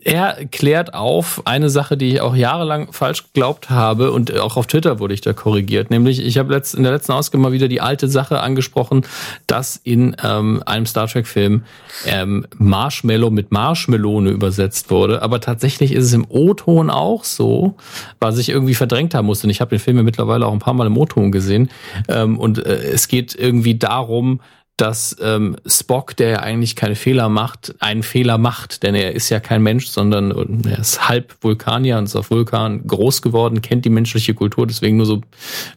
er 0.06 0.46
klärt 0.52 0.94
auf 0.94 1.42
eine 1.46 1.72
Sache, 1.72 1.98
die 1.98 2.14
ich 2.14 2.22
auch 2.22 2.36
jahrelang 2.36 2.94
falsch 2.94 3.24
geglaubt 3.24 3.72
habe 3.72 4.12
und 4.12 4.38
auch 4.40 4.56
auf 4.56 4.68
Twitter 4.68 5.00
wurde 5.00 5.16
ich 5.16 5.22
da 5.22 5.34
korrigiert. 5.34 5.90
Nämlich, 5.90 6.24
ich 6.24 6.38
habe 6.38 6.54
in 6.54 6.84
der 6.84 6.92
letzten 6.92 7.12
Ausgabe 7.12 7.42
mal 7.42 7.54
wieder 7.54 7.68
die 7.68 7.82
alte 7.82 8.08
Sache 8.08 8.40
angesprochen, 8.40 9.04
dass 9.48 9.78
in 9.78 10.16
ähm, 10.24 10.62
einem 10.68 10.86
Star 10.86 11.08
Trek-Film 11.08 11.64
ähm, 12.06 12.46
Marshmallow 12.56 13.32
mit 13.32 13.52
Marshmelone 13.52 14.30
übersetzt 14.30 14.92
wurde. 14.92 15.24
Aber 15.24 15.42
tatsächlich 15.42 15.92
ist 15.92 16.06
es 16.06 16.14
im 16.14 16.28
O-Ton 16.30 16.92
auch 16.92 17.24
so, 17.24 17.74
was 18.20 18.38
ich 18.38 18.50
irgendwie 18.50 18.76
verdrängt 18.76 19.16
haben 19.16 19.26
musste. 19.26 19.48
Und 19.48 19.52
ich 19.52 19.60
habe 19.60 19.70
den 19.70 19.80
Film 19.80 19.98
ja 19.98 20.04
mittlerweile 20.04 20.46
auch 20.46 20.54
ein 20.54 20.60
paar 20.60 20.76
Mal 20.76 20.86
im 20.86 20.98
O-Ton 20.98 21.32
gesehen. 21.32 21.72
Ähm, 22.10 22.38
und 22.38 22.64
äh, 22.64 22.76
es 22.76 23.08
geht 23.08 23.34
irgendwie 23.34 23.74
darum, 23.74 24.40
dass 24.78 25.16
ähm, 25.22 25.56
Spock, 25.66 26.18
der 26.18 26.30
ja 26.30 26.40
eigentlich 26.40 26.76
keine 26.76 26.96
Fehler 26.96 27.30
macht, 27.30 27.76
einen 27.80 28.04
Fehler 28.04 28.38
macht, 28.38 28.84
denn 28.84 28.94
er 28.94 29.14
ist 29.14 29.30
ja 29.30 29.40
kein 29.40 29.64
Mensch, 29.64 29.88
sondern 29.88 30.32
er 30.66 30.80
ist 30.80 31.08
halb 31.08 31.36
Vulkanier 31.42 31.98
und 31.98 32.06
ist 32.06 32.16
auf 32.16 32.30
Vulkan 32.30 32.86
groß 32.86 33.22
geworden, 33.22 33.62
kennt 33.62 33.86
die 33.86 33.90
menschliche 33.90 34.34
Kultur, 34.34 34.68
deswegen 34.68 34.98
nur 34.98 35.06
so 35.06 35.22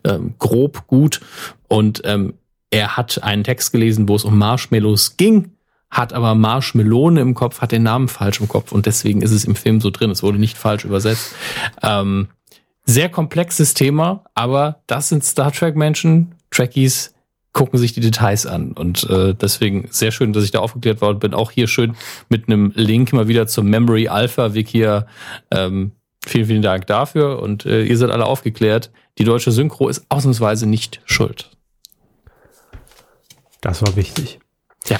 ähm, 0.04 0.34
grob 0.38 0.86
gut. 0.88 1.20
Und 1.68 2.02
ähm, 2.04 2.34
er 2.70 2.96
hat 2.96 3.22
einen 3.22 3.44
Text 3.44 3.72
gelesen, 3.72 4.08
wo 4.08 4.16
es 4.16 4.24
um 4.24 4.36
Marshmallows 4.36 5.16
ging, 5.16 5.52
hat 5.90 6.12
aber 6.12 6.34
Marshmelone 6.34 7.20
im 7.20 7.34
Kopf, 7.34 7.60
hat 7.60 7.72
den 7.72 7.84
Namen 7.84 8.08
falsch 8.08 8.40
im 8.40 8.48
Kopf 8.48 8.72
und 8.72 8.86
deswegen 8.86 9.22
ist 9.22 9.32
es 9.32 9.44
im 9.44 9.54
Film 9.54 9.80
so 9.80 9.90
drin. 9.90 10.10
Es 10.10 10.22
wurde 10.22 10.38
nicht 10.38 10.58
falsch 10.58 10.84
übersetzt. 10.84 11.34
Ähm, 11.82 12.28
sehr 12.84 13.08
komplexes 13.08 13.74
Thema, 13.74 14.24
aber 14.34 14.80
das 14.86 15.08
sind 15.08 15.24
Star 15.24 15.52
Trek 15.52 15.76
Menschen, 15.76 16.34
Trekkies, 16.50 17.14
gucken 17.52 17.78
sich 17.78 17.92
die 17.92 18.00
Details 18.00 18.46
an. 18.46 18.72
Und 18.72 19.08
äh, 19.10 19.34
deswegen 19.34 19.88
sehr 19.90 20.10
schön, 20.10 20.32
dass 20.32 20.44
ich 20.44 20.50
da 20.50 20.60
aufgeklärt 20.60 21.00
worden 21.00 21.18
bin. 21.18 21.34
Auch 21.34 21.50
hier 21.50 21.66
schön 21.66 21.96
mit 22.28 22.48
einem 22.48 22.72
Link 22.74 23.12
mal 23.12 23.28
wieder 23.28 23.46
zum 23.46 23.68
Memory 23.68 24.08
Alpha 24.08 24.54
Wiki. 24.54 24.86
Ähm, 25.50 25.92
vielen, 26.26 26.46
vielen 26.46 26.62
Dank 26.62 26.86
dafür. 26.86 27.42
Und 27.42 27.66
äh, 27.66 27.82
ihr 27.82 27.96
seid 27.96 28.10
alle 28.10 28.26
aufgeklärt. 28.26 28.90
Die 29.18 29.24
deutsche 29.24 29.50
Synchro 29.50 29.88
ist 29.88 30.06
ausnahmsweise 30.08 30.66
nicht 30.66 31.00
schuld. 31.04 31.50
Das 33.60 33.82
war 33.82 33.96
wichtig. 33.96 34.38
Ja. 34.86 34.98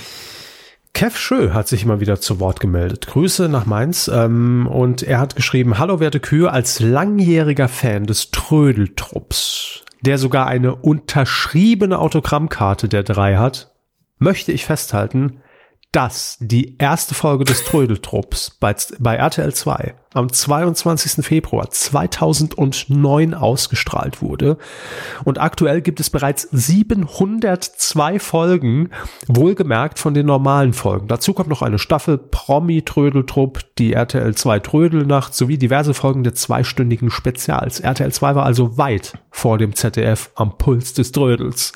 Kev 0.93 1.16
Schö 1.16 1.53
hat 1.53 1.69
sich 1.69 1.85
mal 1.85 2.01
wieder 2.01 2.20
zu 2.20 2.41
Wort 2.41 2.59
gemeldet. 2.59 3.07
Grüße 3.07 3.49
nach 3.49 3.66
Mainz. 3.66 4.09
Ähm, 4.12 4.66
und 4.66 5.05
er 5.05 5.20
hat 5.20 5.37
geschrieben, 5.37 5.79
Hallo 5.79 6.01
werte 6.01 6.19
Kühe, 6.19 6.51
als 6.51 6.81
langjähriger 6.81 7.69
Fan 7.69 8.07
des 8.07 8.33
Trödeltrupps, 8.33 9.85
der 10.03 10.19
sogar 10.19 10.47
eine 10.47 10.77
unterschriebene 10.77 11.99
Autogrammkarte 11.99 12.89
der 12.89 13.03
drei 13.03 13.37
hat, 13.37 13.73
möchte 14.19 14.53
ich 14.53 14.65
festhalten, 14.65 15.41
dass 15.93 16.37
die 16.41 16.77
erste 16.79 17.15
Folge 17.15 17.45
des 17.45 17.65
Trödeltrupps 17.65 18.51
bei, 18.61 18.75
bei 18.99 19.16
RTL 19.16 19.55
2 19.55 19.95
am 20.14 20.32
22. 20.32 21.24
Februar 21.24 21.70
2009 21.70 23.35
ausgestrahlt 23.35 24.22
wurde. 24.22 24.56
Und 25.24 25.39
aktuell 25.39 25.82
gibt 25.82 26.01
es 26.01 26.10
bereits 26.10 26.48
702 26.51 28.18
Folgen, 28.18 28.90
wohlgemerkt 29.26 29.98
von 29.98 30.14
den 30.14 30.26
normalen 30.26 30.72
Folgen. 30.72 31.09
Dazu 31.09 31.35
kommt 31.35 31.48
noch 31.48 31.62
eine 31.62 31.78
Staffel 31.78 32.18
Promi-Trödeltrupp, 32.18 33.60
die 33.76 33.93
RTL 33.93 34.35
2 34.35 34.60
Trödelnacht 34.60 35.35
sowie 35.35 35.59
diverse 35.59 35.94
Folgen 35.94 36.24
der 36.24 36.35
zweistündigen 36.35 37.10
Spezials. 37.10 37.80
RTL 37.80 38.12
2 38.12 38.35
war 38.35 38.47
also 38.47 38.78
weit 38.78 39.12
vor 39.30 39.59
dem 39.59 39.74
ZDF 39.74 40.30
am 40.35 40.56
Puls 40.56 40.94
des 40.94 41.12
Trödels. 41.12 41.72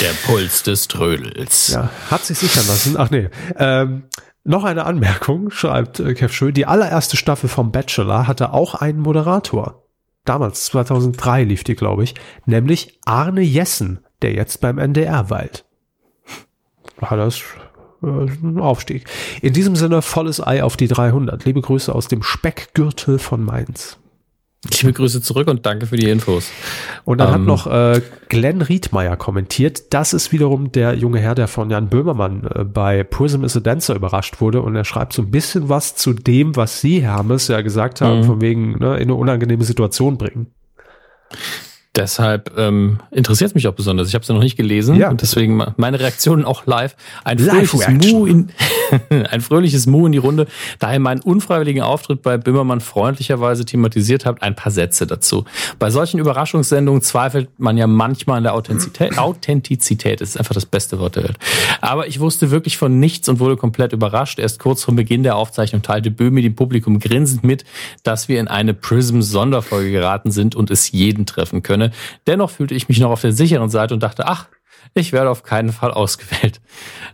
Der 0.00 0.12
Puls 0.26 0.62
des 0.62 0.88
Trödels. 0.88 1.68
Ja, 1.68 1.90
hat 2.10 2.24
sich 2.24 2.38
sichern 2.38 2.66
lassen. 2.66 2.96
Ach 2.98 3.10
nee. 3.10 3.28
Ähm, 3.58 4.04
noch 4.44 4.64
eine 4.64 4.84
Anmerkung, 4.84 5.50
schreibt 5.50 6.00
äh, 6.00 6.14
Kev 6.14 6.32
Schö. 6.32 6.52
Die 6.52 6.66
allererste 6.66 7.16
Staffel 7.16 7.48
vom 7.48 7.70
Bachelor 7.72 8.26
hatte 8.26 8.52
auch 8.52 8.74
einen 8.74 9.00
Moderator. 9.00 9.82
Damals, 10.24 10.64
2003 10.66 11.44
lief 11.44 11.64
die, 11.64 11.74
glaube 11.74 12.04
ich. 12.04 12.14
Nämlich 12.46 12.98
Arne 13.04 13.42
Jessen, 13.42 14.00
der 14.20 14.32
jetzt 14.32 14.60
beim 14.60 14.78
NDR 14.78 15.30
weilt. 15.30 15.64
Hat 17.00 17.18
das 17.18 17.42
äh, 18.02 18.06
ein 18.06 18.58
Aufstieg. 18.58 19.06
In 19.40 19.52
diesem 19.52 19.76
Sinne 19.76 20.02
volles 20.02 20.44
Ei 20.44 20.62
auf 20.62 20.76
die 20.76 20.88
300. 20.88 21.44
Liebe 21.44 21.60
Grüße 21.60 21.92
aus 21.92 22.08
dem 22.08 22.22
Speckgürtel 22.22 23.18
von 23.18 23.44
Mainz. 23.44 23.98
Liebe 24.70 24.92
Grüße 24.92 25.20
zurück 25.20 25.48
und 25.48 25.66
danke 25.66 25.86
für 25.86 25.96
die 25.96 26.08
Infos. 26.08 26.48
Und 27.04 27.18
dann 27.18 27.28
ähm, 27.28 27.34
hat 27.34 27.40
noch 27.42 27.66
äh, 27.66 28.00
Glenn 28.28 28.62
Riedmeier 28.62 29.16
kommentiert, 29.16 29.92
das 29.92 30.12
ist 30.12 30.30
wiederum 30.30 30.70
der 30.70 30.94
junge 30.94 31.18
Herr, 31.18 31.34
der 31.34 31.48
von 31.48 31.68
Jan 31.68 31.88
Böhmermann 31.88 32.44
äh, 32.44 32.64
bei 32.64 33.02
Prism 33.02 33.42
is 33.42 33.56
a 33.56 33.60
Dancer 33.60 33.96
überrascht 33.96 34.40
wurde. 34.40 34.62
Und 34.62 34.76
er 34.76 34.84
schreibt 34.84 35.14
so 35.14 35.22
ein 35.22 35.32
bisschen 35.32 35.68
was 35.68 35.96
zu 35.96 36.12
dem, 36.12 36.54
was 36.54 36.80
Sie, 36.80 37.02
Hermes, 37.02 37.48
ja 37.48 37.60
gesagt 37.60 38.00
haben, 38.00 38.20
mhm. 38.20 38.24
von 38.24 38.40
wegen 38.40 38.78
ne, 38.78 38.96
in 38.96 39.02
eine 39.02 39.14
unangenehme 39.14 39.64
Situation 39.64 40.16
bringen. 40.16 40.52
Deshalb 41.94 42.56
ähm, 42.56 43.00
interessiert 43.10 43.50
es 43.50 43.54
mich 43.54 43.68
auch 43.68 43.74
besonders. 43.74 44.08
Ich 44.08 44.14
habe 44.14 44.22
es 44.22 44.28
ja 44.28 44.34
noch 44.34 44.42
nicht 44.42 44.56
gelesen 44.56 44.96
ja. 44.96 45.10
und 45.10 45.20
deswegen 45.20 45.62
meine 45.76 46.00
Reaktionen 46.00 46.46
auch 46.46 46.64
live. 46.64 46.96
Ein 47.22 47.38
fröhliches 47.38 47.86
Mu 48.10 48.24
in 48.24 48.48
ein 49.10 49.42
fröhliches 49.42 49.86
Mu 49.86 50.06
in 50.06 50.12
die 50.12 50.18
Runde. 50.18 50.46
Da 50.78 50.90
ihr 50.90 51.00
meinen 51.00 51.20
unfreiwilligen 51.20 51.82
Auftritt 51.82 52.22
bei 52.22 52.38
Bimmermann 52.38 52.80
freundlicherweise 52.80 53.66
thematisiert 53.66 54.24
habt, 54.24 54.42
ein 54.42 54.56
paar 54.56 54.72
Sätze 54.72 55.06
dazu. 55.06 55.44
Bei 55.78 55.90
solchen 55.90 56.18
Überraschungssendungen 56.18 57.02
zweifelt 57.02 57.50
man 57.58 57.76
ja 57.76 57.86
manchmal 57.86 58.38
an 58.38 58.44
der 58.44 58.54
Authentizität. 58.54 59.18
Authentizität 59.18 60.22
ist 60.22 60.38
einfach 60.38 60.54
das 60.54 60.64
beste 60.64 60.98
Wort 60.98 61.16
der 61.16 61.24
Welt. 61.24 61.36
Aber 61.82 62.06
ich 62.06 62.20
wusste 62.20 62.50
wirklich 62.50 62.78
von 62.78 63.00
nichts 63.00 63.28
und 63.28 63.38
wurde 63.38 63.58
komplett 63.58 63.92
überrascht. 63.92 64.38
Erst 64.38 64.60
kurz 64.60 64.82
vor 64.82 64.94
Beginn 64.94 65.24
der 65.24 65.36
Aufzeichnung 65.36 65.82
teilte 65.82 66.10
Böhmi 66.10 66.40
dem 66.40 66.54
Publikum 66.54 67.00
grinsend 67.00 67.44
mit, 67.44 67.66
dass 68.02 68.28
wir 68.28 68.40
in 68.40 68.48
eine 68.48 68.72
Prism-Sonderfolge 68.72 69.90
geraten 69.90 70.30
sind 70.30 70.54
und 70.54 70.70
es 70.70 70.90
jeden 70.90 71.26
treffen 71.26 71.62
können 71.62 71.81
könne. 71.82 71.92
Dennoch 72.26 72.50
fühlte 72.50 72.74
ich 72.74 72.88
mich 72.88 73.00
noch 73.00 73.10
auf 73.10 73.20
der 73.20 73.32
sicheren 73.32 73.70
Seite 73.70 73.94
und 73.94 74.02
dachte, 74.02 74.26
ach, 74.26 74.48
ich 74.94 75.12
werde 75.12 75.30
auf 75.30 75.42
keinen 75.42 75.72
Fall 75.72 75.92
ausgewählt. 75.92 76.60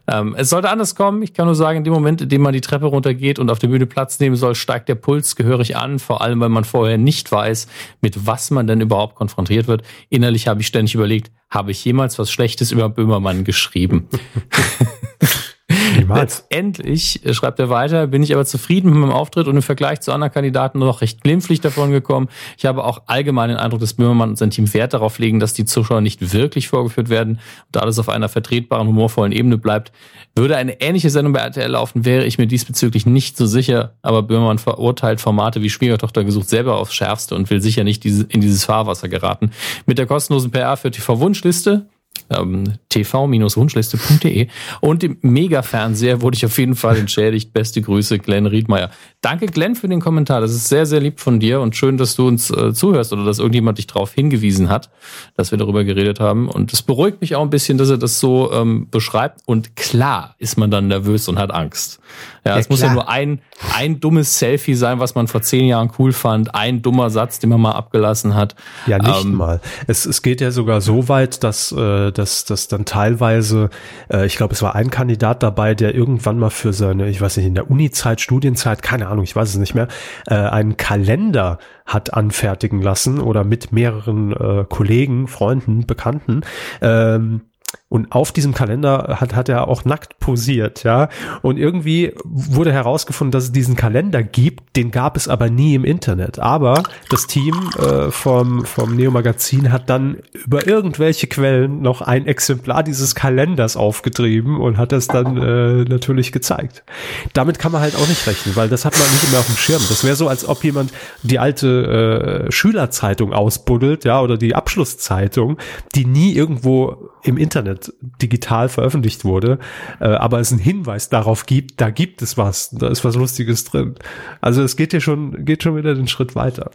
Ähm, 0.07 0.35
es 0.39 0.49
sollte 0.51 0.71
anders 0.71 0.95
kommen. 0.95 1.23
Ich 1.23 1.35
kann 1.35 1.47
nur 1.47 1.55
sagen, 1.55 1.79
in 1.79 1.85
dem 1.85 1.93
Moment, 1.93 2.23
in 2.23 2.29
dem 2.29 2.41
man 2.41 2.53
die 2.53 2.61
Treppe 2.61 2.87
runtergeht 2.87 3.39
und 3.39 3.51
auf 3.51 3.59
der 3.59 3.69
Bühne 3.69 3.87
Platz 3.87 4.19
nehmen 4.21 4.37
soll, 4.37 4.55
steigt 4.55 4.89
der 4.89 4.95
Puls 4.95 5.37
gehörig 5.37 5.77
an. 5.77 5.99
Vor 5.99 6.23
allem, 6.23 6.41
weil 6.41 6.49
man 6.49 6.65
vorher 6.65 6.99
nicht 6.99 7.31
weiß, 7.31 7.69
mit 8.01 8.27
was 8.27 8.51
man 8.51 8.67
denn 8.67 8.81
überhaupt 8.81 9.17
konfrontiert 9.17 9.69
wird. 9.69 9.83
Innerlich 10.09 10.49
habe 10.49 10.61
ich 10.61 10.67
ständig 10.67 10.95
überlegt, 10.95 11.31
habe 11.51 11.71
ich 11.71 11.85
jemals 11.85 12.19
was 12.19 12.33
Schlechtes 12.33 12.73
über 12.73 12.89
Böhmermann 12.89 13.45
geschrieben? 13.45 14.09
Niemals. 15.97 16.45
Letztendlich, 16.51 17.25
äh, 17.25 17.35
schreibt 17.35 17.59
er 17.59 17.71
weiter, 17.71 18.07
bin 18.07 18.23
ich 18.23 18.35
aber 18.35 18.45
zufrieden 18.45 18.91
mit 18.91 18.99
meinem 18.99 19.13
Auftritt 19.13 19.47
und 19.49 19.57
im 19.57 19.63
Vergleich 19.63 20.01
zu 20.01 20.13
anderen 20.13 20.33
Kandidaten 20.33 20.79
noch 20.79 21.01
recht 21.01 21.23
glimpflich 21.23 21.61
davon 21.61 21.91
gekommen. 21.91 22.29
Ich 22.57 22.67
habe 22.67 22.85
auch 22.85 23.03
allgemein 23.07 23.49
den 23.49 23.59
Eindruck, 23.59 23.81
dass 23.81 23.95
Böhmermann 23.95 24.31
und 24.31 24.39
sein 24.39 24.51
Team 24.51 24.73
Wert 24.75 24.95
darauf 24.95 25.19
legen, 25.19 25.41
dass 25.41 25.55
die 25.55 25.65
Zuschauer 25.65 26.01
nicht 26.01 26.33
wirklich 26.33 26.69
vorgeführt 26.69 27.09
werden 27.09 27.41
und 27.73 27.81
alles 27.81 27.99
auf 27.99 28.09
einer 28.09 28.29
vertretbaren, 28.29 28.89
humorvollen 28.89 29.33
Ebene 29.33 29.59
bleibt. 29.59 29.93
Würde 30.35 30.57
eine 30.57 30.81
ähnliche 30.81 31.11
Sendung 31.11 31.33
bei 31.33 31.41
RTL 31.41 31.71
laufen, 31.71 32.05
wäre 32.05 32.25
ich 32.25 32.39
mir 32.39 32.47
diesbezüglich 32.47 33.07
nicht 33.07 33.37
so 33.37 33.47
sicher, 33.47 33.95
aber 34.03 34.23
Böhmermann 34.23 34.59
verurteilt 34.59 35.21
Formate 35.21 35.63
wie 35.63 35.71
Schwiegertochter 35.71 36.25
gesucht 36.25 36.49
selber 36.49 36.77
aufs 36.79 36.95
Schärfste 36.95 37.35
und 37.35 37.51
will 37.51 37.61
sicher 37.61 37.85
nicht 37.85 38.05
in 38.05 38.41
dieses 38.41 38.65
Fahrwasser 38.65 39.09
geraten. 39.09 39.51
Mit 39.87 39.99
der 39.99 40.07
kostenlosen 40.07 40.51
PR 40.51 40.77
für 40.77 40.91
TV-Wunschliste 40.91 41.87
ähm, 42.31 42.65
tv-wunschliste.de 42.89 44.49
und 44.81 45.03
dem 45.03 45.19
Mega-Fernseher 45.23 46.21
wurde 46.21 46.37
ich 46.37 46.45
auf 46.45 46.59
jeden 46.59 46.75
Fall 46.75 46.97
entschädigt. 46.97 47.53
Beste 47.53 47.83
Grüße, 47.83 48.19
Glenn 48.19 48.47
Riedmeier. 48.47 48.91
Danke, 49.21 49.47
Glenn, 49.47 49.75
für 49.75 49.89
den 49.89 50.01
Kommentar. 50.01 50.41
Das 50.41 50.53
ist 50.53 50.69
sehr, 50.69 50.87
sehr 50.87 51.01
lieb 51.01 51.19
von 51.19 51.41
dir 51.41 51.61
und 51.61 51.75
schön, 51.75 51.97
dass 51.97 52.15
du 52.15 52.29
uns 52.29 52.51
äh, 52.51 52.73
zuhörst 52.73 53.13
oder 53.13 53.25
dass 53.25 53.41
irgendjemand 53.41 53.79
dich 53.79 53.89
darauf 53.89 54.13
hingewiesen 54.13 54.69
hat, 54.69 54.91
dass 55.37 55.51
wir 55.51 55.59
darüber 55.59 55.83
geredet 55.83 56.21
haben. 56.21 56.49
Und 56.49 56.73
es 56.73 56.83
beruhigt 56.83 57.21
mich 57.21 57.35
auch 57.35 57.43
ein 57.43 57.51
bisschen, 57.51 57.79
dass 57.79 57.91
er 57.91 57.99
das 57.99 58.21
so 58.21 58.53
ähm, 58.53 58.87
beschreibt. 58.91 59.41
Und 59.45 59.75
klar 59.75 60.37
ist 60.39 60.57
man 60.57 60.71
dann 60.71 60.87
nervös 60.87 61.27
und 61.27 61.37
hat 61.37 61.51
Angst. 61.51 61.99
Ja, 62.45 62.53
ja 62.53 62.59
es 62.59 62.69
muss 62.69 62.81
ja 62.81 62.93
nur 62.93 63.09
ein, 63.09 63.41
ein 63.75 63.99
dummes 63.99 64.39
Selfie 64.39 64.75
sein, 64.75 65.01
was 65.01 65.17
man 65.17 65.27
vor 65.27 65.43
zehn 65.43 65.67
Jahren 65.67 65.91
cool 65.99 66.13
fand. 66.13 66.55
Ein 66.55 66.81
dummer 66.81 67.11
Satz, 67.11 67.41
den 67.41 67.51
man 67.51 67.61
mal 67.61 67.73
abgelassen 67.73 68.37
hat. 68.37 68.55
Ja, 68.87 68.99
nicht 68.99 69.25
ähm, 69.25 69.35
mal. 69.35 69.61
Es, 69.89 70.07
es 70.07 70.23
geht 70.23 70.41
ja 70.41 70.53
sogar 70.53 70.81
so 70.81 71.09
weit, 71.09 71.43
dass, 71.43 71.73
äh, 71.73 72.13
dass, 72.13 72.45
dass 72.45 72.69
dann 72.69 72.85
teilweise, 72.85 73.71
äh, 74.13 74.27
ich 74.27 74.37
glaube, 74.37 74.55
es 74.55 74.63
war 74.63 74.77
ein 74.77 74.91
Kandidat 74.91 75.43
dabei, 75.43 75.75
der 75.75 75.93
irgendwann 75.97 76.39
mal 76.39 76.51
für 76.51 76.73
seine, 76.73 77.09
ich 77.09 77.21
weiß 77.21 77.37
nicht, 77.39 77.47
in 77.47 77.57
der 77.57 77.69
Uni-Zeit, 77.69 78.21
Studienzeit, 78.21 78.81
keine 78.81 79.08
Ahnung, 79.09 79.25
ich 79.25 79.35
weiß 79.35 79.49
es 79.49 79.57
nicht 79.57 79.75
mehr, 79.75 79.89
äh, 80.27 80.35
einen 80.35 80.77
Kalender 80.77 81.59
hat 81.87 82.15
anfertigen 82.15 82.83
lassen 82.83 83.21
oder 83.21 83.45
mit 83.45 83.73
mehreren 83.73 84.33
äh, 84.33 84.65
Kollegen, 84.69 85.27
Freunden, 85.29 85.87
Bekannten. 85.87 86.43
Ähm, 86.81 87.43
und 87.91 88.13
auf 88.13 88.33
diesem 88.33 88.53
Kalender 88.53 89.17
hat, 89.19 89.35
hat 89.35 89.49
er 89.49 89.67
auch 89.67 89.87
nackt 89.87 90.19
posiert, 90.19 90.85
ja. 90.85 91.09
Und 91.41 91.57
irgendwie 91.57 92.13
wurde 92.25 92.71
herausgefunden, 92.71 93.33
dass 93.33 93.45
es 93.45 93.53
diesen 93.53 93.77
Kalender 93.77 94.23
gibt, 94.23 94.77
den 94.77 94.91
gab 94.91 95.17
es 95.17 95.27
aber 95.27 95.49
nie 95.49 95.75
im 95.75 95.85
Internet. 95.85 96.39
Aber 96.39 96.83
das 97.09 97.27
Team 97.27 97.71
äh, 97.79 98.11
vom, 98.11 98.67
vom 98.67 98.95
Neo 98.95 99.11
Magazin 99.11 99.73
hat 99.73 99.89
dann 99.89 100.19
über 100.35 100.67
irgendwelche 100.67 101.29
Quellen 101.29 101.81
noch 101.81 102.03
ein 102.03 102.27
Exemplar 102.27 102.83
dieses 102.83 103.15
Kalenders 103.15 103.77
aufgetrieben 103.77 104.61
und 104.61 104.77
hat 104.77 104.93
das 104.93 105.07
dann 105.07 105.39
äh, 105.39 105.85
natürlich 105.85 106.31
gezeigt. 106.31 106.85
Damit 107.33 107.59
kann 107.59 107.73
man 107.73 107.81
halt 107.81 107.97
auch 107.97 108.07
nicht 108.07 108.27
rechnen, 108.27 108.55
weil 108.55 108.69
das 108.69 108.85
hat 108.85 108.99
man 108.99 109.09
nicht 109.13 109.25
immer 109.25 109.39
auf 109.39 109.47
dem 109.47 109.57
Schirm. 109.57 109.81
Das 109.89 110.05
wäre 110.05 110.15
so, 110.15 110.29
als 110.29 110.47
ob 110.47 110.63
jemand 110.63 110.93
die 111.23 111.39
alte 111.39 112.47
äh, 112.49 112.53
Schülerzeitung 112.53 113.33
ausbuddelt, 113.33 114.05
ja, 114.05 114.21
oder 114.21 114.37
die 114.37 114.55
Abschlusszeitung, 114.55 115.57
die 115.95 116.05
nie 116.05 116.35
irgendwo 116.35 117.11
im 117.23 117.39
Internet 117.39 117.78
digital 118.23 118.69
veröffentlicht 118.69 119.25
wurde, 119.25 119.59
äh, 120.01 120.07
aber 120.07 120.41
es 120.41 120.53
einen 120.53 120.61
Hinweis 120.61 121.09
darauf 121.09 121.47
gibt, 121.47 121.81
da 121.81 121.91
gibt 121.91 122.23
es 122.23 122.37
was, 122.37 122.71
da 122.71 122.89
ist 122.89 123.05
was 123.05 123.15
Lustiges 123.15 123.65
drin. 123.65 123.95
Also 124.41 124.63
es 124.63 124.77
geht 124.77 124.93
hier 124.93 125.01
schon, 125.01 125.45
geht 125.45 125.63
schon 125.63 125.77
wieder 125.77 125.95
den 125.95 126.09
Schritt 126.09 126.35
weiter. 126.35 126.71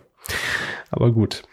Aber 0.91 1.11
gut. 1.11 1.43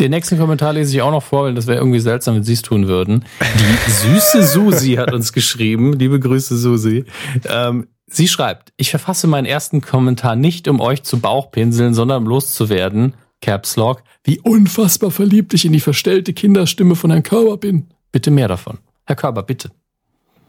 Den 0.00 0.10
nächsten 0.10 0.38
Kommentar 0.38 0.72
lese 0.72 0.96
ich 0.96 1.02
auch 1.02 1.12
noch 1.12 1.22
vor, 1.22 1.44
weil 1.44 1.54
das 1.54 1.66
wäre 1.66 1.78
irgendwie 1.78 2.00
seltsam, 2.00 2.34
wenn 2.34 2.42
Sie 2.42 2.54
es 2.54 2.62
tun 2.62 2.88
würden. 2.88 3.24
Die 3.40 3.90
süße 3.90 4.42
Susi 4.42 4.94
hat 4.94 5.12
uns 5.12 5.32
geschrieben. 5.32 5.92
Liebe 5.92 6.18
Grüße, 6.18 6.56
Susi. 6.56 7.04
Ähm, 7.48 7.86
sie 8.08 8.26
schreibt, 8.26 8.72
ich 8.76 8.90
verfasse 8.90 9.26
meinen 9.26 9.46
ersten 9.46 9.80
Kommentar 9.80 10.34
nicht, 10.34 10.66
um 10.66 10.80
euch 10.80 11.02
zu 11.04 11.20
Bauchpinseln, 11.20 11.94
sondern 11.94 12.22
um 12.22 12.28
loszuwerden. 12.28 13.14
Caps 13.40 13.76
Lock, 13.76 14.02
wie 14.24 14.40
unfassbar 14.40 15.10
verliebt 15.10 15.52
ich 15.52 15.64
in 15.64 15.72
die 15.72 15.80
verstellte 15.80 16.32
Kinderstimme 16.32 16.94
von 16.94 17.10
Herrn 17.10 17.24
Körber 17.24 17.56
bin. 17.56 17.88
Bitte 18.12 18.30
mehr 18.30 18.48
davon. 18.48 18.78
Herr 19.04 19.16
Körber, 19.16 19.42
bitte. 19.42 19.70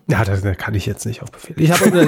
Ja, 0.09 0.25
das, 0.25 0.41
das 0.41 0.57
kann 0.57 0.73
ich 0.73 0.85
jetzt 0.85 1.05
nicht 1.05 1.21
auf 1.21 1.31
Befehl. 1.31 1.55
Ich 1.57 1.71
habe 1.71 1.89
der, 1.91 2.07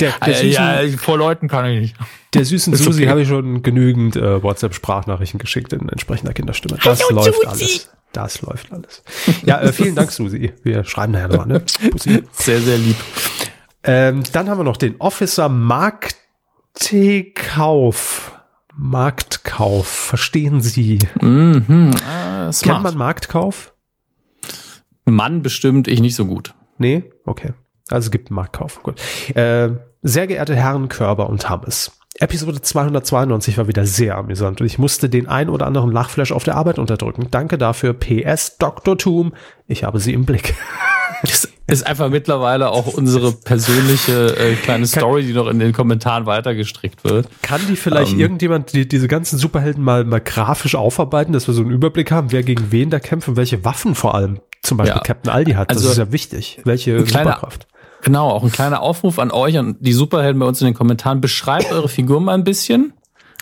der, 0.00 0.12
der 0.18 0.34
süßen, 0.34 0.50
ja, 0.52 0.82
vor 0.98 1.16
Leuten 1.16 1.46
kann 1.48 1.64
ich 1.66 1.80
nicht. 1.80 1.96
Der 2.34 2.44
süßen 2.44 2.74
Susi 2.74 3.02
okay. 3.02 3.10
habe 3.10 3.22
ich 3.22 3.28
schon 3.28 3.62
genügend 3.62 4.16
äh, 4.16 4.42
WhatsApp-Sprachnachrichten 4.42 5.38
geschickt 5.38 5.72
in 5.72 5.88
entsprechender 5.88 6.32
Kinderstimme. 6.32 6.78
Das 6.82 7.04
Hallo, 7.04 7.22
läuft 7.22 7.34
Susi. 7.34 7.46
alles. 7.46 7.88
Das 8.12 8.42
läuft 8.42 8.72
alles. 8.72 9.04
Ja, 9.44 9.60
äh, 9.60 9.72
vielen 9.72 9.94
Dank, 9.94 10.10
Susi. 10.10 10.52
Wir 10.64 10.82
schreiben 10.84 11.12
nachher 11.12 11.28
nochmal, 11.28 11.46
ne? 11.46 11.60
Pussy. 11.90 12.24
Sehr, 12.32 12.60
sehr 12.60 12.78
lieb. 12.78 12.96
Ähm, 13.84 14.24
dann 14.32 14.50
haben 14.50 14.58
wir 14.58 14.64
noch 14.64 14.78
den 14.78 14.96
Officer 15.00 15.48
Marktkauf. 15.48 16.22
Marktkauf. 18.74 19.86
Verstehen 19.86 20.60
Sie? 20.60 20.98
Mhm. 21.20 21.92
Äh, 21.94 22.50
Kennt 22.50 22.82
man 22.82 22.96
Marktkauf? 22.96 23.72
Mann 25.06 25.42
bestimmt, 25.42 25.88
ich 25.88 26.00
nicht 26.00 26.16
so 26.16 26.26
gut. 26.26 26.54
Nee? 26.78 27.04
Okay. 27.24 27.52
Also 27.88 28.10
gibt 28.10 28.30
einen 28.30 28.36
Marktkauf. 28.36 28.82
Gut. 28.82 29.00
Äh, 29.34 29.70
sehr 30.02 30.26
geehrte 30.26 30.54
Herren 30.54 30.88
Körber 30.88 31.30
und 31.30 31.48
Hammes. 31.48 31.92
Episode 32.18 32.62
292 32.62 33.58
war 33.58 33.68
wieder 33.68 33.84
sehr 33.84 34.16
amüsant 34.16 34.60
und 34.60 34.66
ich 34.66 34.78
musste 34.78 35.08
den 35.08 35.28
ein 35.28 35.50
oder 35.50 35.66
anderen 35.66 35.92
Lachflash 35.92 36.32
auf 36.32 36.44
der 36.44 36.56
Arbeit 36.56 36.78
unterdrücken. 36.78 37.28
Danke 37.30 37.58
dafür. 37.58 37.92
PS 37.92 38.56
Dr. 38.58 38.96
Toom. 38.96 39.34
Ich 39.66 39.84
habe 39.84 40.00
sie 40.00 40.12
im 40.12 40.24
Blick. 40.24 40.54
Das 41.22 41.48
ist 41.66 41.86
einfach 41.86 42.10
mittlerweile 42.10 42.68
auch 42.68 42.92
unsere 42.92 43.32
persönliche 43.32 44.36
äh, 44.36 44.54
kleine 44.54 44.86
Story, 44.86 45.24
die 45.24 45.32
noch 45.32 45.46
in 45.46 45.58
den 45.58 45.72
Kommentaren 45.72 46.26
weitergestrickt 46.26 47.04
wird. 47.04 47.26
Kann 47.40 47.62
die 47.68 47.76
vielleicht 47.76 48.12
Ähm. 48.12 48.20
irgendjemand 48.20 48.74
die, 48.74 48.86
diese 48.86 49.08
ganzen 49.08 49.38
Superhelden 49.38 49.82
mal, 49.82 50.04
mal 50.04 50.20
grafisch 50.20 50.74
aufarbeiten, 50.74 51.32
dass 51.32 51.48
wir 51.48 51.54
so 51.54 51.62
einen 51.62 51.70
Überblick 51.70 52.10
haben, 52.10 52.32
wer 52.32 52.42
gegen 52.42 52.70
wen 52.70 52.90
da 52.90 53.00
kämpft 53.00 53.28
und 53.28 53.36
welche 53.36 53.64
Waffen 53.64 53.94
vor 53.94 54.14
allem 54.14 54.40
zum 54.66 54.76
Beispiel 54.78 54.96
Ja. 54.96 55.02
Captain 55.02 55.32
Aldi 55.32 55.52
hat? 55.52 55.70
Also, 55.70 55.82
das 55.84 55.92
ist 55.92 55.98
ja 55.98 56.12
wichtig. 56.12 56.60
Welche 56.64 57.02
kleiner- 57.04 57.30
Superkraft? 57.34 57.66
Genau, 58.02 58.28
auch 58.30 58.44
ein 58.44 58.52
kleiner 58.52 58.82
Aufruf 58.82 59.18
an 59.18 59.30
euch 59.32 59.56
und 59.58 59.78
die 59.80 59.92
Superhelden 59.92 60.38
bei 60.38 60.46
uns 60.46 60.60
in 60.60 60.66
den 60.66 60.74
Kommentaren. 60.74 61.20
Beschreibt 61.20 61.72
eure 61.72 61.88
Figur 61.88 62.20
mal 62.20 62.34
ein 62.34 62.44
bisschen. 62.44 62.92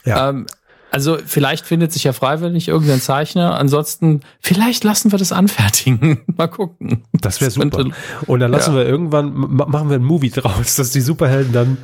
Ja. 0.05 0.31
Ähm, 0.31 0.47
also 0.91 1.19
vielleicht 1.27 1.67
findet 1.67 1.93
sich 1.93 2.05
ja 2.05 2.13
freiwillig 2.13 2.69
irgendein 2.69 3.01
Zeichner. 3.01 3.59
Ansonsten, 3.59 4.21
vielleicht 4.41 4.85
lassen 4.85 5.11
wir 5.13 5.19
das 5.19 5.33
anfertigen. 5.33 6.21
mal 6.39 6.47
gucken. 6.47 7.03
Das 7.13 7.41
wäre 7.41 7.51
super. 7.51 7.85
Und 8.27 8.41
dann 8.41 8.53
lassen 8.53 8.71
Ja. 8.75 8.79
wir 8.79 8.87
irgendwann, 8.87 9.35
ma- 9.35 9.67
machen 9.67 9.91
wir 9.91 9.97
ein 9.97 10.05
Movie 10.05 10.31
draus, 10.31 10.77
dass 10.77 10.91
die 10.93 11.01
Superhelden 11.01 11.53
dann 11.53 11.77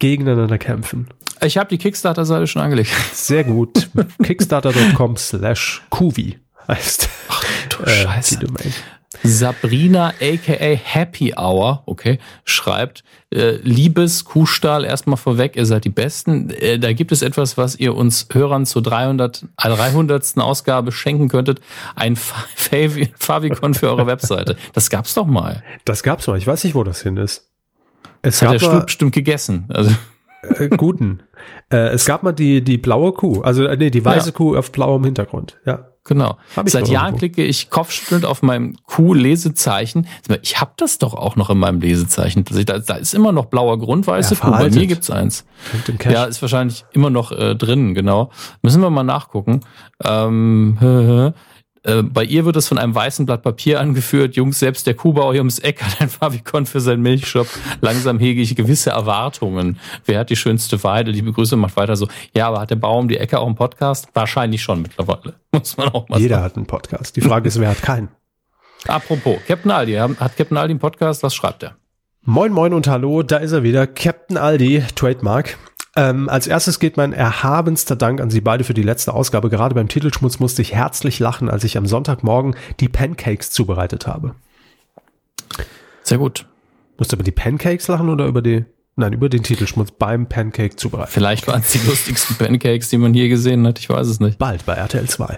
gegeneinander 0.00 0.58
kämpfen. 0.58 1.08
Ich 1.40 1.56
habe 1.56 1.68
die 1.70 1.78
Kickstarter-Seite 1.78 2.46
schon 2.48 2.60
angelegt. 2.62 2.90
Sehr 3.14 3.44
gut. 3.44 3.88
Kickstarter.com 4.22 5.16
slash 5.16 5.82
Kuvi 5.88 6.38
heißt 6.66 7.08
äh, 7.84 7.90
Scheiße. 8.04 8.38
die 8.38 8.46
Domain. 8.46 8.72
Sabrina 9.24 10.12
aka 10.20 10.54
Happy 10.74 11.34
Hour, 11.36 11.82
okay, 11.86 12.18
schreibt, 12.44 13.02
äh, 13.34 13.56
liebes 13.62 14.24
Kuhstall, 14.24 14.84
erstmal 14.84 15.16
vorweg, 15.16 15.56
ihr 15.56 15.66
seid 15.66 15.84
die 15.84 15.90
Besten. 15.90 16.50
Äh, 16.50 16.78
da 16.78 16.92
gibt 16.92 17.10
es 17.10 17.22
etwas, 17.22 17.56
was 17.56 17.74
ihr 17.76 17.94
uns 17.96 18.28
Hörern 18.32 18.64
zur 18.66 18.82
300, 18.82 19.42
äh, 19.42 19.68
300. 19.68 20.36
Ausgabe 20.38 20.92
schenken 20.92 21.28
könntet. 21.28 21.60
Ein 21.96 22.16
Fa- 22.16 22.44
Favi- 22.56 23.10
Favicon 23.18 23.74
für 23.74 23.88
eure 23.88 24.06
Webseite. 24.06 24.56
Das 24.72 24.90
gab's 24.90 25.14
doch 25.14 25.26
mal. 25.26 25.62
Das 25.84 26.02
gab's 26.02 26.26
mal. 26.26 26.38
Ich 26.38 26.46
weiß 26.46 26.64
nicht, 26.64 26.74
wo 26.74 26.84
das 26.84 27.02
hin 27.02 27.16
ist. 27.16 27.48
Es 28.22 28.42
hat 28.42 28.50
der 28.52 28.58
gab 28.58 28.60
Stuhl 28.60 28.74
mal, 28.78 28.84
bestimmt 28.84 29.14
gegessen. 29.14 29.64
Also, 29.68 29.90
äh, 30.42 30.68
guten. 30.68 31.20
Äh, 31.70 31.90
es 31.90 32.04
gab 32.06 32.22
mal 32.22 32.32
die, 32.32 32.62
die 32.62 32.78
blaue 32.78 33.12
Kuh. 33.12 33.42
Also, 33.42 33.64
äh, 33.66 33.76
nee, 33.76 33.90
die 33.90 34.04
weiße 34.04 34.30
Ja. 34.30 34.34
Kuh 34.34 34.56
auf 34.56 34.72
blauem 34.72 35.04
Hintergrund. 35.04 35.56
Ja. 35.66 35.88
Genau. 36.08 36.36
Seit 36.66 36.88
Jahren 36.88 37.14
irgendwo. 37.14 37.18
klicke 37.18 37.44
ich 37.44 37.70
kopfschüttelnd 37.70 38.24
auf 38.24 38.42
meinem 38.42 38.76
Q-Lesezeichen. 38.86 40.08
Ich 40.42 40.60
habe 40.60 40.72
das 40.76 40.98
doch 40.98 41.14
auch 41.14 41.36
noch 41.36 41.50
in 41.50 41.58
meinem 41.58 41.80
Lesezeichen. 41.80 42.44
Da, 42.66 42.78
da 42.78 42.94
ist 42.94 43.14
immer 43.14 43.30
noch 43.30 43.44
blauer 43.46 43.78
Grund, 43.78 44.06
weiße 44.06 44.34
Ja, 44.34 44.40
Kuh. 44.40 44.50
Bei 44.50 44.70
mir 44.70 44.86
gibt's 44.86 45.10
eins. 45.10 45.44
Ja, 46.04 46.24
ist 46.24 46.42
wahrscheinlich 46.42 46.84
immer 46.92 47.10
noch 47.10 47.30
äh, 47.30 47.54
drin, 47.54 47.94
genau. 47.94 48.30
Müssen 48.62 48.82
wir 48.82 48.90
mal 48.90 49.04
nachgucken. 49.04 49.60
Ähm, 50.02 51.32
äh, 51.88 52.02
bei 52.02 52.22
ihr 52.24 52.44
wird 52.44 52.56
es 52.56 52.68
von 52.68 52.78
einem 52.78 52.94
weißen 52.94 53.26
Blatt 53.26 53.42
Papier 53.42 53.80
angeführt. 53.80 54.36
Jungs, 54.36 54.58
selbst 54.58 54.86
der 54.86 54.94
Kuhbauer 54.94 55.32
hier 55.32 55.40
ums 55.40 55.58
Eck 55.58 55.82
hat 55.82 56.00
ein 56.00 56.08
Favicon 56.08 56.66
für 56.66 56.80
seinen 56.80 57.02
Milchshop. 57.02 57.46
Langsam 57.80 58.18
hege 58.18 58.40
ich 58.42 58.54
gewisse 58.54 58.90
Erwartungen. 58.90 59.78
Wer 60.04 60.20
hat 60.20 60.30
die 60.30 60.36
schönste 60.36 60.82
Weide? 60.84 61.10
Liebe 61.10 61.32
Grüße, 61.32 61.56
macht 61.56 61.76
weiter 61.76 61.96
so. 61.96 62.08
Ja, 62.36 62.48
aber 62.48 62.60
hat 62.60 62.70
der 62.70 62.76
Bauer 62.76 62.98
um 62.98 63.08
die 63.08 63.16
Ecke 63.18 63.38
auch 63.38 63.46
einen 63.46 63.56
Podcast? 63.56 64.08
Wahrscheinlich 64.14 64.62
schon 64.62 64.82
mittlerweile. 64.82 65.34
Muss 65.52 65.76
man 65.76 65.88
auch 65.88 66.08
mal 66.08 66.20
Jeder 66.20 66.36
sagen. 66.36 66.44
hat 66.44 66.56
einen 66.56 66.66
Podcast. 66.66 67.16
Die 67.16 67.20
Frage 67.20 67.48
ist, 67.48 67.58
wer 67.58 67.70
hat 67.70 67.82
keinen? 67.82 68.08
Apropos, 68.86 69.38
Captain 69.46 69.70
Aldi. 69.70 69.94
Hat 69.94 70.36
Captain 70.36 70.56
Aldi 70.56 70.72
einen 70.72 70.78
Podcast? 70.80 71.22
Was 71.22 71.34
schreibt 71.34 71.62
er? 71.64 71.76
Moin, 72.22 72.52
moin 72.52 72.74
und 72.74 72.86
hallo, 72.86 73.22
da 73.22 73.38
ist 73.38 73.52
er 73.52 73.62
wieder, 73.62 73.86
Captain 73.86 74.36
Aldi, 74.36 74.84
Trademark. 74.94 75.56
Ähm, 75.98 76.28
als 76.28 76.46
erstes 76.46 76.78
geht 76.78 76.96
mein 76.96 77.12
erhabenster 77.12 77.96
Dank 77.96 78.20
an 78.20 78.30
Sie 78.30 78.40
beide 78.40 78.62
für 78.62 78.72
die 78.72 78.84
letzte 78.84 79.12
Ausgabe. 79.14 79.50
Gerade 79.50 79.74
beim 79.74 79.88
Titelschmutz 79.88 80.38
musste 80.38 80.62
ich 80.62 80.72
herzlich 80.72 81.18
lachen, 81.18 81.50
als 81.50 81.64
ich 81.64 81.76
am 81.76 81.86
Sonntagmorgen 81.86 82.54
die 82.78 82.88
Pancakes 82.88 83.50
zubereitet 83.50 84.06
habe. 84.06 84.36
Sehr 86.04 86.18
gut. 86.18 86.46
Musst 86.98 87.10
du 87.10 87.16
über 87.16 87.24
die 87.24 87.32
Pancakes 87.32 87.88
lachen 87.88 88.10
oder 88.10 88.26
über 88.26 88.42
die, 88.42 88.64
nein, 88.94 89.12
über 89.12 89.28
den 89.28 89.42
Titelschmutz 89.42 89.90
beim 89.90 90.28
Pancake 90.28 90.76
zubereiten? 90.76 91.10
Vielleicht 91.10 91.48
waren 91.48 91.62
es 91.62 91.72
die 91.72 91.84
lustigsten 91.84 92.36
Pancakes, 92.36 92.90
die 92.90 92.98
man 92.98 93.12
je 93.12 93.28
gesehen 93.28 93.66
hat. 93.66 93.80
Ich 93.80 93.88
weiß 93.88 94.06
es 94.06 94.20
nicht. 94.20 94.38
Bald 94.38 94.66
bei 94.66 94.74
RTL 94.74 95.08
2. 95.08 95.24
Äh, 95.24 95.36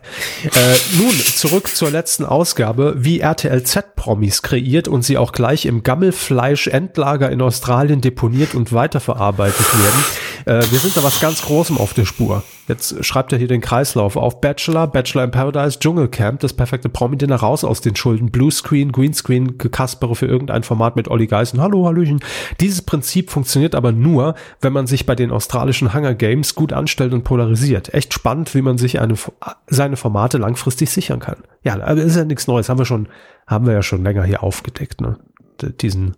nun, 0.98 1.14
zurück 1.14 1.74
zur 1.74 1.90
letzten 1.90 2.26
Ausgabe. 2.26 2.96
Wie 2.98 3.20
RTL 3.20 3.62
Z-Promis 3.62 4.42
kreiert 4.42 4.88
und 4.88 5.06
sie 5.06 5.16
auch 5.16 5.32
gleich 5.32 5.64
im 5.64 5.82
Gammelfleisch-Endlager 5.84 7.30
in 7.30 7.40
Australien 7.40 8.02
deponiert 8.02 8.54
und 8.54 8.74
weiterverarbeitet 8.74 9.66
werden. 9.82 10.04
Äh, 10.44 10.62
wir 10.70 10.78
sind 10.78 10.96
da 10.96 11.02
was 11.02 11.20
ganz 11.20 11.42
Großem 11.42 11.78
auf 11.78 11.94
der 11.94 12.04
Spur. 12.04 12.42
Jetzt 12.68 13.04
schreibt 13.04 13.32
er 13.32 13.38
hier 13.38 13.48
den 13.48 13.60
Kreislauf 13.60 14.16
auf. 14.16 14.40
Bachelor, 14.40 14.86
Bachelor 14.86 15.24
in 15.24 15.30
Paradise, 15.30 15.78
Dschungelcamp, 15.78 16.40
das 16.40 16.52
perfekte 16.52 16.88
Promi-Dinner 16.88 17.36
raus 17.36 17.64
aus 17.64 17.80
den 17.80 17.96
Schulden. 17.96 18.30
Bluescreen, 18.30 18.92
Greenscreen, 18.92 19.58
Gekaspere 19.58 20.14
für 20.14 20.26
irgendein 20.26 20.62
Format 20.62 20.96
mit 20.96 21.08
Olli 21.08 21.26
Geißen. 21.26 21.60
Hallo, 21.60 21.86
Hallöchen. 21.86 22.20
Dieses 22.60 22.82
Prinzip 22.82 23.30
funktioniert 23.30 23.74
aber 23.74 23.92
nur, 23.92 24.34
wenn 24.60 24.72
man 24.72 24.86
sich 24.86 25.06
bei 25.06 25.14
den 25.14 25.32
australischen 25.32 25.92
Hunger 25.92 26.14
Games 26.14 26.54
gut 26.54 26.72
anstellt 26.72 27.12
und 27.12 27.24
polarisiert. 27.24 27.92
Echt 27.92 28.14
spannend, 28.14 28.54
wie 28.54 28.62
man 28.62 28.78
sich 28.78 29.00
eine, 29.00 29.14
seine 29.66 29.96
Formate 29.96 30.38
langfristig 30.38 30.90
sichern 30.90 31.20
kann. 31.20 31.38
Ja, 31.64 31.74
aber 31.74 32.02
ist 32.02 32.16
ja 32.16 32.24
nichts 32.24 32.46
Neues. 32.46 32.68
Haben 32.68 32.78
wir 32.78 32.86
schon, 32.86 33.08
haben 33.46 33.66
wir 33.66 33.74
ja 33.74 33.82
schon 33.82 34.04
länger 34.04 34.24
hier 34.24 34.42
aufgedeckt, 34.42 35.00
ne? 35.00 35.18
Diesen, 35.80 36.16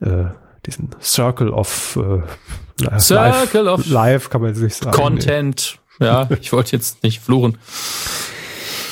äh, 0.00 0.26
diesen 0.68 0.90
Circle 1.02 1.50
of 1.50 1.96
äh, 1.96 2.98
Circle 2.98 3.62
live, 3.62 3.72
of 3.72 3.86
live 3.86 4.30
kann 4.30 4.40
man 4.40 4.50
jetzt 4.50 4.62
nicht 4.62 4.76
sagen. 4.76 4.96
Content. 4.96 5.78
Ja, 6.00 6.28
ich 6.40 6.52
wollte 6.52 6.76
jetzt 6.76 7.02
nicht 7.02 7.20
fluchen. 7.20 7.58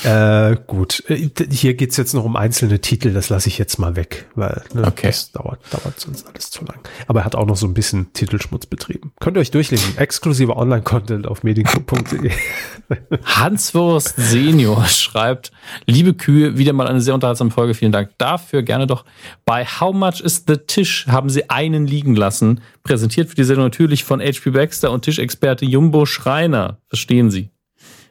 Äh, 0.07 0.57
gut, 0.69 1.03
Äh, 1.09 1.28
hier 1.51 1.74
geht's 1.74 1.97
jetzt 1.97 2.15
noch 2.15 2.24
um 2.24 2.37
einzelne 2.37 2.81
Titel, 2.81 3.12
das 3.12 3.28
lasse 3.28 3.49
ich 3.49 3.59
jetzt 3.59 3.78
mal 3.78 3.97
weg, 3.97 4.27
weil 4.37 4.62
ne, 4.73 4.85
Okay. 4.87 5.09
das 5.09 5.33
dauert, 5.33 5.59
dauert 5.73 5.99
sonst 5.99 6.27
alles 6.28 6.51
zu 6.53 6.65
lang. 6.65 6.78
Aber 7.09 7.20
er 7.20 7.24
hat 7.24 7.35
auch 7.35 7.45
noch 7.47 7.57
so 7.57 7.66
ein 7.66 7.74
bisschen 7.74 8.12
Titelschmutz 8.12 8.66
betrieben. 8.66 9.12
Könnt 9.19 9.37
ihr 9.37 9.41
euch 9.41 9.51
durchlesen. 9.51 9.99
Exklusiver 9.99 10.57
Online-Content 10.57 11.27
auf 11.27 11.43
medienco.de. 11.43 12.31
Hanswurst 13.24 14.15
Senior 14.16 14.85
schreibt, 14.87 15.51
liebe 15.87 16.15
Kühe, 16.15 16.57
wieder 16.57 16.73
mal 16.73 16.87
eine 16.87 17.01
sehr 17.01 17.15
unterhaltsame 17.15 17.51
Folge. 17.51 17.74
Vielen 17.74 17.91
Dank 17.93 18.11
dafür. 18.19 18.62
Gerne 18.62 18.87
doch. 18.87 19.05
Bei 19.45 19.65
How 19.66 19.93
Much 19.93 20.20
is 20.20 20.45
the 20.47 20.57
Tisch 20.57 21.09
haben 21.09 21.31
sie 21.31 21.51
einen 21.51 21.85
liegen 21.87 22.15
lassen. 22.15 22.61
Präsentiert 22.85 23.28
für 23.28 23.35
die 23.35 23.43
Sendung 23.45 23.65
natürlich 23.66 24.05
von 24.05 24.20
HP 24.20 24.51
Baxter 24.51 24.93
und 24.93 25.03
Tischexperte 25.03 25.65
Jumbo 25.65 26.07
Schreiner. 26.07 26.78
Verstehen 26.89 27.33
Sie? 27.33 27.51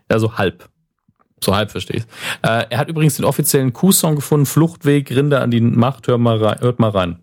Also 0.10 0.38
halb. 0.38 0.68
So 1.46 1.56
halb 1.56 1.70
verstehe 1.72 1.98
ich. 1.98 2.04
Äh, 2.42 2.66
er 2.72 2.78
hat 2.80 2.90
übrigens 2.90 3.16
den 3.18 3.26
offiziellen 3.26 3.72
Kuhsong 3.72 4.16
gefunden, 4.16 4.46
Fluchtweg, 4.48 5.12
Rinder 5.12 5.42
an 5.42 5.52
die 5.52 5.62
Macht, 5.62 6.08
hört 6.08 6.20
mal 6.20 6.44
rein. 6.44 6.60
Hört 6.60 6.80
mal 6.80 6.90
rein. 6.90 7.20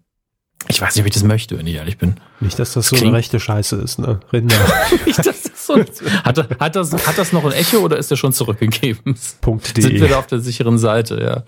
Ich 0.68 0.80
weiß 0.80 0.94
nicht, 0.94 1.02
ob 1.02 1.08
ich 1.08 1.14
das 1.14 1.24
möchte, 1.24 1.58
wenn 1.58 1.66
ich 1.66 1.74
ehrlich 1.74 1.98
bin. 1.98 2.14
Nicht, 2.38 2.56
dass 2.56 2.72
das 2.74 2.86
so 2.86 2.94
Klingt- 2.94 3.08
eine 3.08 3.16
rechte 3.18 3.40
Scheiße 3.40 3.74
ist, 3.76 3.98
ne? 3.98 4.20
Rinder. 4.32 4.54
Ich, 5.06 5.16
das 5.16 5.44
ist 5.46 5.66
so, 5.66 5.76
hat, 5.76 6.60
hat, 6.60 6.76
das, 6.76 6.92
hat 7.06 7.18
das 7.18 7.32
noch 7.32 7.44
ein 7.44 7.50
Echo 7.52 7.78
oder 7.78 7.96
ist 7.96 8.10
er 8.12 8.16
schon 8.16 8.32
zurückgegeben? 8.32 9.16
Punkt 9.40 9.66
Sind 9.76 9.94
wir 10.00 10.08
da 10.08 10.18
auf 10.20 10.28
der 10.28 10.38
sicheren 10.38 10.78
Seite, 10.78 11.20
ja. 11.20 11.42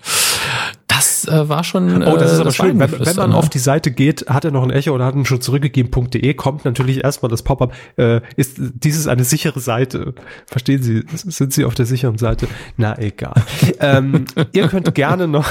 Das 0.95 1.27
äh, 1.27 1.49
war 1.49 1.63
schon. 1.63 2.03
Oh, 2.03 2.15
das 2.17 2.31
ist 2.33 2.39
aber 2.39 2.45
war 2.45 2.51
schön. 2.53 2.79
Wenn, 2.79 3.05
wenn 3.05 3.15
man 3.15 3.29
ne? 3.31 3.35
auf 3.35 3.49
die 3.49 3.59
Seite 3.59 3.91
geht, 3.91 4.27
hat 4.29 4.45
er 4.45 4.51
noch 4.51 4.63
ein 4.63 4.69
Echo 4.69 4.91
oder 4.91 5.05
hat 5.05 5.15
ihn 5.15 5.25
schon 5.25 5.41
zurückgegeben.de, 5.41 6.33
kommt 6.35 6.63
natürlich 6.65 7.03
erstmal 7.03 7.29
das 7.29 7.43
Pop-up. 7.43 7.73
Äh, 7.97 8.21
ist 8.35 8.57
dieses 8.57 9.07
eine 9.07 9.23
sichere 9.23 9.59
Seite? 9.59 10.13
Verstehen 10.47 10.81
Sie? 10.81 11.03
Sind 11.13 11.53
Sie 11.53 11.65
auf 11.65 11.75
der 11.75 11.85
sicheren 11.85 12.17
Seite? 12.17 12.47
Na, 12.77 12.97
egal. 12.97 13.33
ähm, 13.79 14.25
ihr 14.53 14.67
könnt 14.67 14.93
gerne 14.95 15.27
noch 15.27 15.49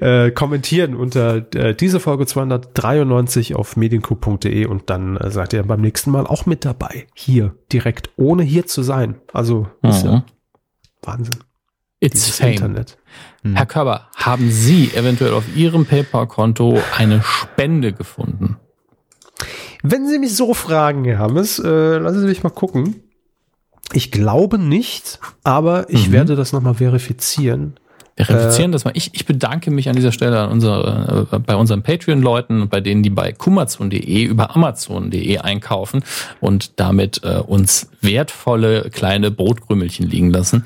äh, 0.00 0.30
kommentieren 0.30 0.94
unter 0.94 1.44
äh, 1.54 1.74
diese 1.74 2.00
Folge 2.00 2.26
293 2.26 3.56
auf 3.56 3.76
mediencoup.de 3.76 4.66
und 4.66 4.90
dann 4.90 5.16
äh, 5.16 5.30
seid 5.30 5.52
ihr 5.52 5.62
beim 5.62 5.80
nächsten 5.80 6.10
Mal 6.10 6.26
auch 6.26 6.46
mit 6.46 6.64
dabei. 6.64 7.06
Hier, 7.14 7.54
direkt, 7.72 8.10
ohne 8.16 8.42
hier 8.42 8.66
zu 8.66 8.82
sein. 8.82 9.16
Also, 9.32 9.68
ist 9.82 10.04
Mhm. 10.04 10.10
ja 10.10 10.24
Wahnsinn. 11.02 11.36
It's 12.06 12.28
fame. 12.30 12.52
Internet. 12.52 12.98
Herr 13.54 13.66
Körber, 13.66 14.08
haben 14.16 14.50
Sie 14.50 14.90
eventuell 14.94 15.32
auf 15.32 15.44
Ihrem 15.54 15.86
PayPal-Konto 15.86 16.80
eine 16.96 17.22
Spende 17.22 17.92
gefunden? 17.92 18.56
Wenn 19.82 20.08
Sie 20.08 20.18
mich 20.18 20.34
so 20.34 20.52
fragen, 20.52 21.04
Herr 21.04 21.18
Hammes, 21.18 21.58
äh, 21.60 21.98
lassen 21.98 22.20
Sie 22.20 22.26
mich 22.26 22.42
mal 22.42 22.50
gucken. 22.50 23.02
Ich 23.92 24.10
glaube 24.10 24.58
nicht, 24.58 25.20
aber 25.44 25.88
ich 25.90 26.08
Mhm. 26.08 26.12
werde 26.12 26.34
das 26.36 26.52
nochmal 26.52 26.74
verifizieren. 26.74 27.78
Wir 28.16 28.30
replizieren 28.30 28.70
äh, 28.70 28.72
das 28.72 28.84
mal. 28.84 28.92
Ich, 28.94 29.10
ich 29.12 29.26
bedanke 29.26 29.70
mich 29.70 29.90
an 29.90 29.94
dieser 29.94 30.10
Stelle 30.10 30.40
an 30.40 30.50
unsere, 30.50 31.28
äh, 31.30 31.38
bei 31.38 31.54
unseren 31.54 31.82
Patreon-Leuten 31.82 32.62
und 32.62 32.70
bei 32.70 32.80
denen, 32.80 33.02
die 33.02 33.10
bei 33.10 33.32
kumazon.de 33.32 34.22
über 34.24 34.56
amazon.de 34.56 35.38
einkaufen 35.38 36.02
und 36.40 36.80
damit 36.80 37.20
äh, 37.24 37.36
uns 37.38 37.90
wertvolle 38.00 38.88
kleine 38.90 39.30
Brotkrümelchen 39.30 40.08
liegen 40.08 40.30
lassen. 40.30 40.64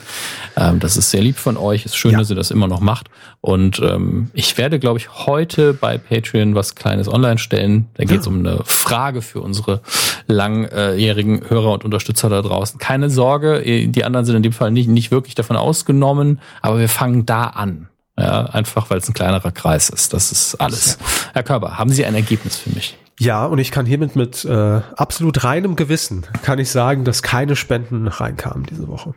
Ähm, 0.56 0.78
das 0.78 0.96
ist 0.96 1.10
sehr 1.10 1.22
lieb 1.22 1.38
von 1.38 1.56
euch. 1.56 1.84
Ist 1.84 1.96
schön, 1.96 2.12
ja. 2.12 2.18
dass 2.18 2.30
ihr 2.30 2.36
das 2.36 2.52
immer 2.52 2.68
noch 2.68 2.80
macht. 2.80 3.08
Und 3.40 3.80
ähm, 3.80 4.30
ich 4.32 4.56
werde, 4.56 4.78
glaube 4.78 5.00
ich, 5.00 5.26
heute 5.26 5.74
bei 5.74 5.98
Patreon 5.98 6.54
was 6.54 6.76
Kleines 6.76 7.08
online 7.08 7.38
stellen. 7.38 7.86
Da 7.94 8.04
geht 8.04 8.20
es 8.20 8.26
ja. 8.26 8.32
um 8.32 8.38
eine 8.40 8.60
Frage 8.64 9.22
für 9.22 9.40
unsere 9.40 9.80
langjährigen 10.28 11.48
Hörer 11.48 11.72
und 11.72 11.84
Unterstützer 11.84 12.28
da 12.28 12.42
draußen. 12.42 12.78
Keine 12.78 13.10
Sorge, 13.10 13.88
die 13.88 14.04
anderen 14.04 14.26
sind 14.26 14.36
in 14.36 14.42
dem 14.42 14.52
Fall 14.52 14.70
nicht, 14.70 14.88
nicht 14.88 15.10
wirklich 15.10 15.34
davon 15.34 15.56
ausgenommen, 15.56 16.38
aber 16.62 16.78
wir 16.78 16.88
fangen 16.88 17.26
da 17.26 17.39
an. 17.48 17.88
Ja, 18.18 18.46
einfach 18.46 18.90
weil 18.90 18.98
es 18.98 19.08
ein 19.08 19.14
kleinerer 19.14 19.50
Kreis 19.50 19.88
ist. 19.88 20.12
Das 20.12 20.30
ist 20.30 20.56
alles. 20.56 20.98
Herr 21.32 21.42
Körber, 21.42 21.78
haben 21.78 21.90
Sie 21.90 22.04
ein 22.04 22.14
Ergebnis 22.14 22.58
für 22.58 22.70
mich? 22.70 22.98
Ja, 23.18 23.46
und 23.46 23.58
ich 23.58 23.70
kann 23.70 23.86
hiermit 23.86 24.16
mit 24.16 24.44
äh, 24.44 24.80
absolut 24.96 25.44
reinem 25.44 25.76
Gewissen 25.76 26.26
kann 26.42 26.58
ich 26.58 26.70
sagen, 26.70 27.04
dass 27.04 27.22
keine 27.22 27.54
Spenden 27.54 28.08
reinkamen 28.08 28.64
diese 28.64 28.88
Woche. 28.88 29.14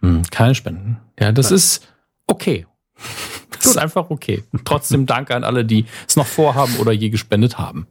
Hm, 0.00 0.22
keine 0.30 0.54
Spenden. 0.54 0.98
Ja, 1.18 1.32
das 1.32 1.46
Nein. 1.46 1.56
ist 1.56 1.88
okay. 2.26 2.66
Das 3.52 3.72
ist 3.72 3.76
einfach 3.76 4.08
okay. 4.08 4.44
Trotzdem 4.64 5.04
danke 5.04 5.34
an 5.34 5.44
alle, 5.44 5.66
die 5.66 5.84
es 6.08 6.16
noch 6.16 6.26
vorhaben 6.26 6.76
oder 6.76 6.92
je 6.92 7.10
gespendet 7.10 7.58
haben. 7.58 7.88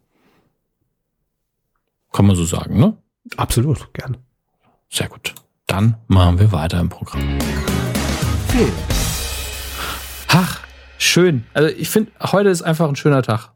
Kann 2.12 2.26
man 2.26 2.36
so 2.36 2.44
sagen, 2.44 2.80
ne? 2.80 2.98
Absolut, 3.38 3.94
gern. 3.94 4.18
Sehr 4.90 5.10
gut. 5.10 5.36
Dann 5.68 5.98
machen 6.08 6.40
wir 6.40 6.52
weiter 6.52 6.80
im 6.80 6.90
Programm. 6.90 7.38
Film. 8.48 8.99
Ach, 10.30 10.60
schön. 10.98 11.44
Also 11.54 11.70
ich 11.76 11.90
finde, 11.90 12.12
heute 12.22 12.50
ist 12.50 12.62
einfach 12.62 12.88
ein 12.88 12.96
schöner 12.96 13.24
Tag. 13.24 13.52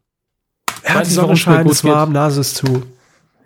Ja, 0.87 1.01
die 1.01 1.09
Sonne 1.09 1.37
scheint, 1.37 1.69
es 1.69 1.83
warm, 1.83 2.11
Nase 2.11 2.41
ist 2.41 2.55
zu. 2.55 2.83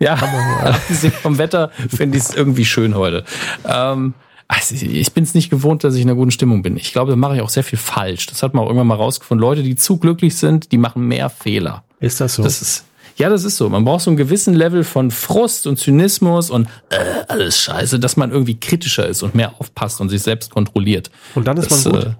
Ja, 0.00 0.14
abgesehen 0.14 1.12
vom 1.22 1.38
Wetter 1.38 1.70
finde 1.94 2.18
ich 2.18 2.24
es 2.24 2.34
irgendwie 2.34 2.64
schön 2.64 2.94
heute. 2.94 3.24
Ähm, 3.64 4.14
also 4.46 4.74
ich 4.74 5.12
bin 5.12 5.24
es 5.24 5.34
nicht 5.34 5.50
gewohnt, 5.50 5.84
dass 5.84 5.94
ich 5.94 6.02
in 6.02 6.08
einer 6.08 6.16
guten 6.16 6.30
Stimmung 6.30 6.62
bin. 6.62 6.76
Ich 6.76 6.92
glaube, 6.92 7.10
da 7.10 7.16
mache 7.16 7.36
ich 7.36 7.42
auch 7.42 7.50
sehr 7.50 7.64
viel 7.64 7.78
falsch. 7.78 8.26
Das 8.26 8.42
hat 8.42 8.54
man 8.54 8.64
auch 8.64 8.68
irgendwann 8.68 8.86
mal 8.86 8.94
rausgefunden. 8.94 9.42
Leute, 9.42 9.62
die 9.62 9.76
zu 9.76 9.98
glücklich 9.98 10.36
sind, 10.36 10.72
die 10.72 10.78
machen 10.78 11.06
mehr 11.06 11.28
Fehler. 11.28 11.84
Ist 12.00 12.20
das 12.20 12.34
so? 12.34 12.42
Das 12.42 12.62
ist, 12.62 12.84
ja, 13.16 13.28
das 13.28 13.44
ist 13.44 13.56
so. 13.56 13.68
Man 13.68 13.84
braucht 13.84 14.02
so 14.02 14.10
einen 14.10 14.16
gewissen 14.16 14.54
Level 14.54 14.84
von 14.84 15.10
Frust 15.10 15.66
und 15.66 15.78
Zynismus 15.78 16.48
und 16.48 16.66
äh, 16.88 16.96
alles 17.28 17.60
scheiße, 17.60 17.98
dass 17.98 18.16
man 18.16 18.30
irgendwie 18.30 18.58
kritischer 18.58 19.06
ist 19.06 19.22
und 19.22 19.34
mehr 19.34 19.52
aufpasst 19.58 20.00
und 20.00 20.08
sich 20.08 20.22
selbst 20.22 20.50
kontrolliert. 20.50 21.10
Und 21.34 21.46
dann 21.46 21.58
ist 21.58 21.70
das, 21.70 21.84
man 21.84 21.94
gut. 21.94 22.04
Äh, 22.04 22.14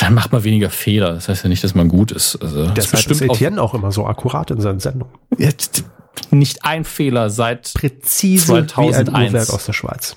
dann 0.00 0.14
macht 0.14 0.32
man 0.32 0.44
weniger 0.44 0.70
Fehler. 0.70 1.12
Das 1.12 1.28
heißt 1.28 1.44
ja 1.44 1.48
nicht, 1.48 1.62
dass 1.62 1.74
man 1.74 1.88
gut 1.88 2.12
ist. 2.12 2.36
Also, 2.36 2.66
das 2.66 2.88
bestimmt 2.88 3.20
ist 3.20 3.22
Etienne 3.22 3.60
auch, 3.60 3.70
auch 3.70 3.74
immer 3.74 3.92
so 3.92 4.06
akkurat 4.06 4.50
in 4.50 4.60
seinen 4.60 4.80
Sendungen. 4.80 5.14
Ja, 5.38 5.50
nicht 6.30 6.64
ein 6.64 6.84
Fehler 6.84 7.30
seit 7.30 7.72
präzise 7.74 8.66
2001. 8.66 9.06
Wie 9.06 9.14
ein 9.14 9.36
aus 9.36 9.66
der 9.66 9.72
Schweiz. 9.72 10.16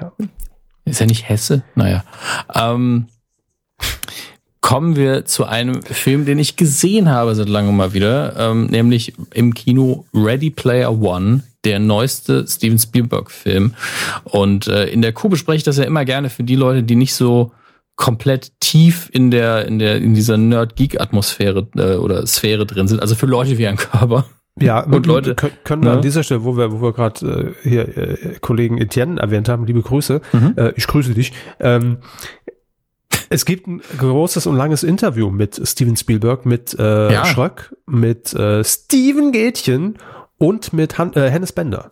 Ja. 0.00 0.12
Ist 0.84 1.00
er 1.00 1.06
nicht 1.06 1.28
Hesse? 1.28 1.62
Naja. 1.74 2.04
Ähm, 2.54 3.06
kommen 4.60 4.96
wir 4.96 5.24
zu 5.24 5.44
einem 5.44 5.82
Film, 5.82 6.24
den 6.24 6.38
ich 6.38 6.56
gesehen 6.56 7.10
habe 7.10 7.34
seit 7.34 7.48
langem 7.48 7.76
mal 7.76 7.92
wieder, 7.92 8.34
ähm, 8.38 8.66
nämlich 8.66 9.14
im 9.32 9.54
Kino 9.54 10.06
Ready 10.14 10.50
Player 10.50 10.98
One, 11.00 11.42
der 11.64 11.78
neueste 11.78 12.46
Steven 12.46 12.78
Spielberg-Film. 12.78 13.74
Und 14.24 14.66
äh, 14.66 14.86
in 14.86 15.02
der 15.02 15.12
Kuh 15.12 15.28
bespreche 15.28 15.58
ich 15.58 15.62
das 15.64 15.78
ja 15.78 15.84
immer 15.84 16.04
gerne 16.04 16.30
für 16.30 16.44
die 16.44 16.56
Leute, 16.56 16.82
die 16.82 16.96
nicht 16.96 17.14
so 17.14 17.52
komplett 17.96 18.52
tief 18.60 19.08
in 19.12 19.30
der 19.30 19.66
in 19.66 19.78
der 19.78 19.96
in 19.96 20.14
dieser 20.14 20.36
Nerd 20.36 20.76
Geek 20.76 21.00
Atmosphäre 21.00 21.68
äh, 21.76 21.96
oder 21.96 22.26
Sphäre 22.26 22.66
drin 22.66 22.88
sind. 22.88 23.00
Also 23.00 23.14
für 23.14 23.26
Leute 23.26 23.58
wie 23.58 23.66
ein 23.66 23.76
Körper. 23.76 24.26
Ja, 24.60 24.80
und 24.84 25.06
Leute 25.06 25.34
können 25.34 25.82
wir 25.82 25.90
ne? 25.90 25.96
an 25.96 26.02
dieser 26.02 26.22
Stelle, 26.22 26.44
wo 26.44 26.56
wir 26.56 26.72
wo 26.72 26.82
wir 26.82 26.92
gerade 26.92 27.54
äh, 27.64 27.68
hier 27.68 27.96
äh, 27.96 28.38
Kollegen 28.40 28.78
Etienne 28.78 29.20
erwähnt 29.20 29.48
haben, 29.48 29.66
liebe 29.66 29.82
Grüße, 29.82 30.20
mhm. 30.32 30.54
äh, 30.56 30.72
ich 30.76 30.86
grüße 30.86 31.14
dich. 31.14 31.32
Ähm, 31.60 31.98
es 33.30 33.44
gibt 33.44 33.66
ein 33.66 33.80
großes 33.98 34.46
und 34.46 34.56
langes 34.56 34.82
Interview 34.82 35.30
mit 35.30 35.60
Steven 35.66 35.96
Spielberg, 35.96 36.46
mit 36.46 36.76
äh, 36.78 37.12
ja. 37.12 37.24
Schröck, 37.24 37.74
mit 37.86 38.34
äh, 38.34 38.62
Steven 38.64 39.32
Gätchen 39.32 39.98
und 40.38 40.72
mit 40.72 40.98
Han 40.98 41.12
äh, 41.14 41.30
Hennes 41.30 41.52
Bender. 41.52 41.90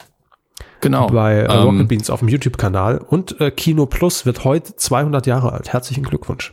Genau. 0.83 1.07
Bei 1.07 1.35
äh, 1.35 1.53
Rocket 1.53 1.81
ähm, 1.81 1.89
Beans 1.89 2.11
auf 2.11 2.19
dem 2.19 2.29
YouTube-Kanal. 2.29 2.99
Und 2.99 3.41
äh, 3.41 3.51
Kino 3.51 3.87
Plus 3.87 4.27
wird 4.27 4.45
heute 4.45 4.77
200 4.77 5.27
Jahre 5.27 5.53
alt. 5.53 5.73
Herzlichen 5.73 6.03
Glückwunsch. 6.03 6.53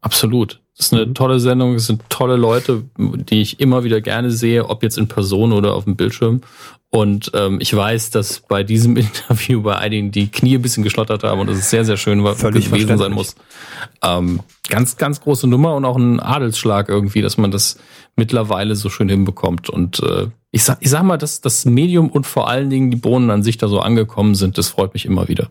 Absolut. 0.00 0.60
Das 0.76 0.86
ist 0.86 0.92
eine 0.92 1.06
mhm. 1.06 1.14
tolle 1.14 1.40
Sendung. 1.40 1.74
Es 1.74 1.86
sind 1.86 2.02
tolle 2.08 2.36
Leute, 2.36 2.84
die 2.96 3.42
ich 3.42 3.60
immer 3.60 3.82
wieder 3.82 4.00
gerne 4.00 4.30
sehe, 4.30 4.68
ob 4.68 4.82
jetzt 4.82 4.98
in 4.98 5.08
Person 5.08 5.52
oder 5.52 5.74
auf 5.74 5.84
dem 5.84 5.96
Bildschirm. 5.96 6.42
Und 6.90 7.32
ähm, 7.34 7.58
ich 7.60 7.74
weiß, 7.74 8.10
dass 8.10 8.40
bei 8.40 8.62
diesem 8.62 8.96
Interview 8.96 9.62
bei 9.62 9.76
einigen 9.76 10.12
die 10.12 10.28
Knie 10.28 10.54
ein 10.54 10.62
bisschen 10.62 10.84
geschlottert 10.84 11.24
haben 11.24 11.40
und 11.40 11.48
es 11.48 11.68
sehr, 11.68 11.84
sehr 11.84 11.96
schön 11.96 12.22
war, 12.22 12.36
Völlig 12.36 12.70
gewesen 12.70 12.98
sein 12.98 13.12
muss. 13.12 13.34
Ähm, 14.00 14.40
ganz, 14.68 14.96
ganz 14.96 15.20
große 15.20 15.48
Nummer 15.48 15.74
und 15.74 15.84
auch 15.84 15.96
ein 15.96 16.20
Adelsschlag 16.20 16.88
irgendwie, 16.88 17.22
dass 17.22 17.36
man 17.36 17.50
das 17.50 17.78
mittlerweile 18.14 18.76
so 18.76 18.88
schön 18.88 19.08
hinbekommt. 19.08 19.68
Und 19.68 20.00
äh, 20.00 20.28
ich, 20.56 20.64
sag, 20.64 20.78
ich 20.80 20.88
sag 20.88 21.02
mal, 21.02 21.18
dass 21.18 21.42
das 21.42 21.66
Medium 21.66 22.08
und 22.08 22.26
vor 22.26 22.48
allen 22.48 22.70
Dingen 22.70 22.90
die 22.90 22.96
Bohnen 22.96 23.28
an 23.30 23.42
sich 23.42 23.58
da 23.58 23.68
so 23.68 23.80
angekommen 23.80 24.34
sind, 24.34 24.56
das 24.56 24.68
freut 24.68 24.94
mich 24.94 25.04
immer 25.04 25.28
wieder. 25.28 25.50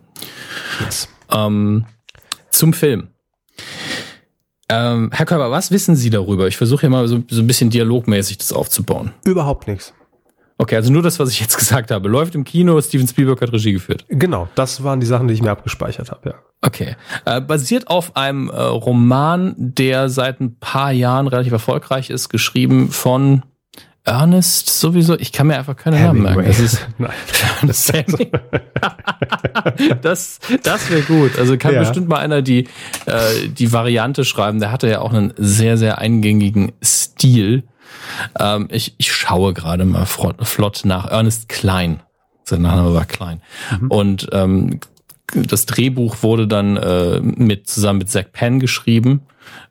Yes. 0.83 1.07
Ähm, 1.31 1.85
zum 2.49 2.73
Film. 2.73 3.09
Ähm, 4.67 5.11
Herr 5.13 5.27
Körber, 5.27 5.51
was 5.51 5.69
wissen 5.69 5.95
Sie 5.95 6.09
darüber? 6.09 6.47
Ich 6.47 6.57
versuche 6.57 6.87
ja 6.87 6.89
mal 6.89 7.07
so, 7.07 7.21
so 7.29 7.41
ein 7.41 7.45
bisschen 7.45 7.69
dialogmäßig 7.69 8.39
das 8.39 8.51
aufzubauen. 8.51 9.11
Überhaupt 9.25 9.67
nichts. 9.67 9.93
Okay, 10.57 10.75
also 10.75 10.91
nur 10.91 11.03
das, 11.03 11.19
was 11.19 11.29
ich 11.29 11.39
jetzt 11.39 11.55
gesagt 11.59 11.91
habe. 11.91 12.09
Läuft 12.09 12.33
im 12.33 12.43
Kino, 12.43 12.81
Steven 12.81 13.07
Spielberg 13.07 13.39
hat 13.41 13.53
Regie 13.53 13.73
geführt. 13.73 14.05
Genau, 14.09 14.47
das 14.55 14.83
waren 14.83 14.99
die 14.99 15.05
Sachen, 15.05 15.27
die 15.27 15.35
ich 15.35 15.41
mir 15.43 15.51
abgespeichert 15.51 16.09
habe, 16.09 16.29
ja. 16.29 16.35
Okay. 16.61 16.95
Äh, 17.25 17.41
basiert 17.41 17.89
auf 17.89 18.15
einem 18.15 18.49
äh, 18.49 18.59
Roman, 18.59 19.53
der 19.55 20.09
seit 20.09 20.41
ein 20.41 20.57
paar 20.57 20.91
Jahren 20.91 21.27
relativ 21.27 21.53
erfolgreich 21.53 22.09
ist, 22.09 22.29
geschrieben 22.29 22.89
von 22.89 23.43
Ernest 24.05 24.69
sowieso. 24.69 25.17
Ich 25.17 25.31
kann 25.31 25.47
mir 25.47 25.57
einfach 25.57 25.75
keine 25.75 25.99
Namen 25.99 26.21
merken. 26.21 26.45
Das 26.45 26.59
ist 26.59 26.87
Nein. 26.97 27.11
das, 27.67 27.91
das, 30.01 30.39
das 30.63 30.89
wäre 30.91 31.01
gut. 31.01 31.37
Also 31.39 31.57
kann 31.57 31.73
ja. 31.73 31.79
bestimmt 31.79 32.07
mal 32.07 32.19
einer 32.19 32.43
die, 32.43 32.67
äh, 33.07 33.47
die 33.47 33.73
Variante 33.73 34.23
schreiben. 34.23 34.59
Der 34.59 34.71
hatte 34.71 34.87
ja 34.87 34.99
auch 35.01 35.11
einen 35.11 35.33
sehr, 35.37 35.77
sehr 35.77 35.97
eingängigen 35.97 36.71
Stil. 36.83 37.63
Ähm, 38.39 38.67
ich, 38.71 38.93
ich 38.97 39.11
schaue 39.11 39.53
gerade 39.53 39.85
mal 39.85 40.05
flott 40.05 40.81
nach 40.85 41.07
Ernest 41.07 41.49
Klein. 41.49 42.01
Sein 42.43 42.61
Name 42.61 42.93
war 42.93 43.05
Klein. 43.05 43.41
Mhm. 43.79 43.87
Und 43.87 44.27
ähm, 44.31 44.79
das 45.33 45.65
Drehbuch 45.65 46.17
wurde 46.21 46.47
dann 46.47 46.77
äh, 46.77 47.19
mit 47.19 47.67
zusammen 47.67 47.99
mit 47.99 48.09
Zack 48.09 48.31
Penn 48.33 48.59
geschrieben. 48.59 49.21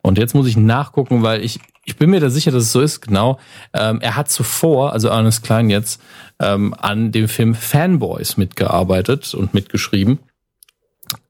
Und 0.03 0.19
jetzt 0.19 0.35
muss 0.35 0.49
ich 0.49 0.57
nachgucken, 0.57 1.23
weil 1.23 1.43
ich 1.43 1.61
ich 1.85 1.97
bin 1.97 2.11
mir 2.11 2.21
da 2.21 2.31
sicher, 2.31 2.51
dass 2.51 2.65
es 2.65 2.73
so 2.73 2.81
ist, 2.81 3.01
genau. 3.01 3.39
Ähm, 3.73 4.01
er 4.01 4.17
hat 4.17 4.31
zuvor, 4.31 4.93
also 4.93 5.09
Ernest 5.09 5.43
Klein 5.43 5.71
jetzt, 5.71 6.01
ähm, 6.41 6.75
an 6.79 7.13
dem 7.13 7.29
Film 7.29 7.55
Fanboys 7.55 8.37
mitgearbeitet 8.37 9.35
und 9.35 9.55
mitgeschrieben. 9.55 10.19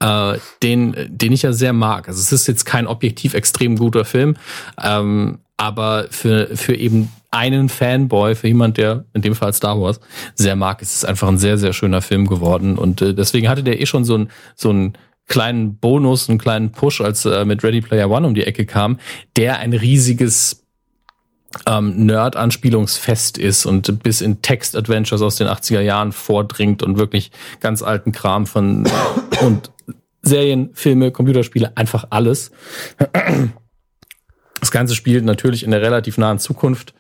Äh, 0.01 0.39
den, 0.63 0.95
den 1.09 1.33
ich 1.33 1.43
ja 1.43 1.53
sehr 1.53 1.73
mag. 1.73 2.09
Also 2.09 2.21
es 2.21 2.33
ist 2.33 2.47
jetzt 2.47 2.65
kein 2.65 2.87
objektiv 2.87 3.35
extrem 3.35 3.77
guter 3.77 4.05
Film, 4.05 4.37
ähm, 4.83 5.41
aber 5.57 6.07
für, 6.11 6.57
für 6.57 6.75
eben 6.75 7.11
einen 7.31 7.69
Fanboy, 7.69 8.35
für 8.35 8.49
jemand, 8.49 8.77
der 8.77 9.05
in 9.13 9.23
dem 9.23 9.35
Fall 9.35 9.53
Star 9.53 9.81
Wars 9.81 10.01
sehr 10.35 10.57
mag, 10.57 10.81
ist 10.81 10.97
es 10.97 11.05
einfach 11.05 11.29
ein 11.29 11.39
sehr, 11.39 11.59
sehr 11.59 11.73
schöner 11.73 12.01
Film 12.01 12.27
geworden. 12.27 12.79
Und 12.79 13.03
äh, 13.03 13.15
deswegen 13.15 13.49
hatte 13.49 13.65
der 13.65 13.81
eh 13.81 13.87
schon 13.87 14.05
so 14.05 14.17
ein, 14.17 14.31
so 14.55 14.73
ein 14.73 14.97
kleinen 15.27 15.79
Bonus, 15.79 16.29
einen 16.29 16.39
kleinen 16.39 16.73
Push, 16.73 17.01
als 17.01 17.25
er 17.25 17.45
mit 17.45 17.65
Ready 17.65 17.81
Player 17.81 18.11
One 18.11 18.27
um 18.27 18.35
die 18.35 18.45
Ecke 18.45 18.67
kam, 18.67 18.99
der 19.37 19.59
ein 19.59 19.73
riesiges 19.73 20.65
ähm, 21.67 22.07
Nerd-Anspielungsfest 22.07 23.39
ist 23.39 23.67
und 23.67 24.03
bis 24.03 24.21
in 24.21 24.43
Text-Adventures 24.43 25.23
aus 25.23 25.37
den 25.37 25.47
80er 25.47 25.81
Jahren 25.81 26.13
vordringt 26.13 26.83
und 26.83 26.99
wirklich 26.99 27.31
ganz 27.61 27.83
alten 27.83 28.13
Kram 28.13 28.47
von 28.47 28.89
und 29.41 29.71
Serien, 30.23 30.71
Filme, 30.73 31.11
Computerspiele, 31.11 31.77
einfach 31.77 32.07
alles. 32.11 32.51
Das 34.61 34.71
Ganze 34.71 34.95
spielt 34.95 35.25
natürlich 35.25 35.63
in 35.63 35.71
der 35.71 35.83
relativ 35.83 36.17
nahen 36.17 36.39
Zukunft 36.39 36.95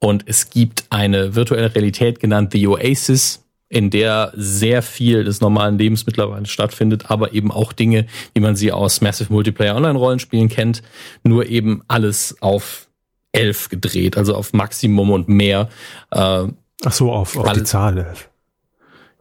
und 0.00 0.24
es 0.26 0.50
gibt 0.50 0.84
eine 0.90 1.34
virtuelle 1.34 1.74
Realität 1.74 2.20
genannt 2.20 2.52
The 2.52 2.66
Oasis, 2.68 3.47
in 3.68 3.90
der 3.90 4.32
sehr 4.34 4.82
viel 4.82 5.24
des 5.24 5.40
normalen 5.40 5.78
Lebens 5.78 6.06
mittlerweile 6.06 6.46
stattfindet, 6.46 7.10
aber 7.10 7.32
eben 7.32 7.52
auch 7.52 7.72
Dinge, 7.72 8.06
wie 8.34 8.40
man 8.40 8.56
sie 8.56 8.72
aus 8.72 9.00
Massive 9.00 9.32
Multiplayer 9.32 9.76
Online-Rollenspielen 9.76 10.48
kennt, 10.48 10.82
nur 11.22 11.46
eben 11.46 11.82
alles 11.86 12.36
auf 12.40 12.88
elf 13.32 13.68
gedreht, 13.68 14.16
also 14.16 14.34
auf 14.34 14.52
Maximum 14.52 15.10
und 15.10 15.28
mehr. 15.28 15.68
Äh, 16.10 16.46
Ach 16.84 16.92
so, 16.92 17.12
auf, 17.12 17.36
auf 17.36 17.52
die 17.52 17.64
Zahl 17.64 17.98
elf. 17.98 18.30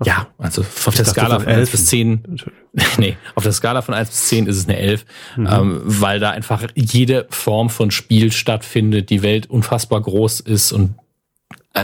Ja, 0.03 0.27
also 0.37 0.61
auf 0.61 0.95
der 0.95 1.05
Skala 1.05 1.39
von 1.39 1.47
11 1.47 1.71
bis 1.71 1.85
10 1.87 2.39
nee, 2.99 3.17
auf 3.33 3.41
der 3.41 3.51
Skala 3.51 3.81
von 3.81 3.95
1 3.95 4.09
bis 4.09 4.27
10 4.27 4.45
ist 4.45 4.57
es 4.57 4.67
eine 4.67 4.77
11, 4.77 5.05
mhm. 5.35 5.47
ähm, 5.47 5.81
weil 5.85 6.19
da 6.19 6.29
einfach 6.29 6.63
jede 6.75 7.25
Form 7.31 7.71
von 7.71 7.89
Spiel 7.89 8.31
stattfindet, 8.31 9.09
die 9.09 9.23
Welt 9.23 9.49
unfassbar 9.49 9.99
groß 10.01 10.41
ist 10.41 10.71
und 10.71 10.93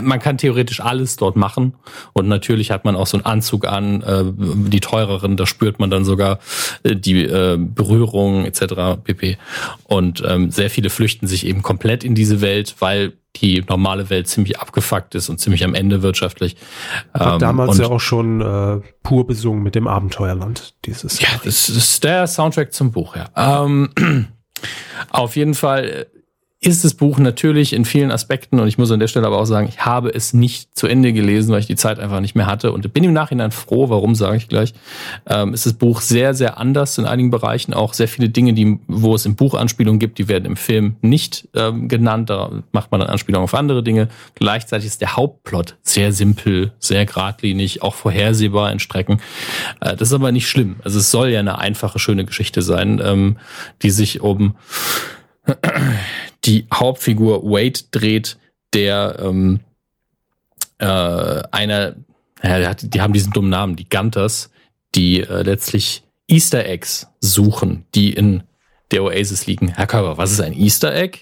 man 0.02 0.20
kann 0.20 0.38
theoretisch 0.38 0.80
alles 0.80 1.16
dort 1.16 1.36
machen 1.36 1.74
und 2.12 2.28
natürlich 2.28 2.70
hat 2.70 2.84
man 2.84 2.96
auch 2.96 3.06
so 3.06 3.16
einen 3.16 3.26
Anzug 3.26 3.66
an, 3.66 4.02
äh, 4.02 4.24
die 4.70 4.80
teureren, 4.80 5.36
da 5.36 5.46
spürt 5.46 5.78
man 5.78 5.90
dann 5.90 6.04
sogar 6.04 6.38
äh, 6.82 6.96
die 6.96 7.24
äh, 7.24 7.56
Berührung 7.58 8.44
etc. 8.44 9.02
pp. 9.02 9.38
Und 9.84 10.22
ähm, 10.26 10.50
sehr 10.50 10.70
viele 10.70 10.90
flüchten 10.90 11.26
sich 11.26 11.46
eben 11.46 11.62
komplett 11.62 12.04
in 12.04 12.14
diese 12.14 12.40
Welt, 12.40 12.76
weil 12.80 13.12
die 13.36 13.64
normale 13.68 14.10
Welt 14.10 14.28
ziemlich 14.28 14.60
abgefuckt 14.60 15.14
ist 15.14 15.28
und 15.28 15.38
ziemlich 15.40 15.64
am 15.64 15.74
Ende 15.74 16.02
wirtschaftlich. 16.02 16.56
War 17.12 17.34
ähm, 17.34 17.38
damals 17.40 17.78
ja 17.78 17.86
auch 17.86 18.00
schon 18.00 18.40
äh, 18.40 18.80
pur 19.02 19.26
besungen 19.26 19.62
mit 19.62 19.74
dem 19.74 19.88
Abenteuerland 19.88 20.74
dieses 20.84 21.20
Ja, 21.20 21.28
das 21.42 21.68
ist 21.68 22.04
der 22.04 22.26
Soundtrack 22.26 22.72
zum 22.72 22.92
Buch, 22.92 23.16
ja. 23.16 23.64
Ähm, 23.64 23.90
auf 25.10 25.36
jeden 25.36 25.54
Fall 25.54 26.06
ist 26.66 26.84
das 26.84 26.94
Buch 26.94 27.18
natürlich 27.18 27.72
in 27.72 27.84
vielen 27.84 28.10
Aspekten, 28.10 28.58
und 28.58 28.68
ich 28.68 28.78
muss 28.78 28.90
an 28.90 29.00
der 29.00 29.08
Stelle 29.08 29.26
aber 29.26 29.38
auch 29.38 29.44
sagen, 29.44 29.68
ich 29.68 29.84
habe 29.84 30.08
es 30.08 30.32
nicht 30.32 30.76
zu 30.76 30.86
Ende 30.86 31.12
gelesen, 31.12 31.52
weil 31.52 31.60
ich 31.60 31.66
die 31.66 31.76
Zeit 31.76 31.98
einfach 31.98 32.20
nicht 32.20 32.34
mehr 32.34 32.46
hatte 32.46 32.72
und 32.72 32.92
bin 32.92 33.04
im 33.04 33.12
Nachhinein 33.12 33.50
froh, 33.50 33.90
warum 33.90 34.14
sage 34.14 34.38
ich 34.38 34.48
gleich, 34.48 34.72
ähm, 35.26 35.52
ist 35.52 35.66
das 35.66 35.74
Buch 35.74 36.00
sehr, 36.00 36.32
sehr 36.32 36.58
anders 36.58 36.96
in 36.96 37.04
einigen 37.04 37.30
Bereichen, 37.30 37.74
auch 37.74 37.92
sehr 37.92 38.08
viele 38.08 38.30
Dinge, 38.30 38.54
die, 38.54 38.78
wo 38.88 39.14
es 39.14 39.26
im 39.26 39.36
Buch 39.36 39.54
Anspielungen 39.54 39.98
gibt, 39.98 40.18
die 40.18 40.28
werden 40.28 40.46
im 40.46 40.56
Film 40.56 40.96
nicht 41.02 41.48
ähm, 41.54 41.88
genannt, 41.88 42.30
da 42.30 42.50
macht 42.72 42.90
man 42.90 43.00
dann 43.00 43.10
Anspielungen 43.10 43.44
auf 43.44 43.54
andere 43.54 43.82
Dinge. 43.82 44.08
Gleichzeitig 44.34 44.86
ist 44.86 45.00
der 45.00 45.16
Hauptplot 45.16 45.76
sehr 45.82 46.12
simpel, 46.12 46.72
sehr 46.78 47.04
geradlinig, 47.04 47.82
auch 47.82 47.94
vorhersehbar 47.94 48.72
in 48.72 48.78
Strecken. 48.78 49.20
Äh, 49.80 49.96
das 49.96 50.08
ist 50.08 50.14
aber 50.14 50.32
nicht 50.32 50.48
schlimm. 50.48 50.76
Also 50.82 50.98
es 50.98 51.10
soll 51.10 51.28
ja 51.28 51.40
eine 51.40 51.58
einfache, 51.58 51.98
schöne 51.98 52.24
Geschichte 52.24 52.62
sein, 52.62 53.00
ähm, 53.04 53.36
die 53.82 53.90
sich 53.90 54.20
um 54.22 54.54
die 56.44 56.66
Hauptfigur 56.72 57.42
Wade 57.44 57.80
dreht, 57.90 58.38
der 58.72 59.18
ähm, 59.20 59.60
äh, 60.78 61.42
einer, 61.50 61.96
ja, 62.42 62.74
die 62.74 63.00
haben 63.00 63.12
diesen 63.12 63.32
dummen 63.32 63.50
Namen, 63.50 63.76
die 63.76 63.88
Gunters, 63.88 64.50
die 64.94 65.20
äh, 65.20 65.42
letztlich 65.42 66.02
Easter 66.28 66.66
Eggs 66.66 67.08
suchen, 67.20 67.84
die 67.94 68.12
in 68.12 68.42
der 68.90 69.04
Oasis 69.04 69.46
liegen. 69.46 69.68
Herr 69.68 69.86
Körber, 69.86 70.18
was 70.18 70.32
ist 70.32 70.40
ein 70.40 70.52
Easter 70.52 70.94
Egg? 70.94 71.20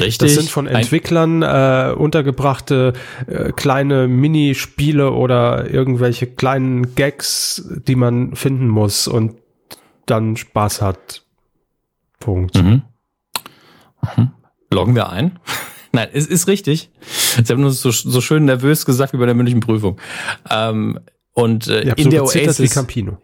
Richtig. 0.00 0.18
Das 0.18 0.34
sind 0.34 0.50
von 0.50 0.66
Entwicklern 0.66 1.42
äh, 1.42 1.94
untergebrachte 1.94 2.94
äh, 3.26 3.52
kleine 3.52 4.08
Minispiele 4.08 5.12
oder 5.12 5.70
irgendwelche 5.70 6.26
kleinen 6.26 6.94
Gags, 6.94 7.68
die 7.86 7.94
man 7.94 8.34
finden 8.34 8.68
muss 8.68 9.08
und 9.08 9.36
dann 10.06 10.36
Spaß 10.36 10.80
hat. 10.80 11.22
Punkt. 12.18 12.56
Mhm. 12.56 12.82
Mhm. 14.16 14.30
Loggen 14.70 14.94
wir 14.94 15.10
ein? 15.10 15.38
Nein, 15.92 16.08
es 16.12 16.26
ist 16.26 16.48
richtig. 16.48 16.90
Sie 17.42 17.52
haben 17.52 17.64
uns 17.64 17.80
so, 17.80 17.90
so 17.90 18.20
schön 18.20 18.44
nervös 18.44 18.84
gesagt 18.84 19.12
wie 19.12 19.16
bei 19.16 19.26
der 19.26 19.34
mündlichen 19.34 19.60
Prüfung. 19.60 19.98
Ähm, 20.50 21.00
und 21.32 21.68
äh, 21.68 21.94
in 21.96 22.04
so 22.04 22.10
der 22.10 22.24
Oasis. 22.24 22.60
Wie 22.60 22.68
Campino. 22.68 23.18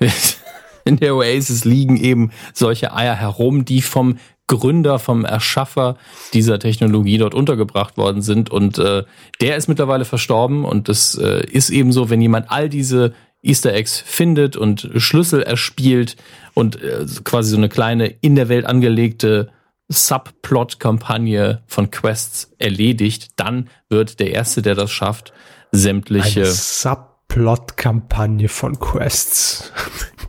in 0.84 0.96
der 0.96 1.14
Oasis 1.14 1.64
liegen 1.64 1.96
eben 1.96 2.30
solche 2.54 2.94
Eier 2.94 3.14
herum, 3.14 3.64
die 3.64 3.82
vom 3.82 4.18
Gründer, 4.46 4.98
vom 4.98 5.24
Erschaffer 5.24 5.96
dieser 6.32 6.58
Technologie 6.58 7.18
dort 7.18 7.34
untergebracht 7.34 7.96
worden 7.96 8.22
sind. 8.22 8.50
Und 8.50 8.78
äh, 8.78 9.04
der 9.40 9.56
ist 9.56 9.68
mittlerweile 9.68 10.04
verstorben. 10.04 10.64
Und 10.64 10.88
das 10.88 11.16
äh, 11.16 11.44
ist 11.50 11.70
eben 11.70 11.92
so, 11.92 12.08
wenn 12.08 12.20
jemand 12.20 12.50
all 12.50 12.68
diese 12.68 13.12
Easter 13.42 13.74
Eggs 13.74 14.00
findet 14.00 14.56
und 14.56 14.90
Schlüssel 14.96 15.42
erspielt 15.42 16.16
und 16.54 16.80
äh, 16.80 17.04
quasi 17.24 17.50
so 17.50 17.56
eine 17.56 17.68
kleine 17.68 18.06
in 18.06 18.36
der 18.36 18.48
Welt 18.48 18.66
angelegte 18.66 19.50
Subplot-Kampagne 19.88 21.62
von 21.66 21.90
Quests 21.90 22.52
erledigt, 22.58 23.30
dann 23.36 23.68
wird 23.88 24.18
der 24.20 24.32
Erste, 24.32 24.62
der 24.62 24.74
das 24.74 24.90
schafft, 24.90 25.32
sämtliche... 25.72 26.42
Eine 26.42 26.50
Subplot-Kampagne 26.50 28.48
von 28.48 28.78
Quests. 28.78 29.72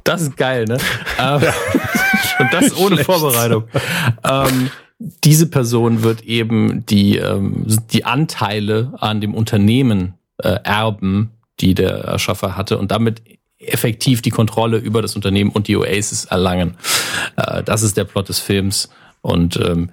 Das 0.04 0.22
ist 0.22 0.38
geil, 0.38 0.66
ne? 0.66 0.78
Ähm, 1.20 1.42
ja. 1.42 1.54
Und 2.40 2.54
das 2.54 2.78
ohne 2.78 3.04
Vorbereitung. 3.04 3.64
Ähm, 4.24 4.70
diese 5.00 5.48
Person 5.48 6.04
wird 6.04 6.22
eben 6.24 6.86
die, 6.86 7.18
ähm, 7.18 7.66
die 7.92 8.06
Anteile 8.06 8.94
an 9.00 9.22
dem 9.22 9.34
Unternehmen 9.34 10.14
äh, 10.38 10.60
erben, 10.64 11.32
die 11.60 11.74
der 11.74 12.04
Erschaffer 12.04 12.56
hatte 12.56 12.78
und 12.78 12.92
damit 12.92 13.22
effektiv 13.60 14.22
die 14.22 14.30
Kontrolle 14.30 14.78
über 14.78 15.02
das 15.02 15.16
Unternehmen 15.16 15.50
und 15.52 15.68
die 15.68 15.76
Oasis 15.76 16.26
erlangen. 16.26 16.78
Äh, 17.36 17.64
das 17.64 17.82
ist 17.82 17.98
der 17.98 18.04
Plot 18.06 18.30
des 18.30 18.40
Films. 18.40 18.90
Und 19.22 19.57
ähm, 19.57 19.91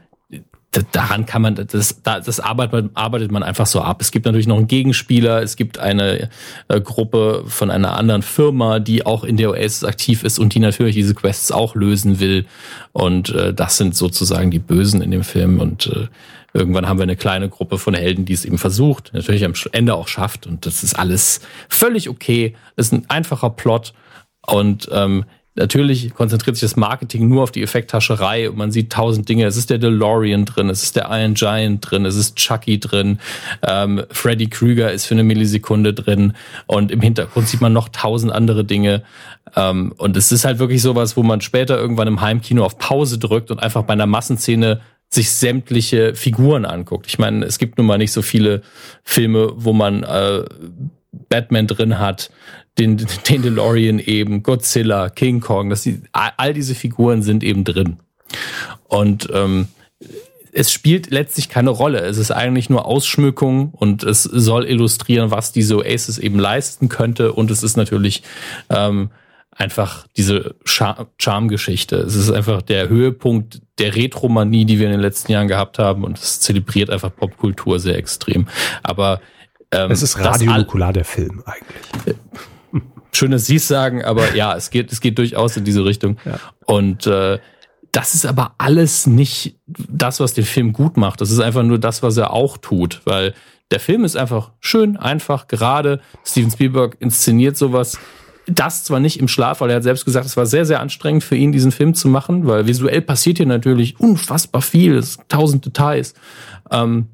daran 0.92 1.26
kann 1.26 1.42
man, 1.42 1.54
das, 1.54 2.02
das 2.02 2.40
arbeitet, 2.40 2.90
arbeitet 2.94 3.30
man 3.30 3.42
einfach 3.42 3.66
so 3.66 3.80
ab. 3.80 4.00
Es 4.00 4.10
gibt 4.10 4.26
natürlich 4.26 4.46
noch 4.46 4.56
einen 4.56 4.66
Gegenspieler, 4.66 5.42
es 5.42 5.56
gibt 5.56 5.78
eine 5.78 6.30
äh, 6.68 6.80
Gruppe 6.80 7.44
von 7.46 7.70
einer 7.70 7.96
anderen 7.96 8.22
Firma, 8.22 8.80
die 8.80 9.06
auch 9.06 9.24
in 9.24 9.36
der 9.36 9.50
Oasis 9.50 9.84
aktiv 9.84 10.24
ist 10.24 10.38
und 10.38 10.54
die 10.54 10.60
natürlich 10.60 10.94
diese 10.94 11.14
Quests 11.14 11.52
auch 11.52 11.74
lösen 11.74 12.20
will. 12.20 12.46
Und 12.92 13.30
äh, 13.30 13.54
das 13.54 13.76
sind 13.76 13.94
sozusagen 13.96 14.50
die 14.50 14.58
Bösen 14.58 15.00
in 15.02 15.10
dem 15.10 15.24
Film. 15.24 15.60
Und 15.60 15.86
äh, 15.86 16.08
irgendwann 16.52 16.88
haben 16.88 16.98
wir 16.98 17.04
eine 17.04 17.16
kleine 17.16 17.48
Gruppe 17.48 17.78
von 17.78 17.94
Helden, 17.94 18.24
die 18.24 18.32
es 18.32 18.44
eben 18.44 18.58
versucht, 18.58 19.12
natürlich 19.14 19.44
am 19.44 19.54
Ende 19.72 19.94
auch 19.94 20.08
schafft. 20.08 20.46
Und 20.46 20.66
das 20.66 20.82
ist 20.82 20.98
alles 20.98 21.40
völlig 21.68 22.08
okay. 22.08 22.54
Das 22.76 22.86
ist 22.86 22.92
ein 22.92 23.08
einfacher 23.08 23.50
Plot. 23.50 23.92
Und 24.46 24.88
ähm, 24.92 25.24
Natürlich 25.56 26.12
konzentriert 26.14 26.56
sich 26.56 26.68
das 26.68 26.76
Marketing 26.76 27.28
nur 27.28 27.44
auf 27.44 27.52
die 27.52 27.62
Effekthascherei 27.62 28.50
und 28.50 28.56
man 28.56 28.72
sieht 28.72 28.90
tausend 28.90 29.28
Dinge. 29.28 29.46
Es 29.46 29.56
ist 29.56 29.70
der 29.70 29.78
DeLorean 29.78 30.44
drin, 30.44 30.68
es 30.68 30.82
ist 30.82 30.96
der 30.96 31.08
Iron 31.10 31.34
Giant 31.34 31.88
drin, 31.88 32.04
es 32.04 32.16
ist 32.16 32.36
Chucky 32.36 32.80
drin, 32.80 33.20
ähm, 33.62 34.02
Freddy 34.10 34.48
Krüger 34.48 34.90
ist 34.90 35.06
für 35.06 35.14
eine 35.14 35.22
Millisekunde 35.22 35.94
drin 35.94 36.32
und 36.66 36.90
im 36.90 37.00
Hintergrund 37.00 37.46
sieht 37.46 37.60
man 37.60 37.72
noch 37.72 37.88
tausend 37.88 38.32
andere 38.32 38.64
Dinge. 38.64 39.04
Ähm, 39.54 39.94
und 39.96 40.16
es 40.16 40.32
ist 40.32 40.44
halt 40.44 40.58
wirklich 40.58 40.82
sowas, 40.82 41.16
wo 41.16 41.22
man 41.22 41.40
später 41.40 41.78
irgendwann 41.78 42.08
im 42.08 42.20
Heimkino 42.20 42.64
auf 42.64 42.78
Pause 42.78 43.18
drückt 43.18 43.52
und 43.52 43.62
einfach 43.62 43.84
bei 43.84 43.92
einer 43.92 44.06
Massenszene 44.06 44.80
sich 45.08 45.30
sämtliche 45.30 46.16
Figuren 46.16 46.64
anguckt. 46.64 47.06
Ich 47.06 47.20
meine, 47.20 47.44
es 47.44 47.58
gibt 47.58 47.78
nun 47.78 47.86
mal 47.86 47.98
nicht 47.98 48.10
so 48.10 48.22
viele 48.22 48.62
Filme, 49.04 49.52
wo 49.54 49.72
man 49.72 50.02
äh, 50.02 50.44
Batman 51.28 51.66
drin 51.66 51.98
hat, 51.98 52.30
den, 52.78 52.96
den 53.28 53.42
DeLorean 53.42 53.98
eben, 53.98 54.42
Godzilla, 54.42 55.08
King 55.10 55.40
Kong, 55.40 55.70
dass 55.70 55.88
all 56.12 56.54
diese 56.54 56.74
Figuren 56.74 57.22
sind 57.22 57.42
eben 57.42 57.64
drin. 57.64 57.98
Und 58.88 59.28
ähm, 59.32 59.68
es 60.52 60.72
spielt 60.72 61.10
letztlich 61.10 61.48
keine 61.48 61.70
Rolle. 61.70 62.00
Es 62.00 62.16
ist 62.16 62.30
eigentlich 62.30 62.70
nur 62.70 62.86
Ausschmückung 62.86 63.70
und 63.72 64.04
es 64.04 64.22
soll 64.22 64.64
illustrieren, 64.66 65.30
was 65.30 65.52
diese 65.52 65.76
Oasis 65.76 66.18
eben 66.18 66.38
leisten 66.38 66.88
könnte. 66.88 67.32
Und 67.32 67.50
es 67.50 67.64
ist 67.64 67.76
natürlich 67.76 68.22
ähm, 68.70 69.10
einfach 69.50 70.06
diese 70.16 70.54
Charme-Geschichte. 70.64 71.96
Es 71.96 72.14
ist 72.14 72.30
einfach 72.30 72.62
der 72.62 72.88
Höhepunkt 72.88 73.62
der 73.78 73.96
Retromanie, 73.96 74.64
die 74.64 74.78
wir 74.78 74.86
in 74.86 74.92
den 74.92 75.00
letzten 75.00 75.32
Jahren 75.32 75.48
gehabt 75.48 75.80
haben. 75.80 76.04
Und 76.04 76.18
es 76.18 76.38
zelebriert 76.38 76.88
einfach 76.88 77.14
Popkultur 77.14 77.80
sehr 77.80 77.96
extrem. 77.98 78.46
Aber 78.84 79.20
ähm, 79.74 79.90
es 79.90 80.02
ist 80.02 80.18
radionukular 80.18 80.92
der 80.92 81.04
Film 81.04 81.42
eigentlich. 81.46 82.16
Schön, 83.12 83.30
dass 83.30 83.46
Sie 83.46 83.56
es 83.56 83.68
sagen, 83.68 84.04
aber 84.04 84.34
ja, 84.34 84.56
es 84.56 84.70
geht, 84.70 84.90
es 84.90 85.00
geht 85.00 85.18
durchaus 85.18 85.56
in 85.56 85.64
diese 85.64 85.84
Richtung. 85.84 86.16
Ja. 86.24 86.40
Und 86.66 87.06
äh, 87.06 87.38
das 87.92 88.14
ist 88.16 88.26
aber 88.26 88.54
alles 88.58 89.06
nicht 89.06 89.56
das, 89.66 90.18
was 90.18 90.34
den 90.34 90.44
Film 90.44 90.72
gut 90.72 90.96
macht. 90.96 91.20
Das 91.20 91.30
ist 91.30 91.38
einfach 91.38 91.62
nur 91.62 91.78
das, 91.78 92.02
was 92.02 92.16
er 92.16 92.32
auch 92.32 92.58
tut, 92.58 93.02
weil 93.04 93.34
der 93.70 93.78
Film 93.78 94.04
ist 94.04 94.16
einfach 94.16 94.50
schön, 94.58 94.96
einfach, 94.96 95.46
gerade. 95.46 96.00
Steven 96.24 96.50
Spielberg 96.50 96.96
inszeniert 96.98 97.56
sowas. 97.56 97.98
Das 98.46 98.84
zwar 98.84 98.98
nicht 98.98 99.20
im 99.20 99.28
Schlaf, 99.28 99.60
weil 99.60 99.70
er 99.70 99.76
hat 99.76 99.84
selbst 99.84 100.04
gesagt, 100.04 100.26
es 100.26 100.36
war 100.36 100.44
sehr, 100.44 100.66
sehr 100.66 100.80
anstrengend 100.80 101.22
für 101.22 101.36
ihn, 101.36 101.52
diesen 101.52 101.70
Film 101.70 101.94
zu 101.94 102.08
machen, 102.08 102.46
weil 102.46 102.66
visuell 102.66 103.00
passiert 103.00 103.38
hier 103.38 103.46
natürlich 103.46 103.98
unfassbar 104.00 104.60
viel, 104.60 104.96
es 104.96 105.18
tausend 105.28 105.64
Details. 105.64 106.14
Ähm, 106.70 107.08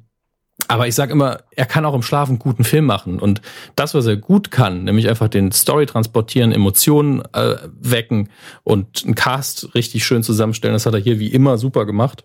aber 0.67 0.87
ich 0.87 0.95
sage 0.95 1.11
immer, 1.11 1.39
er 1.55 1.65
kann 1.65 1.85
auch 1.85 1.93
im 1.93 2.01
Schlaf 2.01 2.29
einen 2.29 2.39
guten 2.39 2.63
Film 2.63 2.85
machen. 2.85 3.19
Und 3.19 3.41
das, 3.75 3.93
was 3.93 4.05
er 4.05 4.17
gut 4.17 4.51
kann, 4.51 4.83
nämlich 4.83 5.09
einfach 5.09 5.27
den 5.27 5.51
Story 5.51 5.85
transportieren, 5.85 6.51
Emotionen 6.51 7.21
äh, 7.33 7.55
wecken 7.79 8.29
und 8.63 9.03
einen 9.05 9.15
Cast 9.15 9.75
richtig 9.75 10.05
schön 10.05 10.23
zusammenstellen, 10.23 10.73
das 10.73 10.85
hat 10.85 10.93
er 10.93 10.99
hier 10.99 11.19
wie 11.19 11.27
immer 11.27 11.57
super 11.57 11.85
gemacht. 11.85 12.23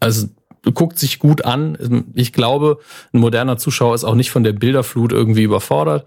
Also 0.00 0.28
guckt 0.74 0.98
sich 0.98 1.18
gut 1.18 1.44
an. 1.44 2.04
Ich 2.14 2.32
glaube, 2.32 2.78
ein 3.12 3.20
moderner 3.20 3.58
Zuschauer 3.58 3.94
ist 3.94 4.04
auch 4.04 4.14
nicht 4.14 4.30
von 4.30 4.44
der 4.44 4.52
Bilderflut 4.52 5.12
irgendwie 5.12 5.42
überfordert. 5.42 6.06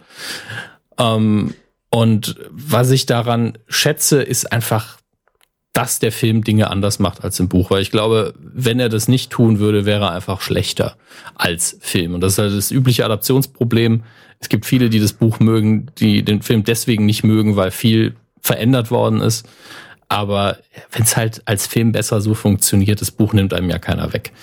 Ähm, 0.98 1.54
und 1.90 2.36
was 2.50 2.90
ich 2.92 3.06
daran 3.06 3.58
schätze, 3.68 4.22
ist 4.22 4.52
einfach 4.52 5.01
dass 5.74 6.00
der 6.00 6.12
Film 6.12 6.44
Dinge 6.44 6.70
anders 6.70 7.00
macht 7.00 7.24
als 7.24 7.40
im 7.40 7.48
Buch. 7.48 7.72
Weil 7.72 7.82
ich 7.82 7.92
glaube, 7.92 8.34
wenn 8.40 8.80
er 8.80 8.90
das 8.90 9.08
nicht 9.08 9.32
tun 9.32 9.60
würde, 9.60 9.86
wäre 9.86 10.06
er 10.06 10.12
einfach 10.12 10.42
schlechter 10.42 10.98
als 11.36 11.78
Film. 11.80 12.14
Und 12.14 12.22
das 12.22 12.34
ist 12.34 12.40
halt 12.40 12.54
das 12.54 12.72
übliche 12.72 13.06
Adaptionsproblem. 13.06 14.04
Es 14.40 14.50
gibt 14.50 14.66
viele, 14.66 14.90
die 14.90 15.00
das 15.00 15.14
Buch 15.14 15.40
mögen, 15.40 15.88
die 15.98 16.24
den 16.24 16.42
Film 16.42 16.64
deswegen 16.64 17.06
nicht 17.06 17.24
mögen, 17.24 17.56
weil 17.56 17.72
viel 17.72 18.16
verändert 18.42 18.92
worden 18.92 19.22
ist. 19.22 19.48
Aber 20.10 20.58
wenn 20.92 21.04
es 21.04 21.16
halt 21.16 21.42
als 21.46 21.68
Film 21.68 21.94
besser 21.94 22.20
so 22.20 22.34
funktioniert, 22.34 23.00
das 23.00 23.12
Buch 23.12 23.32
nimmt 23.32 23.54
einem 23.54 23.70
ja 23.70 23.80
keiner 23.80 24.12
weg. 24.12 24.34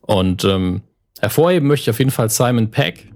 Und 0.00 0.44
ähm, 0.44 0.80
hervorheben 1.20 1.68
möchte 1.68 1.84
ich 1.84 1.90
auf 1.90 1.98
jeden 1.98 2.10
Fall 2.10 2.30
Simon 2.30 2.70
Peck, 2.70 3.06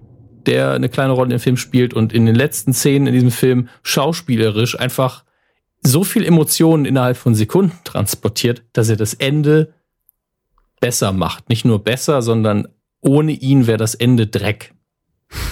der 0.45 0.73
eine 0.73 0.91
kleine 0.91 1.15
Rolle 1.15 1.33
im 1.33 1.41
Film 1.41 1.57
spielt 1.57 1.95
und 1.95 2.13
in 2.13 2.27
den 2.27 2.35
letzten 2.35 2.75
Szenen 2.75 3.07
in 3.07 3.15
diesem 3.15 3.31
Film 3.31 3.69
schauspielerisch 3.83 4.79
einfach 4.79 5.24
so 5.87 6.03
viel 6.03 6.25
Emotionen 6.25 6.87
innerhalb 6.87 7.17
von 7.17 7.35
Sekunden 7.35 7.79
transportiert, 7.85 8.63
dass 8.73 8.89
er 8.89 8.97
das 8.97 9.15
Ende 9.15 9.75
besser 10.81 11.13
macht. 11.13 11.49
Nicht 11.49 11.65
nur 11.65 11.85
besser, 11.85 12.23
sondern 12.23 12.69
ohne 13.01 13.33
ihn 13.33 13.67
wäre 13.67 13.79
das 13.79 13.95
Ende 13.95 14.27
Dreck. 14.27 14.75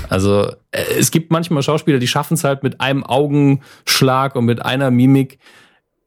Also 0.08 0.52
äh, 0.70 0.84
es 0.98 1.10
gibt 1.10 1.30
manchmal 1.30 1.62
Schauspieler, 1.62 1.98
die 1.98 2.08
schaffen 2.08 2.34
es 2.34 2.44
halt 2.44 2.62
mit 2.62 2.80
einem 2.80 3.04
Augenschlag 3.04 4.36
und 4.36 4.44
mit 4.44 4.64
einer 4.64 4.90
Mimik 4.90 5.38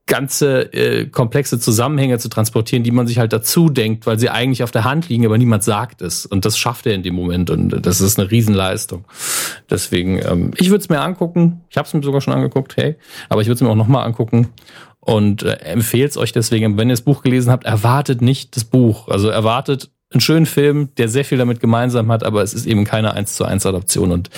ganze 0.08 0.72
äh, 0.74 1.08
komplexe 1.08 1.60
Zusammenhänge 1.60 2.20
zu 2.20 2.30
transportieren, 2.30 2.84
die 2.84 2.92
man 2.92 3.08
sich 3.08 3.18
halt 3.18 3.34
dazu 3.34 3.70
denkt, 3.70 4.06
weil 4.06 4.20
sie 4.20 4.30
eigentlich 4.30 4.62
auf 4.62 4.70
der 4.70 4.84
Hand 4.84 5.10
liegen, 5.10 5.26
aber 5.26 5.38
niemand 5.38 5.64
sagt 5.64 6.02
es. 6.02 6.26
Und 6.26 6.46
das 6.46 6.58
schafft 6.58 6.86
er 6.86 6.94
in 6.94 7.02
dem 7.02 7.16
Moment 7.16 7.50
und 7.50 7.70
das 7.86 8.02
ist 8.02 8.20
eine 8.20 8.30
Riesenleistung. 8.30 9.06
Deswegen, 9.70 10.20
ähm, 10.20 10.52
ich 10.58 10.70
würde 10.70 10.84
es 10.84 10.90
mir 10.90 11.02
angucken. 11.02 11.62
Ich 11.70 11.78
habe 11.78 11.88
es 11.88 11.94
mir 11.94 12.04
sogar 12.04 12.22
schon 12.22 12.34
angeguckt, 12.34 12.78
hey, 12.78 12.96
aber 13.30 13.42
ich 13.42 13.48
würde 13.48 13.56
es 13.56 13.62
mir 13.62 13.70
auch 13.70 13.76
nochmal 13.76 14.06
angucken 14.06 14.50
und 15.00 15.42
äh, 15.44 15.54
empfehle 15.54 16.08
es 16.08 16.18
euch 16.18 16.32
deswegen. 16.32 16.78
Wenn 16.78 16.90
ihr 16.90 16.94
das 16.94 17.02
Buch 17.02 17.24
gelesen 17.24 17.52
habt, 17.52 17.66
erwartet 17.66 18.22
nicht 18.22 18.56
das 18.56 18.64
Buch. 18.64 19.08
Also 19.08 19.30
erwartet 19.30 19.90
einen 20.12 20.22
schönen 20.22 20.46
Film, 20.46 20.90
der 20.98 21.10
sehr 21.10 21.26
viel 21.26 21.38
damit 21.38 21.60
gemeinsam 21.60 22.12
hat, 22.12 22.24
aber 22.24 22.44
es 22.44 22.54
ist 22.54 22.68
eben 22.68 22.86
keine 22.86 23.14
1 23.14 23.36
zu 23.36 23.44
1 23.44 23.66
Adaption 23.66 24.12
und 24.12 24.30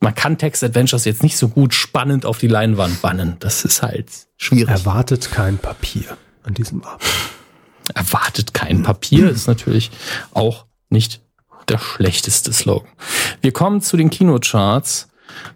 man 0.00 0.14
kann 0.14 0.38
Text 0.38 0.62
Adventures 0.62 1.04
jetzt 1.04 1.22
nicht 1.22 1.36
so 1.36 1.48
gut 1.48 1.74
spannend 1.74 2.24
auf 2.24 2.38
die 2.38 2.46
Leinwand 2.46 3.02
bannen. 3.02 3.36
Das 3.40 3.64
ist 3.64 3.82
halt 3.82 4.10
schwierig. 4.36 4.68
Erwartet 4.68 5.30
kein 5.30 5.58
Papier 5.58 6.16
an 6.44 6.54
diesem 6.54 6.84
Abend. 6.84 7.04
Erwartet 7.94 8.54
kein 8.54 8.82
Papier 8.82 9.30
ist 9.30 9.46
natürlich 9.46 9.90
auch 10.32 10.66
nicht 10.88 11.20
der 11.68 11.78
schlechteste 11.78 12.52
Slogan. 12.52 12.88
Wir 13.40 13.52
kommen 13.52 13.80
zu 13.80 13.96
den 13.96 14.10
Kinocharts, 14.10 15.08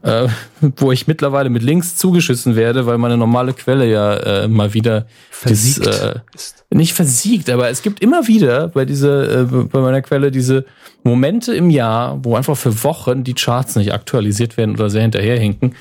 äh, 0.03 0.29
wo 0.77 0.93
ich 0.93 1.07
mittlerweile 1.07 1.51
mit 1.51 1.63
Links 1.63 1.97
zugeschissen 1.97 2.57
werde, 2.57 2.87
weil 2.87 2.99
meine 2.99 3.17
normale 3.17 3.53
Quelle 3.53 3.91
ja 3.91 4.15
äh, 4.17 4.49
mal 4.49 4.75
wieder 4.75 5.07
Versiegt 5.31 5.87
das, 5.87 6.01
äh, 6.01 6.75
nicht 6.75 6.95
versiegt, 6.95 7.51
aber 7.51 7.69
es 7.69 7.83
gibt 7.83 8.01
immer 8.01 8.29
wieder 8.29 8.69
bei 8.69 8.85
dieser, 8.85 9.41
äh, 9.41 9.45
bei 9.45 9.81
meiner 9.81 10.03
Quelle 10.03 10.31
diese 10.31 10.65
Momente 11.03 11.55
im 11.55 11.71
Jahr, 11.71 12.25
wo 12.25 12.37
einfach 12.37 12.57
für 12.57 12.85
Wochen 12.85 13.25
die 13.25 13.35
Charts 13.35 13.77
nicht 13.77 13.93
aktualisiert 13.93 14.57
werden 14.57 14.75
oder 14.77 14.89
sehr 14.89 15.03
hinterherhinken. 15.03 15.75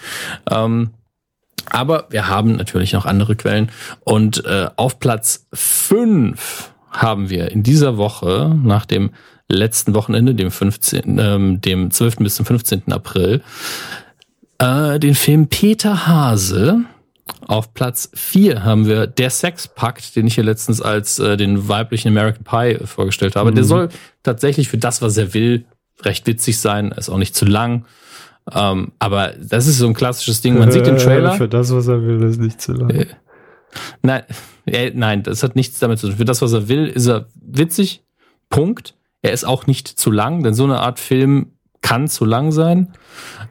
Ähm, 0.50 0.92
aber 1.70 2.08
wir 2.10 2.28
haben 2.28 2.56
natürlich 2.56 2.94
noch 2.94 3.06
andere 3.06 3.36
Quellen. 3.36 3.72
Und 4.04 4.44
äh, 4.46 4.68
auf 4.76 5.00
Platz 5.00 5.48
fünf 5.54 6.72
haben 6.92 7.30
wir 7.30 7.52
in 7.52 7.64
dieser 7.64 7.98
Woche 7.98 8.54
nach 8.64 8.86
dem 8.86 9.12
letzten 9.54 9.94
Wochenende, 9.94 10.36
dem 10.36 10.52
15., 10.52 11.20
ähm, 11.20 11.62
dem 11.62 11.92
12. 11.92 12.18
bis 12.18 12.36
zum 12.36 12.46
15. 12.46 12.92
April, 12.92 13.42
äh, 14.60 15.00
den 15.00 15.16
Film 15.16 15.48
Peter 15.48 16.08
Hase. 16.08 16.82
Auf 17.48 17.74
Platz 17.74 18.10
vier 18.14 18.64
haben 18.64 18.88
wir 18.88 19.08
Der 19.08 19.30
Sexpakt, 19.30 20.16
den 20.16 20.28
ich 20.28 20.36
hier 20.36 20.44
letztens 20.44 20.82
als 20.82 21.18
äh, 21.20 21.38
den 21.38 21.70
weiblichen 21.70 22.10
American 22.10 22.44
Pie 22.44 22.86
vorgestellt 22.86 23.36
habe. 23.36 23.54
Der 23.54 23.64
soll 23.64 23.90
tatsächlich 24.24 24.68
für 24.68 24.78
das, 24.78 25.02
was 25.02 25.18
er 25.18 25.34
will, 25.34 25.66
recht 26.04 26.28
witzig 26.28 26.60
sein, 26.60 26.92
ist 26.92 27.10
auch 27.10 27.18
nicht 27.18 27.36
zu 27.36 27.46
lang. 27.46 27.86
Ähm, 28.52 28.92
aber 29.00 29.34
das 29.40 29.68
ist 29.68 29.78
so 29.78 29.88
ein 29.88 29.94
klassisches 29.94 30.42
Ding. 30.42 30.58
Man 30.58 30.72
sieht 30.72 30.86
den 30.86 30.98
Trailer. 30.98 31.34
Für 31.34 31.48
das, 31.48 31.72
was 31.74 31.88
er 31.88 32.06
will, 32.06 32.22
ist 32.24 32.40
nicht 32.40 32.60
zu 32.60 32.74
lang. 32.74 32.90
Äh, 32.90 33.06
Nein, 34.02 34.24
äh, 34.66 34.92
nein, 34.94 35.24
das 35.24 35.44
hat 35.44 35.56
nichts 35.56 35.80
damit 35.80 36.00
zu 36.00 36.08
tun. 36.08 36.18
Für 36.18 36.26
das, 36.26 36.42
was 36.42 36.54
er 36.54 36.68
will, 36.68 36.88
ist 36.88 37.08
er 37.08 37.28
witzig. 37.36 38.04
Punkt. 38.50 38.96
Er 39.22 39.32
ist 39.34 39.44
auch 39.44 39.68
nicht 39.68 39.88
zu 39.88 40.12
lang, 40.12 40.44
denn 40.44 40.54
so 40.54 40.64
eine 40.64 40.80
Art 40.80 41.00
Film 41.00 41.52
kann 41.82 42.08
zu 42.08 42.26
lang 42.26 42.52
sein. 42.52 42.94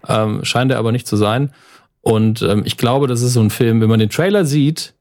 Ähm, 0.08 0.44
scheint 0.44 0.70
er 0.72 0.78
aber 0.78 0.92
nicht 0.92 1.06
zu 1.06 1.16
sein. 1.16 1.52
Und 2.00 2.42
ähm, 2.42 2.62
ich 2.64 2.76
glaube, 2.76 3.06
das 3.06 3.22
ist 3.22 3.34
so 3.34 3.40
ein 3.40 3.50
Film, 3.50 3.80
wenn 3.80 3.88
man 3.88 4.00
den 4.00 4.08
Trailer 4.10 4.44
sieht 4.44 4.94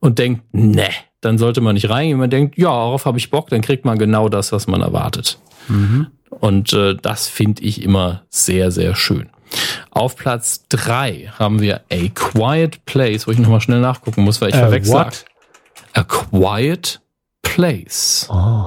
und 0.00 0.18
denkt, 0.18 0.42
ne, 0.52 0.88
dann 1.20 1.38
sollte 1.38 1.60
man 1.60 1.74
nicht 1.74 1.88
reingehen. 1.88 2.16
Wenn 2.16 2.20
man 2.24 2.30
denkt, 2.30 2.58
ja, 2.58 2.68
darauf 2.68 3.06
habe 3.06 3.18
ich 3.18 3.30
Bock, 3.30 3.48
dann 3.50 3.62
kriegt 3.62 3.84
man 3.84 3.98
genau 3.98 4.28
das, 4.28 4.52
was 4.52 4.66
man 4.66 4.80
erwartet. 4.80 5.38
Und 6.30 6.72
äh, 6.72 6.96
das 7.00 7.28
finde 7.28 7.62
ich 7.62 7.82
immer 7.82 8.22
sehr, 8.28 8.70
sehr 8.70 8.94
schön. 8.96 9.28
Auf 9.90 10.16
Platz 10.16 10.64
drei 10.68 11.30
haben 11.38 11.60
wir 11.60 11.82
A 11.92 12.08
Quiet 12.14 12.84
Place, 12.86 13.26
wo 13.26 13.30
ich 13.32 13.38
nochmal 13.38 13.60
schnell 13.60 13.80
nachgucken 13.80 14.22
muss, 14.22 14.40
weil 14.40 14.48
ich 14.48 14.54
Äh, 14.56 14.60
verwechsel. 14.60 14.94
A 15.94 16.02
Quiet 16.04 17.00
Place. 17.42 18.28
Oh. 18.30 18.66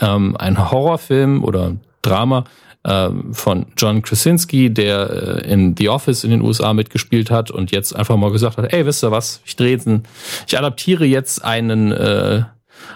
Ähm, 0.00 0.36
ein 0.38 0.70
Horrorfilm 0.70 1.44
oder 1.44 1.76
Drama 2.00 2.44
ähm, 2.84 3.32
von 3.32 3.66
John 3.76 4.02
Krasinski, 4.02 4.72
der 4.72 5.10
äh, 5.44 5.52
in 5.52 5.76
The 5.76 5.88
Office 5.88 6.24
in 6.24 6.30
den 6.30 6.42
USA 6.42 6.74
mitgespielt 6.74 7.30
hat 7.30 7.50
und 7.50 7.70
jetzt 7.70 7.94
einfach 7.94 8.16
mal 8.16 8.32
gesagt 8.32 8.58
hat, 8.58 8.72
ey, 8.72 8.84
wisst 8.86 9.04
ihr 9.04 9.10
was, 9.10 9.40
ich 9.44 9.56
drehe 9.56 9.70
jetzt 9.70 9.86
ein, 9.86 10.02
ich 10.46 10.58
adaptiere 10.58 11.04
jetzt 11.04 11.44
einen, 11.44 11.92
äh, 11.92 12.42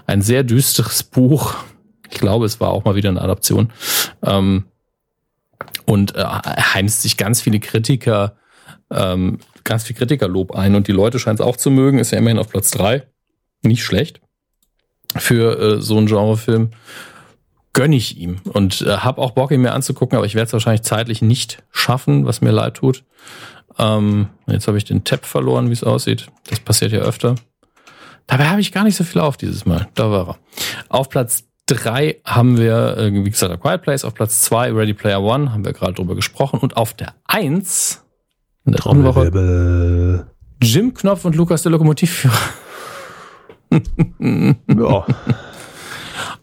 ein 0.06 0.22
sehr 0.22 0.42
düsteres 0.42 1.04
Buch. 1.04 1.54
Ich 2.10 2.18
glaube, 2.18 2.46
es 2.46 2.60
war 2.60 2.70
auch 2.70 2.84
mal 2.84 2.96
wieder 2.96 3.10
eine 3.10 3.20
Adaption. 3.20 3.72
Ähm, 4.24 4.64
und 5.84 6.16
äh, 6.16 6.24
heimst 6.24 7.02
sich 7.02 7.16
ganz 7.16 7.40
viele 7.40 7.60
Kritiker, 7.60 8.36
ähm, 8.90 9.38
ganz 9.62 9.84
viel 9.84 9.94
Kritikerlob 9.94 10.52
ein 10.52 10.74
und 10.74 10.88
die 10.88 10.92
Leute 10.92 11.18
scheinen 11.18 11.36
es 11.36 11.40
auch 11.40 11.56
zu 11.56 11.70
mögen, 11.70 11.98
ist 11.98 12.10
ja 12.10 12.18
immerhin 12.18 12.38
auf 12.38 12.48
Platz 12.48 12.70
drei 12.72 13.06
Nicht 13.62 13.84
schlecht 13.84 14.20
für 15.18 15.58
äh, 15.58 15.80
so 15.80 15.96
einen 15.96 16.06
Genrefilm. 16.06 16.70
Gönn 17.72 17.92
ich 17.92 18.16
ihm 18.18 18.38
und 18.52 18.80
äh, 18.82 18.98
habe 18.98 19.20
auch 19.20 19.32
Bock, 19.32 19.50
ihn 19.50 19.60
mir 19.60 19.72
anzugucken, 19.72 20.16
aber 20.16 20.26
ich 20.26 20.34
werde 20.34 20.46
es 20.46 20.52
wahrscheinlich 20.52 20.82
zeitlich 20.82 21.20
nicht 21.20 21.62
schaffen, 21.70 22.24
was 22.24 22.40
mir 22.40 22.50
leid 22.50 22.74
tut. 22.74 23.04
Ähm, 23.78 24.28
jetzt 24.46 24.66
habe 24.66 24.78
ich 24.78 24.84
den 24.84 25.04
Tab 25.04 25.26
verloren, 25.26 25.68
wie 25.68 25.74
es 25.74 25.84
aussieht. 25.84 26.28
Das 26.48 26.60
passiert 26.60 26.92
ja 26.92 27.00
öfter. 27.00 27.34
Dabei 28.26 28.48
habe 28.48 28.60
ich 28.60 28.72
gar 28.72 28.84
nicht 28.84 28.96
so 28.96 29.04
viel 29.04 29.20
auf 29.20 29.36
dieses 29.36 29.66
Mal. 29.66 29.88
Da 29.94 30.10
war 30.10 30.28
er. 30.28 30.36
Auf 30.88 31.10
Platz 31.10 31.44
drei 31.66 32.16
haben 32.24 32.56
wir, 32.56 32.96
äh, 32.96 33.12
wie 33.12 33.30
gesagt, 33.30 33.52
A 33.52 33.56
Quiet 33.56 33.82
Place. 33.82 34.04
Auf 34.04 34.14
Platz 34.14 34.40
zwei 34.40 34.72
Ready 34.72 34.94
Player 34.94 35.22
One, 35.22 35.52
haben 35.52 35.64
wir 35.64 35.72
gerade 35.72 35.92
drüber 35.92 36.14
gesprochen. 36.14 36.60
Und 36.60 36.76
auf 36.76 36.94
der 36.94 37.14
eins 37.26 38.02
in 38.64 38.72
der 38.72 38.80
dritten 38.80 39.04
Woche 39.04 39.30
Trommelwirbel. 39.30 40.26
Jim 40.62 40.94
Knopf 40.94 41.24
und 41.24 41.36
Lukas 41.36 41.62
der 41.62 41.72
Lokomotivführer. 41.72 42.34
Ja. 44.68 45.06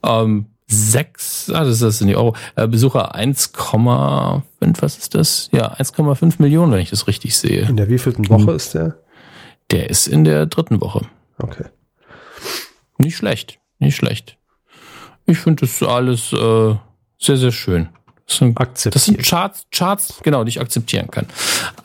Ähm, 0.03 0.47
sechs, 0.67 1.49
ah, 1.49 1.63
das 1.63 1.81
ist 1.81 2.01
in 2.01 2.07
die 2.07 2.15
Euro. 2.15 2.35
Äh, 2.55 2.67
Besucher 2.67 3.15
1,5, 3.15 4.43
was 4.81 4.97
ist 4.97 5.15
das? 5.15 5.49
Ja, 5.51 5.73
1,5 5.73 6.35
Millionen, 6.39 6.71
wenn 6.73 6.79
ich 6.79 6.89
das 6.89 7.07
richtig 7.07 7.37
sehe. 7.37 7.67
In 7.67 7.77
der 7.77 7.89
wievielten 7.89 8.27
Woche 8.29 8.51
ist 8.51 8.73
der? 8.73 8.97
Der 9.71 9.89
ist 9.89 10.07
in 10.07 10.23
der 10.23 10.45
dritten 10.45 10.81
Woche. 10.81 11.05
Okay. 11.37 11.65
Nicht 12.97 13.17
schlecht, 13.17 13.59
nicht 13.79 13.95
schlecht. 13.95 14.37
Ich 15.25 15.37
finde 15.39 15.61
das 15.65 15.81
alles 15.81 16.33
äh, 16.33 16.75
sehr, 17.17 17.37
sehr 17.37 17.51
schön. 17.51 17.89
Das 18.27 18.37
sind, 18.37 18.57
das 18.59 19.05
sind 19.05 19.21
Charts, 19.21 19.67
Charts, 19.71 20.21
genau, 20.23 20.43
die 20.43 20.49
ich 20.49 20.61
akzeptieren 20.61 21.09
kann. 21.11 21.27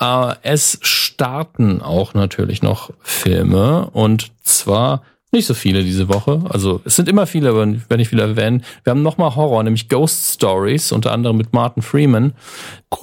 Äh, 0.00 0.36
es 0.42 0.78
starten 0.82 1.82
auch 1.82 2.14
natürlich 2.14 2.62
noch 2.62 2.92
Filme 3.00 3.90
und 3.90 4.30
zwar 4.42 5.02
nicht 5.32 5.46
so 5.46 5.54
viele 5.54 5.84
diese 5.84 6.08
Woche. 6.08 6.42
Also 6.48 6.80
es 6.84 6.96
sind 6.96 7.08
immer 7.08 7.26
viele, 7.26 7.50
aber 7.50 7.66
ich 7.66 7.82
werde 7.82 7.98
nicht 7.98 8.08
viele 8.08 8.22
erwähnen. 8.22 8.64
Wir 8.84 8.92
haben 8.92 9.02
nochmal 9.02 9.36
Horror, 9.36 9.62
nämlich 9.62 9.88
Ghost 9.88 10.34
Stories, 10.34 10.92
unter 10.92 11.12
anderem 11.12 11.36
mit 11.36 11.52
Martin 11.52 11.82
Freeman, 11.82 12.32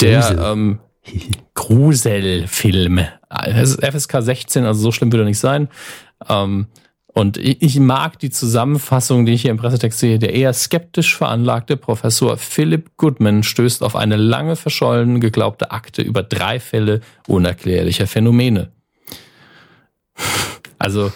der 0.01 0.21
Grusel. 0.21 0.39
ähm, 0.43 0.79
Gruselfilm. 1.53 3.01
Es 3.29 3.71
ist 3.71 3.85
FSK 3.85 4.21
16, 4.21 4.65
also 4.65 4.81
so 4.81 4.91
schlimm 4.91 5.11
wird 5.11 5.21
er 5.21 5.25
nicht 5.25 5.39
sein. 5.39 5.67
Ähm, 6.27 6.67
und 7.15 7.37
ich, 7.37 7.61
ich 7.61 7.79
mag 7.79 8.19
die 8.19 8.29
Zusammenfassung, 8.29 9.25
die 9.25 9.33
ich 9.33 9.43
hier 9.43 9.51
im 9.51 9.57
Pressetext 9.57 9.99
sehe. 9.99 10.19
Der 10.19 10.33
eher 10.33 10.51
skeptisch 10.51 11.15
veranlagte 11.15 11.77
Professor 11.77 12.37
Philip 12.37 12.97
Goodman 12.97 13.43
stößt 13.43 13.83
auf 13.83 13.95
eine 13.95 14.17
lange 14.17 14.57
verschollen 14.57 15.21
geglaubte 15.21 15.71
Akte 15.71 16.01
über 16.01 16.23
drei 16.23 16.59
Fälle 16.59 16.99
unerklärlicher 17.27 18.07
Phänomene. 18.07 18.71
Also, 20.77 21.13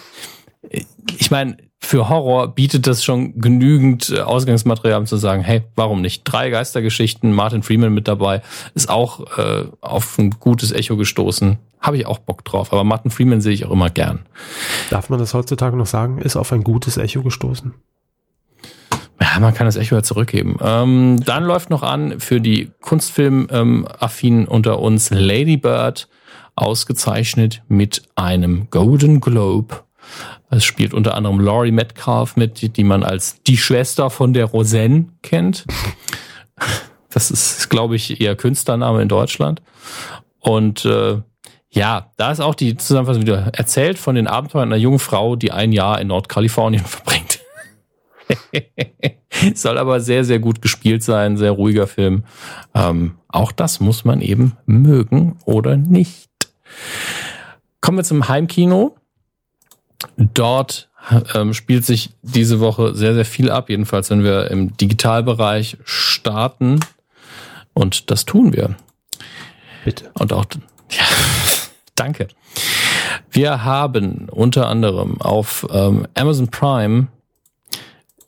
ich 0.62 1.30
meine, 1.30 1.56
für 1.82 2.08
Horror 2.08 2.54
bietet 2.54 2.86
das 2.86 3.02
schon 3.02 3.40
genügend 3.40 4.10
äh, 4.10 4.20
Ausgangsmaterial, 4.20 5.00
um 5.00 5.06
zu 5.06 5.16
sagen, 5.16 5.42
hey, 5.42 5.62
warum 5.76 6.02
nicht? 6.02 6.24
Drei 6.24 6.50
Geistergeschichten, 6.50 7.32
Martin 7.32 7.62
Freeman 7.62 7.92
mit 7.92 8.06
dabei, 8.06 8.42
ist 8.74 8.90
auch 8.90 9.38
äh, 9.38 9.64
auf 9.80 10.18
ein 10.18 10.30
gutes 10.30 10.72
Echo 10.72 10.96
gestoßen. 10.96 11.58
Habe 11.80 11.96
ich 11.96 12.06
auch 12.06 12.18
Bock 12.18 12.44
drauf. 12.44 12.72
Aber 12.72 12.84
Martin 12.84 13.10
Freeman 13.10 13.40
sehe 13.40 13.54
ich 13.54 13.64
auch 13.64 13.70
immer 13.70 13.88
gern. 13.88 14.26
Darf 14.90 15.08
man 15.08 15.18
das 15.18 15.32
heutzutage 15.32 15.76
noch 15.76 15.86
sagen? 15.86 16.18
Ist 16.18 16.36
auf 16.36 16.52
ein 16.52 16.62
gutes 16.62 16.98
Echo 16.98 17.22
gestoßen. 17.22 17.72
Ja, 19.20 19.38
man 19.40 19.54
kann 19.54 19.66
das 19.66 19.76
Echo 19.76 19.94
ja 19.94 20.02
zurückgeben. 20.02 20.56
Ähm, 20.62 21.22
dann 21.24 21.44
läuft 21.44 21.70
noch 21.70 21.82
an 21.82 22.20
für 22.20 22.40
die 22.40 22.70
Kunstfilm-Affinen 22.80 24.46
unter 24.46 24.80
uns 24.80 25.10
Lady 25.10 25.56
Bird 25.56 26.08
ausgezeichnet 26.56 27.62
mit 27.68 28.02
einem 28.16 28.68
Golden 28.70 29.20
Globe. 29.20 29.82
Es 30.50 30.64
spielt 30.64 30.92
unter 30.92 31.14
anderem 31.14 31.40
Laurie 31.40 31.70
Metcalf 31.70 32.36
mit, 32.36 32.76
die 32.76 32.84
man 32.84 33.04
als 33.04 33.40
die 33.44 33.56
Schwester 33.56 34.10
von 34.10 34.32
der 34.32 34.46
Roseanne 34.46 35.06
kennt. 35.22 35.64
Das 37.08 37.30
ist, 37.30 37.70
glaube 37.70 37.96
ich, 37.96 38.20
ihr 38.20 38.36
Künstlername 38.36 39.02
in 39.02 39.08
Deutschland. 39.08 39.62
Und 40.40 40.84
äh, 40.84 41.18
ja, 41.70 42.10
da 42.16 42.32
ist 42.32 42.40
auch 42.40 42.56
die 42.56 42.76
Zusammenfassung 42.76 43.22
wieder 43.22 43.52
erzählt 43.54 43.98
von 43.98 44.16
den 44.16 44.26
Abenteuern 44.26 44.68
einer 44.68 44.76
jungen 44.76 44.98
Frau, 44.98 45.36
die 45.36 45.52
ein 45.52 45.72
Jahr 45.72 46.00
in 46.00 46.08
Nordkalifornien 46.08 46.84
verbringt. 46.86 47.40
Soll 49.54 49.78
aber 49.78 50.00
sehr, 50.00 50.24
sehr 50.24 50.40
gut 50.40 50.62
gespielt 50.62 51.02
sein, 51.02 51.36
sehr 51.36 51.52
ruhiger 51.52 51.86
Film. 51.86 52.24
Ähm, 52.74 53.16
auch 53.28 53.52
das 53.52 53.80
muss 53.80 54.04
man 54.04 54.20
eben 54.20 54.56
mögen 54.66 55.36
oder 55.44 55.76
nicht. 55.76 56.28
Kommen 57.80 57.98
wir 57.98 58.04
zum 58.04 58.28
Heimkino. 58.28 58.96
Dort 60.20 60.88
ähm, 61.34 61.54
spielt 61.54 61.84
sich 61.84 62.10
diese 62.22 62.60
Woche 62.60 62.94
sehr, 62.94 63.14
sehr 63.14 63.24
viel 63.24 63.50
ab. 63.50 63.70
Jedenfalls, 63.70 64.10
wenn 64.10 64.22
wir 64.22 64.50
im 64.50 64.76
Digitalbereich 64.76 65.78
starten. 65.84 66.80
Und 67.72 68.10
das 68.10 68.26
tun 68.26 68.52
wir. 68.52 68.76
Bitte. 69.84 70.10
Und 70.14 70.32
auch, 70.32 70.44
ja, 70.90 71.04
danke. 71.94 72.28
Wir 73.30 73.64
haben 73.64 74.28
unter 74.30 74.68
anderem 74.68 75.20
auf 75.20 75.66
ähm, 75.72 76.06
Amazon 76.14 76.48
Prime 76.48 77.08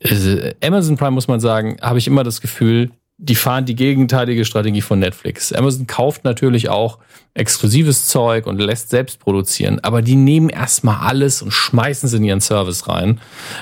äh, 0.03 0.53
Amazon 0.63 0.97
Prime 0.97 1.11
muss 1.11 1.27
man 1.27 1.39
sagen, 1.39 1.77
habe 1.81 1.97
ich 1.97 2.07
immer 2.07 2.23
das 2.23 2.41
Gefühl, 2.41 2.91
die 3.23 3.35
fahren 3.35 3.65
die 3.65 3.75
gegenteilige 3.75 4.43
Strategie 4.43 4.81
von 4.81 4.99
Netflix. 4.99 5.53
Amazon 5.53 5.87
kauft 5.87 6.25
natürlich 6.25 6.67
auch 6.67 6.99
exklusives 7.35 8.07
Zeug 8.07 8.45
und 8.45 8.59
lässt 8.59 8.89
selbst 8.89 9.19
produzieren, 9.19 9.79
aber 9.81 10.01
die 10.01 10.17
nehmen 10.17 10.49
erstmal 10.49 10.97
alles 11.07 11.41
und 11.41 11.51
schmeißen 11.51 12.07
es 12.07 12.13
in 12.13 12.23
ihren 12.25 12.41
Service 12.41 12.89
rein, 12.89 13.21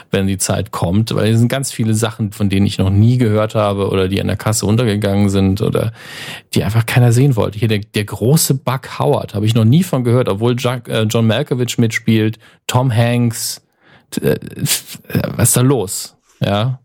wenn 0.09 0.25
die 0.25 0.39
Zeit 0.39 0.71
kommt, 0.71 1.13
weil 1.13 1.31
es 1.31 1.39
sind 1.39 1.47
ganz 1.47 1.71
viele 1.71 1.93
Sachen, 1.93 2.31
von 2.31 2.49
denen 2.49 2.65
ich 2.65 2.79
noch 2.79 2.89
nie 2.89 3.17
gehört 3.17 3.53
habe 3.53 3.89
oder 3.89 4.07
die 4.07 4.19
an 4.19 4.27
der 4.27 4.35
Kasse 4.35 4.65
untergegangen 4.65 5.29
sind 5.29 5.61
oder 5.61 5.93
die 6.55 6.63
einfach 6.63 6.87
keiner 6.87 7.13
sehen 7.13 7.35
wollte. 7.35 7.59
Hier 7.59 7.67
der, 7.67 7.79
der 7.79 8.05
große 8.05 8.55
Buck 8.55 8.97
Howard, 8.97 9.35
habe 9.35 9.45
ich 9.45 9.53
noch 9.53 9.65
nie 9.65 9.83
von 9.83 10.03
gehört, 10.03 10.27
obwohl 10.27 10.55
Jack, 10.57 10.89
äh, 10.89 11.03
John 11.03 11.27
Malkovich 11.27 11.77
mitspielt, 11.77 12.39
Tom 12.65 12.93
Hanks, 12.93 13.61
äh, 14.21 14.37
was 15.35 15.49
ist 15.49 15.57
da 15.57 15.61
los? 15.61 16.17
Ja, 16.41 16.80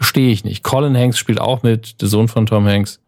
verstehe 0.00 0.32
ich 0.32 0.44
nicht. 0.44 0.64
Colin 0.64 0.96
Hanks 0.96 1.18
spielt 1.18 1.38
auch 1.40 1.62
mit, 1.62 2.00
der 2.00 2.08
Sohn 2.08 2.26
von 2.26 2.46
Tom 2.46 2.66
Hanks. 2.66 3.00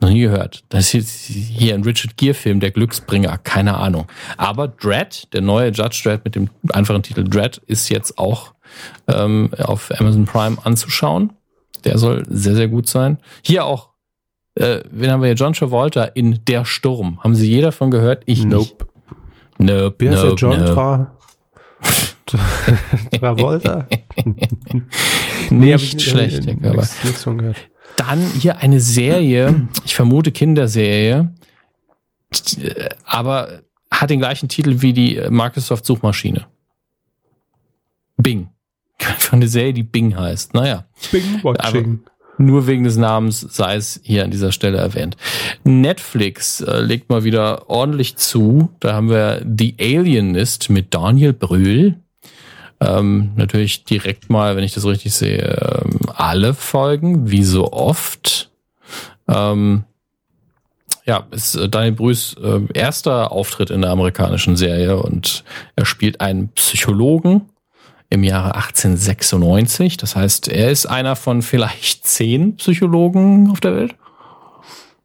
Noch 0.00 0.10
nie 0.10 0.20
gehört. 0.20 0.62
Das 0.68 0.92
ist 0.92 1.08
hier 1.10 1.74
ein 1.74 1.84
Richard 1.84 2.18
Gere-Film, 2.18 2.60
der 2.60 2.70
Glücksbringer, 2.70 3.38
keine 3.38 3.76
Ahnung. 3.78 4.08
Aber 4.36 4.68
Dread, 4.68 5.32
der 5.32 5.40
neue 5.40 5.70
Judge 5.70 6.02
Dread 6.04 6.22
mit 6.24 6.34
dem 6.34 6.50
einfachen 6.72 7.02
Titel 7.02 7.24
Dread, 7.24 7.62
ist 7.66 7.88
jetzt 7.88 8.18
auch 8.18 8.52
ähm, 9.08 9.50
auf 9.58 9.90
Amazon 9.98 10.26
Prime 10.26 10.58
anzuschauen. 10.64 11.32
Der 11.84 11.96
soll 11.96 12.24
sehr, 12.28 12.56
sehr 12.56 12.68
gut 12.68 12.88
sein. 12.88 13.18
Hier 13.42 13.64
auch, 13.64 13.88
äh, 14.56 14.80
wen 14.90 15.10
haben 15.10 15.22
wir 15.22 15.28
hier? 15.28 15.36
John 15.36 15.54
Travolta 15.54 16.04
in 16.04 16.44
Der 16.46 16.64
Sturm. 16.66 17.22
Haben 17.22 17.34
Sie 17.34 17.48
jeder 17.48 17.72
von 17.72 17.90
gehört? 17.90 18.22
Ich 18.26 18.44
Nope. 18.44 18.56
nicht. 18.58 18.76
Nope, 19.58 19.94
Wer 19.98 20.12
ist 20.12 20.20
der 20.22 20.28
nope, 20.30 20.40
John 20.40 20.60
nope. 20.60 20.74
Tra 20.74 21.12
Travolta? 23.18 23.86
Nicht 25.50 25.74
ich 25.82 25.94
nicht- 25.94 26.02
schlecht, 26.02 26.46
äh. 26.46 26.54
Nichts, 26.54 27.22
von 27.24 27.38
gehört. 27.38 27.56
Dann 27.96 28.20
hier 28.40 28.58
eine 28.58 28.80
Serie, 28.80 29.68
ich 29.84 29.94
vermute 29.94 30.32
Kinderserie, 30.32 31.32
aber 33.04 33.62
hat 33.90 34.10
den 34.10 34.18
gleichen 34.18 34.48
Titel 34.48 34.80
wie 34.80 34.92
die 34.94 35.16
äh, 35.18 35.30
Microsoft 35.30 35.84
Suchmaschine. 35.84 36.46
Bing. 38.16 38.48
Von 39.18 39.40
der 39.40 39.48
Serie, 39.48 39.74
die 39.74 39.82
Bing 39.82 40.16
heißt. 40.16 40.54
Naja, 40.54 40.86
Bing 41.10 41.42
watching. 41.42 42.00
nur 42.38 42.66
wegen 42.66 42.84
des 42.84 42.96
Namens 42.96 43.40
sei 43.40 43.74
es 43.76 44.00
hier 44.02 44.24
an 44.24 44.30
dieser 44.30 44.52
Stelle 44.52 44.78
erwähnt. 44.78 45.16
Netflix 45.64 46.60
äh, 46.62 46.80
legt 46.80 47.10
mal 47.10 47.24
wieder 47.24 47.68
ordentlich 47.68 48.16
zu. 48.16 48.70
Da 48.80 48.94
haben 48.94 49.10
wir 49.10 49.44
The 49.58 49.74
Alienist 49.78 50.70
mit 50.70 50.94
Daniel 50.94 51.32
Brühl. 51.34 51.98
Ähm, 52.82 53.32
natürlich 53.36 53.84
direkt 53.84 54.28
mal, 54.28 54.56
wenn 54.56 54.64
ich 54.64 54.74
das 54.74 54.84
richtig 54.84 55.14
sehe, 55.14 55.82
ähm, 55.84 55.98
alle 56.14 56.52
Folgen, 56.52 57.30
wie 57.30 57.44
so 57.44 57.72
oft. 57.72 58.50
Ähm, 59.28 59.84
ja, 61.04 61.26
ist 61.30 61.54
äh, 61.54 61.68
Daniel 61.68 61.92
Brühs 61.92 62.34
äh, 62.42 62.60
erster 62.74 63.30
Auftritt 63.30 63.70
in 63.70 63.82
der 63.82 63.90
amerikanischen 63.90 64.56
Serie 64.56 64.96
und 64.96 65.44
er 65.76 65.84
spielt 65.84 66.20
einen 66.20 66.48
Psychologen 66.50 67.42
im 68.10 68.24
Jahre 68.24 68.56
1896. 68.56 69.96
Das 69.96 70.16
heißt, 70.16 70.48
er 70.48 70.70
ist 70.70 70.86
einer 70.86 71.14
von 71.14 71.42
vielleicht 71.42 72.06
zehn 72.06 72.56
Psychologen 72.56 73.50
auf 73.50 73.60
der 73.60 73.76
Welt. 73.76 73.94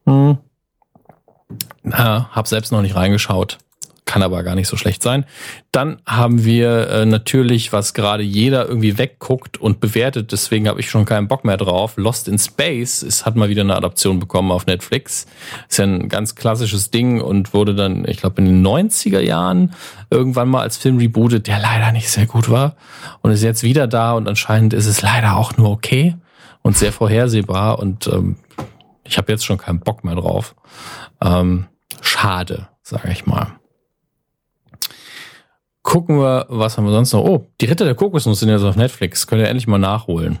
Hm. 0.04 0.38
Na, 1.82 2.28
hab 2.32 2.48
selbst 2.48 2.72
noch 2.72 2.82
nicht 2.82 2.96
reingeschaut. 2.96 3.58
Kann 4.08 4.22
aber 4.22 4.42
gar 4.42 4.54
nicht 4.54 4.68
so 4.68 4.78
schlecht 4.78 5.02
sein. 5.02 5.26
Dann 5.70 6.00
haben 6.06 6.42
wir 6.42 6.88
äh, 6.88 7.04
natürlich, 7.04 7.74
was 7.74 7.92
gerade 7.92 8.22
jeder 8.22 8.66
irgendwie 8.66 8.96
wegguckt 8.96 9.58
und 9.58 9.80
bewertet, 9.80 10.32
deswegen 10.32 10.66
habe 10.66 10.80
ich 10.80 10.88
schon 10.88 11.04
keinen 11.04 11.28
Bock 11.28 11.44
mehr 11.44 11.58
drauf. 11.58 11.98
Lost 11.98 12.26
in 12.26 12.38
Space 12.38 13.02
es 13.02 13.26
hat 13.26 13.36
mal 13.36 13.50
wieder 13.50 13.60
eine 13.60 13.76
Adaption 13.76 14.18
bekommen 14.18 14.50
auf 14.50 14.64
Netflix. 14.64 15.26
Ist 15.68 15.76
ja 15.76 15.84
ein 15.84 16.08
ganz 16.08 16.34
klassisches 16.34 16.90
Ding 16.90 17.20
und 17.20 17.52
wurde 17.52 17.74
dann, 17.74 18.06
ich 18.08 18.16
glaube, 18.16 18.40
in 18.40 18.46
den 18.46 18.66
90er 18.66 19.20
Jahren 19.20 19.74
irgendwann 20.08 20.48
mal 20.48 20.62
als 20.62 20.78
Film 20.78 20.96
rebootet, 20.96 21.46
der 21.46 21.58
leider 21.58 21.92
nicht 21.92 22.08
sehr 22.08 22.24
gut 22.24 22.48
war. 22.48 22.76
Und 23.20 23.30
ist 23.32 23.42
jetzt 23.42 23.62
wieder 23.62 23.86
da 23.86 24.12
und 24.12 24.26
anscheinend 24.26 24.72
ist 24.72 24.86
es 24.86 25.02
leider 25.02 25.36
auch 25.36 25.58
nur 25.58 25.68
okay 25.68 26.16
und 26.62 26.78
sehr 26.78 26.94
vorhersehbar 26.94 27.78
und 27.78 28.06
ähm, 28.06 28.36
ich 29.04 29.18
habe 29.18 29.30
jetzt 29.30 29.44
schon 29.44 29.58
keinen 29.58 29.80
Bock 29.80 30.02
mehr 30.02 30.14
drauf. 30.14 30.54
Ähm, 31.20 31.66
schade, 32.00 32.68
sage 32.82 33.10
ich 33.12 33.26
mal. 33.26 33.57
Gucken 35.88 36.18
wir, 36.18 36.44
was 36.50 36.76
haben 36.76 36.84
wir 36.84 36.92
sonst 36.92 37.14
noch? 37.14 37.24
Oh, 37.24 37.46
die 37.62 37.64
Ritter 37.64 37.86
der 37.86 37.94
Kokosnuss 37.94 38.40
sind 38.40 38.50
jetzt 38.50 38.62
auf 38.62 38.76
Netflix. 38.76 39.26
Könnt 39.26 39.40
ihr 39.40 39.48
endlich 39.48 39.66
mal 39.66 39.78
nachholen. 39.78 40.38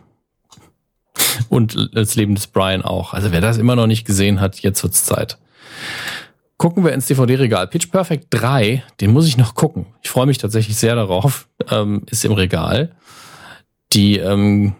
Und 1.48 1.88
das 1.94 2.16
Leben 2.16 2.34
des 2.34 2.48
Brian 2.48 2.82
auch. 2.82 3.14
Also 3.14 3.32
wer 3.32 3.40
das 3.40 3.56
immer 3.56 3.74
noch 3.74 3.86
nicht 3.86 4.06
gesehen 4.06 4.42
hat, 4.42 4.60
jetzt 4.60 4.82
wird's 4.82 5.06
Zeit. 5.06 5.38
Gucken 6.58 6.84
wir 6.84 6.92
ins 6.92 7.06
DVD-Regal. 7.06 7.66
Pitch 7.66 7.90
Perfect 7.90 8.26
3, 8.28 8.82
den 9.00 9.10
muss 9.10 9.26
ich 9.26 9.38
noch 9.38 9.54
gucken. 9.54 9.86
Ich 10.02 10.10
freue 10.10 10.26
mich 10.26 10.36
tatsächlich 10.36 10.76
sehr 10.76 10.94
darauf. 10.94 11.48
Ähm, 11.70 12.02
ist 12.10 12.24
im 12.24 12.32
Regal. 12.32 12.94
Die 13.92 14.18
ähm, 14.18 14.74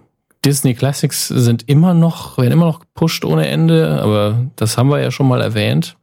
Disney 0.45 0.75
Classics 0.75 1.29
sind 1.29 1.67
immer 1.69 1.93
noch, 1.93 2.37
werden 2.39 2.53
immer 2.53 2.67
noch 2.67 2.81
gepusht 2.81 3.25
ohne 3.25 3.47
Ende, 3.47 4.01
aber 4.03 4.47
das 4.57 4.79
haben 4.79 4.91
wir 4.91 5.01
ja 5.01 5.11
schon 5.11 5.29
mal 5.29 5.41
erwähnt. 5.41 5.97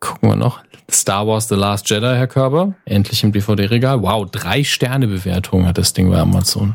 Gucken 0.00 0.28
wir 0.28 0.36
noch. 0.36 0.60
Star 0.94 1.26
Wars 1.26 1.48
The 1.48 1.54
Last 1.54 1.88
Jedi, 1.88 2.16
Herr 2.16 2.26
Körber. 2.26 2.74
Endlich 2.84 3.22
im 3.24 3.32
DVD-Regal. 3.32 4.02
Wow, 4.02 4.30
drei 4.30 4.64
Sterne-Bewertung 4.64 5.66
hat 5.66 5.78
das 5.78 5.92
Ding 5.92 6.10
bei 6.10 6.18
Amazon. 6.18 6.74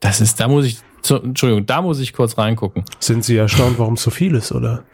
Das 0.00 0.20
ist, 0.20 0.40
da 0.40 0.48
muss 0.48 0.66
ich, 0.66 0.78
zu, 1.02 1.16
Entschuldigung, 1.16 1.66
da 1.66 1.82
muss 1.82 2.00
ich 2.00 2.12
kurz 2.12 2.36
reingucken. 2.38 2.84
Sind 3.00 3.24
Sie 3.24 3.36
erstaunt, 3.36 3.78
warum 3.78 3.96
so 3.96 4.10
viel 4.10 4.34
ist, 4.34 4.52
oder? 4.52 4.84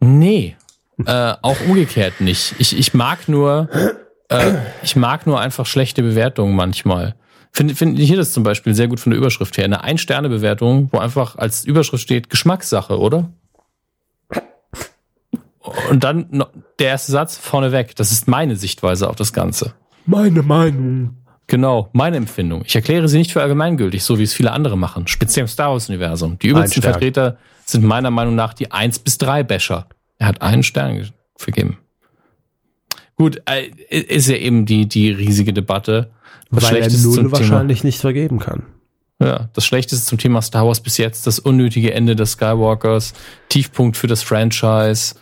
Nee, 0.00 0.56
äh, 1.06 1.34
auch 1.42 1.60
umgekehrt 1.66 2.20
nicht. 2.20 2.54
Ich, 2.58 2.76
ich 2.76 2.94
mag 2.94 3.28
nur, 3.28 3.68
äh, 4.28 4.54
ich 4.82 4.96
mag 4.96 5.26
nur 5.26 5.40
einfach 5.40 5.66
schlechte 5.66 6.02
Bewertungen 6.02 6.56
manchmal. 6.56 7.14
Finde 7.52 7.74
find 7.74 7.98
hier 7.98 8.16
das 8.16 8.32
zum 8.32 8.42
Beispiel 8.42 8.74
sehr 8.74 8.88
gut 8.88 9.00
von 9.00 9.10
der 9.10 9.18
Überschrift 9.18 9.56
her. 9.56 9.64
Eine 9.64 9.82
Ein-Sterne-Bewertung, 9.82 10.88
wo 10.92 10.98
einfach 10.98 11.36
als 11.36 11.64
Überschrift 11.64 12.02
steht 12.02 12.30
Geschmackssache, 12.30 12.98
oder? 12.98 13.30
Und 15.90 16.04
dann 16.04 16.44
der 16.78 16.88
erste 16.88 17.12
Satz 17.12 17.36
vorneweg. 17.36 17.94
Das 17.96 18.12
ist 18.12 18.28
meine 18.28 18.56
Sichtweise 18.56 19.08
auf 19.08 19.16
das 19.16 19.32
Ganze. 19.32 19.74
Meine 20.06 20.42
Meinung. 20.42 21.16
Genau, 21.46 21.88
meine 21.92 22.16
Empfindung. 22.18 22.62
Ich 22.66 22.74
erkläre 22.76 23.08
sie 23.08 23.16
nicht 23.18 23.32
für 23.32 23.40
allgemeingültig, 23.40 24.02
so 24.04 24.18
wie 24.18 24.22
es 24.22 24.34
viele 24.34 24.52
andere 24.52 24.76
machen. 24.76 25.06
Speziell 25.06 25.44
im 25.44 25.48
Star 25.48 25.70
Wars-Universum. 25.72 26.38
Die 26.38 26.48
übelsten. 26.48 26.82
Vertreter 26.82 27.38
sind 27.64 27.84
meiner 27.84 28.10
Meinung 28.10 28.34
nach 28.34 28.52
die 28.54 28.70
1 28.70 28.98
bis 28.98 29.16
3 29.18 29.42
Bäscher. 29.44 29.86
Er 30.18 30.26
hat 30.28 30.42
einen 30.42 30.62
Stern 30.62 30.94
ge- 30.96 31.08
vergeben. 31.36 31.78
Gut, 33.16 33.42
äh, 33.46 33.66
ist 33.90 34.28
ja 34.28 34.36
eben 34.36 34.64
die, 34.66 34.86
die 34.86 35.10
riesige 35.10 35.52
Debatte. 35.52 36.10
Das 36.50 36.64
Weil 36.64 36.76
er 36.76 36.88
Null 36.88 36.98
zum 36.98 37.14
Thema, 37.14 37.32
wahrscheinlich 37.32 37.84
nicht 37.84 38.00
vergeben 38.00 38.38
kann. 38.38 38.62
ja, 39.20 39.48
das 39.52 39.66
Schlechteste 39.66 40.04
zum 40.06 40.18
Thema 40.18 40.40
Star 40.42 40.66
Wars 40.66 40.80
bis 40.80 40.96
jetzt, 40.96 41.26
das 41.26 41.38
unnötige 41.38 41.92
Ende 41.92 42.14
des 42.16 42.32
Skywalkers, 42.32 43.12
Tiefpunkt 43.48 43.96
für 43.96 44.06
das 44.06 44.22
Franchise, 44.22 45.14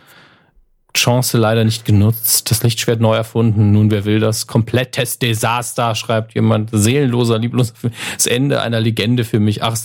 Chance 0.96 1.38
leider 1.38 1.64
nicht 1.64 1.84
genutzt, 1.84 2.50
das 2.50 2.62
Lichtschwert 2.62 3.00
neu 3.00 3.14
erfunden, 3.14 3.72
nun 3.72 3.90
wer 3.90 4.04
will 4.04 4.20
das, 4.20 4.46
komplettes 4.46 5.18
Desaster, 5.18 5.94
schreibt 5.94 6.34
jemand, 6.34 6.70
seelenloser, 6.72 7.38
liebloser, 7.38 7.74
Film. 7.74 7.92
das 8.14 8.26
Ende 8.26 8.60
einer 8.60 8.80
Legende 8.80 9.24
für 9.24 9.40
mich. 9.40 9.62
Ach, 9.62 9.76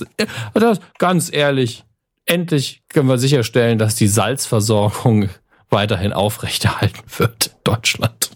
das, 0.53 0.79
ganz 0.97 1.31
ehrlich, 1.31 1.83
endlich 2.25 2.83
können 2.89 3.09
wir 3.09 3.17
sicherstellen, 3.17 3.77
dass 3.77 3.95
die 3.95 4.07
Salzversorgung 4.07 5.29
weiterhin 5.69 6.13
aufrechterhalten 6.13 7.03
wird 7.17 7.55
Deutschland. 7.63 8.31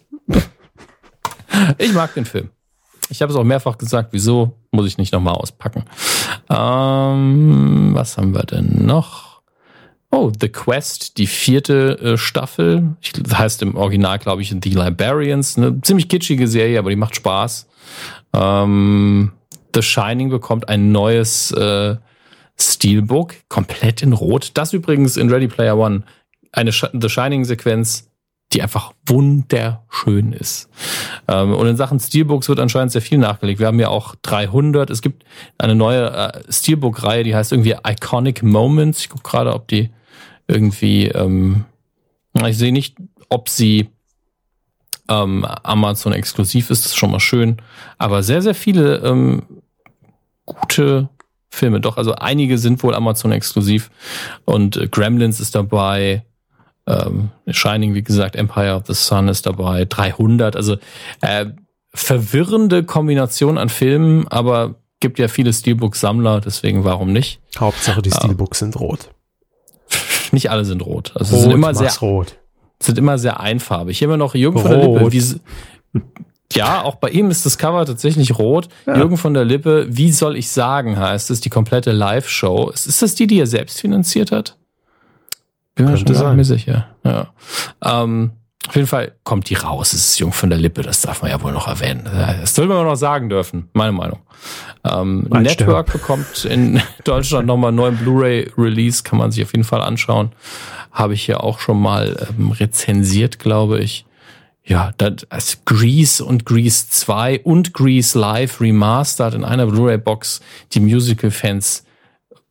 ich 1.78 1.94
mag 1.94 2.14
den 2.14 2.26
Film. 2.26 2.50
Ich 3.10 3.22
habe 3.22 3.32
es 3.32 3.38
auch 3.38 3.44
mehrfach 3.44 3.78
gesagt, 3.78 4.10
wieso 4.12 4.58
muss 4.72 4.88
ich 4.88 4.98
nicht 4.98 5.14
nochmal 5.14 5.36
auspacken. 5.36 5.86
Ähm, 6.50 7.92
was 7.94 8.18
haben 8.18 8.34
wir 8.34 8.44
denn 8.44 8.86
noch? 8.86 9.25
Oh, 10.18 10.32
The 10.40 10.48
Quest, 10.48 11.18
die 11.18 11.28
vierte 11.28 12.00
äh, 12.00 12.18
Staffel. 12.18 12.96
Ich, 13.02 13.12
das 13.12 13.38
heißt 13.38 13.62
im 13.64 13.76
Original, 13.76 14.18
glaube 14.18 14.42
ich, 14.42 14.50
The 14.50 14.70
Librarians. 14.70 15.58
Eine 15.58 15.82
ziemlich 15.82 16.08
kitschige 16.08 16.48
Serie, 16.48 16.80
aber 16.80 16.90
die 16.90 16.96
macht 16.96 17.18
Spaß. 17.18 17.68
Ähm, 18.32 19.34
The 19.74 19.82
Shining 19.82 20.30
bekommt 20.30 20.70
ein 20.70 20.94
neues 20.94 21.52
äh, 21.52 21.98
Steelbook, 22.58 23.34
komplett 23.50 24.04
in 24.04 24.14
Rot. 24.14 24.52
Das 24.54 24.72
übrigens 24.72 25.18
in 25.18 25.30
Ready 25.30 25.50
Player 25.50 25.78
One. 25.78 26.04
Eine 26.54 26.72
Sh 26.72 26.86
The 26.94 27.10
Shining-Sequenz, 27.10 28.10
die 28.54 28.62
einfach 28.62 28.94
wunderschön 29.06 30.32
ist. 30.32 30.70
Ähm, 31.28 31.54
und 31.54 31.68
in 31.68 31.76
Sachen 31.76 32.00
Steelbooks 32.00 32.48
wird 32.48 32.62
anscheinend 32.62 32.94
sehr 32.94 33.02
viel 33.02 33.18
nachgelegt. 33.18 33.60
Wir 33.60 33.68
haben 33.68 33.82
ja 33.82 33.90
auch 33.90 34.16
300. 34.22 34.90
Es 34.90 35.02
gibt 35.02 35.26
eine 35.58 35.76
neue 35.76 36.10
äh, 36.10 36.42
Steelbook-Reihe, 36.50 37.26
die 37.26 37.36
heißt 37.36 37.52
irgendwie 37.52 37.76
Iconic 37.86 38.44
Moments. 38.44 39.02
Ich 39.02 39.10
gucke 39.10 39.30
gerade, 39.30 39.54
ob 39.54 39.68
die 39.68 39.90
irgendwie, 40.48 41.08
ähm, 41.08 41.66
ich 42.46 42.58
sehe 42.58 42.72
nicht, 42.72 42.98
ob 43.30 43.50
sie 43.50 43.90
ähm, 45.08 45.46
Amazon 45.64 46.14
exklusiv 46.14 46.70
ist. 46.70 46.86
Das 46.86 46.92
ist 46.92 46.98
schon 46.98 47.12
mal 47.12 47.20
schön. 47.20 47.58
Aber 47.98 48.24
sehr, 48.24 48.42
sehr 48.42 48.56
viele 48.56 48.98
ähm, 48.98 49.44
gute 50.46 51.10
Filme. 51.50 51.80
Doch, 51.80 51.98
also 51.98 52.16
einige 52.16 52.58
sind 52.58 52.84
wohl 52.84 52.96
Amazon 52.96 53.32
exklusiv. 53.32 53.92
Und 54.46 54.78
äh, 54.78 54.88
Gremlins 54.88 55.40
ist 55.40 55.56
dabei. 55.56 56.24
Ähm, 56.88 57.32
Shining, 57.48 57.94
wie 57.96 58.04
gesagt, 58.04 58.36
Empire 58.36 58.76
of 58.76 58.84
the 58.88 58.94
Sun 58.94 59.28
ist 59.28 59.46
dabei. 59.46 59.86
300. 59.86 60.56
Also 60.56 60.78
äh, 61.22 61.48
verwirrende 61.94 62.84
Kombination 62.84 63.58
an 63.58 63.70
Filmen, 63.70 64.28
aber 64.28 64.76
gibt 65.00 65.18
ja 65.18 65.28
viele 65.28 65.54
Steelbook-Sammler, 65.54 66.42
deswegen 66.42 66.84
warum 66.84 67.12
nicht? 67.14 67.40
Hauptsache 67.58 68.02
die 68.02 68.12
Steelbooks 68.12 68.60
sind 68.60 68.80
rot. 68.80 69.10
Nicht 70.36 70.52
alle 70.52 70.66
sind 70.66 70.86
rot. 70.86 71.14
Also 71.16 71.34
rot, 71.34 71.44
sind 71.44 71.54
immer 71.54 71.74
sehr 71.74 71.94
rot. 72.02 72.36
sind 72.84 72.98
immer 72.98 73.18
sehr 73.18 73.40
einfarbig. 73.40 73.98
Hier 73.98 74.10
haben 74.10 74.16
wir 74.16 74.18
noch 74.18 74.36
Jürgen 74.36 74.60
von 74.60 74.70
der 74.70 74.86
Lippe. 74.86 75.14
Wie, 75.14 76.02
ja, 76.52 76.82
auch 76.82 76.96
bei 76.96 77.10
ihm 77.10 77.32
ist 77.32 77.46
das 77.46 77.58
Cover 77.58 77.86
tatsächlich 77.86 78.38
rot. 78.38 78.68
Ja. 78.86 78.98
Jürgen 78.98 79.16
von 79.16 79.34
der 79.34 79.46
Lippe, 79.46 79.88
wie 79.90 80.12
soll 80.12 80.36
ich 80.36 80.50
sagen, 80.50 81.00
heißt 81.00 81.32
es, 81.32 81.40
die 81.40 81.50
komplette 81.50 81.94
Live-Show. 81.94 82.70
Ist 82.70 83.02
das 83.02 83.16
die, 83.16 83.28
die 83.28 83.40
er 83.40 83.48
selbst 83.48 83.80
finanziert 83.80 84.34
hat? 84.34 84.58
Bin 85.76 85.86
mir 85.86 85.96
schon 85.96 86.14
sein. 86.14 86.36
mir 86.36 86.44
sicher. 86.44 86.90
Ja. 87.06 87.30
Ähm, 87.82 88.34
auf 88.68 88.76
jeden 88.76 88.88
Fall 88.88 89.14
kommt 89.24 89.50
die 89.50 89.56
raus. 89.56 89.94
Es 89.94 90.10
ist 90.10 90.20
Jung 90.20 90.34
von 90.34 90.50
der 90.50 90.60
Lippe, 90.60 90.82
das 90.82 91.02
darf 91.02 91.22
man 91.22 91.32
ja 91.32 91.42
wohl 91.42 91.52
noch 91.52 91.68
erwähnen. 91.68 92.04
Das 92.42 92.56
soll 92.56 92.68
man 92.68 92.84
noch 92.86 92.96
sagen 92.96 93.30
dürfen, 93.30 93.70
meine 93.74 93.92
Meinung. 93.92 94.20
Ähm, 94.84 95.28
Network 95.30 95.92
bekommt 95.92 96.46
in 96.46 96.82
Deutschland 97.04 97.48
nochmal 97.48 97.70
einen 97.70 97.78
neuen 97.78 97.98
Blu-ray-Release, 97.98 99.04
kann 99.04 99.20
man 99.20 99.32
sich 99.32 99.44
auf 99.44 99.52
jeden 99.52 99.64
Fall 99.64 99.82
anschauen. 99.82 100.32
Habe 100.92 101.14
ich 101.14 101.28
ja 101.28 101.40
auch 101.40 101.60
schon 101.60 101.82
mal 101.82 102.28
ähm, 102.38 102.52
rezensiert, 102.52 103.40
glaube 103.40 103.80
ich. 103.80 104.06
Ja, 104.64 104.94
das 104.98 105.64
Grease 105.66 106.26
und 106.26 106.46
Grease 106.46 106.90
2 106.90 107.42
und 107.42 107.74
Grease 107.74 108.18
Live 108.18 108.60
Remastered 108.60 109.36
in 109.36 109.44
einer 109.44 109.68
Blu-ray-Box 109.68 110.42
die 110.74 110.80
Musical-Fans 110.80 111.84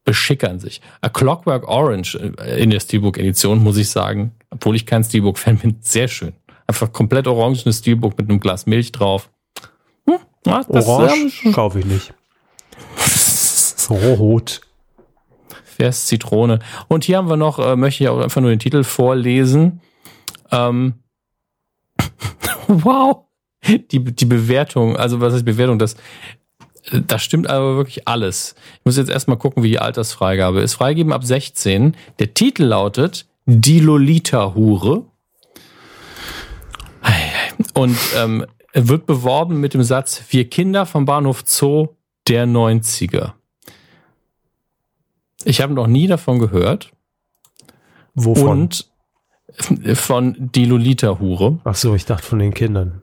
beschickern 0.05 0.61
sich. 0.61 0.81
A 1.01 1.09
Clockwork 1.09 1.66
Orange 1.66 2.16
äh, 2.39 2.62
in 2.62 2.70
der 2.70 2.81
Steelbook-Edition, 2.81 3.62
muss 3.62 3.77
ich 3.77 3.91
sagen, 3.91 4.32
obwohl 4.55 4.76
ich 4.76 4.86
kein 4.86 5.05
Steelbook-Fan 5.05 5.59
bin, 5.59 5.76
sehr 5.81 6.09
schön. 6.09 6.32
Einfach 6.66 6.93
komplett 6.93 7.26
orangenes 7.26 7.78
Steelbook 7.78 8.16
mit 8.16 8.31
einem 8.31 8.40
Glas 8.40 8.66
Milch 8.66 8.93
drauf. 8.93 9.31
Hm, 10.09 10.18
ja, 10.47 10.64
Orange 10.68 11.52
kaufe 11.52 11.81
ich 11.81 11.85
nicht. 11.85 12.14
Rot. 13.90 14.62
Vers 15.64 16.06
Zitrone. 16.06 16.60
Und 16.89 17.05
hier 17.05 17.18
haben 17.18 17.28
wir 17.28 17.36
noch, 17.36 17.59
äh, 17.59 17.76
möchte 17.76 18.05
ich 18.05 18.09
auch 18.09 18.20
einfach 18.20 18.40
nur 18.40 18.51
den 18.51 18.60
Titel 18.60 18.85
vorlesen. 18.85 19.81
Ähm, 20.51 20.94
wow. 22.68 23.24
Die, 23.66 24.05
die 24.05 24.24
Bewertung, 24.26 24.97
also 24.97 25.20
was 25.20 25.35
ist 25.35 25.44
Bewertung? 25.44 25.78
Das 25.78 25.97
da 26.93 27.18
stimmt 27.18 27.48
aber 27.48 27.76
wirklich 27.76 28.06
alles. 28.06 28.55
Ich 28.74 28.85
muss 28.85 28.97
jetzt 28.97 29.10
erstmal 29.10 29.39
gucken, 29.39 29.62
wie 29.62 29.70
die 29.70 29.78
Altersfreigabe 29.78 30.60
ist. 30.60 30.74
Freigeben 30.74 31.12
ab 31.12 31.24
16. 31.24 31.97
Der 32.18 32.35
Titel 32.35 32.64
lautet 32.64 33.26
Die 33.47 33.81
Lolita-Hure. 33.81 35.07
Und 37.75 37.99
ähm, 38.16 38.47
wird 38.73 39.07
beworben 39.07 39.61
mit 39.61 39.75
dem 39.75 39.83
Satz 39.83 40.23
Wir 40.31 40.49
Kinder 40.49 40.87
vom 40.87 41.05
Bahnhof 41.05 41.43
Zoo 41.45 41.89
der 42.29 42.47
90er. 42.47 43.33
Ich 45.45 45.61
habe 45.61 45.75
noch 45.75 45.87
nie 45.87 46.07
davon 46.07 46.39
gehört. 46.39 46.93
Wovon? 48.15 48.49
Und 48.49 48.91
von 49.95 50.51
Die 50.55 50.65
Lolita-Hure. 50.65 51.59
Ach 51.65 51.75
so, 51.75 51.95
ich 51.95 52.07
dachte 52.07 52.27
von 52.27 52.39
den 52.39 52.55
Kindern. 52.55 53.03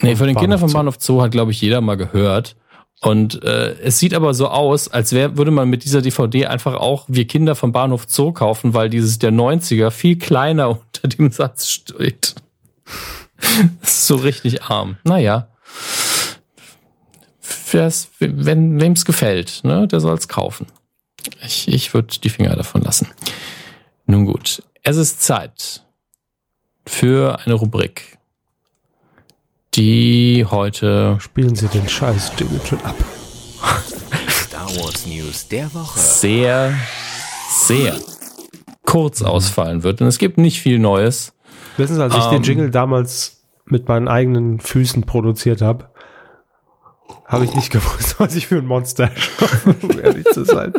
Nee, 0.00 0.16
von 0.16 0.26
den 0.26 0.36
Kindern 0.36 0.58
vom 0.58 0.72
Bahnhof 0.72 0.96
Zoo 0.98 1.20
hat, 1.20 1.32
glaube 1.32 1.50
ich, 1.50 1.60
jeder 1.60 1.80
mal 1.80 1.96
gehört. 1.96 2.56
Und 3.00 3.42
äh, 3.44 3.76
es 3.80 3.98
sieht 3.98 4.12
aber 4.12 4.34
so 4.34 4.48
aus, 4.48 4.88
als 4.88 5.12
wär, 5.12 5.38
würde 5.38 5.50
man 5.50 5.70
mit 5.70 5.84
dieser 5.84 6.02
DVD 6.02 6.46
einfach 6.46 6.74
auch 6.74 7.06
Wir 7.08 7.26
Kinder 7.26 7.54
vom 7.54 7.72
Bahnhof 7.72 8.04
Zoo 8.06 8.32
kaufen, 8.32 8.74
weil 8.74 8.90
dieses 8.90 9.18
der 9.18 9.32
90er 9.32 9.90
viel 9.90 10.18
kleiner 10.18 10.68
unter 10.94 11.08
dem 11.08 11.30
Satz 11.32 11.70
steht. 11.70 12.34
so 13.82 14.16
richtig 14.16 14.64
arm. 14.64 14.98
Naja. 15.04 15.48
Wer's, 17.72 18.10
wenn 18.18 18.80
wem's 18.80 19.04
gefällt, 19.04 19.60
ne, 19.62 19.86
der 19.86 20.00
soll's 20.00 20.28
kaufen. 20.28 20.66
Ich, 21.42 21.68
ich 21.68 21.94
würde 21.94 22.18
die 22.22 22.28
Finger 22.28 22.56
davon 22.56 22.82
lassen. 22.82 23.08
Nun 24.06 24.26
gut, 24.26 24.62
es 24.82 24.96
ist 24.96 25.22
Zeit 25.22 25.84
für 26.84 27.38
eine 27.44 27.54
Rubrik 27.54 28.18
die 29.74 30.46
heute. 30.50 31.18
Spielen 31.20 31.54
Sie 31.54 31.68
den 31.68 31.88
scheiß 31.88 32.32
Jingle 32.38 32.60
schon 32.64 32.80
ab. 32.82 32.96
Star 34.28 34.66
Wars 34.76 35.06
News 35.06 35.48
der 35.48 35.72
Woche. 35.74 35.98
Sehr, 35.98 36.74
sehr 37.48 37.96
kurz 38.84 39.22
ausfallen 39.22 39.82
wird. 39.82 40.00
Und 40.00 40.08
es 40.08 40.18
gibt 40.18 40.38
nicht 40.38 40.60
viel 40.60 40.78
Neues. 40.78 41.32
Wissen 41.76 41.94
Sie, 41.94 42.02
als 42.02 42.14
ich 42.14 42.24
um, 42.24 42.30
den 42.30 42.36
ähm, 42.38 42.42
Jingle 42.42 42.70
damals 42.70 43.44
mit 43.64 43.88
meinen 43.88 44.08
eigenen 44.08 44.58
Füßen 44.58 45.04
produziert 45.04 45.62
habe, 45.62 45.90
habe 47.24 47.44
ich 47.44 47.54
nicht 47.54 47.70
gewusst, 47.70 48.16
was 48.18 48.34
ich 48.34 48.48
für 48.48 48.58
ein 48.58 48.66
Monster 48.66 49.10
schaffe, 49.14 49.76
um 49.82 50.00
ehrlich 50.00 50.26
zu 50.26 50.44
sein. 50.44 50.72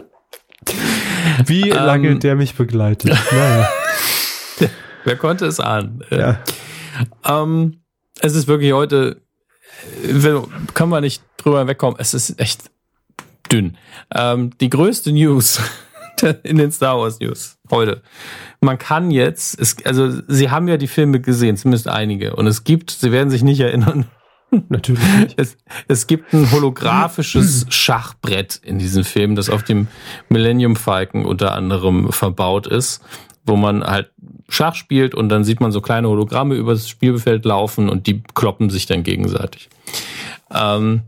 Wie 1.45 1.69
lange 1.69 2.11
um, 2.11 2.19
der 2.19 2.35
mich 2.35 2.55
begleitet. 2.55 3.17
Naja. 3.31 3.69
Wer 5.03 5.15
konnte 5.15 5.47
es 5.47 5.59
ahnen? 5.59 6.03
Ja. 6.11 6.39
Ähm, 7.25 7.80
es 8.21 8.35
ist 8.35 8.47
wirklich 8.47 8.73
heute, 8.73 9.21
kann 10.73 10.89
man 10.89 11.03
nicht 11.03 11.23
drüber 11.37 11.67
wegkommen, 11.67 11.99
es 11.99 12.13
ist 12.13 12.39
echt 12.39 12.71
dünn. 13.51 13.77
Ähm, 14.13 14.51
die 14.59 14.69
größte 14.69 15.11
News 15.11 15.59
in 16.43 16.57
den 16.57 16.71
Star 16.71 16.97
Wars 16.99 17.19
News 17.19 17.57
heute. 17.69 18.01
Man 18.61 18.77
kann 18.77 19.11
jetzt, 19.11 19.59
es, 19.59 19.77
also 19.85 20.21
sie 20.27 20.49
haben 20.49 20.67
ja 20.67 20.77
die 20.77 20.87
Filme 20.87 21.19
gesehen, 21.19 21.57
zumindest 21.57 21.87
einige, 21.87 22.35
und 22.35 22.47
es 22.47 22.63
gibt, 22.63 22.91
sie 22.91 23.11
werden 23.11 23.29
sich 23.29 23.43
nicht 23.43 23.59
erinnern. 23.59 24.05
Natürlich 24.69 25.07
nicht. 25.17 25.39
Es, 25.39 25.57
es 25.87 26.07
gibt 26.07 26.33
ein 26.33 26.51
holographisches 26.51 27.65
Schachbrett 27.69 28.59
in 28.63 28.79
diesem 28.79 29.05
Film, 29.05 29.35
das 29.35 29.49
auf 29.49 29.63
dem 29.63 29.87
Millennium 30.27 30.75
Falcon 30.75 31.25
unter 31.25 31.53
anderem 31.53 32.11
verbaut 32.11 32.67
ist, 32.67 33.01
wo 33.43 33.55
man 33.55 33.83
halt 33.83 34.11
Schach 34.49 34.75
spielt 34.75 35.15
und 35.15 35.29
dann 35.29 35.43
sieht 35.43 35.61
man 35.61 35.71
so 35.71 35.81
kleine 35.81 36.09
Hologramme 36.09 36.55
über 36.55 36.73
das 36.73 36.89
Spielfeld 36.89 37.45
laufen 37.45 37.89
und 37.89 38.07
die 38.07 38.21
kloppen 38.21 38.69
sich 38.69 38.85
dann 38.85 39.03
gegenseitig. 39.03 39.69
Ähm, 40.53 41.03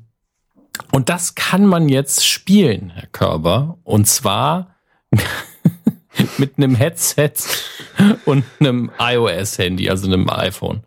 und 0.92 1.10
das 1.10 1.36
kann 1.36 1.66
man 1.66 1.90
jetzt 1.90 2.26
spielen, 2.26 2.92
Herr 2.92 3.08
Körber. 3.08 3.78
Und 3.84 4.08
zwar 4.08 4.76
mit 6.38 6.58
einem 6.58 6.76
Headset 6.76 7.34
und 8.26 8.44
einem 8.60 8.92
iOS-Handy, 9.00 9.90
also 9.90 10.08
einem 10.08 10.30
iPhone. 10.30 10.84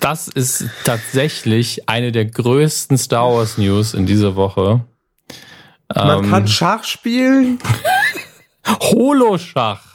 Das 0.00 0.26
ist 0.26 0.64
tatsächlich 0.84 1.88
eine 1.88 2.10
der 2.10 2.24
größten 2.24 2.98
Star 2.98 3.32
Wars 3.32 3.56
News 3.56 3.94
in 3.94 4.04
dieser 4.04 4.34
Woche. 4.34 4.84
Man 5.94 6.24
ähm, 6.24 6.30
kann 6.30 6.48
Schach 6.48 6.84
spielen. 6.84 7.58
Holoschach. 8.66 9.92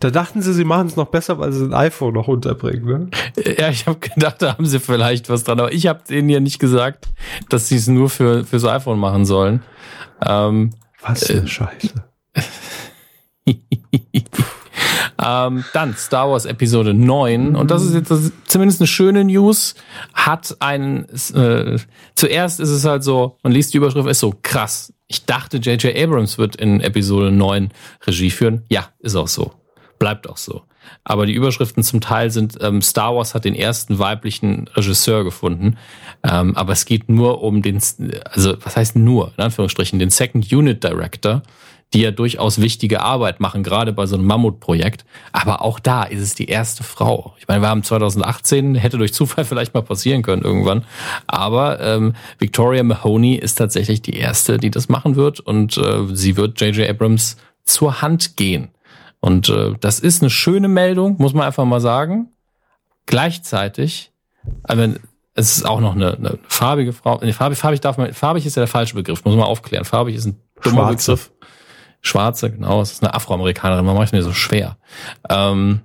Da 0.00 0.10
dachten 0.10 0.42
sie, 0.42 0.52
sie 0.52 0.64
machen 0.64 0.86
es 0.88 0.96
noch 0.96 1.06
besser, 1.06 1.38
weil 1.38 1.52
sie 1.52 1.64
ein 1.64 1.74
iPhone 1.74 2.14
noch 2.14 2.28
unterbringen, 2.28 2.84
ne? 2.84 3.10
Ja, 3.58 3.68
ich 3.68 3.86
habe 3.86 3.98
gedacht, 3.98 4.42
da 4.42 4.52
haben 4.52 4.66
sie 4.66 4.80
vielleicht 4.80 5.28
was 5.28 5.44
dran. 5.44 5.60
Aber 5.60 5.72
ich 5.72 5.86
habe 5.86 6.02
denen 6.08 6.28
ja 6.28 6.40
nicht 6.40 6.58
gesagt, 6.58 7.08
dass 7.48 7.68
sie 7.68 7.76
es 7.76 7.88
nur 7.88 8.10
für 8.10 8.44
fürs 8.44 8.64
iPhone 8.64 8.98
machen 8.98 9.24
sollen. 9.24 9.62
Ähm, 10.24 10.70
was 11.00 11.26
für 11.26 11.34
äh, 11.34 11.46
Scheiße. 11.46 11.94
ähm, 15.24 15.64
dann 15.72 15.96
Star 15.96 16.30
Wars 16.30 16.44
Episode 16.44 16.94
9. 16.94 17.56
Und 17.56 17.70
das 17.70 17.84
ist 17.84 17.94
jetzt 17.94 18.10
das 18.10 18.24
ist 18.24 18.32
zumindest 18.46 18.80
eine 18.80 18.86
schöne 18.86 19.24
News. 19.24 19.74
Hat 20.14 20.56
einen, 20.60 21.06
äh, 21.34 21.78
zuerst 22.14 22.60
ist 22.60 22.70
es 22.70 22.84
halt 22.84 23.02
so, 23.04 23.38
man 23.42 23.52
liest 23.52 23.74
die 23.74 23.78
Überschrift, 23.78 24.08
ist 24.08 24.20
so 24.20 24.34
krass. 24.42 24.92
Ich 25.08 25.24
dachte, 25.24 25.56
J.J. 25.56 25.96
Abrams 25.96 26.36
wird 26.36 26.56
in 26.56 26.80
Episode 26.80 27.30
9 27.30 27.70
Regie 28.06 28.30
führen. 28.30 28.64
Ja, 28.68 28.90
ist 29.00 29.16
auch 29.16 29.28
so. 29.28 29.52
Bleibt 29.98 30.28
auch 30.28 30.36
so. 30.36 30.62
Aber 31.04 31.26
die 31.26 31.32
Überschriften 31.32 31.82
zum 31.82 32.00
Teil 32.00 32.30
sind, 32.30 32.58
ähm, 32.60 32.82
Star 32.82 33.14
Wars 33.16 33.34
hat 33.34 33.44
den 33.44 33.54
ersten 33.54 33.98
weiblichen 33.98 34.68
Regisseur 34.68 35.24
gefunden. 35.24 35.78
Ähm, 36.22 36.56
aber 36.56 36.72
es 36.72 36.84
geht 36.84 37.08
nur 37.08 37.42
um 37.42 37.62
den, 37.62 37.80
also 38.24 38.56
was 38.62 38.76
heißt 38.76 38.96
nur, 38.96 39.32
in 39.36 39.44
Anführungsstrichen, 39.44 39.98
den 39.98 40.10
Second 40.10 40.52
Unit 40.52 40.84
Director, 40.84 41.42
die 41.94 42.02
ja 42.02 42.10
durchaus 42.10 42.60
wichtige 42.60 43.00
Arbeit 43.00 43.40
machen, 43.40 43.62
gerade 43.62 43.92
bei 43.92 44.06
so 44.06 44.16
einem 44.16 44.26
Mammutprojekt. 44.26 45.04
Aber 45.32 45.62
auch 45.62 45.80
da 45.80 46.02
ist 46.02 46.20
es 46.20 46.34
die 46.34 46.46
erste 46.46 46.84
Frau. 46.84 47.34
Ich 47.38 47.48
meine, 47.48 47.62
wir 47.62 47.68
haben 47.68 47.82
2018, 47.82 48.74
hätte 48.74 48.98
durch 48.98 49.14
Zufall 49.14 49.44
vielleicht 49.44 49.74
mal 49.74 49.82
passieren 49.82 50.22
können 50.22 50.42
irgendwann. 50.42 50.84
Aber 51.26 51.80
ähm, 51.80 52.14
Victoria 52.38 52.82
Mahoney 52.82 53.36
ist 53.36 53.54
tatsächlich 53.54 54.02
die 54.02 54.16
erste, 54.16 54.58
die 54.58 54.70
das 54.70 54.88
machen 54.88 55.16
wird. 55.16 55.40
Und 55.40 55.78
äh, 55.78 56.06
sie 56.12 56.36
wird 56.36 56.60
J.J. 56.60 56.88
Abrams 56.88 57.36
zur 57.64 58.02
Hand 58.02 58.36
gehen. 58.36 58.68
Und 59.20 59.48
äh, 59.48 59.74
das 59.80 59.98
ist 59.98 60.22
eine 60.22 60.30
schöne 60.30 60.68
Meldung, 60.68 61.16
muss 61.18 61.34
man 61.34 61.46
einfach 61.46 61.64
mal 61.64 61.80
sagen. 61.80 62.28
Gleichzeitig, 63.06 64.12
aber 64.64 64.90
es 65.34 65.56
ist 65.56 65.64
auch 65.64 65.80
noch 65.80 65.94
eine, 65.94 66.14
eine 66.14 66.38
farbige 66.48 66.92
Frau. 66.92 67.18
Nee, 67.22 67.32
farbig, 67.32 67.58
farbig 67.58 67.80
darf 67.80 67.96
man, 67.96 68.12
farbig 68.12 68.44
ist 68.44 68.56
ja 68.56 68.60
der 68.60 68.68
falsche 68.68 68.94
Begriff, 68.94 69.24
muss 69.24 69.34
man 69.34 69.44
aufklären. 69.44 69.84
Farbig 69.84 70.16
ist 70.16 70.26
ein 70.26 70.40
dummer 70.62 70.88
Schwarze. 70.88 71.12
Begriff. 71.12 71.30
Schwarze, 72.00 72.50
genau, 72.50 72.80
es 72.80 72.92
ist 72.92 73.02
eine 73.02 73.14
Afroamerikanerin, 73.14 73.84
man 73.84 73.94
macht 73.94 74.06
es 74.06 74.12
mir 74.12 74.22
so 74.22 74.32
schwer. 74.32 74.76
Ähm, 75.28 75.80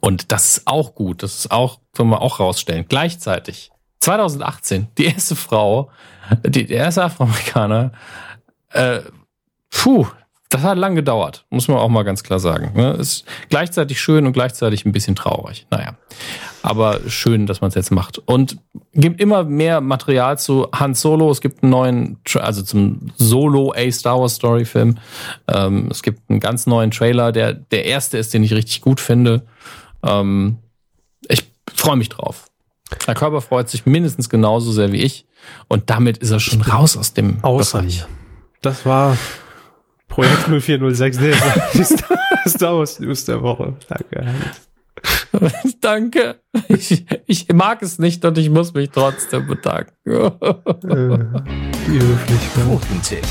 und 0.00 0.32
das 0.32 0.58
ist 0.58 0.66
auch 0.66 0.94
gut, 0.94 1.22
das 1.22 1.40
ist 1.40 1.50
auch, 1.50 1.80
können 1.92 2.10
wir 2.10 2.20
auch 2.20 2.40
rausstellen. 2.40 2.86
Gleichzeitig, 2.88 3.70
2018, 4.00 4.88
die 4.98 5.06
erste 5.06 5.36
Frau, 5.36 5.90
die, 6.44 6.66
der 6.66 6.78
erste 6.78 7.04
Afroamerikaner, 7.04 7.92
äh, 8.70 9.00
puh, 9.70 10.06
das 10.52 10.62
hat 10.62 10.76
lang 10.76 10.94
gedauert, 10.94 11.46
muss 11.48 11.66
man 11.68 11.78
auch 11.78 11.88
mal 11.88 12.02
ganz 12.02 12.22
klar 12.22 12.38
sagen. 12.38 12.72
Ne? 12.74 12.92
Ist 12.92 13.24
gleichzeitig 13.48 14.00
schön 14.00 14.26
und 14.26 14.34
gleichzeitig 14.34 14.84
ein 14.84 14.92
bisschen 14.92 15.16
traurig. 15.16 15.66
Naja, 15.70 15.96
aber 16.62 17.00
schön, 17.08 17.46
dass 17.46 17.62
man 17.62 17.68
es 17.68 17.74
jetzt 17.74 17.90
macht. 17.90 18.18
Und 18.18 18.58
gibt 18.92 19.18
immer 19.18 19.44
mehr 19.44 19.80
Material 19.80 20.38
zu 20.38 20.68
Han 20.74 20.94
Solo. 20.94 21.30
Es 21.30 21.40
gibt 21.40 21.62
einen 21.62 21.70
neuen, 21.70 22.18
also 22.34 22.62
zum 22.62 23.12
Solo 23.16 23.72
A 23.74 23.90
Star 23.90 24.20
Wars 24.20 24.34
Story 24.34 24.66
Film. 24.66 24.98
Ähm, 25.48 25.88
es 25.90 26.02
gibt 26.02 26.28
einen 26.28 26.38
ganz 26.38 26.66
neuen 26.66 26.90
Trailer, 26.90 27.32
der 27.32 27.54
der 27.54 27.86
erste 27.86 28.18
ist, 28.18 28.34
den 28.34 28.44
ich 28.44 28.52
richtig 28.52 28.82
gut 28.82 29.00
finde. 29.00 29.46
Ähm, 30.02 30.58
ich 31.28 31.50
freue 31.74 31.96
mich 31.96 32.10
drauf. 32.10 32.44
Herr 33.06 33.14
Körper 33.14 33.40
freut 33.40 33.70
sich 33.70 33.86
mindestens 33.86 34.28
genauso 34.28 34.70
sehr 34.70 34.92
wie 34.92 35.00
ich. 35.00 35.24
Und 35.68 35.88
damit 35.88 36.18
ist 36.18 36.30
er 36.30 36.40
schon 36.40 36.60
raus 36.60 36.98
aus 36.98 37.14
dem 37.14 37.42
Außer 37.42 37.78
Bereich. 37.78 38.04
Das 38.60 38.84
war 38.84 39.16
Projekt 40.12 40.46
0406, 40.48 41.18
der 41.18 41.34
die 41.72 41.84
Star- 41.84 42.18
Star 42.46 42.76
Wars 42.76 43.00
News 43.00 43.24
der 43.24 43.42
Woche. 43.42 43.72
Danke. 43.88 44.26
Danke. 45.80 46.34
Ich, 46.68 47.06
ich 47.26 47.50
mag 47.52 47.80
es 47.82 47.98
nicht 47.98 48.22
und 48.26 48.36
ich 48.36 48.50
muss 48.50 48.74
mich 48.74 48.90
trotzdem 48.90 49.46
bedanken. 49.46 49.92
Äh, 50.84 51.18
die 51.86 51.98
Höflichkeit. 52.00 53.22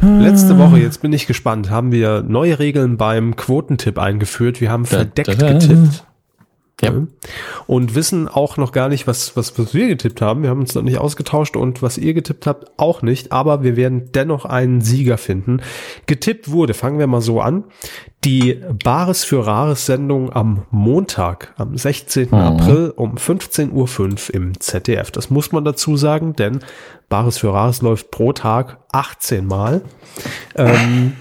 Letzte 0.00 0.56
Woche, 0.58 0.78
jetzt 0.78 1.02
bin 1.02 1.12
ich 1.12 1.26
gespannt, 1.26 1.70
haben 1.70 1.90
wir 1.90 2.22
neue 2.22 2.58
Regeln 2.58 2.96
beim 2.96 3.34
Quotentipp 3.36 3.98
eingeführt. 3.98 4.60
Wir 4.60 4.70
haben 4.70 4.84
verdeckt 4.84 5.38
getippt. 5.38 6.04
Ja. 6.82 6.92
Und 7.66 7.94
wissen 7.94 8.28
auch 8.28 8.58
noch 8.58 8.70
gar 8.70 8.90
nicht, 8.90 9.06
was, 9.06 9.34
was, 9.34 9.58
was 9.58 9.72
wir 9.72 9.88
getippt 9.88 10.20
haben. 10.20 10.42
Wir 10.42 10.50
haben 10.50 10.60
uns 10.60 10.74
noch 10.74 10.82
nicht 10.82 10.98
ausgetauscht 10.98 11.56
und 11.56 11.80
was 11.80 11.96
ihr 11.96 12.12
getippt 12.12 12.46
habt, 12.46 12.70
auch 12.76 13.00
nicht. 13.00 13.32
Aber 13.32 13.62
wir 13.62 13.76
werden 13.76 14.10
dennoch 14.12 14.44
einen 14.44 14.82
Sieger 14.82 15.16
finden. 15.16 15.62
Getippt 16.04 16.50
wurde, 16.50 16.74
fangen 16.74 16.98
wir 16.98 17.06
mal 17.06 17.22
so 17.22 17.40
an, 17.40 17.64
die 18.24 18.60
Bares 18.84 19.24
für 19.24 19.46
Rares 19.46 19.86
Sendung 19.86 20.30
am 20.30 20.66
Montag, 20.70 21.54
am 21.56 21.78
16. 21.78 22.34
April 22.34 22.92
um 22.94 23.14
15.05 23.14 23.72
Uhr 23.72 24.34
im 24.34 24.60
ZDF. 24.60 25.10
Das 25.10 25.30
muss 25.30 25.52
man 25.52 25.64
dazu 25.64 25.96
sagen, 25.96 26.34
denn 26.34 26.58
Bares 27.08 27.38
für 27.38 27.54
Rares 27.54 27.80
läuft 27.80 28.10
pro 28.10 28.34
Tag 28.34 28.80
18 28.92 29.46
Mal. 29.46 29.80
Ähm, 30.56 31.12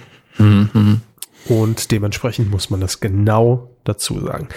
und 1.47 1.91
dementsprechend 1.91 2.51
muss 2.51 2.69
man 2.69 2.81
das 2.81 2.99
genau 2.99 3.74
dazu 3.85 4.19
sagen. 4.19 4.49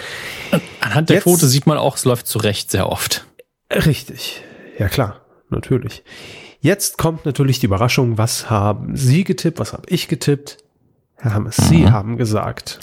Anhand 0.81 1.09
der 1.09 1.15
Jetzt- 1.17 1.23
Quote 1.23 1.47
sieht 1.47 1.65
man 1.67 1.77
auch, 1.77 1.95
es 1.95 2.05
läuft 2.05 2.27
zu 2.27 2.39
Recht 2.39 2.71
sehr 2.71 2.89
oft. 2.89 3.25
Richtig. 3.71 4.41
Ja 4.77 4.87
klar, 4.89 5.21
natürlich. 5.49 6.03
Jetzt 6.61 6.97
kommt 6.97 7.25
natürlich 7.25 7.59
die 7.59 7.67
Überraschung, 7.67 8.17
was 8.17 8.49
haben 8.49 8.95
Sie 8.97 9.23
getippt, 9.23 9.59
was 9.59 9.71
habe 9.73 9.83
ich 9.87 10.07
getippt? 10.09 10.57
Herr 11.15 11.33
Hammes, 11.33 11.55
Sie 11.57 11.89
haben 11.89 12.17
gesagt. 12.17 12.79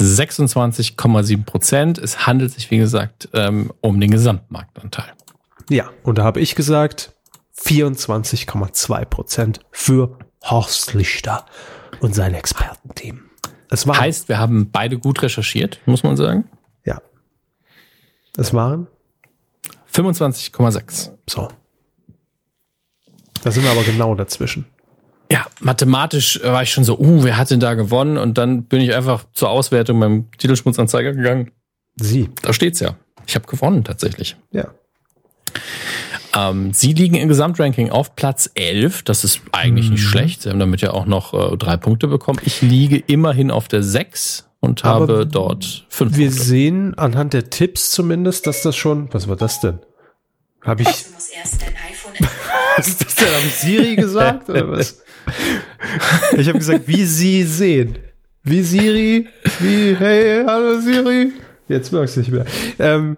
26,7 0.00 1.44
Prozent. 1.44 1.98
Es 1.98 2.26
handelt 2.26 2.52
sich, 2.52 2.70
wie 2.70 2.78
gesagt, 2.78 3.28
ähm, 3.32 3.72
um 3.80 4.00
den 4.00 4.10
Gesamtmarktanteil. 4.10 5.12
Ja, 5.70 5.90
und 6.02 6.18
da 6.18 6.24
habe 6.24 6.40
ich 6.40 6.54
gesagt 6.56 7.12
24,2 7.56 9.04
Prozent 9.04 9.60
für 9.70 10.18
Horst 10.44 10.94
Lichter 10.94 11.46
und 12.00 12.14
sein 12.14 12.34
Expertenteam. 12.34 13.23
Es 13.74 13.86
waren, 13.88 14.00
Heißt, 14.00 14.28
wir 14.28 14.38
haben 14.38 14.70
beide 14.70 14.98
gut 14.98 15.20
recherchiert, 15.22 15.80
muss 15.84 16.02
man 16.04 16.16
sagen. 16.16 16.44
ja. 16.84 17.00
Es 18.36 18.54
waren, 18.54 18.86
25,6. 19.92 21.10
so. 21.28 21.48
Da 23.42 23.50
sind 23.50 23.62
wir 23.64 23.70
aber 23.70 23.82
genau 23.82 24.14
dazwischen. 24.14 24.64
Ja, 25.30 25.46
mathematisch 25.60 26.40
war 26.42 26.62
ich 26.62 26.70
schon 26.70 26.84
so, 26.84 26.98
uh, 26.98 27.24
wer 27.24 27.36
hat 27.36 27.50
denn 27.50 27.60
da 27.60 27.74
gewonnen? 27.74 28.16
Und 28.18 28.38
dann 28.38 28.64
bin 28.64 28.80
ich 28.80 28.94
einfach 28.94 29.24
zur 29.32 29.50
Auswertung 29.50 29.98
beim 30.00 30.30
Titelschmutzanzeiger 30.38 31.12
gegangen. 31.12 31.50
Sie, 31.96 32.30
Da 32.42 32.52
steht's 32.52 32.80
ja. 32.80 32.96
Ich 33.26 33.34
habe 33.34 33.46
gewonnen 33.46 33.84
tatsächlich. 33.84 34.36
ja. 34.52 34.68
Ähm, 36.36 36.72
sie 36.72 36.92
liegen 36.92 37.14
im 37.14 37.28
Gesamtranking 37.28 37.90
auf 37.90 38.16
Platz 38.16 38.50
11. 38.54 39.02
Das 39.02 39.24
ist 39.24 39.40
eigentlich 39.52 39.90
nicht 39.90 40.02
schlecht. 40.02 40.42
Sie 40.42 40.50
haben 40.50 40.58
damit 40.58 40.80
ja 40.80 40.90
auch 40.92 41.06
noch 41.06 41.52
äh, 41.52 41.56
drei 41.56 41.76
Punkte 41.76 42.08
bekommen. 42.08 42.40
Ich 42.44 42.62
liege 42.62 42.96
immerhin 43.06 43.50
auf 43.50 43.68
der 43.68 43.82
6 43.82 44.48
und 44.60 44.84
Aber 44.84 45.00
habe 45.14 45.26
dort 45.26 45.86
fünf 45.88 46.16
Wir 46.16 46.28
Punkte. 46.28 46.44
sehen 46.44 46.94
anhand 46.98 47.32
der 47.34 47.50
Tipps 47.50 47.90
zumindest, 47.90 48.46
dass 48.46 48.62
das 48.62 48.76
schon, 48.76 49.08
was 49.12 49.28
war 49.28 49.36
das 49.36 49.60
denn? 49.60 49.78
Habe 50.62 50.82
ich, 50.82 50.88
Du 50.88 51.12
musst 51.14 51.34
erst 51.36 51.60
dein 51.62 51.74
iPhone 51.90 52.14
was 52.76 52.88
ist 52.88 53.04
das 53.04 53.14
denn? 53.16 53.28
Habe 53.28 53.46
ich 53.46 53.54
Siri 53.54 53.96
gesagt 53.96 54.48
oder 54.48 54.70
was? 54.70 55.02
Ich 56.36 56.48
habe 56.48 56.58
gesagt, 56.58 56.88
wie 56.88 57.04
Sie 57.04 57.42
sehen. 57.44 57.98
Wie 58.42 58.62
Siri, 58.62 59.26
wie, 59.60 59.94
hey, 59.96 60.42
hallo 60.46 60.80
Siri. 60.80 61.32
Jetzt 61.68 61.92
merkst 61.92 62.16
du 62.16 62.20
nicht 62.20 62.32
mehr. 62.32 62.44
Ähm, 62.78 63.16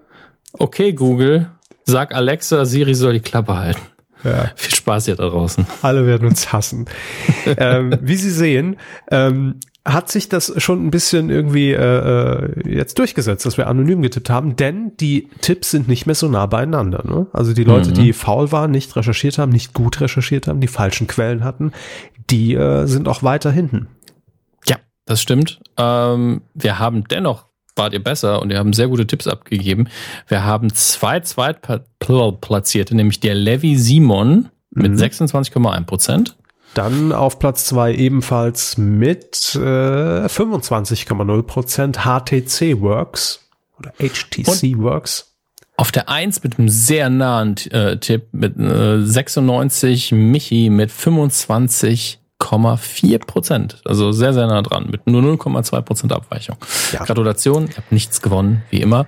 Okay, 0.59 0.93
Google, 0.95 1.51
sag 1.87 2.15
Alexa, 2.15 2.65
Siri 2.65 2.95
soll 2.95 3.15
die 3.15 3.21
Klappe 3.21 3.57
halten. 3.57 3.81
ja, 4.25 4.51
Viel 4.57 4.75
Spaß 4.75 5.07
hier 5.07 5.17
da 5.17 5.29
draußen. 5.29 5.67
alle 5.83 6.07
werden 6.07 6.29
uns 6.29 6.53
hassen. 6.53 6.87
ähm, 7.57 7.97
wie 8.03 8.17
Sie 8.17 8.31
sehen, 8.31 8.77
ähm, 9.11 9.61
hat 9.85 10.11
sich 10.11 10.29
das 10.29 10.53
schon 10.61 10.85
ein 10.85 10.91
bisschen 10.91 11.31
irgendwie 11.31 11.71
äh, 11.71 11.77
äh, 11.79 12.69
jetzt 12.69 12.99
durchgesetzt, 12.99 13.47
dass 13.47 13.57
wir 13.57 13.69
anonym 13.69 14.03
getippt 14.03 14.29
haben, 14.31 14.57
denn 14.57 14.97
die 14.99 15.29
Tipps 15.43 15.71
sind 15.71 15.87
nicht 15.87 16.07
mehr 16.07 16.17
so 16.17 16.27
nah 16.27 16.47
beieinander. 16.47 17.05
Ne? 17.07 17.29
Also 17.33 17.53
die 17.53 17.63
Leute, 17.63 17.93
die 17.93 18.13
faul 18.13 18.51
waren, 18.51 18.73
nicht 18.73 18.97
recherchiert 18.97 19.39
haben, 19.39 19.53
nicht 19.53 19.75
gut 19.75 20.01
recherchiert 20.01 20.49
haben, 20.49 20.61
die 20.61 20.67
falschen 20.67 21.07
Quellen 21.07 21.45
hatten, 21.45 21.71
die 22.31 22.55
äh, 22.55 22.87
sind 22.87 23.07
auch 23.07 23.23
weiter 23.23 23.53
hinten. 23.53 23.87
Ja, 24.67 24.77
das 25.05 25.23
stimmt. 25.23 25.61
Ähm, 25.77 26.43
wir 26.53 26.81
haben 26.81 27.05
dennoch, 27.05 27.47
wart 27.77 27.93
ihr 27.93 28.03
besser 28.03 28.43
und 28.43 28.51
wir 28.51 28.59
haben 28.59 28.73
sehr 28.73 28.89
gute 28.89 29.07
Tipps 29.07 29.27
abgegeben. 29.27 29.89
Wir 30.29 30.45
haben 30.45 30.73
zwei 30.73 31.21
Zweitplatzierte, 31.21 32.97
nämlich 32.97 33.21
der 33.21 33.35
Levi 33.35 33.77
Simon 33.77 34.49
mit 34.71 34.93
26,1 34.93 35.85
Prozent. 35.85 36.37
Dann 36.75 37.13
auf 37.13 37.39
Platz 37.39 37.65
zwei 37.65 37.95
ebenfalls 37.95 38.77
mit 38.77 39.55
äh, 39.55 39.59
25,0 40.27 41.43
Prozent 41.43 42.01
HTC 42.01 42.81
Works 42.81 43.49
oder 43.79 43.93
HTC 43.99 44.79
Works. 44.79 45.33
Auf 45.79 45.93
der 45.93 46.09
1 46.09 46.43
mit 46.43 46.59
einem 46.59 46.69
sehr 46.69 47.11
nahen 47.11 47.57
äh, 47.71 47.99
Tipp 47.99 48.29
mit 48.33 48.59
äh, 48.59 49.03
96, 49.03 50.13
Michi 50.13 50.71
mit 50.71 50.91
25,4 52.47 53.19
Prozent. 53.19 53.83
Also 53.85 54.13
sehr, 54.13 54.33
sehr 54.33 54.47
nah 54.47 54.63
dran 54.63 54.89
mit 54.91 55.07
nur 55.07 55.23
0,2 55.23 55.81
Prozent 55.83 56.13
Abweichung. 56.13 56.57
Ja. 56.93 57.05
Gratulation, 57.05 57.69
ihr 57.69 57.77
habt 57.77 57.93
nichts 57.93 58.23
gewonnen, 58.23 58.63
wie 58.71 58.81
immer. 58.81 59.07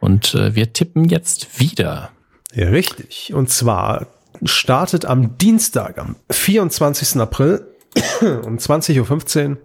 Und 0.00 0.34
äh, 0.34 0.54
wir 0.54 0.72
tippen 0.72 1.04
jetzt 1.04 1.60
wieder. 1.60 2.10
Ja, 2.52 2.68
richtig. 2.68 3.32
Und 3.34 3.50
zwar 3.50 4.06
startet 4.44 5.04
am 5.04 5.38
Dienstag, 5.38 5.98
am 5.98 6.16
24. 6.30 7.20
April 7.20 7.66
um 8.20 8.56
20.15 8.56 9.50
Uhr 9.50 9.56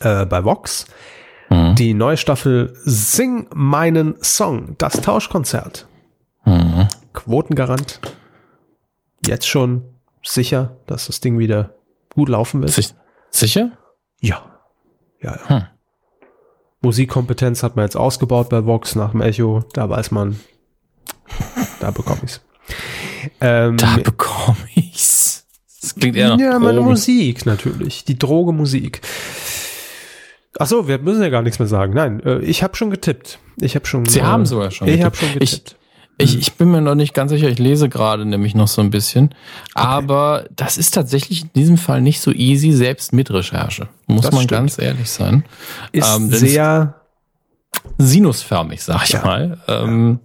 äh, 0.00 0.26
bei 0.26 0.44
Vox 0.44 0.86
Mhm. 1.48 1.74
die 1.76 1.94
neue 1.94 2.16
Staffel 2.16 2.76
Sing 2.84 3.46
meinen 3.54 4.16
Song, 4.20 4.74
das 4.78 5.00
Tauschkonzert. 5.00 5.86
Mhm. 6.44 6.88
Quotengarant. 7.12 8.00
Jetzt 9.24 9.46
schon 9.48 9.84
sicher, 10.24 10.76
dass 10.86 11.06
das 11.06 11.20
Ding 11.20 11.38
wieder 11.38 11.75
gut 12.16 12.28
laufen 12.28 12.60
wird. 12.62 12.72
Sich- 12.72 12.94
Sicher? 13.30 13.70
Ja. 14.20 14.60
Ja, 15.22 15.38
ja. 15.38 15.48
Hm. 15.48 15.62
Musikkompetenz 16.82 17.62
hat 17.62 17.76
man 17.76 17.84
jetzt 17.84 17.96
ausgebaut 17.96 18.48
bei 18.48 18.64
Vox 18.64 18.94
nach 18.96 19.12
dem 19.12 19.20
Echo. 19.20 19.64
Da 19.72 19.88
weiß 19.88 20.10
man, 20.10 20.38
da 21.80 21.90
bekomme 21.90 22.20
ich's. 22.24 22.40
Ähm, 23.40 23.76
Da 23.76 23.96
bekomme 24.02 24.56
ich's. 24.74 25.46
Das 25.80 25.94
klingt 25.94 26.16
eher 26.16 26.30
nach 26.30 26.38
ja, 26.38 26.58
meine 26.58 26.74
Drogen. 26.78 26.90
Musik 26.90 27.46
natürlich. 27.46 28.04
Die 28.04 28.18
Droge 28.18 28.52
Musik. 28.52 29.00
Ach 30.58 30.66
so, 30.66 30.88
wir 30.88 30.98
müssen 30.98 31.22
ja 31.22 31.28
gar 31.28 31.42
nichts 31.42 31.58
mehr 31.58 31.68
sagen. 31.68 31.92
Nein, 31.94 32.20
äh, 32.24 32.38
ich 32.40 32.62
habe 32.62 32.76
schon 32.76 32.90
getippt. 32.90 33.38
Ich 33.60 33.74
habe 33.74 33.86
schon. 33.86 34.04
Sie 34.06 34.20
äh, 34.20 34.22
haben 34.22 34.46
sogar 34.46 34.70
schon 34.70 34.88
Ich 34.88 35.02
habe 35.02 35.14
schon 35.16 35.32
getippt. 35.32 35.75
Ich, 36.18 36.38
ich 36.38 36.54
bin 36.54 36.70
mir 36.70 36.80
noch 36.80 36.94
nicht 36.94 37.12
ganz 37.12 37.30
sicher, 37.30 37.48
ich 37.48 37.58
lese 37.58 37.88
gerade 37.90 38.24
nämlich 38.24 38.54
noch 38.54 38.68
so 38.68 38.80
ein 38.80 38.88
bisschen. 38.90 39.34
Aber 39.74 40.46
das 40.56 40.78
ist 40.78 40.92
tatsächlich 40.94 41.42
in 41.42 41.50
diesem 41.54 41.76
Fall 41.78 42.00
nicht 42.00 42.20
so 42.22 42.32
easy, 42.32 42.72
selbst 42.72 43.12
mit 43.12 43.30
Recherche. 43.30 43.88
Muss 44.06 44.22
Das 44.22 44.32
man 44.32 44.44
stimmt. 44.44 44.50
ganz 44.60 44.78
ehrlich 44.78 45.10
sein. 45.10 45.44
ist 45.92 46.08
ähm, 46.16 46.30
sehr. 46.30 46.94
Sinusförmig, 47.98 48.82
sag 48.82 49.04
ich 49.04 49.10
Ja. 49.10 49.22
mal. 49.24 49.58
Ähm, 49.68 50.20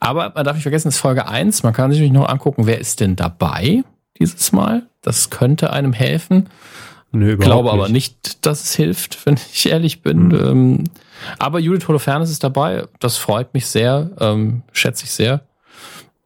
aber 0.00 0.32
man 0.34 0.44
darf 0.44 0.54
nicht 0.54 0.62
vergessen, 0.64 0.88
es 0.88 0.96
ist 0.96 1.00
Folge 1.00 1.26
1. 1.28 1.62
Man 1.62 1.72
kann 1.72 1.90
sich 1.90 2.00
natürlich 2.00 2.12
noch 2.12 2.28
angucken, 2.28 2.66
wer 2.66 2.78
ist 2.78 3.00
denn 3.00 3.16
dabei 3.16 3.84
dieses 4.18 4.52
Mal. 4.52 4.82
Das 5.02 5.30
könnte 5.30 5.72
einem 5.72 5.92
helfen. 5.92 6.48
Nö, 7.12 7.34
Ich 7.34 7.38
glaube 7.40 7.70
aber 7.72 7.88
nicht, 7.88 8.44
dass 8.44 8.64
es 8.64 8.74
hilft, 8.74 9.18
wenn 9.26 9.34
ich 9.52 9.66
ehrlich 9.68 10.02
bin. 10.02 10.28
Mhm. 10.28 10.34
Ähm, 10.34 10.84
aber 11.38 11.58
Judith 11.58 11.86
Holofernes 11.88 12.30
ist 12.30 12.42
dabei. 12.44 12.86
Das 13.00 13.16
freut 13.16 13.54
mich 13.54 13.66
sehr, 13.66 14.10
ähm, 14.20 14.62
schätze 14.72 15.04
ich 15.04 15.10
sehr. 15.12 15.42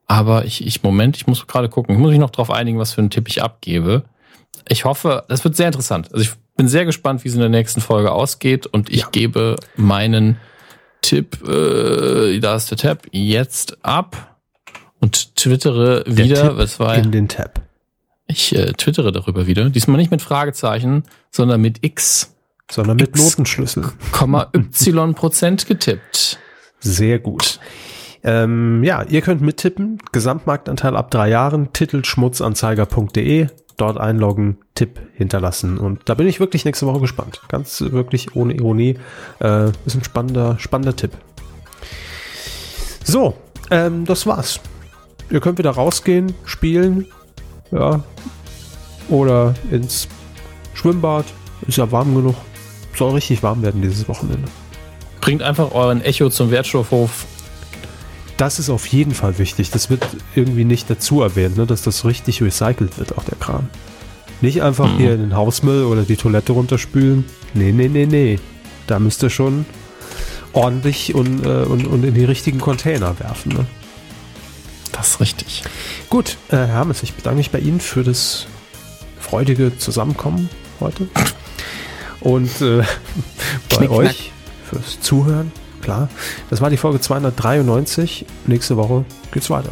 Aber 0.06 0.44
ich, 0.46 0.66
ich, 0.66 0.82
Moment, 0.82 1.16
ich 1.16 1.26
muss 1.26 1.46
gerade 1.46 1.68
gucken. 1.68 1.94
Ich 1.94 2.00
muss 2.00 2.10
mich 2.10 2.18
noch 2.18 2.30
darauf 2.30 2.50
einigen, 2.50 2.78
was 2.78 2.92
für 2.94 3.00
einen 3.02 3.10
Tipp 3.10 3.28
ich 3.28 3.42
abgebe. 3.42 4.04
Ich 4.68 4.84
hoffe, 4.84 5.24
das 5.28 5.44
wird 5.44 5.54
sehr 5.56 5.66
interessant. 5.66 6.08
Also 6.12 6.22
ich 6.24 6.30
bin 6.56 6.66
sehr 6.68 6.84
gespannt, 6.86 7.24
wie 7.24 7.28
es 7.28 7.34
in 7.34 7.40
der 7.40 7.50
nächsten 7.50 7.80
Folge 7.80 8.10
ausgeht. 8.12 8.66
Und 8.66 8.88
ich 8.90 9.00
Ja. 9.02 9.08
gebe 9.12 9.56
meinen 9.76 10.38
Tipp, 11.02 11.46
äh, 11.46 12.38
da 12.40 12.56
ist 12.56 12.70
der 12.70 12.78
Tab, 12.78 13.06
jetzt 13.12 13.84
ab 13.84 14.36
und 15.00 15.36
twittere 15.36 16.04
Der 16.04 16.16
wieder. 16.16 16.48
Tipp 16.48 16.58
was 16.58 16.80
war 16.80 16.96
in 16.96 17.12
den 17.12 17.28
Tab. 17.28 17.60
ich 18.26 18.54
äh, 18.56 18.72
twittere 18.72 19.12
darüber 19.12 19.46
wieder. 19.46 19.68
Diesmal 19.70 19.98
nicht 19.98 20.10
mit 20.10 20.22
Fragezeichen, 20.22 21.04
sondern 21.30 21.60
mit 21.60 21.84
X, 21.84 22.34
Sondern 22.70 22.96
mit 22.96 23.10
X. 23.10 23.20
Notenschlüssel. 23.20 23.84
Komma 24.12 24.50
Y 24.54 25.14
Prozent 25.14 25.66
getippt. 25.66 26.38
Sehr 26.80 27.18
gut. 27.18 27.60
Ähm, 28.22 28.82
ja, 28.84 29.02
ihr 29.04 29.22
könnt 29.22 29.40
mittippen. 29.40 29.98
Gesamtmarktanteil 30.12 30.96
ab 30.96 31.10
drei 31.10 31.30
Jahren. 31.30 31.72
Titel 31.72 32.04
schmutzanzeiger.de. 32.04 33.48
Dort 33.76 33.96
einloggen, 33.96 34.58
Tipp 34.74 35.00
hinterlassen. 35.14 35.78
Und 35.78 36.00
da 36.06 36.14
bin 36.14 36.26
ich 36.26 36.40
wirklich 36.40 36.64
nächste 36.64 36.86
Woche 36.86 37.00
gespannt. 37.00 37.40
Ganz 37.48 37.80
wirklich 37.80 38.34
ohne 38.34 38.54
Ironie. 38.54 38.98
Äh, 39.40 39.70
ist 39.86 39.94
ein 39.94 40.02
spannender, 40.02 40.58
spannender 40.58 40.96
Tipp. 40.96 41.12
So, 43.04 43.34
ähm, 43.70 44.04
das 44.04 44.26
war's. 44.26 44.60
Ihr 45.30 45.40
könnt 45.40 45.58
wieder 45.58 45.70
rausgehen, 45.70 46.34
spielen. 46.44 47.06
Ja. 47.70 48.02
Oder 49.08 49.54
ins 49.70 50.08
Schwimmbad. 50.74 51.24
Ist 51.66 51.78
ja 51.78 51.90
warm 51.92 52.14
genug. 52.14 52.34
Soll 52.98 53.12
richtig 53.12 53.42
warm 53.44 53.62
werden 53.62 53.80
dieses 53.80 54.08
Wochenende. 54.08 54.48
Bringt 55.20 55.42
einfach 55.42 55.72
euren 55.72 56.02
Echo 56.02 56.30
zum 56.30 56.50
Wertstoffhof. 56.50 57.26
Das 58.36 58.58
ist 58.58 58.70
auf 58.70 58.86
jeden 58.86 59.14
Fall 59.14 59.38
wichtig. 59.38 59.70
Das 59.70 59.88
wird 59.90 60.04
irgendwie 60.34 60.64
nicht 60.64 60.90
dazu 60.90 61.22
erwähnt, 61.22 61.56
ne, 61.56 61.66
dass 61.66 61.82
das 61.82 62.04
richtig 62.04 62.42
recycelt 62.42 62.98
wird, 62.98 63.16
auch 63.16 63.24
der 63.24 63.36
Kram. 63.38 63.68
Nicht 64.40 64.62
einfach 64.62 64.92
Mhm. 64.92 64.96
hier 64.98 65.14
in 65.14 65.20
den 65.20 65.36
Hausmüll 65.36 65.84
oder 65.84 66.02
die 66.02 66.16
Toilette 66.16 66.52
runterspülen. 66.52 67.24
Nee, 67.54 67.72
nee, 67.72 67.88
nee, 67.88 68.06
nee. 68.06 68.38
Da 68.86 68.98
müsst 68.98 69.22
ihr 69.22 69.30
schon 69.30 69.64
ordentlich 70.52 71.14
und, 71.14 71.44
äh, 71.44 71.64
und, 71.64 71.86
und 71.86 72.04
in 72.04 72.14
die 72.14 72.24
richtigen 72.24 72.58
Container 72.60 73.18
werfen. 73.20 73.52
Ne? 73.52 73.66
Das 74.92 75.08
ist 75.10 75.20
richtig. 75.20 75.62
Gut, 76.10 76.36
äh, 76.48 76.56
Herr 76.56 76.66
Hermes, 76.68 77.02
ich 77.02 77.14
bedanke 77.14 77.38
mich 77.38 77.50
bei 77.50 77.58
Ihnen 77.58 77.80
für 77.80 78.02
das 78.02 78.46
freudige 79.20 79.76
Zusammenkommen 79.78 80.48
heute. 80.80 81.08
Und 82.20 82.60
äh, 82.60 82.82
bei 83.70 83.76
Knick, 83.76 83.90
euch 83.90 84.32
fürs 84.68 85.00
Zuhören. 85.00 85.52
Klar. 85.82 86.08
Das 86.50 86.60
war 86.60 86.70
die 86.70 86.76
Folge 86.76 87.00
293. 87.00 88.26
Nächste 88.46 88.76
Woche 88.76 89.04
geht's 89.32 89.48
weiter. 89.50 89.70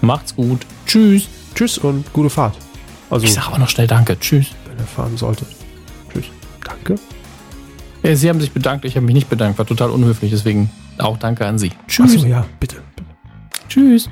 Macht's 0.00 0.34
gut. 0.36 0.66
Tschüss. 0.86 1.28
Tschüss 1.54 1.78
und 1.78 2.12
gute 2.12 2.30
Fahrt. 2.30 2.56
Also, 3.10 3.24
Ich 3.24 3.34
sage 3.34 3.48
auch 3.48 3.58
noch 3.58 3.68
schnell 3.68 3.86
Danke. 3.86 4.18
Tschüss. 4.18 4.48
wenn 4.66 4.78
ihr 4.78 4.84
fahren 4.84 5.16
solltet. 5.16 5.48
Tschüss. 6.12 6.24
Danke. 6.64 6.96
Ja, 8.02 8.16
Sie 8.16 8.28
haben 8.28 8.40
sich 8.40 8.52
bedankt, 8.52 8.84
ich 8.84 8.96
habe 8.96 9.06
mich 9.06 9.14
nicht 9.14 9.28
bedankt. 9.30 9.58
War 9.58 9.66
total 9.66 9.90
unhöflich, 9.90 10.30
deswegen 10.30 10.70
auch 10.98 11.16
Danke 11.18 11.46
an 11.46 11.58
Sie. 11.58 11.70
Tschüss. 11.88 12.14
Achso, 12.16 12.26
ja, 12.26 12.44
bitte. 12.58 12.76
Tschüss. 13.68 14.08